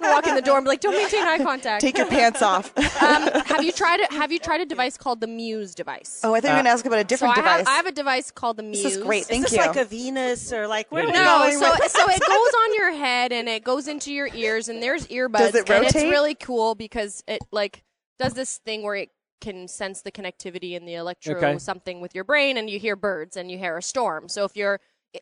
Walk 0.00 0.26
in 0.26 0.34
the 0.34 0.42
door 0.44 0.58
and 0.58 0.64
be 0.64 0.68
like, 0.68 0.80
"Don't 0.80 0.94
maintain 0.94 1.26
eye 1.26 1.38
contact." 1.38 1.80
Take 1.80 1.96
your 1.98 2.06
pants 2.06 2.42
off. 2.42 2.76
um, 3.02 3.22
have 3.46 3.64
you 3.64 3.72
tried 3.72 4.00
it? 4.00 4.12
Have 4.12 4.30
you 4.32 4.38
tried 4.38 4.60
a 4.60 4.66
device 4.66 4.96
called 4.96 5.20
the 5.20 5.26
Muse 5.26 5.74
device? 5.74 6.20
oh, 6.22 6.34
I 6.34 6.40
thought 6.40 6.48
you 6.48 6.52
were 6.52 6.56
going 6.56 6.64
to 6.64 6.70
ask 6.70 6.84
about 6.86 6.98
a 6.98 7.02
so 7.02 7.06
different 7.06 7.38
I 7.38 7.40
have, 7.40 7.58
device. 7.60 7.66
I 7.72 7.76
have 7.76 7.86
a 7.86 7.92
device 7.92 8.30
called 8.30 8.56
the 8.58 8.62
Muse. 8.62 8.82
this 8.82 8.96
is 8.96 9.02
great. 9.02 9.22
Is 9.22 9.26
Thank 9.28 9.42
this 9.44 9.52
you. 9.52 9.58
like 9.58 9.76
a 9.76 9.84
Venus 9.84 10.52
or 10.52 10.66
like 10.68 10.90
where 10.92 11.04
No, 11.04 11.50
so 11.50 11.58
so 11.86 12.08
it 12.08 12.20
goes 12.20 12.30
on 12.62 12.74
your 12.74 12.92
head 12.92 13.32
and 13.32 13.48
it 13.48 13.64
goes 13.64 13.88
into 13.88 14.12
your 14.12 14.28
ears 14.34 14.68
and 14.68 14.82
there's 14.82 15.06
earbuds 15.08 15.38
Does 15.38 15.54
it 15.54 15.70
and 15.70 15.84
it's 15.84 15.94
really 15.94 16.34
cool 16.34 16.74
because 16.74 17.22
it 17.26 17.40
like 17.50 17.82
does 18.18 18.34
this 18.34 18.58
thing 18.58 18.82
where 18.82 18.96
it 18.96 19.10
can 19.40 19.68
sense 19.68 20.02
the 20.02 20.12
connectivity 20.12 20.72
in 20.72 20.84
the 20.84 20.94
electro 20.94 21.36
Okay. 21.36 21.58
something 21.58 22.00
with 22.00 22.14
your 22.14 22.24
brain 22.24 22.56
and 22.56 22.68
you 22.70 22.78
hear 22.78 22.96
birds 22.96 23.36
and 23.36 23.50
you 23.50 23.58
hear 23.58 23.76
a 23.76 23.82
storm. 23.82 24.28
So 24.28 24.44
if 24.44 24.56
you're 24.56 24.80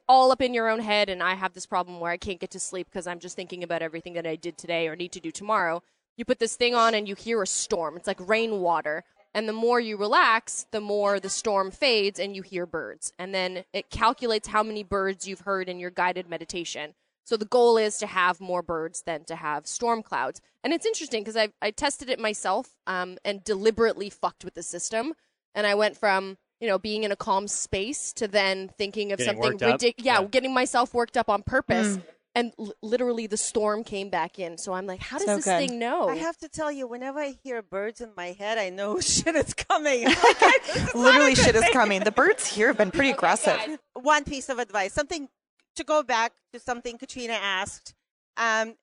all 0.08 0.32
up 0.32 0.40
in 0.40 0.54
your 0.54 0.68
own 0.68 0.80
head 0.80 1.08
and 1.08 1.22
I 1.22 1.34
have 1.34 1.52
this 1.52 1.66
problem 1.66 2.00
where 2.00 2.10
I 2.10 2.16
can't 2.16 2.40
get 2.40 2.50
to 2.52 2.60
sleep 2.60 2.88
because 2.90 3.06
I'm 3.06 3.18
just 3.18 3.36
thinking 3.36 3.62
about 3.62 3.82
everything 3.82 4.14
that 4.14 4.26
I 4.26 4.36
did 4.36 4.58
today 4.58 4.88
or 4.88 4.96
need 4.96 5.12
to 5.12 5.20
do 5.20 5.30
tomorrow, 5.30 5.82
you 6.16 6.24
put 6.24 6.38
this 6.38 6.56
thing 6.56 6.74
on 6.74 6.94
and 6.94 7.08
you 7.08 7.14
hear 7.14 7.42
a 7.42 7.46
storm. 7.46 7.96
It's 7.96 8.06
like 8.06 8.28
rainwater. 8.28 9.04
And 9.36 9.48
the 9.48 9.52
more 9.52 9.80
you 9.80 9.96
relax, 9.96 10.66
the 10.70 10.80
more 10.80 11.18
the 11.18 11.28
storm 11.28 11.72
fades 11.72 12.20
and 12.20 12.36
you 12.36 12.42
hear 12.42 12.66
birds. 12.66 13.12
And 13.18 13.34
then 13.34 13.64
it 13.72 13.90
calculates 13.90 14.48
how 14.48 14.62
many 14.62 14.84
birds 14.84 15.26
you've 15.26 15.40
heard 15.40 15.68
in 15.68 15.80
your 15.80 15.90
guided 15.90 16.28
meditation. 16.28 16.94
So 17.24 17.36
the 17.36 17.46
goal 17.46 17.76
is 17.78 17.98
to 17.98 18.06
have 18.06 18.40
more 18.40 18.62
birds 18.62 19.02
than 19.06 19.24
to 19.24 19.36
have 19.36 19.66
storm 19.66 20.02
clouds. 20.02 20.40
And 20.62 20.72
it's 20.72 20.84
interesting 20.86 21.22
because 21.22 21.36
I, 21.36 21.48
I 21.62 21.70
tested 21.70 22.08
it 22.10 22.18
myself 22.20 22.68
um, 22.86 23.16
and 23.24 23.42
deliberately 23.42 24.10
fucked 24.10 24.44
with 24.44 24.54
the 24.54 24.62
system. 24.62 25.14
And 25.54 25.66
I 25.66 25.74
went 25.74 25.96
from, 25.96 26.36
you 26.60 26.68
know, 26.68 26.78
being 26.78 27.02
in 27.04 27.10
a 27.12 27.16
calm 27.16 27.48
space 27.48 28.12
to 28.14 28.28
then 28.28 28.70
thinking 28.76 29.12
of 29.12 29.18
Getting 29.18 29.34
something 29.34 29.52
worked 29.52 29.62
up? 29.62 29.72
ridiculous. 29.72 30.04
Yeah, 30.04 30.20
Yeah. 30.20 30.26
getting 30.26 30.52
myself 30.52 30.92
worked 30.92 31.16
up 31.16 31.28
on 31.30 31.42
purpose. 31.42 31.98
and 32.36 32.52
l- 32.58 32.72
literally 32.82 33.28
the 33.28 33.36
storm 33.36 33.84
came 33.84 34.10
back 34.10 34.40
in. 34.40 34.58
So 34.58 34.72
I'm 34.72 34.86
like, 34.86 34.98
how 35.00 35.18
does 35.18 35.26
So 35.26 35.36
this 35.36 35.44
good. 35.44 35.68
thing 35.68 35.78
know? 35.78 36.08
I 36.08 36.16
have 36.16 36.36
to 36.38 36.48
tell 36.48 36.72
you, 36.72 36.88
whenever 36.88 37.20
I 37.20 37.36
hear 37.44 37.62
birds 37.62 38.00
in 38.00 38.10
my 38.16 38.32
head, 38.32 38.58
I 38.58 38.70
know 38.70 38.98
shit 39.00 39.36
is 39.36 39.54
coming. 39.54 40.04
Like, 40.08 40.18
I- 40.42 40.58
this 40.66 40.76
is 40.76 40.84
not 40.86 40.94
Literally, 40.96 41.34
good 41.34 41.44
shit 41.44 41.54
is 41.54 41.62
thing. 41.62 41.72
coming. 41.72 42.00
The 42.02 42.10
birds 42.10 42.44
here 42.46 42.66
have 42.66 42.76
been 42.76 42.90
pretty 42.90 43.10
aggressive. 43.16 43.78
One 43.94 44.24
piece 44.24 44.48
of 44.48 44.58
advice, 44.58 44.92
something 44.92 45.28
to 45.76 45.84
go 45.84 46.02
back 46.02 46.32
to 46.52 46.60
something 46.60 46.98
Katrina 46.98 47.34
asked. 47.34 47.94
Um, 48.36 48.74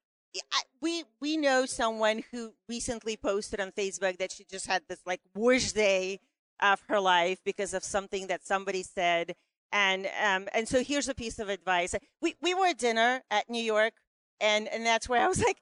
I, 0.54 0.62
we 0.82 1.04
we 1.20 1.38
know 1.38 1.66
someone 1.66 2.24
who 2.32 2.54
recently 2.70 3.18
posted 3.18 3.60
on 3.60 3.72
Facebook 3.72 4.18
that 4.18 4.32
she 4.32 4.46
just 4.50 4.68
had 4.68 4.84
this 4.88 5.02
like 5.06 5.22
worst 5.36 5.76
day 5.76 6.20
of 6.62 6.82
her 6.88 7.00
life 7.00 7.39
because 7.44 7.74
of 7.74 7.84
something 7.84 8.28
that 8.28 8.46
somebody 8.46 8.84
said. 8.84 9.34
And 9.72 10.08
um, 10.24 10.48
and 10.54 10.68
so 10.68 10.84
here's 10.84 11.10
a 11.10 11.16
piece 11.16 11.39
of 11.39 11.50
advice. 11.50 11.96
We 12.22 12.36
we 12.42 12.54
were 12.54 12.68
at 12.68 12.78
dinner 12.78 13.22
at 13.30 13.50
New 13.50 13.64
York, 13.64 13.94
and 14.39 14.68
and 14.68 14.86
that's 14.86 15.08
where 15.10 15.22
I 15.24 15.28
was 15.28 15.42
like, 15.44 15.58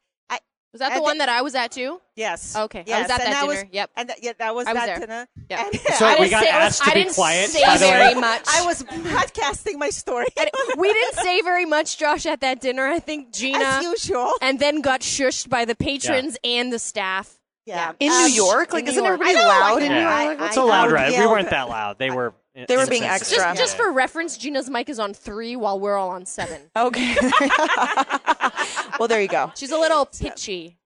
was 0.71 0.79
that 0.79 0.91
I 0.91 0.95
the 0.95 0.99
thi- 1.01 1.05
one 1.05 1.17
that 1.19 1.29
I 1.29 1.41
was 1.41 1.55
at 1.55 1.71
too? 1.71 1.99
yes, 2.15 2.55
Okay, 2.55 2.79
I 2.81 2.83
yes, 2.85 3.01
was 3.03 3.11
at 3.11 3.21
and 3.25 3.33
that 3.33 3.47
was- 3.47 3.57
dinner. 3.57 3.69
Yep. 3.71 3.89
and 3.95 4.09
that, 4.09 4.23
yeah, 4.23 4.31
that 4.37 4.53
was 4.55 4.67
I 4.67 4.73
was 4.73 4.81
that 4.81 4.85
there. 4.85 4.99
dinner. 4.99 5.27
Yep. 5.49 5.59
And 5.59 5.81
So 5.95 6.05
I 6.05 6.13
we 6.15 6.19
was 6.21 6.29
got 6.29 6.43
say- 6.43 6.49
asked 6.49 6.83
to 6.83 6.89
I 6.89 6.93
be 6.93 7.03
didn't 7.03 7.15
quiet, 7.15 7.49
say 7.49 7.65
by 7.65 7.77
the 7.77 7.85
way. 7.85 7.91
very 7.91 8.15
much. 8.15 8.43
I 8.47 8.65
was 8.65 8.83
broadcasting 8.83 9.79
my 9.79 9.89
story 9.89 10.27
And 10.37 10.49
we 10.77 10.93
didn't 10.93 11.15
say 11.15 11.41
very 11.41 11.65
much, 11.65 11.97
Josh, 11.97 12.25
at 12.25 12.41
that 12.41 12.61
dinner. 12.61 12.85
I 12.87 12.99
think 12.99 13.33
Gina, 13.33 13.59
as 13.63 13.83
usual. 13.83 14.31
and 14.41 14.59
then 14.59 14.81
got 14.81 15.01
shushed 15.01 15.49
by 15.49 15.65
the 15.65 15.75
patrons 15.75 16.37
and 16.43 16.71
the 16.71 16.79
staff. 16.79 17.35
Yeah. 17.65 17.91
In 17.99 18.11
Um, 18.11 18.17
New 18.27 18.33
York? 18.33 18.73
Like, 18.73 18.85
New 18.85 18.91
isn't 18.91 19.03
York. 19.03 19.13
everybody 19.13 19.35
know, 19.35 19.47
loud 19.47 19.83
in 19.83 19.91
New 19.91 19.99
York? 19.99 20.37
It's 20.41 20.57
a 20.57 20.63
loud 20.63 20.91
ride. 20.91 21.11
We 21.11 21.25
weren't 21.27 21.49
that 21.51 21.69
loud. 21.69 21.99
They 21.99 22.09
were. 22.09 22.33
They 22.67 22.75
were 22.75 22.87
being 22.87 23.03
innocent. 23.03 23.21
extra. 23.39 23.43
Just, 23.55 23.57
just 23.59 23.77
for 23.77 23.91
reference, 23.91 24.37
Gina's 24.37 24.69
mic 24.69 24.89
is 24.89 24.99
on 24.99 25.13
three 25.13 25.55
while 25.55 25.79
we're 25.79 25.95
all 25.95 26.09
on 26.09 26.25
seven. 26.25 26.59
Okay. 26.75 27.15
well, 28.99 29.07
there 29.07 29.21
you 29.21 29.27
go. 29.27 29.51
She's 29.55 29.71
a 29.71 29.77
little 29.77 30.05
pitchy. 30.05 30.77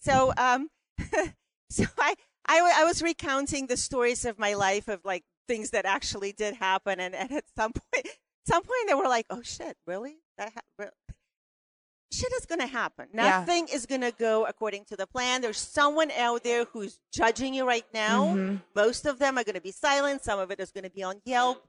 So, 0.00 0.32
um, 0.36 0.68
so 1.70 1.84
I, 1.98 2.14
I, 2.46 2.72
I 2.80 2.84
was 2.84 3.02
recounting 3.02 3.66
the 3.66 3.76
stories 3.76 4.24
of 4.24 4.38
my 4.38 4.54
life 4.54 4.88
of 4.88 5.00
like 5.04 5.24
things 5.46 5.70
that 5.70 5.84
actually 5.84 6.32
did 6.32 6.54
happen, 6.54 7.00
and, 7.00 7.14
and 7.14 7.30
at 7.32 7.44
some 7.56 7.72
point, 7.72 8.08
some 8.46 8.62
point 8.62 8.88
they 8.88 8.94
were 8.94 9.08
like, 9.08 9.26
"Oh 9.30 9.42
shit, 9.42 9.76
really? 9.86 10.16
That 10.38 10.52
ha- 10.54 10.60
re- 10.78 11.14
shit 12.12 12.32
is 12.32 12.46
gonna 12.46 12.66
happen. 12.66 13.08
Yeah. 13.14 13.40
Nothing 13.40 13.68
is 13.72 13.86
gonna 13.86 14.12
go 14.12 14.46
according 14.46 14.84
to 14.86 14.96
the 14.96 15.06
plan. 15.06 15.40
There's 15.42 15.58
someone 15.58 16.10
out 16.12 16.44
there 16.44 16.64
who's 16.64 16.98
judging 17.12 17.54
you 17.54 17.66
right 17.66 17.86
now. 17.92 18.26
Mm-hmm. 18.26 18.56
Most 18.74 19.06
of 19.06 19.18
them 19.18 19.38
are 19.38 19.44
gonna 19.44 19.60
be 19.60 19.72
silent. 19.72 20.24
Some 20.24 20.38
of 20.38 20.50
it 20.50 20.60
is 20.60 20.70
gonna 20.70 20.90
be 20.90 21.02
on 21.02 21.20
Yelp." 21.24 21.64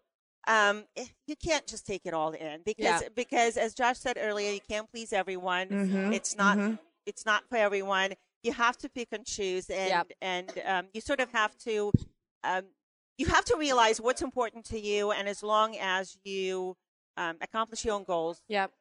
Um, 0.48 0.86
eh, 0.96 1.06
you 1.28 1.36
can't 1.36 1.66
just 1.66 1.86
take 1.88 2.02
it 2.06 2.14
all 2.14 2.32
in 2.32 2.62
because 2.66 3.02
Yeah. 3.02 3.10
because 3.16 3.58
as 3.58 3.74
Josh 3.74 3.98
said 4.00 4.18
earlier, 4.20 4.52
you 4.52 4.60
can't 4.70 4.90
please 4.92 5.12
everyone. 5.14 5.68
Mhm, 5.70 6.14
It's 6.14 6.36
not 6.36 6.58
mhm. 6.58 6.80
it's 7.06 7.26
not 7.26 7.44
for 7.50 7.58
everyone. 7.58 8.14
You 8.44 8.54
have 8.54 8.78
to 8.78 8.90
pick 8.90 9.08
and 9.12 9.26
choose, 9.26 9.70
and 9.70 9.90
Yep. 9.90 10.12
and 10.22 10.62
um, 10.66 10.88
you 10.94 11.02
sort 11.02 11.20
of 11.20 11.32
have 11.32 11.58
to 11.60 11.92
um, 12.44 12.66
you 13.18 13.26
have 13.28 13.46
to 13.46 13.56
realize 13.58 14.00
what's 14.00 14.22
important 14.22 14.66
to 14.66 14.80
you, 14.80 15.12
and 15.12 15.28
as 15.28 15.42
long 15.42 15.76
as 15.78 16.18
you 16.24 16.76
um, 17.18 17.38
accomplish 17.42 17.84
your 17.86 17.96
own 17.96 18.04
goals, 18.04 18.42
Yep. 18.50 18.72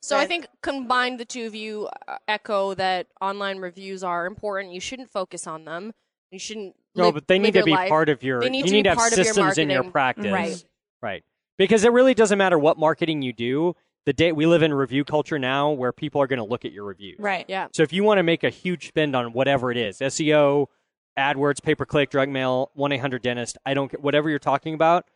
So 0.00 0.16
I 0.16 0.24
think 0.26 0.46
combined, 0.62 1.20
the 1.20 1.24
two 1.26 1.46
of 1.46 1.54
you 1.54 1.88
uh, 2.08 2.16
echo 2.28 2.72
that 2.74 3.08
online 3.20 3.58
reviews 3.58 4.02
are 4.02 4.24
important. 4.24 4.72
You 4.72 4.80
shouldn't 4.80 5.10
focus 5.10 5.46
on 5.46 5.64
them. 5.64 5.92
You 6.30 6.38
shouldn't. 6.38 6.76
No, 6.94 7.06
live- 7.06 7.14
but 7.14 7.28
they 7.28 7.38
need 7.38 7.52
to 7.54 7.64
be 7.64 7.72
life. 7.72 7.88
part 7.90 8.08
of 8.08 8.22
your. 8.22 8.40
They 8.40 8.48
need 8.48 8.60
you 8.60 8.64
to 8.64 8.70
need 8.72 8.78
be 8.78 8.82
to 8.84 8.88
have 8.90 8.98
part 8.98 9.12
of 9.12 9.18
your 9.18 9.24
systems 9.26 9.58
in 9.58 9.68
your 9.68 9.84
practice, 9.90 10.32
Right. 10.32 10.64
Right. 11.02 11.24
Because 11.58 11.84
it 11.84 11.92
really 11.92 12.14
doesn't 12.14 12.38
matter 12.38 12.58
what 12.58 12.78
marketing 12.78 13.22
you 13.22 13.32
do. 13.32 13.74
The 14.04 14.12
day 14.12 14.30
we 14.30 14.46
live 14.46 14.62
in 14.62 14.72
review 14.72 15.04
culture 15.04 15.38
now, 15.38 15.70
where 15.70 15.92
people 15.92 16.22
are 16.22 16.26
going 16.28 16.38
to 16.38 16.44
look 16.44 16.64
at 16.64 16.72
your 16.72 16.84
reviews. 16.84 17.18
Right. 17.18 17.44
Yeah. 17.48 17.68
So 17.72 17.82
if 17.82 17.92
you 17.92 18.04
want 18.04 18.18
to 18.18 18.22
make 18.22 18.44
a 18.44 18.50
huge 18.50 18.86
spend 18.88 19.16
on 19.16 19.32
whatever 19.32 19.72
it 19.72 19.76
is, 19.76 19.98
SEO, 19.98 20.66
AdWords, 21.18 21.62
pay 21.62 21.74
per 21.74 21.84
click, 21.84 22.10
drug 22.10 22.28
mail, 22.28 22.70
one 22.74 22.92
eight 22.92 22.98
hundred 22.98 23.22
dentist, 23.22 23.58
I 23.66 23.74
don't 23.74 23.92
whatever 24.00 24.30
you're 24.30 24.38
talking 24.38 24.74
about. 24.74 25.06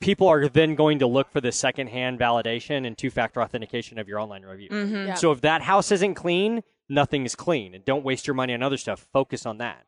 People 0.00 0.28
are 0.28 0.48
then 0.48 0.74
going 0.74 0.98
to 0.98 1.06
look 1.06 1.30
for 1.30 1.40
the 1.40 1.52
secondhand 1.52 2.18
validation 2.18 2.86
and 2.86 2.98
two 2.98 3.10
factor 3.10 3.40
authentication 3.40 3.98
of 3.98 4.08
your 4.08 4.18
online 4.18 4.42
review. 4.42 4.68
Yeah. 4.70 5.14
So 5.14 5.32
if 5.32 5.40
that 5.42 5.62
house 5.62 5.90
isn't 5.92 6.14
clean, 6.14 6.62
nothing 6.88 7.24
is 7.24 7.34
clean, 7.34 7.74
and 7.74 7.84
don't 7.84 8.04
waste 8.04 8.26
your 8.26 8.34
money 8.34 8.52
on 8.54 8.62
other 8.62 8.76
stuff. 8.76 9.06
Focus 9.12 9.46
on 9.46 9.58
that. 9.58 9.86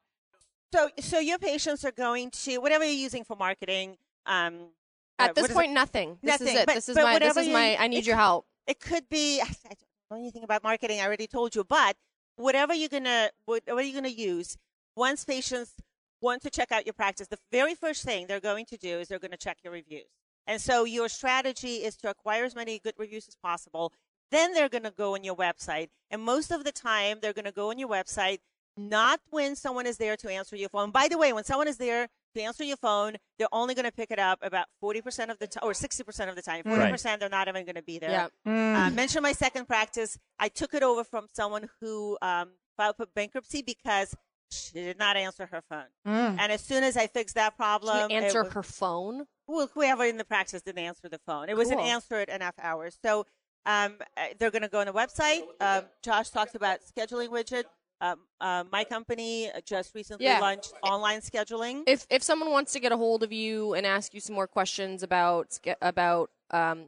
so 0.73 0.91
so 1.01 1.19
your 1.19 1.39
patients 1.39 1.85
are 1.85 1.93
going 1.93 2.31
to 2.31 2.59
whatever 2.59 2.85
you're 2.85 2.95
using 2.95 3.25
for 3.25 3.37
marketing. 3.37 3.97
Um, 4.27 4.69
At 5.19 5.35
this 5.35 5.53
point, 5.53 5.73
nothing. 5.73 6.19
This 6.23 6.41
Nothing, 6.41 6.49
is 6.49 6.63
it. 6.63 6.67
but- 6.67 6.75
this 6.77 6.89
is 6.89 6.97
my. 6.97 7.19
This 7.19 7.37
is 7.37 7.47
you- 7.47 7.53
my. 7.53 7.77
I 7.79 7.89
need 7.89 8.07
your 8.07 8.17
help. 8.17 8.47
it 8.67 8.81
could 8.81 9.09
be 9.09 9.41
I 9.43 9.47
don't 9.47 9.79
know 10.11 10.17
anything 10.19 10.45
about 10.45 10.63
marketing. 10.63 11.01
I 11.01 11.05
already 11.05 11.27
told 11.27 11.55
you, 11.55 11.65
but 11.65 11.97
whatever 12.37 12.75
you're 12.75 12.89
gonna 12.89 13.31
whatever 13.47 13.81
you're 13.81 13.89
you 13.89 13.95
gonna 13.95 14.09
use, 14.09 14.57
once 14.97 15.25
patients 15.25 15.75
want 16.21 16.43
to 16.43 16.51
check 16.51 16.73
out 16.73 16.87
your 16.87 16.93
practice, 16.93 17.29
the 17.29 17.39
very 17.53 17.75
first 17.75 18.05
thing 18.05 18.27
they're 18.27 18.41
going 18.41 18.67
to 18.67 18.77
do 18.77 18.99
is 18.99 19.09
they're 19.09 19.19
going 19.19 19.31
to 19.31 19.37
check 19.37 19.59
your 19.63 19.73
reviews. 19.73 20.09
And 20.47 20.61
so 20.61 20.85
your 20.85 21.09
strategy 21.09 21.77
is 21.77 21.97
to 21.99 22.11
acquire 22.11 22.45
as 22.45 22.57
many 22.57 22.79
good 22.79 22.95
reviews 22.99 23.29
as 23.29 23.37
possible. 23.37 23.93
Then 24.31 24.53
they're 24.53 24.69
going 24.69 24.83
to 24.85 24.91
go 24.91 25.15
on 25.15 25.23
your 25.25 25.37
website, 25.37 25.89
and 26.11 26.21
most 26.23 26.51
of 26.51 26.65
the 26.65 26.73
time 26.73 27.19
they're 27.23 27.33
going 27.33 27.45
to 27.45 27.53
go 27.53 27.71
on 27.71 27.79
your 27.79 27.89
website 27.89 28.39
not 28.79 29.21
when 29.31 29.57
someone 29.57 29.87
is 29.87 29.97
there 29.99 30.17
to 30.17 30.31
answer 30.31 30.57
your 30.57 30.69
phone. 30.69 30.91
By 30.91 31.09
the 31.09 31.19
way, 31.19 31.33
when 31.33 31.45
someone 31.45 31.69
is 31.69 31.77
there 31.77 32.09
to 32.35 32.41
answer 32.43 32.65
your 32.65 32.77
phone, 32.77 33.17
they're 33.39 33.49
only 33.53 33.75
going 33.75 33.85
to 33.85 33.93
pick 33.93 34.11
it 34.11 34.19
up 34.19 34.39
about 34.43 34.67
40% 34.83 35.31
of 35.31 35.39
the 35.39 35.47
time 35.47 35.63
or 35.65 35.73
60% 35.73 36.29
of 36.29 36.37
the 36.37 36.43
time. 36.43 36.65
40% 36.65 37.19
they're 37.21 37.29
not 37.29 37.49
even 37.49 37.65
going 37.65 37.75
to 37.77 37.83
be 37.83 37.99
there. 37.99 38.11
Yeah. 38.11 38.29
Mm. 38.47 38.75
Uh, 38.77 38.91
mention 38.91 39.23
my 39.23 39.33
second 39.33 39.67
practice. 39.67 40.19
I 40.39 40.49
took 40.49 40.75
it 40.75 40.83
over 40.83 41.05
from 41.05 41.27
someone 41.33 41.69
who 41.81 42.17
um, 42.23 42.51
filed 42.77 42.97
for 42.97 43.07
bankruptcy 43.07 43.63
because 43.63 44.15
she 44.51 44.73
did 44.75 44.99
not 44.99 45.17
answer 45.17 45.47
her 45.47 45.63
phone. 45.69 45.85
Mm. 46.07 46.37
And 46.39 46.53
as 46.53 46.63
soon 46.63 46.85
as 46.85 46.97
I 46.97 47.07
fixed 47.07 47.35
that 47.35 47.57
problem, 47.57 48.09
didn't 48.09 48.25
answer 48.25 48.45
was, 48.45 48.53
her 48.55 48.63
phone. 48.63 49.25
well, 49.47 49.69
whoever 49.75 50.05
in 50.05 50.17
the 50.17 50.25
practice 50.25 50.63
didn't 50.63 50.85
answer 50.85 51.09
the 51.09 51.21
phone. 51.27 51.49
It 51.49 51.57
wasn't 51.57 51.81
Cool. 51.81 51.89
answered 51.89 52.29
enough 52.29 52.55
hours. 52.63 52.99
So 53.05 53.27
um, 53.67 53.97
uh, 54.17 54.23
they're 54.39 54.51
going 54.51 54.63
to 54.63 54.69
go 54.69 54.81
on 54.81 54.87
the 54.87 54.93
website. 54.93 55.43
Um, 55.61 55.85
Josh 56.03 56.31
talked 56.31 56.55
about 56.55 56.79
scheduling 56.81 57.29
widget. 57.29 57.65
Um, 58.01 58.21
uh, 58.41 58.65
my 58.71 58.85
company 58.85 59.51
just 59.65 59.95
recently 59.95 60.27
Yeah. 60.27 60.39
launched 60.41 60.73
online 60.83 61.21
scheduling. 61.21 61.83
If 61.87 62.07
if 62.11 62.23
someone 62.23 62.51
wants 62.51 62.73
to 62.75 62.81
get 62.81 62.93
a 62.93 62.97
hold 62.97 63.23
of 63.23 63.33
you 63.33 63.75
and 63.75 63.85
ask 63.85 64.15
you 64.15 64.21
some 64.21 64.35
more 64.37 64.47
questions 64.47 65.03
about 65.03 65.59
about 65.83 66.31
um, 66.51 66.87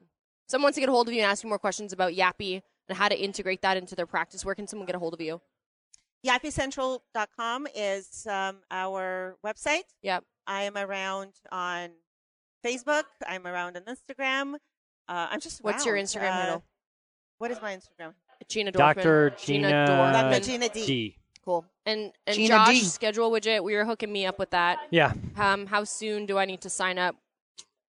someone 0.48 0.66
wants 0.66 0.76
to 0.76 0.80
get 0.80 0.88
a 0.88 0.92
hold 0.92 1.08
of 1.08 1.14
you 1.14 1.20
and 1.20 1.30
ask 1.30 1.42
you 1.42 1.48
more 1.48 1.58
questions 1.58 1.92
about 1.92 2.12
YAPI 2.12 2.62
and 2.88 2.96
how 2.98 3.08
to 3.08 3.18
integrate 3.18 3.60
that 3.62 3.76
into 3.76 3.94
their 3.96 4.06
practice, 4.06 4.44
where 4.44 4.54
can 4.54 4.66
someone 4.66 4.86
get 4.86 4.94
a 4.94 4.98
hold 4.98 5.14
of 5.14 5.20
you? 5.20 5.40
YapiCentral.com 6.26 7.66
is 7.74 8.26
um, 8.26 8.58
our 8.70 9.36
website. 9.44 9.84
Yep. 10.02 10.24
I 10.46 10.62
am 10.62 10.76
around 10.76 11.32
on 11.50 11.90
Facebook. 12.64 13.04
I'm 13.26 13.46
around 13.46 13.76
on 13.76 13.82
Instagram. 13.84 14.54
Uh, 15.08 15.28
I'm 15.30 15.40
just 15.40 15.62
What's 15.64 15.84
your. 15.86 15.96
Instagram 15.96 16.28
Uh, 16.30 16.32
handle? 16.32 16.64
What 17.38 17.50
is 17.50 17.60
my 17.62 17.76
Instagram? 17.76 18.14
Gina 18.48 18.72
Dorfman. 18.72 18.78
Dr. 18.94 19.30
Gina 19.38 19.68
Gina 19.68 19.86
Dorfman. 19.88 20.12
Dr. 20.32 20.40
Gina 20.44 20.68
D. 20.68 20.86
D. 20.86 21.16
Cool. 21.44 21.64
And 21.86 22.12
and 22.26 22.36
Gina 22.36 22.48
Josh 22.48 22.68
D. 22.68 22.84
schedule 22.84 23.30
widget. 23.30 23.62
We 23.64 23.74
were 23.74 23.84
hooking 23.84 24.12
me 24.12 24.26
up 24.26 24.38
with 24.38 24.50
that. 24.50 24.78
Yeah. 24.90 25.12
Um, 25.36 25.66
how 25.66 25.84
soon 25.84 26.26
do 26.26 26.38
I 26.38 26.44
need 26.44 26.60
to 26.62 26.70
sign 26.70 26.98
up? 26.98 27.16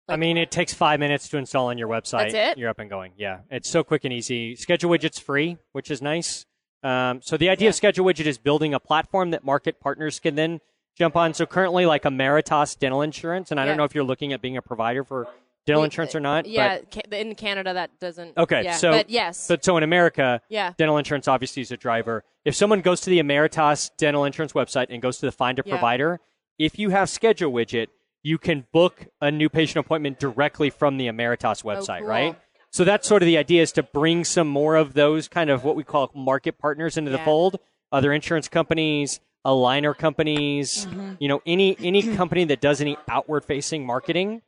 I 0.08 0.18
mean, 0.18 0.36
it 0.38 0.52
takes 0.52 0.74
five 0.74 1.00
minutes 1.00 1.30
to 1.30 1.38
install 1.38 1.68
on 1.68 1.78
your 1.78 1.88
website. 1.88 2.32
That's 2.32 2.54
it? 2.54 2.58
You're 2.58 2.70
up 2.70 2.80
and 2.80 2.90
going. 2.90 3.14
Yeah, 3.18 3.40
it's 3.50 3.70
so 3.70 3.84
quick 3.84 4.04
and 4.04 4.12
easy. 4.12 4.56
Schedule 4.56 4.90
widget's 4.90 5.20
free, 5.20 5.58
which 5.72 5.90
is 5.90 6.02
nice. 6.02 6.46
Um, 6.84 7.22
so 7.22 7.38
the 7.38 7.50
idea 7.50 7.70
of 7.70 7.76
schedule 7.76 8.06
widget 8.06 8.26
is 8.26 8.38
building 8.38 8.74
a 8.74 8.80
platform 8.80 9.30
that 9.32 9.46
market 9.46 9.80
partners 9.80 10.20
can 10.20 10.36
then 10.36 10.60
jump 10.98 11.16
on. 11.16 11.34
So 11.34 11.46
currently, 11.46 11.86
like 11.86 12.04
Ameritas 12.04 12.78
Dental 12.78 13.02
Insurance, 13.02 13.52
and 13.52 13.60
I 13.60 13.64
Yeah. 13.64 13.68
don't 13.70 13.78
know 13.78 13.84
if 13.86 13.96
you're 13.96 14.04
looking 14.04 14.34
at 14.34 14.42
being 14.42 14.58
a 14.58 14.62
provider 14.62 15.04
for 15.06 15.28
dental 15.66 15.84
insurance 15.84 16.16
or 16.16 16.20
not. 16.20 16.46
Yeah, 16.46 16.80
ca- 16.92 17.02
in 17.12 17.36
Canada 17.36 17.74
that 17.74 18.00
doesn't. 18.00 18.38
Okay, 18.38 18.64
yeah, 18.64 18.76
so 18.76 18.92
but 18.92 19.10
yes, 19.10 19.48
But 19.48 19.64
so 19.64 19.78
in 19.78 19.84
America, 19.84 20.42
yeah, 20.50 20.74
dental 20.78 20.98
insurance 20.98 21.28
obviously 21.28 21.62
is 21.62 21.72
a 21.72 21.78
driver. 21.78 22.24
If 22.46 22.56
someone 22.56 22.82
goes 22.82 23.02
to 23.02 23.10
the 23.10 23.20
Ameritas 23.20 23.92
dental 23.98 24.26
insurance 24.26 24.54
website 24.54 24.88
and 24.90 25.02
goes 25.02 25.18
to 25.20 25.26
the 25.28 25.32
find 25.32 25.60
a 25.60 25.64
Yeah. 25.66 25.74
provider, 25.74 26.20
if 26.58 26.78
you 26.80 26.90
have 26.90 27.10
schedule 27.10 27.52
widget, 27.52 27.88
you 28.24 28.38
can 28.38 28.66
book 28.72 29.08
a 29.20 29.32
new 29.32 29.50
patient 29.50 29.84
appointment 29.86 30.20
directly 30.20 30.70
from 30.70 30.98
the 30.98 31.08
Ameritas 31.08 31.64
website, 31.64 31.98
Oh, 31.98 32.00
cool. 32.02 32.08
right? 32.08 32.36
So 32.72 32.84
that's 32.84 33.08
sort 33.08 33.22
of 33.22 33.26
the 33.26 33.38
idea 33.38 33.62
is 33.62 33.72
to 33.74 33.84
bring 33.84 34.24
some 34.24 34.48
more 34.48 34.76
of 34.76 34.94
those 34.94 35.28
kind 35.28 35.50
of 35.50 35.64
what 35.64 35.76
we 35.76 35.84
call 35.84 36.10
market 36.16 36.58
partners 36.58 36.98
into 36.98 37.12
the 37.12 37.18
fold, 37.20 37.60
other 37.92 38.14
insurance 38.14 38.48
companies, 38.48 39.20
aligner 39.46 39.98
companies, 39.98 40.86
Mm-hmm. 40.86 41.14
you 41.20 41.28
know, 41.28 41.42
any 41.46 41.76
any 41.80 42.16
company 42.16 42.44
that 42.46 42.62
does 42.62 42.80
any 42.80 42.96
outward 43.10 43.44
facing 43.44 43.86
marketing, 43.86 44.42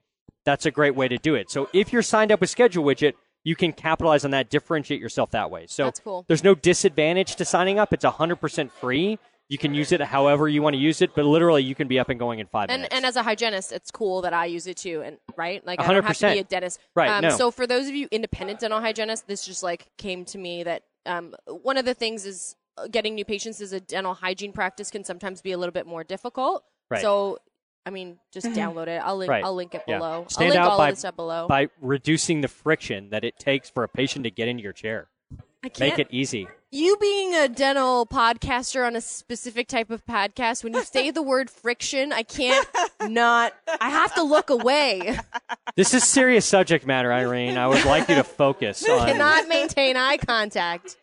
that's 0.45 0.65
a 0.65 0.71
great 0.71 0.95
way 0.95 1.07
to 1.07 1.17
do 1.17 1.35
it. 1.35 1.49
So 1.49 1.69
if 1.73 1.93
you're 1.93 2.01
signed 2.01 2.31
up 2.31 2.41
with 2.41 2.49
schedule 2.49 2.83
widget, 2.83 3.13
you 3.43 3.55
can 3.55 3.73
capitalize 3.73 4.23
on 4.25 4.31
that, 4.31 4.49
differentiate 4.49 5.01
yourself 5.01 5.31
that 5.31 5.51
way. 5.51 5.65
So 5.67 5.91
cool. 6.03 6.25
there's 6.27 6.43
no 6.43 6.55
disadvantage 6.55 7.35
to 7.35 7.45
signing 7.45 7.77
up. 7.79 7.93
It's 7.93 8.05
100% 8.05 8.71
free. 8.71 9.19
You 9.49 9.57
can 9.57 9.73
use 9.73 9.91
it 9.91 9.99
however 10.01 10.47
you 10.47 10.61
want 10.61 10.75
to 10.75 10.79
use 10.79 11.01
it, 11.01 11.13
but 11.13 11.25
literally 11.25 11.61
you 11.63 11.75
can 11.75 11.87
be 11.87 11.99
up 11.99 12.09
and 12.09 12.17
going 12.17 12.39
in 12.39 12.47
five 12.47 12.69
And 12.69 12.83
minutes. 12.83 12.95
and 12.95 13.05
as 13.05 13.15
a 13.17 13.23
hygienist, 13.23 13.73
it's 13.73 13.91
cool 13.91 14.21
that 14.21 14.33
I 14.33 14.45
use 14.45 14.65
it 14.67 14.77
too. 14.77 15.01
And 15.05 15.17
right, 15.35 15.65
like 15.65 15.81
I 15.81 15.93
don't 15.93 16.03
have 16.03 16.17
to 16.17 16.31
be 16.31 16.39
a 16.39 16.43
dentist. 16.43 16.79
Right, 16.95 17.09
Um, 17.09 17.21
no. 17.23 17.29
So 17.31 17.51
for 17.51 17.67
those 17.67 17.87
of 17.87 17.93
you 17.93 18.07
independent 18.09 18.61
dental 18.61 18.79
hygienists, 18.79 19.25
this 19.27 19.45
just 19.45 19.61
like 19.61 19.91
came 19.97 20.23
to 20.25 20.37
me 20.37 20.63
that 20.63 20.83
um, 21.05 21.35
one 21.45 21.77
of 21.77 21.83
the 21.83 21.93
things 21.93 22.25
is 22.25 22.55
uh, 22.77 22.87
getting 22.87 23.13
new 23.15 23.25
patients 23.25 23.59
as 23.59 23.73
a 23.73 23.81
dental 23.81 24.13
hygiene 24.13 24.53
practice 24.53 24.89
can 24.89 25.03
sometimes 25.03 25.41
be 25.41 25.51
a 25.51 25.57
little 25.57 25.73
bit 25.73 25.85
more 25.85 26.03
difficult. 26.03 26.63
Right. 26.89 27.01
So. 27.01 27.37
I 27.85 27.89
mean, 27.89 28.17
just 28.31 28.47
download 28.47 28.87
it. 28.87 29.01
I'll 29.03 29.17
link. 29.17 29.29
Right. 29.29 29.43
I'll 29.43 29.55
link 29.55 29.75
it 29.75 29.83
Yeah. 29.87 29.97
below. 29.97 30.25
Stand 30.29 30.45
I'll 30.47 30.49
link 30.53 30.65
out 30.65 30.71
all 30.71 30.77
by- 30.77 30.89
of 30.89 30.95
the 30.95 30.99
stuff 30.99 31.15
below. 31.15 31.47
by 31.47 31.67
reducing 31.81 32.41
the 32.41 32.47
friction 32.47 33.09
that 33.09 33.23
it 33.25 33.37
takes 33.39 33.69
for 33.69 33.83
a 33.83 33.89
patient 33.89 34.23
to 34.23 34.31
get 34.31 34.47
into 34.47 34.63
your 34.63 34.73
chair. 34.73 35.07
I 35.65 35.69
can't. 35.69 35.79
Make 35.97 35.99
it 35.99 36.07
easy. 36.11 36.47
you 36.71 36.97
being 36.97 37.33
a 37.35 37.47
dental 37.47 38.05
podcaster 38.05 38.85
on 38.85 38.95
a 38.97 39.01
specific 39.01 39.67
type 39.67 39.89
of 39.91 40.05
podcast, 40.05 40.63
when 40.63 40.73
you 40.73 40.83
say 40.83 41.09
the 41.11 41.21
word 41.21 41.49
friction, 41.49 42.11
I 42.11 42.23
can't 42.23 42.67
not. 43.01 43.53
I 43.79 43.89
have 43.89 44.13
to 44.15 44.23
look 44.23 44.49
away. 44.49 45.17
This 45.75 45.95
is 45.95 46.03
serious 46.03 46.45
subject 46.45 46.85
matter, 46.85 47.11
Irene. 47.11 47.57
I 47.57 47.65
would 47.67 47.83
like 47.85 48.07
you 48.07 48.13
to 48.15 48.23
focus 48.23 48.83
on. 48.87 49.07
Cannot 49.07 49.47
maintain 49.47 49.97
eye 49.97 50.17
contact. 50.17 50.97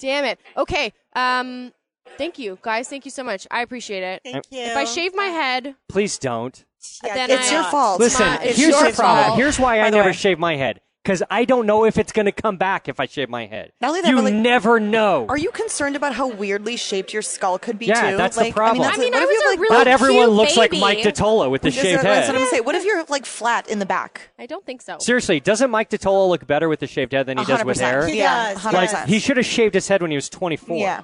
Damn 0.00 0.24
it. 0.24 0.40
Okay. 0.56 0.92
Um. 1.14 1.72
Thank 2.18 2.38
you, 2.38 2.58
guys. 2.62 2.88
Thank 2.88 3.04
you 3.04 3.10
so 3.10 3.24
much. 3.24 3.46
I 3.50 3.62
appreciate 3.62 4.02
it. 4.02 4.20
Thank 4.24 4.44
you. 4.50 4.60
If 4.60 4.76
I 4.76 4.84
shave 4.84 5.14
my 5.14 5.26
head, 5.26 5.74
Please 5.88 6.18
don't. 6.18 6.64
then 7.02 7.30
It's 7.30 7.50
I, 7.50 7.54
your 7.54 7.64
fault. 7.64 8.00
Listen, 8.00 8.26
my- 8.26 8.38
it's 8.42 8.58
here's 8.58 8.70
your 8.78 8.90
the 8.90 8.96
problem. 8.96 9.24
fault. 9.26 9.38
Here's 9.38 9.58
why 9.58 9.80
I 9.80 9.84
By 9.84 9.90
the 9.90 9.96
never 9.96 10.08
way. 10.10 10.14
shave 10.14 10.38
my 10.38 10.56
head. 10.56 10.80
Because 11.02 11.22
I 11.30 11.46
don't 11.46 11.64
know 11.64 11.86
if 11.86 11.96
it's 11.96 12.12
going 12.12 12.26
to 12.26 12.32
come 12.32 12.58
back 12.58 12.86
if 12.86 13.00
I 13.00 13.06
shave 13.06 13.30
my 13.30 13.46
head. 13.46 13.72
Not 13.80 13.88
only 13.88 14.02
that, 14.02 14.10
you 14.10 14.16
but, 14.16 14.24
like, 14.24 14.34
never 14.34 14.78
know. 14.78 15.24
Are 15.30 15.38
you 15.38 15.50
concerned 15.50 15.96
about 15.96 16.12
how 16.14 16.28
weirdly 16.28 16.76
shaped 16.76 17.14
your 17.14 17.22
skull 17.22 17.58
could 17.58 17.78
be 17.78 17.86
Yeah, 17.86 18.10
too? 18.10 18.16
that's 18.18 18.36
the 18.36 18.52
problem. 18.52 18.68
I 18.68 18.72
mean, 18.74 18.82
that's 18.82 18.98
I 18.98 19.00
mean, 19.00 19.12
what 19.14 19.20
I 19.20 19.24
if 19.24 19.30
you 19.30 19.34
was 19.36 19.42
a 19.42 19.48
like, 19.48 19.60
really 19.60 19.76
Not 19.78 19.86
everyone 19.86 20.26
cute 20.26 20.36
looks 20.36 20.56
like. 20.58 20.72
Mike 20.72 20.98
Totola 20.98 21.50
with 21.50 21.62
the 21.62 21.70
Yes, 21.70 21.82
shaved 21.82 22.02
that's 22.02 22.26
head. 22.26 22.34
what 22.34 22.42
I'm 22.42 22.48
saying. 22.50 22.64
What 22.64 22.74
if 22.74 22.84
you're 22.84 23.02
like 23.04 23.24
flat 23.24 23.66
in 23.70 23.78
the 23.78 23.86
back? 23.86 24.28
I 24.38 24.44
don't 24.44 24.64
think 24.66 24.82
so. 24.82 24.98
Seriously, 25.00 25.40
doesn't 25.40 25.70
Mike 25.70 25.88
Totola 25.88 26.28
look 26.28 26.46
better 26.46 26.68
with 26.68 26.80
the 26.80 26.86
shaved 26.86 27.12
head 27.12 27.24
than 27.24 27.38
he 27.38 27.46
does 27.46 27.64
with 27.64 27.80
hair? 27.80 28.06
He 28.06 28.18
Yeah, 28.18 28.52
does, 28.52 28.62
100%. 28.62 28.72
Like 28.74 29.06
he 29.08 29.20
should 29.20 29.38
have 29.38 29.46
shaved 29.46 29.72
his 29.72 29.88
head 29.88 30.02
when 30.02 30.10
he 30.10 30.16
was 30.18 30.28
24. 30.28 30.76
Yeah. 30.76 31.00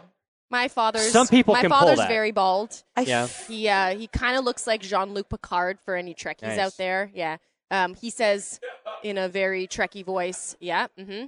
My 0.50 0.68
father's. 0.68 1.10
Some 1.10 1.26
people 1.26 1.54
my 1.54 1.62
can 1.62 1.70
pull 1.70 1.80
father's 1.80 1.98
that. 1.98 2.08
very 2.08 2.30
bald. 2.30 2.82
I 2.96 3.00
Yeah. 3.02 3.26
He 3.48 3.68
uh 3.68 3.96
he 3.98 4.06
kind 4.06 4.36
of 4.36 4.44
looks 4.44 4.66
like 4.66 4.80
Jean 4.82 5.12
Luc 5.14 5.28
Picard 5.28 5.78
for 5.84 5.96
any 5.96 6.14
Trekkies 6.14 6.42
Nice. 6.42 6.58
out 6.58 6.76
there. 6.76 7.10
Yeah. 7.14 7.38
Um. 7.70 7.94
He 7.94 8.10
says 8.10 8.60
in 9.02 9.18
a 9.18 9.28
very 9.28 9.66
Trekkie 9.66 10.04
voice. 10.04 10.56
Yeah. 10.60 10.86
Mm-hmm. 10.98 11.26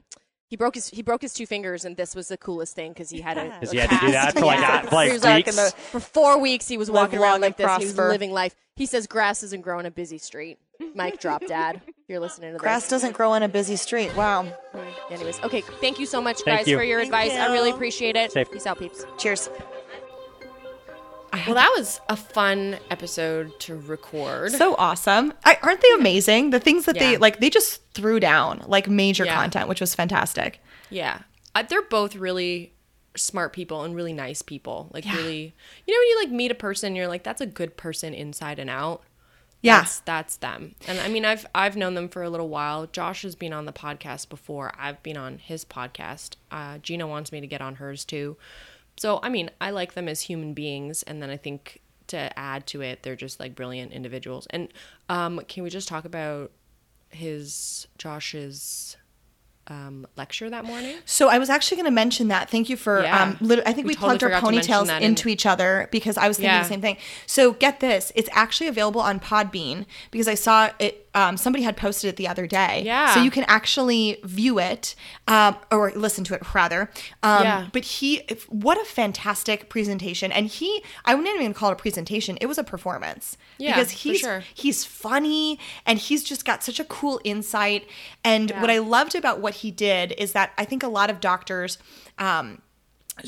He 0.50 0.56
broke 0.56 0.76
his 0.76 0.88
he 0.88 1.02
broke 1.02 1.20
his 1.22 1.34
two 1.34 1.46
fingers, 1.46 1.84
and 1.84 1.96
this 1.96 2.14
was 2.14 2.28
the 2.28 2.38
coolest 2.38 2.74
thing 2.76 2.92
because 2.92 3.10
he 3.10 3.20
had 3.20 3.36
a. 3.36 3.44
Because 3.50 3.70
a 3.70 3.72
he 3.72 3.78
had 3.80 3.90
to 3.90 3.96
do 3.96 4.12
cast. 4.12 4.34
that 4.34 4.40
for 4.40 4.46
like, 4.46 4.60
Yeah. 4.60 4.82
that, 4.82 4.92
like 4.92 5.08
He 5.08 5.12
was 5.12 5.24
like 5.24 5.46
weeks. 5.46 5.58
in 5.58 5.64
the- 5.64 5.70
For 5.72 6.00
four 6.00 6.38
weeks, 6.38 6.68
he 6.68 6.78
was 6.78 6.90
walking 6.90 7.18
Live 7.18 7.28
around 7.32 7.40
like 7.42 7.58
and 7.60 7.68
this. 7.68 7.76
He 7.78 7.84
was 7.86 7.94
prosper. 7.94 8.08
living 8.10 8.32
life. 8.32 8.54
He 8.76 8.86
says 8.86 9.06
grass 9.08 9.42
isn't 9.42 9.62
growing 9.62 9.84
a 9.84 9.90
busy 9.90 10.16
street. 10.18 10.58
Mic 10.94 11.18
drop, 11.20 11.44
Dad. 11.46 11.80
You're 12.06 12.20
listening 12.20 12.50
to 12.50 12.52
the 12.54 12.58
Grass 12.58 12.88
doesn't 12.88 13.12
grow 13.12 13.34
in 13.34 13.42
a 13.42 13.48
busy 13.48 13.76
street. 13.76 14.14
Wow. 14.16 14.46
Anyways, 15.10 15.40
okay. 15.42 15.60
Thank 15.60 15.98
you 15.98 16.06
so 16.06 16.22
much, 16.22 16.40
Thank 16.42 16.60
guys, 16.60 16.68
you. 16.68 16.76
for 16.76 16.84
your 16.84 17.00
Thank 17.00 17.08
advice. 17.12 17.32
I 17.32 17.52
really 17.52 17.70
appreciate 17.70 18.16
it. 18.16 18.32
Safe. 18.32 18.50
Peace 18.50 18.66
out, 18.66 18.78
peeps. 18.78 19.04
Cheers. 19.18 19.50
Well, 21.46 21.54
that 21.54 21.72
was 21.76 22.00
a 22.08 22.16
fun 22.16 22.78
episode 22.90 23.58
to 23.60 23.76
record. 23.76 24.52
So 24.52 24.74
awesome. 24.76 25.32
I, 25.44 25.58
aren't 25.62 25.80
they 25.82 25.92
amazing? 25.94 26.50
The 26.50 26.60
things 26.60 26.84
that 26.86 26.98
they 26.98 27.12
Yeah. 27.12 27.18
like, 27.20 27.38
they 27.40 27.50
just 27.50 27.82
threw 27.92 28.18
down 28.18 28.64
like 28.66 28.88
major 28.88 29.24
Yeah. 29.24 29.34
content, 29.34 29.68
which 29.68 29.80
was 29.80 29.94
fantastic. 29.94 30.60
Yeah. 30.90 31.20
Uh, 31.54 31.62
they're 31.62 31.82
both 31.82 32.16
really 32.16 32.72
smart 33.16 33.52
people 33.52 33.82
and 33.82 33.94
really 33.94 34.12
nice 34.14 34.42
people. 34.42 34.90
Like 34.92 35.04
Yeah. 35.04 35.16
really 35.16 35.54
You 35.86 35.94
know 35.94 36.00
when 36.00 36.08
you 36.08 36.18
like 36.20 36.30
meet 36.30 36.50
a 36.50 36.54
person 36.54 36.94
you're 36.96 37.08
like 37.08 37.24
that's 37.24 37.40
a 37.40 37.46
good 37.46 37.76
person 37.76 38.14
inside 38.14 38.58
and 38.58 38.70
out. 38.70 39.02
Yeah. 39.60 39.80
That's 39.80 40.00
that's 40.00 40.36
them. 40.36 40.74
And 40.86 41.00
I 41.00 41.08
mean 41.08 41.24
I've 41.24 41.46
I've 41.54 41.76
known 41.76 41.94
them 41.94 42.08
for 42.08 42.22
a 42.22 42.30
little 42.30 42.48
while. 42.48 42.86
Josh 42.86 43.22
has 43.22 43.34
been 43.34 43.52
on 43.52 43.66
the 43.66 43.72
podcast 43.72 44.28
before. 44.28 44.72
I've 44.78 45.02
been 45.02 45.16
on 45.16 45.38
his 45.38 45.64
podcast. 45.64 46.36
Uh 46.50 46.78
Gina 46.78 47.06
wants 47.06 47.32
me 47.32 47.40
to 47.40 47.46
get 47.46 47.60
on 47.60 47.76
hers 47.76 48.04
too. 48.04 48.36
So 48.96 49.18
I 49.22 49.28
mean, 49.28 49.50
I 49.60 49.70
like 49.70 49.94
them 49.94 50.08
as 50.08 50.22
human 50.22 50.54
beings 50.54 51.02
and 51.02 51.20
then 51.22 51.30
I 51.30 51.36
think 51.36 51.80
to 52.08 52.38
add 52.38 52.66
to 52.68 52.80
it, 52.80 53.02
they're 53.02 53.16
just 53.16 53.40
like 53.40 53.54
brilliant 53.54 53.92
individuals. 53.92 54.46
And 54.50 54.68
um 55.08 55.40
can 55.48 55.64
we 55.64 55.70
just 55.70 55.88
talk 55.88 56.04
about 56.04 56.52
his 57.10 57.88
Josh's 57.98 58.96
um, 59.68 60.06
lecture 60.16 60.48
that 60.50 60.64
morning? 60.64 60.96
So 61.04 61.28
I 61.28 61.38
was 61.38 61.50
actually 61.50 61.76
going 61.76 61.84
to 61.86 61.90
mention 61.90 62.28
that. 62.28 62.50
Thank 62.50 62.68
you 62.68 62.76
for. 62.76 63.02
Yeah. 63.02 63.22
Um, 63.22 63.36
lit- 63.40 63.62
I 63.66 63.72
think 63.72 63.86
We 63.86 63.90
we, 63.90 63.94
totally 63.94 64.18
plugged 64.18 64.22
our 64.24 64.28
forgot 64.30 64.46
to 64.48 64.52
mention 64.54 64.72
ponytails 64.74 64.86
that 64.86 65.02
in- 65.02 65.08
into 65.10 65.28
each 65.28 65.46
other 65.46 65.88
because 65.92 66.16
I 66.16 66.28
was 66.28 66.36
thinking 66.38 66.52
Yeah. 66.54 66.62
the 66.62 66.68
same 66.68 66.80
thing. 66.80 66.96
So 67.26 67.52
get 67.52 67.80
this: 67.80 68.10
it's 68.14 68.28
actually 68.32 68.68
available 68.68 69.00
on 69.00 69.20
Podbean 69.20 69.86
because 70.10 70.28
I 70.28 70.34
saw 70.34 70.70
it. 70.78 71.07
Um, 71.18 71.36
somebody 71.36 71.64
had 71.64 71.76
posted 71.76 72.08
it 72.10 72.16
the 72.16 72.28
other 72.28 72.46
day. 72.46 72.82
Yeah. 72.84 73.12
So 73.14 73.20
you 73.20 73.30
can 73.30 73.44
actually 73.48 74.18
view 74.22 74.58
it 74.60 74.94
um, 75.26 75.56
or 75.72 75.90
listen 75.96 76.22
to 76.24 76.34
it 76.34 76.42
rather. 76.54 76.82
Um, 77.22 77.42
Yeah. 77.42 77.66
But 77.72 77.84
he, 77.84 78.08
if- 78.28 78.48
what 78.50 78.80
a 78.80 78.84
fantastic 78.84 79.68
presentation! 79.68 80.30
And 80.30 80.46
he, 80.46 80.82
I 81.04 81.14
wouldn't 81.14 81.34
even 81.40 81.54
call 81.54 81.70
it 81.70 81.72
a 81.72 81.76
presentation; 81.76 82.38
it 82.40 82.46
was 82.46 82.58
a 82.58 82.64
performance. 82.64 83.36
Yeah, 83.58 83.74
because 83.74 83.92
for 83.92 83.98
he's 83.98 84.18
sure. 84.20 84.42
he's 84.54 84.84
funny 84.84 85.58
and 85.86 85.98
he's 85.98 86.22
just 86.22 86.44
got 86.44 86.62
such 86.62 86.78
a 86.78 86.84
cool 86.84 87.20
insight. 87.24 87.88
And 88.22 88.50
what 88.60 88.70
I 88.70 88.78
loved 88.78 89.14
about 89.16 89.40
what 89.40 89.54
he 89.54 89.70
did 89.72 90.12
is 90.18 90.32
that 90.32 90.52
I 90.56 90.64
think 90.64 90.82
a 90.84 90.88
lot 90.88 91.10
of 91.10 91.18
doctors 91.20 91.78
um, 92.18 92.62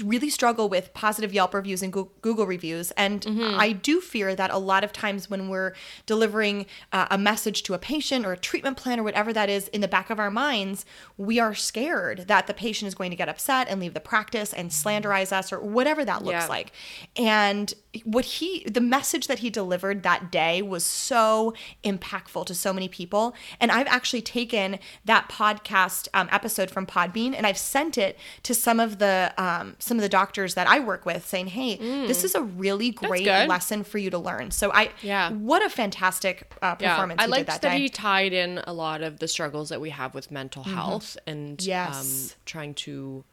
really 0.04 0.30
struggle 0.30 0.68
with 0.68 0.92
positive 0.94 1.32
Yelp 1.32 1.54
reviews 1.54 1.82
and 1.82 1.92
Google 1.92 2.46
reviews. 2.46 2.90
And 2.92 3.26
I 3.58 3.72
do 3.72 4.00
fear 4.00 4.34
that 4.34 4.50
a 4.50 4.58
lot 4.58 4.84
of 4.84 4.92
times 4.92 5.28
when 5.30 5.48
we're 5.48 5.74
delivering 6.06 6.66
uh, 6.92 7.06
a 7.10 7.18
message 7.18 7.62
to 7.64 7.74
a 7.74 7.78
patient 7.78 8.24
or 8.24 8.32
a 8.32 8.36
treatment 8.36 8.76
plan 8.76 9.00
or 9.00 9.02
whatever 9.02 9.32
that 9.32 9.48
is 9.48 9.68
in 9.68 9.80
the 9.80 9.88
back 9.88 10.10
of 10.10 10.18
our 10.18 10.30
minds, 10.30 10.84
we 11.16 11.38
are 11.38 11.54
scared 11.54 12.24
that 12.28 12.46
the 12.46 12.54
patient 12.54 12.86
is 12.88 12.94
going 12.94 13.10
to 13.10 13.16
get 13.16 13.28
upset 13.28 13.68
and 13.68 13.80
leave 13.80 13.94
the 13.94 14.00
practice 14.00 14.52
and 14.52 14.70
slanderize 14.70 15.32
us 15.32 15.52
or 15.52 15.58
whatever 15.60 16.04
that 16.04 16.22
looks 16.24 16.44
Yeah. 16.44 16.46
like. 16.46 16.72
And 17.16 17.74
what 18.04 18.24
he, 18.24 18.64
the 18.70 18.80
message 18.80 19.26
that 19.26 19.40
he 19.40 19.50
delivered 19.50 20.02
that 20.04 20.30
day 20.30 20.62
was 20.62 20.84
so 20.84 21.54
impactful 21.84 22.46
to 22.46 22.54
so 22.54 22.72
many 22.72 22.88
people. 22.88 23.34
And 23.58 23.72
I've 23.72 23.88
actually 23.88 24.22
taken 24.22 24.78
that 25.04 25.28
podcast 25.28 26.06
um, 26.14 26.28
episode 26.30 26.70
from 26.70 26.86
Podbean 26.86 27.34
and 27.36 27.46
I've 27.46 27.58
sent 27.58 27.98
it 27.98 28.16
to 28.44 28.54
some 28.54 28.78
of 28.78 28.98
the 28.98 29.32
um, 29.36 29.74
some 29.80 29.96
of 29.98 30.02
the 30.02 30.08
doctors 30.08 30.54
that 30.54 30.68
I 30.68 30.78
work 30.78 31.04
with, 31.04 31.26
saying, 31.26 31.48
"Hey, 31.48 31.76
this 32.06 32.22
is 32.22 32.34
a 32.36 32.42
really 32.42 32.90
great 32.90 33.26
lesson 33.48 33.82
for 33.82 33.98
you 33.98 34.10
to 34.10 34.18
learn." 34.18 34.50
So 34.52 34.70
I, 34.72 34.90
Yeah. 35.02 35.32
what 35.32 35.62
a 35.64 35.68
fantastic 35.68 36.52
uh, 36.62 36.76
performance 36.76 37.20
I 37.20 37.24
he 37.24 37.30
liked 37.32 37.40
did 37.40 37.54
that, 37.54 37.62
that, 37.62 37.76
he 37.78 37.88
tied 37.88 38.32
in 38.32 38.58
a 38.66 38.72
lot 38.72 39.02
of 39.02 39.18
the 39.18 39.26
struggles 39.26 39.70
that 39.70 39.80
we 39.80 39.90
have 39.90 40.14
with 40.14 40.30
mental 40.30 40.62
health 40.62 41.16
and 41.26 41.58
Mm-hmm. 41.58 41.68
Yes. 41.68 42.32
um, 42.32 42.38
trying 42.44 42.74
to 42.74 43.24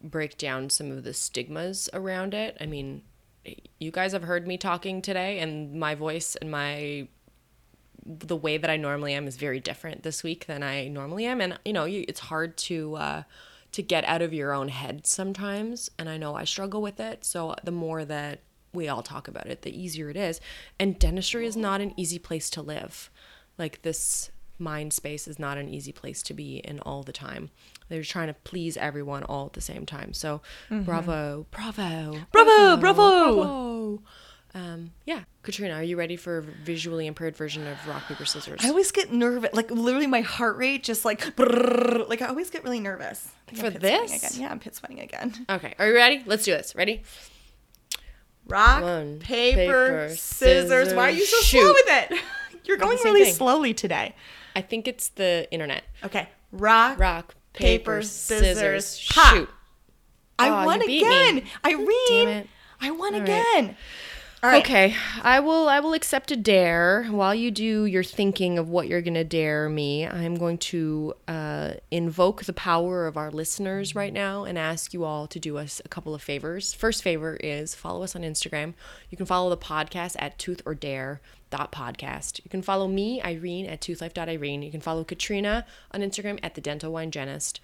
break 0.00 0.38
down 0.38 0.70
some 0.70 0.92
of 0.92 1.02
the 1.02 1.12
stigmas 1.12 1.88
around 1.92 2.32
it. 2.34 2.56
I 2.60 2.66
mean, 2.66 3.02
you 3.80 3.90
guys 3.90 4.12
have 4.12 4.22
heard 4.22 4.46
me 4.46 4.56
talking 4.58 5.02
today, 5.02 5.38
and 5.40 5.74
my 5.80 5.94
voice 5.94 6.36
and 6.36 6.50
my 6.50 7.08
the 8.06 8.36
way 8.36 8.56
that 8.56 8.70
I 8.70 8.76
normally 8.76 9.12
am 9.12 9.26
is 9.26 9.36
very 9.36 9.60
different 9.60 10.02
this 10.02 10.22
week 10.22 10.46
than 10.46 10.62
I 10.62 10.88
normally 10.88 11.26
am, 11.26 11.40
and 11.40 11.58
you 11.64 11.72
know, 11.72 11.84
you, 11.84 12.04
it's 12.08 12.20
hard 12.20 12.56
to 12.58 12.94
uh, 12.96 13.22
to 13.78 13.82
get 13.84 14.04
out 14.06 14.22
of 14.22 14.34
your 14.34 14.52
own 14.52 14.66
head 14.66 15.06
sometimes, 15.06 15.88
and 16.00 16.08
I 16.08 16.16
know 16.16 16.34
I 16.34 16.42
struggle 16.42 16.82
with 16.82 16.98
it. 16.98 17.24
So 17.24 17.54
the 17.62 17.70
more 17.70 18.04
that 18.04 18.40
we 18.72 18.88
all 18.88 19.04
talk 19.04 19.28
about 19.28 19.46
it, 19.46 19.62
the 19.62 19.70
easier 19.70 20.10
it 20.10 20.16
is. 20.16 20.40
And 20.80 20.98
dentistry 20.98 21.46
is 21.46 21.56
not 21.56 21.80
an 21.80 21.94
easy 21.96 22.18
place 22.18 22.50
to 22.50 22.60
live. 22.60 23.08
Like 23.56 23.82
this 23.82 24.32
mind 24.58 24.92
space 24.92 25.28
is 25.28 25.38
not 25.38 25.58
an 25.58 25.68
easy 25.68 25.92
place 25.92 26.24
to 26.24 26.34
be 26.34 26.56
in 26.56 26.80
all 26.80 27.04
the 27.04 27.12
time. 27.12 27.50
They're 27.88 28.02
trying 28.02 28.26
to 28.26 28.34
please 28.34 28.76
everyone 28.76 29.22
all 29.22 29.46
at 29.46 29.52
the 29.52 29.60
same 29.60 29.86
time. 29.86 30.12
So 30.12 30.42
mm-hmm. 30.68 30.82
bravo, 30.82 31.46
bravo, 31.52 32.18
Bravo, 32.32 32.76
bravo. 32.78 32.80
bravo. 32.80 34.02
Um, 34.54 34.92
yeah, 35.04 35.24
Katrina, 35.42 35.74
are 35.74 35.82
you 35.82 35.96
ready 35.98 36.16
for 36.16 36.38
a 36.38 36.42
visually 36.42 37.06
impaired 37.06 37.36
version 37.36 37.66
of 37.66 37.76
rock 37.86 38.06
paper 38.08 38.24
scissors? 38.24 38.60
I 38.64 38.68
always 38.68 38.90
get 38.90 39.12
nervous, 39.12 39.50
like 39.52 39.70
literally 39.70 40.06
my 40.06 40.22
heart 40.22 40.56
rate 40.56 40.82
just 40.82 41.04
like, 41.04 41.20
brrrr, 41.36 42.08
like 42.08 42.22
I 42.22 42.26
always 42.28 42.48
get 42.50 42.64
really 42.64 42.80
nervous. 42.80 43.28
For 43.54 43.66
I'm 43.66 43.72
pit 43.72 43.80
sweating 43.80 44.08
this? 44.08 44.30
again. 44.32 44.42
Yeah, 44.42 44.50
I'm 44.50 44.58
pit 44.58 44.74
sweating 44.74 45.00
again. 45.00 45.34
okay, 45.50 45.74
are 45.78 45.86
you 45.88 45.94
ready? 45.94 46.22
Let's 46.26 46.44
do 46.44 46.52
this. 46.52 46.74
Ready? 46.74 47.02
Rock, 48.46 48.82
One, 48.82 49.18
paper, 49.18 49.56
paper, 49.56 50.14
scissors. 50.16 50.94
Why 50.94 51.08
are 51.08 51.10
you 51.10 51.26
so 51.26 51.36
scissors, 51.40 51.60
slow 51.60 51.72
with 51.72 51.86
it? 52.12 52.20
You're 52.64 52.78
going 52.78 52.98
really 53.04 53.24
thing. 53.24 53.34
slowly 53.34 53.74
today. 53.74 54.14
I 54.56 54.62
think 54.62 54.88
it's 54.88 55.08
the 55.10 55.46
internet. 55.50 55.84
Okay. 56.02 56.28
Rock, 56.52 56.98
Rock, 56.98 57.34
paper, 57.52 57.98
paper, 57.98 58.02
scissors, 58.02 58.86
scissors, 58.86 58.98
shoot. 58.98 59.50
I 60.38 60.64
won 60.64 60.78
beat 60.80 60.86
me. 60.86 60.98
again. 61.02 61.42
Irene. 61.64 62.48
I 62.80 62.90
won 62.92 63.14
All 63.14 63.20
right. 63.20 63.28
again. 63.28 63.64
All 63.66 63.74
Okay, 64.42 64.94
I 65.22 65.40
will. 65.40 65.68
I 65.68 65.80
will 65.80 65.94
accept 65.94 66.30
a 66.30 66.36
dare. 66.36 67.04
While 67.04 67.34
you 67.34 67.50
do 67.50 67.86
your 67.86 68.04
thinking 68.04 68.56
of 68.56 68.68
what 68.68 68.86
you're 68.86 69.02
gonna 69.02 69.24
dare 69.24 69.68
me, 69.68 70.06
I'm 70.06 70.36
going 70.36 70.58
to 70.58 71.14
uh, 71.26 71.72
invoke 71.90 72.44
the 72.44 72.52
power 72.52 73.08
of 73.08 73.16
our 73.16 73.32
listeners 73.32 73.96
right 73.96 74.12
now 74.12 74.44
and 74.44 74.56
ask 74.56 74.94
you 74.94 75.02
all 75.02 75.26
to 75.26 75.40
do 75.40 75.58
us 75.58 75.82
a 75.84 75.88
couple 75.88 76.14
of 76.14 76.22
favors. 76.22 76.72
First 76.72 77.02
favor 77.02 77.36
is 77.36 77.74
follow 77.74 78.04
us 78.04 78.14
on 78.14 78.22
Instagram. 78.22 78.74
You 79.10 79.16
can 79.16 79.26
follow 79.26 79.50
the 79.50 79.56
podcast 79.56 80.14
at 80.20 80.38
Tooth 80.38 80.62
or 80.64 80.74
Dare 80.74 81.20
podcast. 81.50 82.44
You 82.44 82.50
can 82.50 82.62
follow 82.62 82.86
me, 82.86 83.20
Irene, 83.22 83.66
at 83.66 83.80
toothlife.irene. 83.80 84.62
You 84.62 84.70
can 84.70 84.80
follow 84.80 85.02
Katrina 85.02 85.66
on 85.90 86.00
Instagram 86.00 86.38
at 86.42 86.54
the 86.54 86.60
Dental 86.60 86.92
Wine 86.92 87.10
Genist 87.10 87.58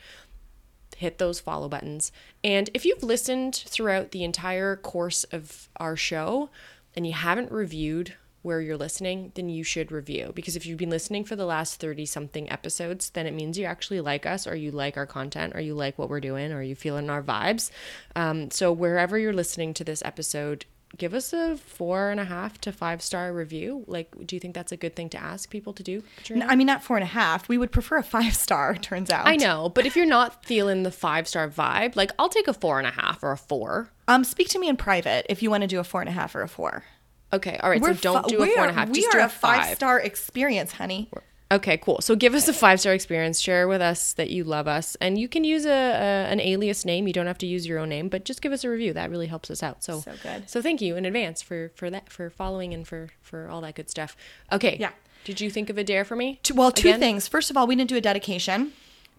hit 0.96 1.18
those 1.18 1.40
follow 1.40 1.68
buttons. 1.68 2.12
And 2.42 2.70
if 2.74 2.84
you've 2.84 3.02
listened 3.02 3.54
throughout 3.66 4.10
the 4.10 4.24
entire 4.24 4.76
course 4.76 5.24
of 5.24 5.68
our 5.76 5.96
show 5.96 6.50
and 6.94 7.06
you 7.06 7.12
haven't 7.12 7.50
reviewed 7.50 8.14
where 8.44 8.60
you're 8.60 8.76
listening, 8.76 9.32
then 9.36 9.48
you 9.48 9.64
should 9.64 9.90
review. 9.90 10.30
Because 10.34 10.54
if 10.54 10.66
you've 10.66 10.78
been 10.78 10.90
listening 10.90 11.24
for 11.24 11.34
the 11.34 11.46
last 11.46 11.80
30 11.80 12.04
something 12.04 12.50
episodes, 12.52 13.08
then 13.10 13.26
it 13.26 13.32
means 13.32 13.58
you 13.58 13.64
actually 13.64 14.02
like 14.02 14.26
us 14.26 14.46
or 14.46 14.54
you 14.54 14.70
like 14.70 14.98
our 14.98 15.06
content 15.06 15.56
or 15.56 15.60
you 15.60 15.74
like 15.74 15.98
what 15.98 16.10
we're 16.10 16.20
doing 16.20 16.52
or 16.52 16.62
you 16.62 16.74
feel 16.74 16.98
in 16.98 17.08
our 17.08 17.22
vibes. 17.22 17.70
Um, 18.14 18.50
so 18.50 18.70
wherever 18.70 19.18
you're 19.18 19.32
listening 19.32 19.72
to 19.74 19.84
this 19.84 20.02
episode, 20.04 20.66
give 20.96 21.14
us 21.14 21.32
a 21.32 21.56
four 21.56 22.10
and 22.10 22.20
a 22.20 22.24
half 22.24 22.60
to 22.62 22.72
five 22.72 23.02
star 23.02 23.32
review. 23.32 23.84
Like, 23.86 24.08
do 24.26 24.36
you 24.36 24.40
think 24.40 24.54
that's 24.54 24.72
a 24.72 24.76
good 24.76 24.94
thing 24.96 25.08
to 25.10 25.18
ask 25.18 25.50
people 25.50 25.72
to 25.74 25.82
do? 25.82 26.02
No, 26.30 26.46
I 26.46 26.56
mean, 26.56 26.66
not 26.66 26.82
four 26.82 26.96
and 26.96 27.04
a 27.04 27.08
half. 27.08 27.48
We 27.48 27.58
would 27.58 27.72
prefer 27.72 27.96
a 27.98 28.02
five 28.02 28.34
star, 28.34 28.74
turns 28.76 29.10
out. 29.10 29.26
I 29.26 29.36
know, 29.36 29.68
but 29.68 29.86
if 29.86 29.96
you're 29.96 30.06
not 30.06 30.44
feeling 30.44 30.82
the 30.82 30.90
five 30.90 31.26
star 31.28 31.48
vibe, 31.48 31.96
like 31.96 32.12
I'll 32.18 32.28
take 32.28 32.48
a 32.48 32.54
four 32.54 32.78
and 32.78 32.86
a 32.86 32.90
half 32.90 33.22
or 33.22 33.32
a 33.32 33.36
four. 33.38 33.90
Um, 34.08 34.24
speak 34.24 34.48
to 34.50 34.58
me 34.58 34.68
in 34.68 34.76
private 34.76 35.26
if 35.28 35.42
you 35.42 35.50
want 35.50 35.62
to 35.62 35.66
do 35.66 35.80
a 35.80 35.84
four 35.84 36.00
and 36.00 36.08
a 36.08 36.12
half 36.12 36.34
or 36.34 36.42
a 36.42 36.48
four. 36.48 36.84
Okay, 37.32 37.58
all 37.62 37.70
right. 37.70 37.82
so 37.82 37.92
don't 37.94 38.28
do 38.28 38.42
a 38.42 38.46
four 38.46 38.58
are- 38.58 38.62
and 38.68 38.70
a 38.70 38.74
half. 38.74 38.88
We 38.90 38.94
Just 39.00 39.08
are 39.08 39.18
do 39.18 39.22
a 39.22 39.26
a 39.26 39.28
five. 39.28 39.64
five 39.66 39.76
star 39.76 39.98
experience, 40.00 40.72
honey. 40.72 41.10
Okay, 41.56 41.76
cool. 41.76 42.00
So 42.00 42.16
give 42.16 42.34
us 42.34 42.48
a 42.48 42.52
five 42.52 42.80
star 42.80 42.94
experience. 42.94 43.40
Share 43.40 43.68
with 43.68 43.80
us 43.80 44.12
that 44.14 44.30
you 44.30 44.44
love 44.44 44.66
us, 44.66 44.96
and 45.00 45.18
you 45.18 45.28
can 45.28 45.44
use 45.44 45.64
a, 45.66 45.70
a 45.70 46.30
an 46.32 46.40
alias 46.40 46.84
name. 46.84 47.06
You 47.06 47.12
don't 47.12 47.26
have 47.26 47.38
to 47.38 47.46
use 47.46 47.66
your 47.66 47.78
own 47.78 47.88
name, 47.90 48.08
but 48.08 48.24
just 48.24 48.42
give 48.42 48.52
us 48.52 48.64
a 48.64 48.68
review. 48.70 48.92
That 48.92 49.10
really 49.10 49.26
helps 49.26 49.50
us 49.50 49.62
out. 49.62 49.84
So 49.84 50.00
So 50.00 50.12
good. 50.22 50.48
So 50.50 50.60
thank 50.62 50.80
you 50.80 50.96
in 50.96 51.04
advance 51.04 51.42
for 51.42 51.70
for 51.74 51.90
that 51.90 52.10
for 52.10 52.30
following 52.30 52.74
and 52.74 52.86
for 52.86 53.08
for 53.20 53.48
all 53.48 53.60
that 53.60 53.74
good 53.74 53.88
stuff. 53.90 54.16
Okay. 54.50 54.76
Yeah. 54.80 54.90
Did 55.24 55.40
you 55.40 55.50
think 55.50 55.70
of 55.70 55.78
a 55.78 55.84
dare 55.84 56.04
for 56.04 56.16
me? 56.16 56.40
Well, 56.54 56.70
two 56.70 56.88
Again? 56.88 57.00
things. 57.00 57.28
First 57.28 57.50
of 57.50 57.56
all, 57.56 57.66
we 57.66 57.76
didn't 57.76 57.88
do 57.90 57.96
a 57.96 58.00
dedication. 58.00 58.72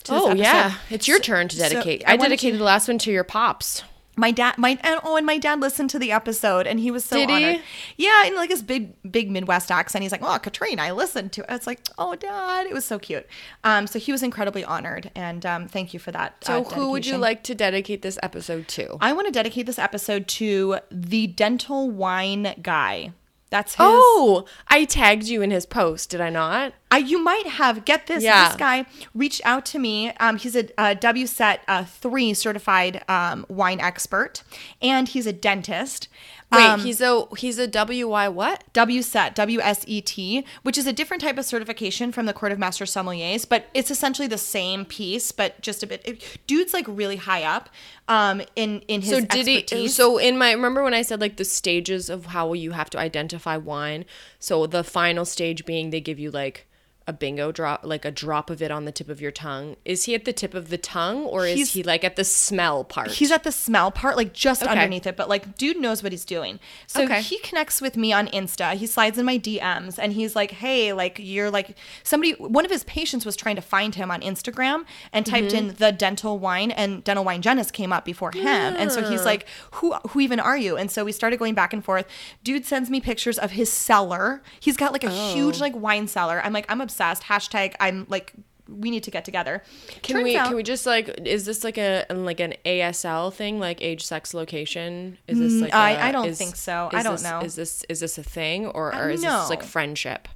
Oh 0.09 0.33
yeah, 0.35 0.75
it's 0.91 1.07
your 1.07 1.17
So- 1.17 1.23
turn 1.23 1.47
to 1.47 1.55
so 1.55 1.67
dedicate. 1.69 2.03
I 2.05 2.11
I, 2.11 2.15
wanted 2.15 2.29
dedicated 2.29 2.53
to- 2.55 2.57
the 2.59 2.63
last 2.63 2.87
one 2.87 2.99
to 2.99 3.11
your 3.11 3.23
pops. 3.23 3.83
My 4.15 4.31
dad, 4.31 4.57
my 4.57 4.77
and 4.81 4.99
oh, 5.03 5.17
and 5.17 5.25
my 5.25 5.37
dad 5.37 5.59
listened 5.59 5.89
to 5.91 5.99
the 5.99 6.11
episode, 6.11 6.67
and 6.67 6.79
he 6.79 6.91
was 6.91 7.03
so 7.03 7.17
Did 7.17 7.29
he? 7.29 7.61
Yeah, 7.97 8.25
in 8.25 8.35
like 8.35 8.49
his 8.49 8.61
big, 8.61 8.93
big 9.09 9.29
Midwest 9.29 9.71
accent, 9.71 10.03
he's 10.03 10.11
like, 10.11 10.23
"Oh, 10.23 10.39
Katrina, 10.39 10.83
I 10.83 10.91
listened 10.91 11.31
to." 11.33 11.41
it." 11.41 11.47
It's 11.49 11.67
like, 11.67 11.81
"Oh, 11.97 12.15
dad," 12.15 12.65
it 12.67 12.73
was 12.73 12.85
so 12.85 12.97
cute. 12.97 13.27
Um, 13.63 13.87
so 13.87 13.99
he 13.99 14.11
was 14.11 14.23
incredibly 14.23 14.63
honored, 14.63 15.11
and 15.15 15.45
um, 15.45 15.67
thank 15.67 15.93
you 15.93 15.99
for 15.99 16.11
that. 16.11 16.43
So 16.43 16.61
uh, 16.61 16.63
who 16.63 16.91
would 16.91 17.05
you 17.05 17.17
like 17.17 17.43
to 17.43 17.55
dedicate 17.55 18.01
this 18.01 18.17
episode 18.23 18.67
to? 18.69 18.97
I 19.01 19.13
want 19.13 19.27
to 19.27 19.31
dedicate 19.31 19.65
this 19.65 19.79
episode 19.79 20.27
to 20.29 20.79
the 20.89 21.27
dental 21.27 21.89
wine 21.89 22.55
guy. 22.61 23.11
That's 23.49 23.75
his. 23.75 23.85
Oh, 23.87 24.45
I 24.67 24.85
tagged 24.85 25.25
you 25.25 25.41
in 25.41 25.51
his 25.51 25.65
post, 25.65 26.09
did 26.09 26.19
I 26.19 26.29
not? 26.29 26.73
I, 26.91 26.97
you 26.97 27.23
might 27.23 27.45
have 27.45 27.85
get 27.85 28.07
this. 28.07 28.23
Yeah. 28.23 28.47
This 28.47 28.57
guy 28.57 28.85
reached 29.13 29.41
out 29.45 29.65
to 29.67 29.79
me. 29.79 30.09
Um, 30.19 30.37
he's 30.37 30.55
a, 30.55 30.65
a 30.77 30.95
WSET 30.95 31.59
uh, 31.67 31.85
three 31.85 32.33
certified 32.33 33.03
um, 33.07 33.45
wine 33.47 33.79
expert, 33.79 34.43
and 34.81 35.07
he's 35.07 35.27
a 35.27 35.33
dentist. 35.33 36.07
Wait, 36.55 36.65
Um, 36.65 36.79
he's 36.81 37.01
a 37.01 37.25
he's 37.37 37.59
a 37.59 37.67
WY 37.67 38.27
what? 38.29 38.63
WSET, 38.73 39.33
W-S-E-T, 39.35 40.45
which 40.63 40.77
is 40.77 40.87
a 40.87 40.93
different 40.93 41.21
type 41.21 41.37
of 41.37 41.45
certification 41.45 42.11
from 42.11 42.25
the 42.25 42.33
Court 42.33 42.51
of 42.51 42.59
Master 42.59 42.85
Sommeliers, 42.85 43.47
but 43.47 43.67
it's 43.73 43.91
essentially 43.91 44.27
the 44.27 44.37
same 44.37 44.85
piece, 44.85 45.31
but 45.31 45.61
just 45.61 45.83
a 45.83 45.87
bit. 45.87 46.01
It, 46.05 46.39
dude's 46.47 46.73
like 46.73 46.85
really 46.87 47.17
high 47.17 47.43
up 47.43 47.69
um, 48.07 48.41
in 48.55 48.81
in 48.87 49.01
his 49.01 49.09
So 49.11 49.21
did 49.21 49.69
he? 49.69 49.87
So 49.87 50.17
in 50.17 50.37
my 50.37 50.51
remember 50.51 50.83
when 50.83 50.93
I 50.93 51.01
said 51.01 51.21
like 51.21 51.37
the 51.37 51.45
stages 51.45 52.09
of 52.09 52.27
how 52.27 52.53
you 52.53 52.71
have 52.71 52.89
to 52.91 52.99
identify 52.99 53.57
wine. 53.57 54.05
So 54.39 54.67
the 54.67 54.83
final 54.83 55.25
stage 55.25 55.65
being 55.65 55.89
they 55.89 56.01
give 56.01 56.19
you 56.19 56.31
like 56.31 56.67
a 57.07 57.13
bingo 57.13 57.51
drop, 57.51 57.81
like 57.83 58.03
a 58.03 58.09
drop 58.09 58.49
of 58.49 58.63
it 58.63 58.71
on 58.71 58.85
the 58.85 58.91
tip 58.91 59.09
of 59.09 59.21
your 59.21 59.29
tongue. 59.31 59.75
Is 59.85 60.05
he 60.05 60.15
at 60.15 60.25
the 60.25 60.33
tip 60.33 60.55
of 60.55 60.69
the 60.69 60.77
tongue 60.79 61.23
or 61.25 61.45
is 61.45 61.55
He's- 61.55 61.73
he 61.73 61.83
like 61.83 62.03
at 62.03 62.15
the 62.15 62.23
smell 62.23 62.83
part? 62.83 63.11
He's 63.11 63.31
at 63.31 63.43
the 63.43 63.51
smell 63.51 63.91
part, 63.91 64.17
like 64.17 64.33
just 64.33 64.63
Okay. 64.63 64.71
underneath 64.71 65.05
it, 65.05 65.15
but 65.15 65.29
like 65.29 65.55
dude 65.55 65.77
knows 65.77 66.01
what 66.01 66.11
he's 66.11 66.25
doing. 66.25 66.59
So 66.87 67.03
Okay. 67.03 67.21
he 67.21 67.37
connects 67.39 67.79
with 67.79 67.95
me 67.95 68.11
on 68.11 68.27
Insta. 68.29 68.73
He 68.73 68.87
slides 68.87 69.19
in 69.19 69.25
my 69.25 69.37
DMs 69.37 69.99
and 69.99 70.13
he's 70.13 70.35
like, 70.35 70.49
"Hey, 70.51 70.93
like 70.93 71.17
you're 71.21 71.51
like 71.51 71.77
somebody." 72.01 72.31
One 72.39 72.65
of 72.65 72.71
his 72.71 72.83
patients 72.85 73.23
was 73.23 73.35
trying 73.35 73.55
to 73.57 73.61
find 73.61 73.93
him 73.93 74.09
on 74.09 74.21
Instagram 74.21 74.85
and 75.13 75.27
typed 75.27 75.49
Mm-hmm. 75.49 75.69
in 75.69 75.75
the 75.75 75.91
dental 75.91 76.39
wine, 76.39 76.71
and 76.71 77.03
dental 77.03 77.23
wine 77.23 77.43
Genis 77.43 77.69
came 77.71 77.93
up 77.93 78.03
before 78.03 78.31
him. 78.31 78.47
And 78.47 78.91
so 78.91 79.07
he's 79.07 79.23
like, 79.25 79.45
"Who 79.73 79.93
who 80.09 80.21
even 80.21 80.39
are 80.39 80.57
you?" 80.57 80.75
And 80.75 80.89
so 80.89 81.05
we 81.05 81.11
started 81.11 81.37
going 81.37 81.53
back 81.53 81.71
and 81.71 81.85
forth. 81.85 82.07
Dude 82.43 82.65
sends 82.65 82.89
me 82.89 82.99
pictures 82.99 83.37
of 83.37 83.51
his 83.51 83.71
cellar. 83.71 84.41
He's 84.59 84.75
got 84.75 84.91
like 84.91 85.03
a 85.03 85.11
Oh. 85.11 85.33
huge 85.35 85.59
like 85.59 85.75
wine 85.75 86.07
cellar. 86.07 86.41
I'm 86.43 86.51
like, 86.51 86.65
I'm 86.67 86.81
obsessed. 86.81 86.94
Hashtag 87.23 87.73
I'm 87.79 88.05
like. 88.09 88.33
We 88.67 88.89
need 88.89 89.03
to 89.03 89.11
get 89.11 89.25
together. 89.25 89.61
Can 90.01 90.15
Turns 90.15 90.23
we 90.23 90.35
out- 90.35 90.47
can 90.47 90.55
we 90.55 90.63
just 90.63 90.87
like 90.87 91.21
is 91.23 91.45
this 91.45 91.63
like 91.63 91.77
a 91.77 92.03
like 92.09 92.39
an 92.39 92.55
ASL 92.65 93.31
thing 93.31 93.59
like 93.59 93.79
age 93.79 94.03
sex 94.03 94.33
location 94.33 95.19
is 95.27 95.37
this 95.37 95.53
like 95.61 95.71
Mm, 95.71 95.75
I- 95.75 95.95
I 95.97 96.07
I 96.07 96.11
don't 96.11 96.35
think 96.35 96.55
so. 96.55 96.89
I 96.91 97.03
don't 97.03 97.21
know. 97.21 97.41
is 97.41 97.53
this 97.53 97.83
is 97.89 97.99
this 97.99 98.17
a 98.17 98.23
thing 98.23 98.65
or, 98.65 98.91
or 98.95 99.11
is 99.11 99.21
no. 99.21 99.41
this 99.41 99.51
like 99.51 99.61
friendship 99.61 100.27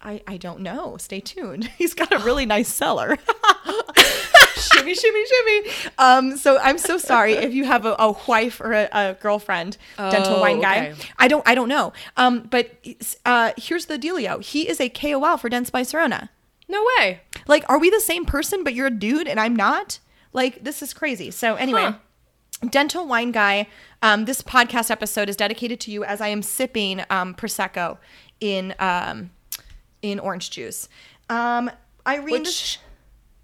I, 0.00 0.22
I 0.28 0.36
don't 0.36 0.60
know. 0.60 0.96
Stay 0.98 1.18
tuned. 1.18 1.64
He's 1.76 1.92
got 1.94 2.12
a 2.12 2.18
really 2.18 2.46
nice 2.46 2.72
cellar. 2.72 3.16
shimmy, 4.56 4.94
shimmy, 4.94 5.24
shimmy. 5.26 5.70
Um, 5.98 6.36
so 6.36 6.58
I'm 6.58 6.78
so 6.78 6.98
sorry 6.98 7.34
if 7.34 7.52
you 7.54 7.64
have 7.64 7.84
a, 7.84 7.94
a 7.98 8.12
wife 8.26 8.60
or 8.60 8.72
a, 8.72 8.88
a 8.92 9.16
girlfriend, 9.20 9.76
dental 9.96 10.36
Oh, 10.36 10.40
wine 10.40 10.60
guy. 10.60 10.88
okay. 10.90 11.08
I 11.18 11.28
don't 11.28 11.46
I 11.46 11.54
don't 11.54 11.68
know. 11.68 11.92
Um, 12.16 12.40
but 12.50 12.72
uh, 13.24 13.52
here's 13.56 13.86
the 13.86 13.98
dealio. 13.98 14.42
He 14.42 14.68
is 14.68 14.80
a 14.80 14.88
KOL 14.88 15.36
for 15.38 15.48
Dentsply 15.50 15.82
Sirona. 15.82 16.28
no 16.68 16.84
way 16.98 17.20
Like, 17.46 17.64
are 17.68 17.78
we 17.78 17.90
the 17.90 18.00
same 18.00 18.24
person, 18.24 18.64
but 18.64 18.74
you're 18.74 18.86
a 18.88 18.90
dude 18.90 19.28
and 19.28 19.38
I'm 19.38 19.54
not? 19.54 19.98
Like, 20.32 20.64
this 20.64 20.82
is 20.82 20.92
crazy. 20.94 21.30
So 21.30 21.54
anyway. 21.56 21.82
Huh. 21.82 21.92
Dental 22.70 23.06
wine 23.06 23.32
guy. 23.32 23.66
Um, 24.00 24.24
this 24.24 24.40
podcast 24.40 24.90
episode 24.90 25.28
is 25.28 25.36
dedicated 25.36 25.78
to 25.80 25.90
you 25.90 26.04
as 26.04 26.22
I 26.22 26.28
am 26.28 26.40
sipping 26.42 27.02
um, 27.10 27.34
prosecco 27.34 27.98
in 28.40 28.74
um, 28.78 29.28
in 30.00 30.18
orange 30.18 30.50
juice. 30.50 30.88
Um, 31.28 31.70
Irene, 32.06 32.30
which 32.30 32.78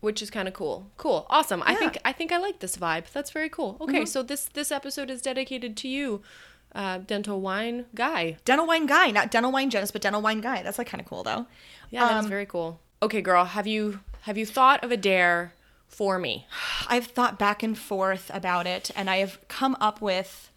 which 0.03 0.20
is 0.20 0.31
kind 0.31 0.47
of 0.47 0.53
cool 0.55 0.91
cool 0.99 1.27
awesome 1.31 1.62
i 1.65 1.74
think 1.74 1.97
i 2.05 2.12
think 2.12 2.31
i 2.31 2.37
like 2.39 2.59
this 2.59 2.77
vibe 2.77 3.11
that's 3.12 3.31
very 3.31 3.49
cool 3.49 3.77
okay 3.81 4.01
Mm-hmm. 4.01 4.05
so 4.05 4.23
this 4.23 4.45
this 4.53 4.70
episode 4.70 5.09
is 5.11 5.23
dedicated 5.23 5.77
to 5.79 5.89
you 5.89 6.20
uh 6.74 6.99
dental 6.99 7.41
wine 7.41 7.87
guy 7.95 8.37
dental 8.45 8.66
wine 8.66 8.87
guy, 8.87 9.11
not 9.11 9.31
dental 9.31 9.51
wine 9.53 9.70
Genis, 9.70 9.91
but 9.93 10.03
dental 10.03 10.20
wine 10.23 10.41
guy. 10.41 10.62
That's 10.62 10.79
like 10.79 10.89
kind 10.89 11.01
of 11.01 11.07
cool 11.09 11.23
though. 11.23 11.47
yeah 11.91 12.07
that's 12.09 12.27
very 12.27 12.47
cool 12.47 12.81
okay 13.03 13.23
girl 13.23 13.45
have 13.45 13.66
you 13.66 14.01
have 14.23 14.37
you 14.37 14.45
thought 14.47 14.83
of 14.85 14.91
a 14.93 14.97
dare 14.97 15.55
for 15.89 16.19
me 16.19 16.47
I've 16.89 17.07
thought 17.07 17.39
back 17.39 17.62
and 17.62 17.77
forth 17.79 18.31
about 18.35 18.66
it, 18.66 18.91
and 18.97 19.09
I 19.09 19.16
have 19.19 19.39
come 19.49 19.77
up 19.81 20.01
with. 20.03 20.51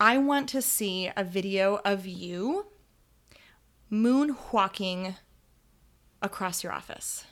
I 0.00 0.18
want 0.18 0.48
to 0.50 0.60
see 0.60 1.10
a 1.16 1.22
video 1.22 1.80
of 1.84 2.06
you 2.06 2.66
moonwalking 3.90 5.14
across 6.20 6.64
your 6.64 6.72
office. 6.72 7.24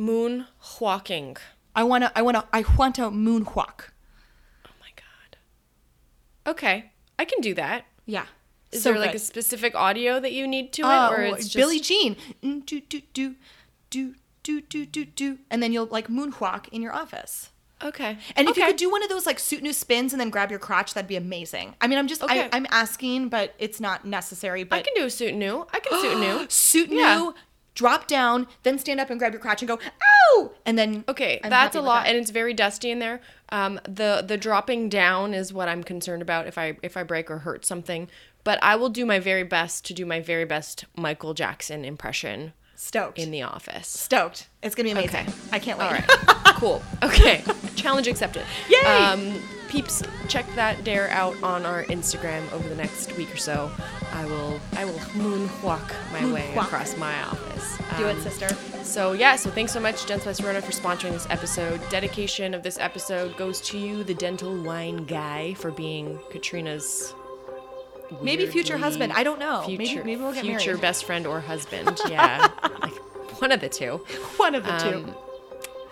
Moon 0.00 0.46
walking 0.80 1.36
I 1.76 1.84
want 1.84 2.02
to. 2.04 2.10
I 2.18 2.22
want 2.22 2.36
to. 2.36 2.44
I 2.52 2.64
want 2.78 2.94
to 2.96 3.02
moonwalk. 3.26 3.78
oh 4.66 4.76
my 4.84 4.90
god 4.96 5.30
okay 6.46 6.90
i 7.18 7.24
can 7.24 7.40
do 7.40 7.54
that 7.54 7.84
Yeah. 8.06 8.26
is 8.72 8.82
So 8.82 8.90
there 8.90 8.98
like 9.00 9.12
good. 9.12 9.20
a 9.20 9.24
specific 9.32 9.74
audio 9.74 10.18
that 10.20 10.32
you 10.32 10.46
need 10.48 10.72
to 10.74 10.82
it 10.82 10.86
Oh, 10.86 11.10
or 11.12 11.20
it's 11.22 11.44
just 11.44 11.56
Billie 11.56 11.80
Jean. 11.80 12.16
Mm, 12.42 12.64
Do 12.66 12.80
do 12.80 13.00
do 13.12 13.34
do 13.90 14.14
do 14.42 14.60
do 14.62 14.86
do 14.86 15.04
do, 15.04 15.38
and 15.50 15.62
then 15.62 15.70
you'll 15.72 15.86
like 15.98 16.08
moonwalk 16.08 16.68
in 16.74 16.80
your 16.82 16.94
office. 16.94 17.50
okay 17.90 18.16
And 18.36 18.48
if 18.48 18.56
you 18.56 18.64
could 18.64 18.76
do 18.84 18.90
one 18.90 19.02
of 19.02 19.08
those 19.10 19.26
like 19.26 19.38
suit 19.38 19.62
new 19.62 19.72
spins 19.74 20.12
and 20.14 20.20
then 20.20 20.30
grab 20.30 20.50
your 20.50 20.58
crotch, 20.66 20.94
that'd 20.94 21.08
be 21.08 21.16
amazing. 21.16 21.74
I 21.80 21.86
mean, 21.88 21.98
I'm 21.98 22.08
just 22.08 22.22
Okay. 22.22 22.44
I, 22.44 22.48
I'm 22.56 22.66
asking, 22.70 23.28
but 23.28 23.54
it's 23.58 23.80
not 23.80 24.04
necessary. 24.04 24.64
But 24.64 24.76
i 24.80 24.82
can 24.82 24.94
do 24.94 25.04
a 25.04 25.10
suit 25.10 25.34
new 25.34 25.66
i 25.76 25.78
can 25.80 26.00
suit 26.00 26.18
new 26.26 26.36
suit 26.68 26.88
Yeah. 26.90 27.14
new, 27.16 27.34
drop 27.80 28.06
down, 28.06 28.46
then 28.62 28.78
stand 28.78 29.00
up 29.00 29.08
and 29.10 29.18
grab 29.18 29.32
your 29.32 29.40
crotch 29.40 29.62
and 29.62 29.68
go 29.68 29.78
ow, 30.36 30.52
and 30.66 30.78
then 30.78 31.02
Okay, 31.08 31.40
I'm 31.42 31.48
that's 31.50 31.74
a 31.74 31.80
lot, 31.80 32.04
that. 32.04 32.10
and 32.10 32.18
it's 32.18 32.30
very 32.30 32.52
dusty 32.52 32.90
in 32.90 32.98
there. 32.98 33.20
Um, 33.48 33.80
the 33.84 34.22
the 34.26 34.36
dropping 34.36 34.88
down 34.90 35.32
is 35.34 35.50
what 35.52 35.66
I'm 35.68 35.82
concerned 35.82 36.20
about 36.22 36.46
if 36.46 36.58
I 36.58 36.76
if 36.82 36.96
I 36.96 37.02
break 37.04 37.30
or 37.30 37.38
hurt 37.38 37.64
something. 37.64 38.08
But 38.44 38.58
I 38.62 38.76
will 38.76 38.90
do 38.90 39.04
my 39.06 39.18
very 39.18 39.44
best 39.44 39.84
to 39.86 39.94
do 39.94 40.04
my 40.04 40.20
very 40.20 40.44
best 40.44 40.84
Michael 40.96 41.32
Jackson 41.34 41.84
impression 41.84 42.52
stoked. 42.74 43.18
in 43.18 43.30
the 43.30 43.42
office. 43.42 43.88
stoked. 43.88 44.48
It's 44.62 44.74
gonna 44.74 44.88
be 44.88 44.92
amazing. 44.92 45.26
Okay. 45.26 45.32
I 45.52 45.58
can't 45.58 45.78
wait. 45.78 45.86
All 45.86 45.92
right, 45.92 46.08
cool. 46.56 46.82
Okay, 47.02 47.42
challenge 47.76 48.08
accepted. 48.08 48.44
Yay! 48.68 48.78
Um, 48.86 49.40
peeps, 49.70 50.02
check 50.28 50.44
that 50.56 50.84
dare 50.84 51.08
out 51.10 51.40
on 51.42 51.64
our 51.64 51.84
Instagram 51.84 52.50
over 52.52 52.68
the 52.68 52.74
next 52.74 53.16
week 53.16 53.32
or 53.32 53.36
so. 53.38 53.70
I 54.12 54.24
will 54.26 54.60
I 54.76 54.84
will 54.84 54.98
moonwalk 55.16 55.90
my 56.12 56.30
way 56.32 56.52
across 56.56 56.96
my 56.96 57.14
office. 57.22 57.78
Do 57.96 58.06
it, 58.06 58.16
Um, 58.16 58.20
sister. 58.22 58.48
So 58.84 59.12
yeah, 59.12 59.36
so 59.36 59.50
thanks 59.50 59.72
so 59.72 59.80
much, 59.80 60.04
Dentsply 60.06 60.34
Sirona, 60.40 60.62
for 60.62 60.72
sponsoring 60.72 61.12
this 61.12 61.26
episode. 61.30 61.80
Dedication 61.90 62.52
of 62.54 62.62
this 62.62 62.78
episode 62.78 63.36
goes 63.36 63.60
to 63.62 63.78
you, 63.78 64.02
the 64.04 64.14
dental 64.14 64.54
wine 64.62 65.04
guy, 65.04 65.54
for 65.54 65.70
being 65.70 66.18
Katrina's 66.30 67.14
Maybe 68.20 68.44
future 68.46 68.76
husband. 68.76 69.12
I 69.12 69.22
don't 69.22 69.38
know. 69.38 69.64
Maybe- 69.68 69.86
Future, 69.86 70.04
maybe 70.04 70.20
we'll 70.20 70.32
get 70.32 70.44
married. 70.44 70.58
future 70.58 70.70
married. 70.72 70.80
best 70.82 71.04
friend 71.04 71.26
or 71.28 71.40
husband. 71.40 71.96
Yeah, 72.08 72.48
like 72.82 72.94
one 73.40 73.52
of 73.52 73.60
the 73.60 73.68
two. 73.68 73.98
One 74.36 74.56
of 74.56 74.64
the 74.64 74.76
two. 74.78 75.14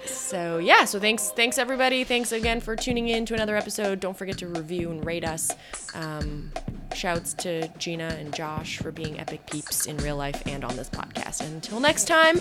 So 0.08 0.58
yeah, 0.58 0.84
so 0.84 0.98
thanks, 1.00 1.30
thanks 1.30 1.58
everybody. 1.58 2.04
Thanks 2.04 2.32
again 2.32 2.60
for 2.60 2.76
tuning 2.76 3.08
in 3.08 3.24
to 3.26 3.34
another 3.34 3.56
episode. 3.56 4.00
Don't 4.00 4.16
forget 4.16 4.38
to 4.38 4.46
review 4.48 4.90
and 4.90 5.04
rate 5.04 5.24
us. 5.24 5.50
Um, 5.94 6.50
shouts 6.94 7.34
to 7.34 7.68
Gina 7.78 8.08
and 8.18 8.34
Josh 8.34 8.78
for 8.78 8.90
being 8.92 9.18
epic 9.20 9.46
peeps 9.50 9.86
in 9.86 9.96
real 9.98 10.16
life 10.16 10.42
and 10.46 10.64
on 10.64 10.76
this 10.76 10.90
podcast. 10.90 11.40
And 11.40 11.54
until 11.54 11.80
next 11.80 12.06
time, 12.06 12.40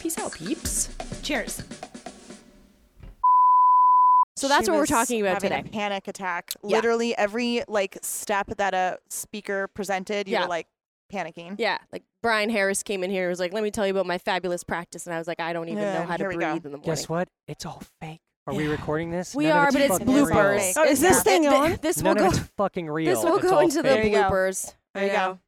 peace 0.00 0.18
out, 0.18 0.32
peeps. 0.32 0.88
Cheers. 1.22 1.62
So 4.36 4.48
that's 4.48 4.66
She 4.66 4.70
what 4.70 4.78
we're 4.78 4.86
talking 4.86 5.22
about 5.22 5.42
having 5.42 5.50
today. 5.50 5.68
A 5.68 5.72
panic 5.72 6.08
attack. 6.08 6.52
Yeah. 6.62 6.76
Literally 6.76 7.16
every 7.16 7.62
like 7.68 7.96
step 8.02 8.48
that 8.58 8.74
a 8.74 8.98
speaker 9.08 9.66
presented, 9.68 10.28
you 10.28 10.32
Yeah. 10.34 10.42
were 10.42 10.48
like 10.48 10.66
panicking. 11.12 11.56
Yeah, 11.58 11.78
like 11.92 12.02
Brian 12.22 12.50
Harris 12.50 12.82
came 12.82 13.02
in 13.04 13.10
here 13.10 13.24
and 13.24 13.30
was 13.30 13.40
like, 13.40 13.52
"Let 13.52 13.62
me 13.62 13.70
tell 13.70 13.86
you 13.86 13.92
about 13.92 14.06
my 14.06 14.18
fabulous 14.18 14.64
practice," 14.64 15.06
and 15.06 15.14
I 15.14 15.18
was 15.18 15.26
like, 15.28 15.40
"I 15.40 15.52
don't 15.52 15.68
even 15.68 15.82
Yeah, 15.82 16.00
know 16.00 16.06
how 16.06 16.16
to 16.16 16.22
here 16.24 16.28
we 16.28 16.36
breathe 16.36 16.48
go. 16.48 16.54
in 16.54 16.62
the 16.62 16.68
morning." 16.70 16.84
Guess 16.84 17.08
what? 17.08 17.28
It's 17.48 17.64
all 17.66 17.82
fake. 18.00 18.20
Are 18.48 18.54
we 18.54 18.68
recording 18.68 19.10
this? 19.10 19.34
We 19.34 19.46
None 19.46 19.56
of 19.56 19.64
are, 19.64 19.72
but 19.72 19.80
it's 19.82 19.92
fucking 19.98 20.06
real. 20.14 20.26
bloopers. 20.26 20.72
Oh, 20.76 20.84
is 20.84 21.00
this 21.00 21.16
Yeah. 21.16 21.22
thing 21.22 21.42
Th- 21.42 21.52
th- 21.52 21.62
on? 21.72 21.78
This 21.82 21.96
will 21.96 22.04
None 22.04 22.16
go. 22.16 22.26
of 22.28 22.34
it's 22.34 22.48
fucking 22.56 22.88
real. 22.88 23.14
This 23.14 23.24
will 23.24 23.36
It's 23.38 23.44
go 23.48 23.54
all 23.56 23.60
into 23.60 23.82
the 23.82 23.88
fake. 23.88 23.94
There 23.96 24.04
you 24.04 24.10
go. 24.12 24.22
bloopers. 24.30 24.72
There 24.94 25.04
you 25.04 25.10
I 25.10 25.14
go. 25.14 25.38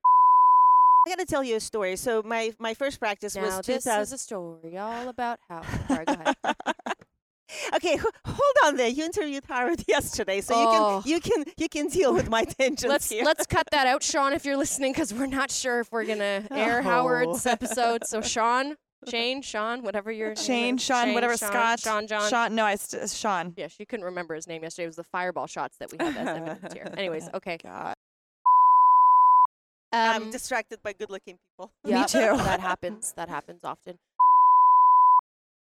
I 1.07 1.11
got 1.11 1.19
to 1.21 1.25
tell 1.27 1.45
you 1.45 1.55
a 1.57 1.61
story. 1.61 1.95
So 1.97 2.23
my 2.25 2.53
my 2.59 2.75
first 2.75 2.99
practice 2.99 3.37
Now 3.37 3.43
was 3.43 3.57
this 3.59 3.85
2000. 3.85 4.03
is 4.03 4.13
a 4.13 4.19
story 4.19 4.77
all 4.77 5.09
about 5.09 5.39
how. 5.49 5.63
Sorry, 5.87 6.05
go 6.05 6.13
ahead. 6.15 6.37
okay, 7.75 7.95
h- 7.95 8.01
hold 8.27 8.57
on 8.65 8.77
there. 8.77 8.89
You 8.89 9.05
interviewed 9.05 9.45
Howard 9.49 9.83
yesterday, 9.89 10.41
so 10.41 10.55
Oh. 10.57 11.03
you 11.05 11.21
can 11.21 11.39
you 11.39 11.45
can 11.45 11.53
you 11.57 11.69
can 11.69 11.89
deal 11.89 12.13
with 12.15 12.29
my 12.29 12.45
tangents 12.45 12.85
let's 12.85 13.11
here. 13.11 13.25
let's 13.25 13.47
cut 13.47 13.67
that 13.73 13.87
out, 13.87 14.03
Sean, 14.11 14.33
if 14.33 14.45
you're 14.45 14.57
listening, 14.57 14.93
because 14.93 15.13
we're 15.15 15.27
not 15.27 15.51
sure 15.51 15.81
if 15.81 15.91
we're 15.93 16.05
gonna 16.05 16.47
air 16.51 16.83
Howard's 16.83 17.47
Oh. 17.47 17.51
episode. 17.51 18.07
So 18.07 18.21
Sean, 18.21 18.77
Shane, 19.09 19.43
Sean, 19.43 19.83
whatever 19.83 20.11
your 20.11 20.29
name 20.29 20.37
Shane, 20.37 20.75
is. 20.77 20.83
Sean, 20.83 21.15
whatever, 21.15 21.37
Sean, 21.37 21.51
Scott, 21.51 21.81
Sean, 21.81 22.07
John. 22.07 22.29
Sean. 22.31 22.55
No, 22.55 22.65
I 22.65 22.75
st- 22.75 23.09
Sean. 23.11 23.55
Yeah, 23.57 23.69
she 23.69 23.85
couldn't 23.85 24.05
remember 24.05 24.35
his 24.35 24.47
name 24.49 24.63
yesterday. 24.63 24.85
It 24.85 24.89
was 24.89 24.97
the 24.97 25.05
fireball 25.05 25.47
shots 25.47 25.77
that 25.79 25.91
we 25.93 25.99
had 26.05 26.17
as 26.17 26.27
evidence 26.37 26.73
here. 26.75 26.93
Anyways, 26.97 27.29
okay. 27.35 27.57
God. 27.63 27.95
I'm 29.93 30.25
Um, 30.25 30.31
distracted 30.31 30.83
by 30.83 30.93
good-looking 30.93 31.39
people. 31.39 31.73
yeah, 31.85 32.01
me 32.03 32.07
too. 32.07 32.19
That 32.19 32.61
happens. 32.61 33.15
That 33.17 33.29
happens 33.31 33.65
often. 33.65 33.97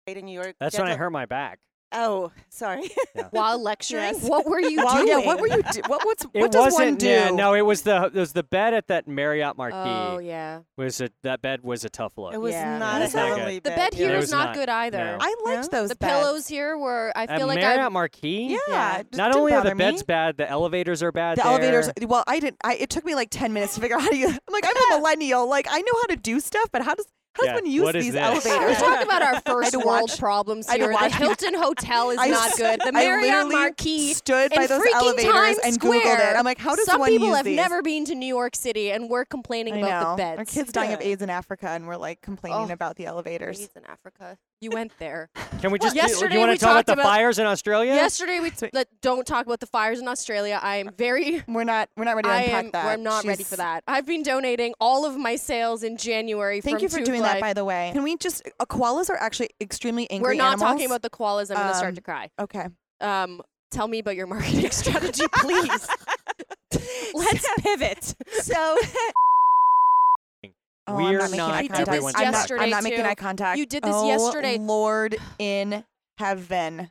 Right 0.05 0.17
in 0.17 0.25
New 0.25 0.33
York. 0.33 0.55
That's 0.59 0.77
when 0.77 0.87
I 0.87 0.95
hurt 0.95 1.11
my 1.11 1.25
back. 1.25 1.59
Oh, 1.93 2.31
sorry. 2.49 2.89
While 3.31 3.61
lecturing, 3.63 4.03
Yes. 4.03 4.23
what 4.27 4.45
were 4.45 4.59
you 4.59 4.77
Well, 4.77 4.95
doing? 4.97 5.07
yeah. 5.07 5.25
What 5.25 5.39
were 5.39 5.47
you? 5.47 5.63
Do- 5.71 5.81
what? 5.87 6.05
What's? 6.05 6.25
It 6.33 6.41
what 6.41 6.51
does 6.51 6.73
one 6.73 6.95
do? 6.95 7.07
Yeah, 7.07 7.29
no, 7.29 7.53
it 7.53 7.61
was 7.61 7.83
the 7.83 8.05
it 8.07 8.13
was 8.13 8.33
the 8.33 8.43
bed 8.43 8.73
at 8.73 8.87
that 8.87 9.07
Marriott 9.07 9.55
Marquis. 9.57 9.77
Oh 9.77 10.19
yeah. 10.19 10.61
Was 10.75 10.99
it 10.99 11.13
that 11.23 11.41
bed 11.41 11.61
was 11.63 11.85
a 11.85 11.89
tough 11.89 12.17
look. 12.17 12.33
It 12.33 12.37
was 12.39 12.51
Yeah. 12.53 12.77
not 12.77 12.99
That's 12.99 13.13
a 13.13 13.17
not 13.17 13.23
good. 13.29 13.37
heavenly 13.37 13.55
The 13.59 13.69
bed. 13.69 13.75
bed 13.77 13.93
here 13.93 14.09
It 14.09 14.15
is 14.15 14.23
was 14.23 14.31
not, 14.31 14.45
not. 14.47 14.55
good 14.55 14.69
either. 14.69 14.97
No. 14.97 15.17
I 15.21 15.35
liked 15.45 15.69
Yeah? 15.71 15.79
those 15.79 15.89
the 15.89 15.95
beds. 15.95 16.11
pillows 16.13 16.47
here 16.47 16.77
were. 16.77 17.11
I 17.15 17.23
At 17.23 17.37
feel 17.39 17.47
like 17.47 17.59
Marriott 17.61 17.79
I. 17.85 17.89
Marquis. 17.89 18.47
Yeah. 18.51 18.57
Yeah. 18.67 19.03
Not 19.13 19.35
only 19.35 19.53
are 19.53 19.59
the 19.61 19.69
bother 19.69 19.75
beds 19.75 20.01
me. 20.01 20.05
bad, 20.07 20.37
the 20.37 20.49
elevators 20.49 21.01
are 21.01 21.11
bad. 21.13 21.37
The 21.37 21.43
there. 21.43 21.51
elevators. 21.53 21.89
Well, 22.05 22.23
I 22.27 22.39
didn't. 22.41 22.57
I, 22.63 22.75
it 22.75 22.89
took 22.89 23.05
me 23.05 23.15
like 23.15 23.29
ten 23.31 23.53
minutes 23.53 23.75
to 23.75 23.81
figure 23.81 23.95
out 23.95 24.01
how 24.03 24.09
to 24.09 24.17
use. 24.17 24.31
I'm 24.31 24.53
like, 24.53 24.65
I'm 24.67 24.75
a 24.93 24.97
millennial. 24.99 25.47
Like, 25.47 25.67
I 25.69 25.79
know 25.79 25.93
how 26.01 26.07
to 26.07 26.17
do 26.17 26.39
stuff, 26.41 26.67
but 26.71 26.81
how 26.83 26.95
does 26.95 27.05
how 27.37 27.43
does 27.59 27.61
Yeah, 27.65 27.83
one 27.83 27.93
use 27.93 28.03
these 28.03 28.13
this? 28.13 28.21
elevators? 28.45 28.69
We 28.69 28.75
talk 28.87 29.03
about 29.03 29.21
our 29.21 29.41
first 29.41 29.75
world 29.85 30.11
problems 30.17 30.67
I 30.67 30.73
had 30.73 30.77
to 30.79 30.87
here. 30.87 31.09
The 31.09 31.15
Hilton 31.15 31.53
Hotel 31.55 32.09
is 32.11 32.17
I 32.21 32.27
not 32.27 32.57
good. 32.57 32.79
The 32.81 32.87
I 32.87 32.91
Marriott 32.91 33.47
Marquis 33.51 34.13
stood 34.13 34.51
by 34.55 34.67
those 34.67 34.81
freaking 34.81 34.93
elevators 34.95 35.31
Times 35.33 35.57
and 35.63 35.73
Square. 35.75 36.01
Googled 36.01 36.31
it. 36.31 36.37
I'm 36.37 36.45
like, 36.45 36.57
how 36.57 36.75
does 36.75 36.85
Some 36.85 36.99
one 36.99 37.09
people 37.09 37.27
use 37.27 37.37
have 37.37 37.45
these? 37.45 37.55
never 37.55 37.81
been 37.81 38.05
to 38.05 38.15
New 38.15 38.25
York 38.27 38.55
City, 38.55 38.91
and 38.91 39.09
we're 39.09 39.25
complaining 39.25 39.75
I 39.75 39.77
about 39.87 40.03
know. 40.03 40.11
the 40.11 40.17
beds. 40.17 40.39
Our 40.39 40.45
kids 40.45 40.71
dying 40.71 40.93
of 40.93 41.01
AIDS 41.01 41.21
in 41.21 41.29
Africa, 41.29 41.69
and 41.69 41.87
we're 41.87 41.97
like 41.97 42.21
complaining 42.21 42.69
Oh, 42.71 42.73
about 42.73 42.95
the 42.95 43.05
elevators. 43.05 43.59
AIDS 43.61 43.71
in 43.75 43.85
Africa. 43.85 44.37
You 44.59 44.71
went 44.71 44.91
there. 44.97 45.29
Can 45.61 45.71
we 45.71 45.77
just? 45.77 45.93
do- 45.93 46.01
yesterday 46.01 46.33
you 46.35 46.39
want 46.39 46.49
we 46.51 46.57
to 46.57 46.59
talk 46.65 46.71
about 46.71 46.77
talked 46.77 46.87
the 46.87 46.93
about- 46.93 47.05
fires 47.05 47.37
in 47.37 47.45
Australia? 47.45 47.93
Yesterday 47.93 48.39
we 48.39 48.51
let, 48.73 48.87
don't 49.01 49.25
talk 49.27 49.45
about 49.45 49.59
the 49.59 49.67
fires 49.67 49.99
in 49.99 50.07
Australia. 50.07 50.59
I 50.61 50.77
am 50.77 50.89
very. 50.97 51.43
We're 51.47 51.63
not. 51.63 51.89
We're 51.95 52.05
not 52.05 52.15
ready 52.15 52.27
to 52.29 52.33
I 52.33 52.41
unpack 52.41 52.65
am. 52.65 52.71
that. 52.71 52.85
I'm 52.87 53.03
not 53.03 53.23
ready 53.25 53.43
for 53.43 53.55
that. 53.57 53.83
I've 53.87 54.07
been 54.07 54.23
donating 54.23 54.73
all 54.79 55.05
of 55.05 55.15
my 55.15 55.35
sales 55.35 55.83
in 55.83 55.95
January. 55.97 56.61
Thank 56.61 56.77
from 56.77 56.83
you 56.83 56.89
for 56.89 56.97
Tooth 56.97 57.05
doing 57.27 57.33
Life. 57.35 57.41
that, 57.41 57.47
by 57.47 57.53
the 57.53 57.65
way. 57.65 57.89
Can 57.93 58.03
we 58.03 58.17
just? 58.17 58.41
Uh, 58.59 58.65
koalas 58.65 59.09
are 59.09 59.17
actually 59.17 59.49
extremely 59.61 60.09
angry 60.11 60.33
We're 60.35 60.37
not 60.37 60.53
animals. 60.53 60.71
talking 60.71 60.85
about 60.85 61.01
the 61.01 61.09
koalas. 61.09 61.49
I'm 61.51 61.57
gonna 61.57 61.73
start 61.73 61.89
Um, 61.89 61.95
to 61.95 62.01
cry. 62.01 62.29
Okay. 62.39 62.67
Um, 63.01 63.41
tell 63.71 63.87
me 63.87 63.99
about 63.99 64.15
your 64.15 64.27
marketing 64.27 64.71
strategy, 64.71 65.23
please. 65.35 65.87
Let's 67.13 67.47
pivot. 67.61 68.15
So 68.41 68.77
Oh, 70.89 70.95
We're 70.95 71.19
I'm 71.19 71.31
not, 71.31 71.31
not 71.31 71.31
making 71.31 71.41
eye 71.41 71.61
did 71.63 71.71
contact. 71.71 71.91
this 71.91 72.13
I'm 72.15 72.31
not, 72.31 72.51
I'm 72.61 72.69
not 72.69 72.83
making 72.83 72.99
too. 72.99 73.05
eye 73.09 73.15
contact. 73.15 73.57
You 73.59 73.65
did 73.65 73.83
this 73.83 73.93
oh, 73.93 74.07
yesterday. 74.07 74.57
Lord 74.57 75.17
in 75.37 75.83
heaven. 76.17 76.89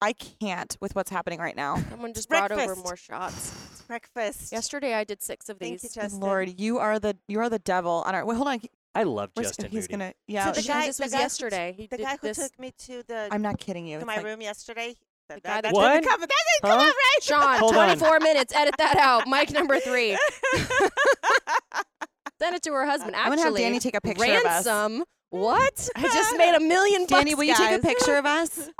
I 0.00 0.14
can't 0.14 0.74
with 0.80 0.94
what's 0.96 1.10
happening 1.10 1.38
right 1.38 1.54
now. 1.56 1.76
Someone 1.90 2.14
just 2.14 2.20
It's 2.20 2.26
brought 2.26 2.52
over 2.52 2.74
more 2.76 2.96
shots. 2.96 3.52
it's 3.70 3.82
breakfast. 3.82 4.50
Yesterday 4.50 4.94
I 4.94 5.04
did 5.04 5.22
six 5.22 5.50
of 5.50 5.58
Thank 5.58 5.82
these. 5.82 5.94
you, 5.96 6.00
Justin. 6.02 6.20
Lord, 6.20 6.58
you 6.58 6.78
are 6.78 6.98
the 6.98 7.16
you 7.28 7.40
are 7.40 7.50
the 7.50 7.58
devil 7.58 8.02
on 8.06 8.14
our. 8.14 8.24
Wait, 8.24 8.36
hold 8.36 8.48
on. 8.48 8.60
I 8.98 9.02
love 9.04 9.30
Where's- 9.34 9.50
Justin 9.50 9.70
he's 9.70 9.82
Moody. 9.84 9.92
gonna. 9.92 10.12
Yeah. 10.26 10.44
So 10.46 10.50
the 10.50 10.56
This 10.56 10.66
guy, 10.66 10.86
was 10.88 10.96
the 10.96 11.04
guy 11.08 11.16
who 11.16 11.22
yesterday. 11.22 11.74
He 11.76 11.86
the 11.86 11.96
did 11.98 12.02
guy 12.06 12.16
who 12.20 12.26
this- 12.28 12.36
took 12.38 12.58
me 12.58 12.72
to 12.86 13.02
the 13.06 13.28
I'm 13.30 13.42
not 13.42 13.58
kidding 13.58 13.86
you. 13.86 13.96
to 13.96 14.00
It's 14.00 14.06
my 14.06 14.16
like- 14.16 14.24
room 14.24 14.40
yesterday. 14.40 14.94
That, 15.28 15.42
guy 15.42 15.60
that, 15.60 15.62
that- 15.62 15.64
that 15.64 15.74
What? 15.74 15.92
didn't 15.92 16.06
come. 16.08 16.20
That 16.20 16.28
didn't 16.28 16.70
come 16.70 16.80
Huh? 16.80 16.86
out 16.86 16.94
right. 16.94 17.22
Sean, 17.22 17.58
Hold 17.60 17.76
on. 17.76 17.96
24 17.98 18.20
minutes. 18.20 18.54
Edit 18.54 18.74
that 18.78 18.96
out. 18.96 19.26
Mic 19.28 19.50
number 19.52 19.78
three. 19.78 20.16
Send 22.40 22.54
it 22.54 22.62
to 22.62 22.72
her 22.72 22.86
husband. 22.86 23.14
I'm 23.16 23.32
Actually, 23.32 23.36
gonna 23.36 23.48
have 23.50 23.56
Danny 23.56 23.78
take 23.80 23.94
a 23.96 24.00
picture 24.00 24.24
of 24.24 24.44
us. 24.44 24.66
ransom. 24.66 25.04
What? 25.30 25.88
I 25.96 26.02
just 26.02 26.36
made 26.38 26.54
a 26.54 26.60
million 26.60 27.02
bucks, 27.02 27.10
Danny, 27.12 27.34
will 27.34 27.44
you 27.44 27.54
take 27.54 27.66
a 27.72 27.80
guys. 27.80 27.94
picture 27.94 28.16
of 28.16 28.24
us? 28.26 28.70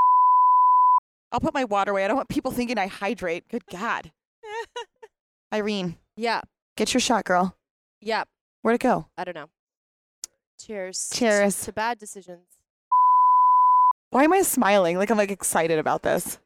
I'll 1.32 1.40
put 1.40 1.52
my 1.54 1.64
water 1.64 1.90
away. 1.90 2.04
I 2.04 2.08
don't 2.08 2.16
want 2.16 2.28
people 2.28 2.50
thinking 2.52 2.78
I 2.78 2.86
hydrate. 2.86 3.44
Good 3.50 3.64
God. 3.70 4.10
Irene, 5.52 5.98
Yeah, 6.16 6.40
get 6.76 6.94
your 6.94 7.00
shot, 7.00 7.24
girl. 7.24 7.56
yeah. 8.00 8.24
Where'd 8.62 8.76
it 8.76 8.80
go? 8.80 9.08
I 9.16 9.24
don't 9.24 9.34
know. 9.34 9.48
Cheers. 10.58 11.10
Cheers. 11.12 11.60
To 11.64 11.72
bad 11.72 11.98
decisions. 11.98 12.46
Why 14.10 14.24
am 14.24 14.32
I 14.32 14.42
smiling? 14.42 14.96
Like 14.96 15.10
I'm 15.10 15.18
like 15.18 15.30
excited 15.30 15.78
about 15.78 16.02
this. 16.02 16.38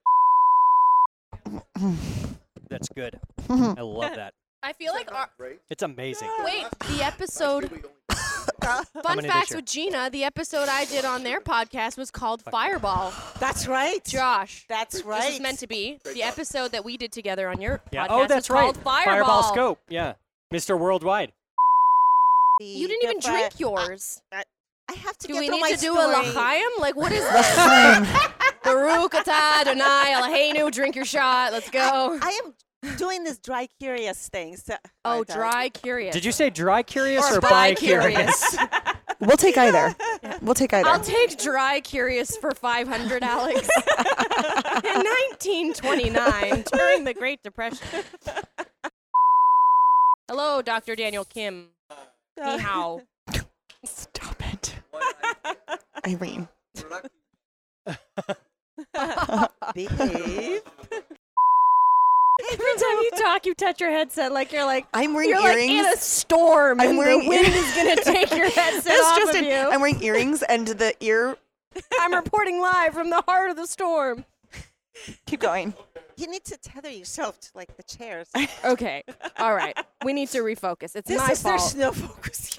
That's 2.69 2.89
good. 2.95 3.19
I 3.49 3.81
love 3.81 4.15
that. 4.17 4.35
I 4.63 4.73
feel 4.75 4.93
like 4.93 5.13
our, 5.13 5.29
It's 5.71 5.83
amazing. 5.83 6.29
wait, 6.45 6.67
the 6.97 7.03
episode 7.05 7.69
Fun 8.63 9.17
many 9.17 9.29
facts 9.29 9.51
year? 9.51 9.59
with 9.59 9.67
Gina, 9.67 10.09
the 10.11 10.23
episode 10.23 10.69
I 10.69 10.85
did 10.85 11.05
on 11.05 11.25
their 11.25 11.41
podcast 11.41 11.99
was 11.99 12.13
called 12.13 12.43
Fireball. 12.43 13.13
That's 13.41 13.67
right. 13.67 14.03
Josh. 14.05 14.65
That's 14.69 14.97
This 14.99 15.05
right. 15.05 15.41
meant 15.43 15.59
to 15.61 15.67
be 15.67 15.99
the 16.15 16.23
episode 16.23 16.71
that 16.71 16.85
we 16.85 16.97
did 16.97 17.11
together 17.11 17.49
on 17.49 17.61
your 17.61 17.81
Yeah. 17.91 18.07
podcast. 18.07 18.11
Oh, 18.11 18.27
that's 18.29 18.49
was 18.49 18.51
right. 18.51 18.63
Called 18.63 18.77
Fireball. 18.79 19.15
Fireball. 19.15 19.43
Scope. 19.43 19.79
Yeah. 19.89 20.13
Mr. 20.53 20.79
Worldwide. 20.79 21.33
You 22.61 22.89
didn't 22.89 23.03
even 23.05 23.21
drink 23.21 23.59
yours. 23.59 24.21
I 24.33 24.95
have 24.95 25.17
to 25.19 25.27
Do 25.29 25.35
get 25.35 25.41
we 25.41 25.49
need 25.49 25.61
my 25.61 25.73
to 25.73 25.77
do 25.81 25.95
a 25.95 26.07
L'chaim? 26.07 26.69
Like, 26.79 26.97
what 26.97 27.13
is 27.13 27.25
this? 27.33 27.57
Baruch 28.63 29.13
atah 29.13 29.61
Adonai 29.63 30.13
Eloheinu, 30.15 30.71
drink 30.71 30.95
your 30.95 31.05
shot. 31.05 31.53
Let's 31.53 31.71
go. 31.71 32.19
I 32.21 32.41
am 32.45 32.97
doing 32.97 33.25
this 33.25 33.39
dry 33.39 33.69
curious 33.81 34.29
thing. 34.29 34.57
So, 34.57 34.75
oh, 35.05 35.11
uh, 35.11 35.19
Okay. 35.21 35.35
dry 35.35 35.69
curious. 35.71 36.13
Did 36.13 36.25
you 36.25 36.33
say 36.33 36.51
dry 36.51 36.83
curious 36.83 37.25
Or 37.31 37.39
or, 37.39 37.41
bi 37.41 37.71
bi-curious? 37.71 38.57
We'll 39.21 39.37
take 39.37 39.57
either. 39.57 39.95
We'll 40.41 40.55
take 40.57 40.73
either. 40.75 40.89
I'll 40.89 40.99
take 40.99 41.39
dry 41.39 41.79
curious 41.79 42.37
for 42.37 42.51
500, 42.51 43.23
Alex. 43.23 43.69
In 44.85 45.05
1929, 45.05 46.65
during 46.73 47.05
the 47.05 47.15
Great 47.15 47.41
Depression. 47.45 47.87
Hello, 50.29 50.61
Dr. 50.61 50.97
Daniel 50.97 51.25
Kim. 51.25 51.69
Ni 52.39 52.59
hao. 52.59 53.01
Stop 53.85 54.43
it. 54.53 54.75
Irene. 56.07 56.49
Behave. 59.75 60.63
Every 62.51 62.75
time 62.77 62.99
you 63.03 63.11
talk, 63.17 63.47
you 63.47 63.55
touch 63.55 63.81
your 63.81 63.91
headset 63.91 64.33
like 64.33 64.53
you're 64.53 64.65
like 64.65 64.87
I'm 64.95 65.15
wearing 65.15 65.31
you're 65.31 65.41
like 65.41 65.55
earrings. 65.59 65.87
in 65.87 65.93
a 65.93 65.97
storm 65.97 66.81
I'm 66.81 66.91
and 66.91 66.99
wearing 66.99 67.21
the 67.23 67.29
wind 67.29 67.47
is 67.47 67.75
gonna 67.77 67.97
take 67.97 68.31
your 68.35 68.51
headset 68.51 68.85
That's 68.85 69.07
off 69.07 69.17
just 69.19 69.31
of 69.35 69.43
an- 69.43 69.45
you. 69.45 69.53
I'm 69.53 69.81
wearing 69.81 70.03
earrings 70.03 70.43
and 70.43 70.67
the 70.67 70.95
ear. 71.01 71.37
I'm 72.01 72.15
reporting 72.15 72.61
live 72.61 72.95
from 72.95 73.11
the 73.11 73.23
heart 73.29 73.51
of 73.51 73.57
the 73.57 73.67
storm. 73.67 74.25
Keep 75.27 75.41
going. 75.41 75.75
You 76.17 76.29
need 76.29 76.45
to 76.45 76.57
tether 76.59 76.91
yourself 76.91 77.41
to 77.41 77.49
like 77.55 77.77
the 77.77 77.83
chairs. 77.83 78.29
Okay. 78.65 79.03
All 79.39 79.55
right. 79.55 79.77
We 80.05 80.13
need 80.13 80.29
to 80.29 80.39
refocus. 80.39 80.95
It's 80.95 81.09
this 81.09 81.19
my 81.19 81.33
is 81.33 81.43
fault. 81.43 81.61
snow 81.61 81.93
focus. 81.93 82.59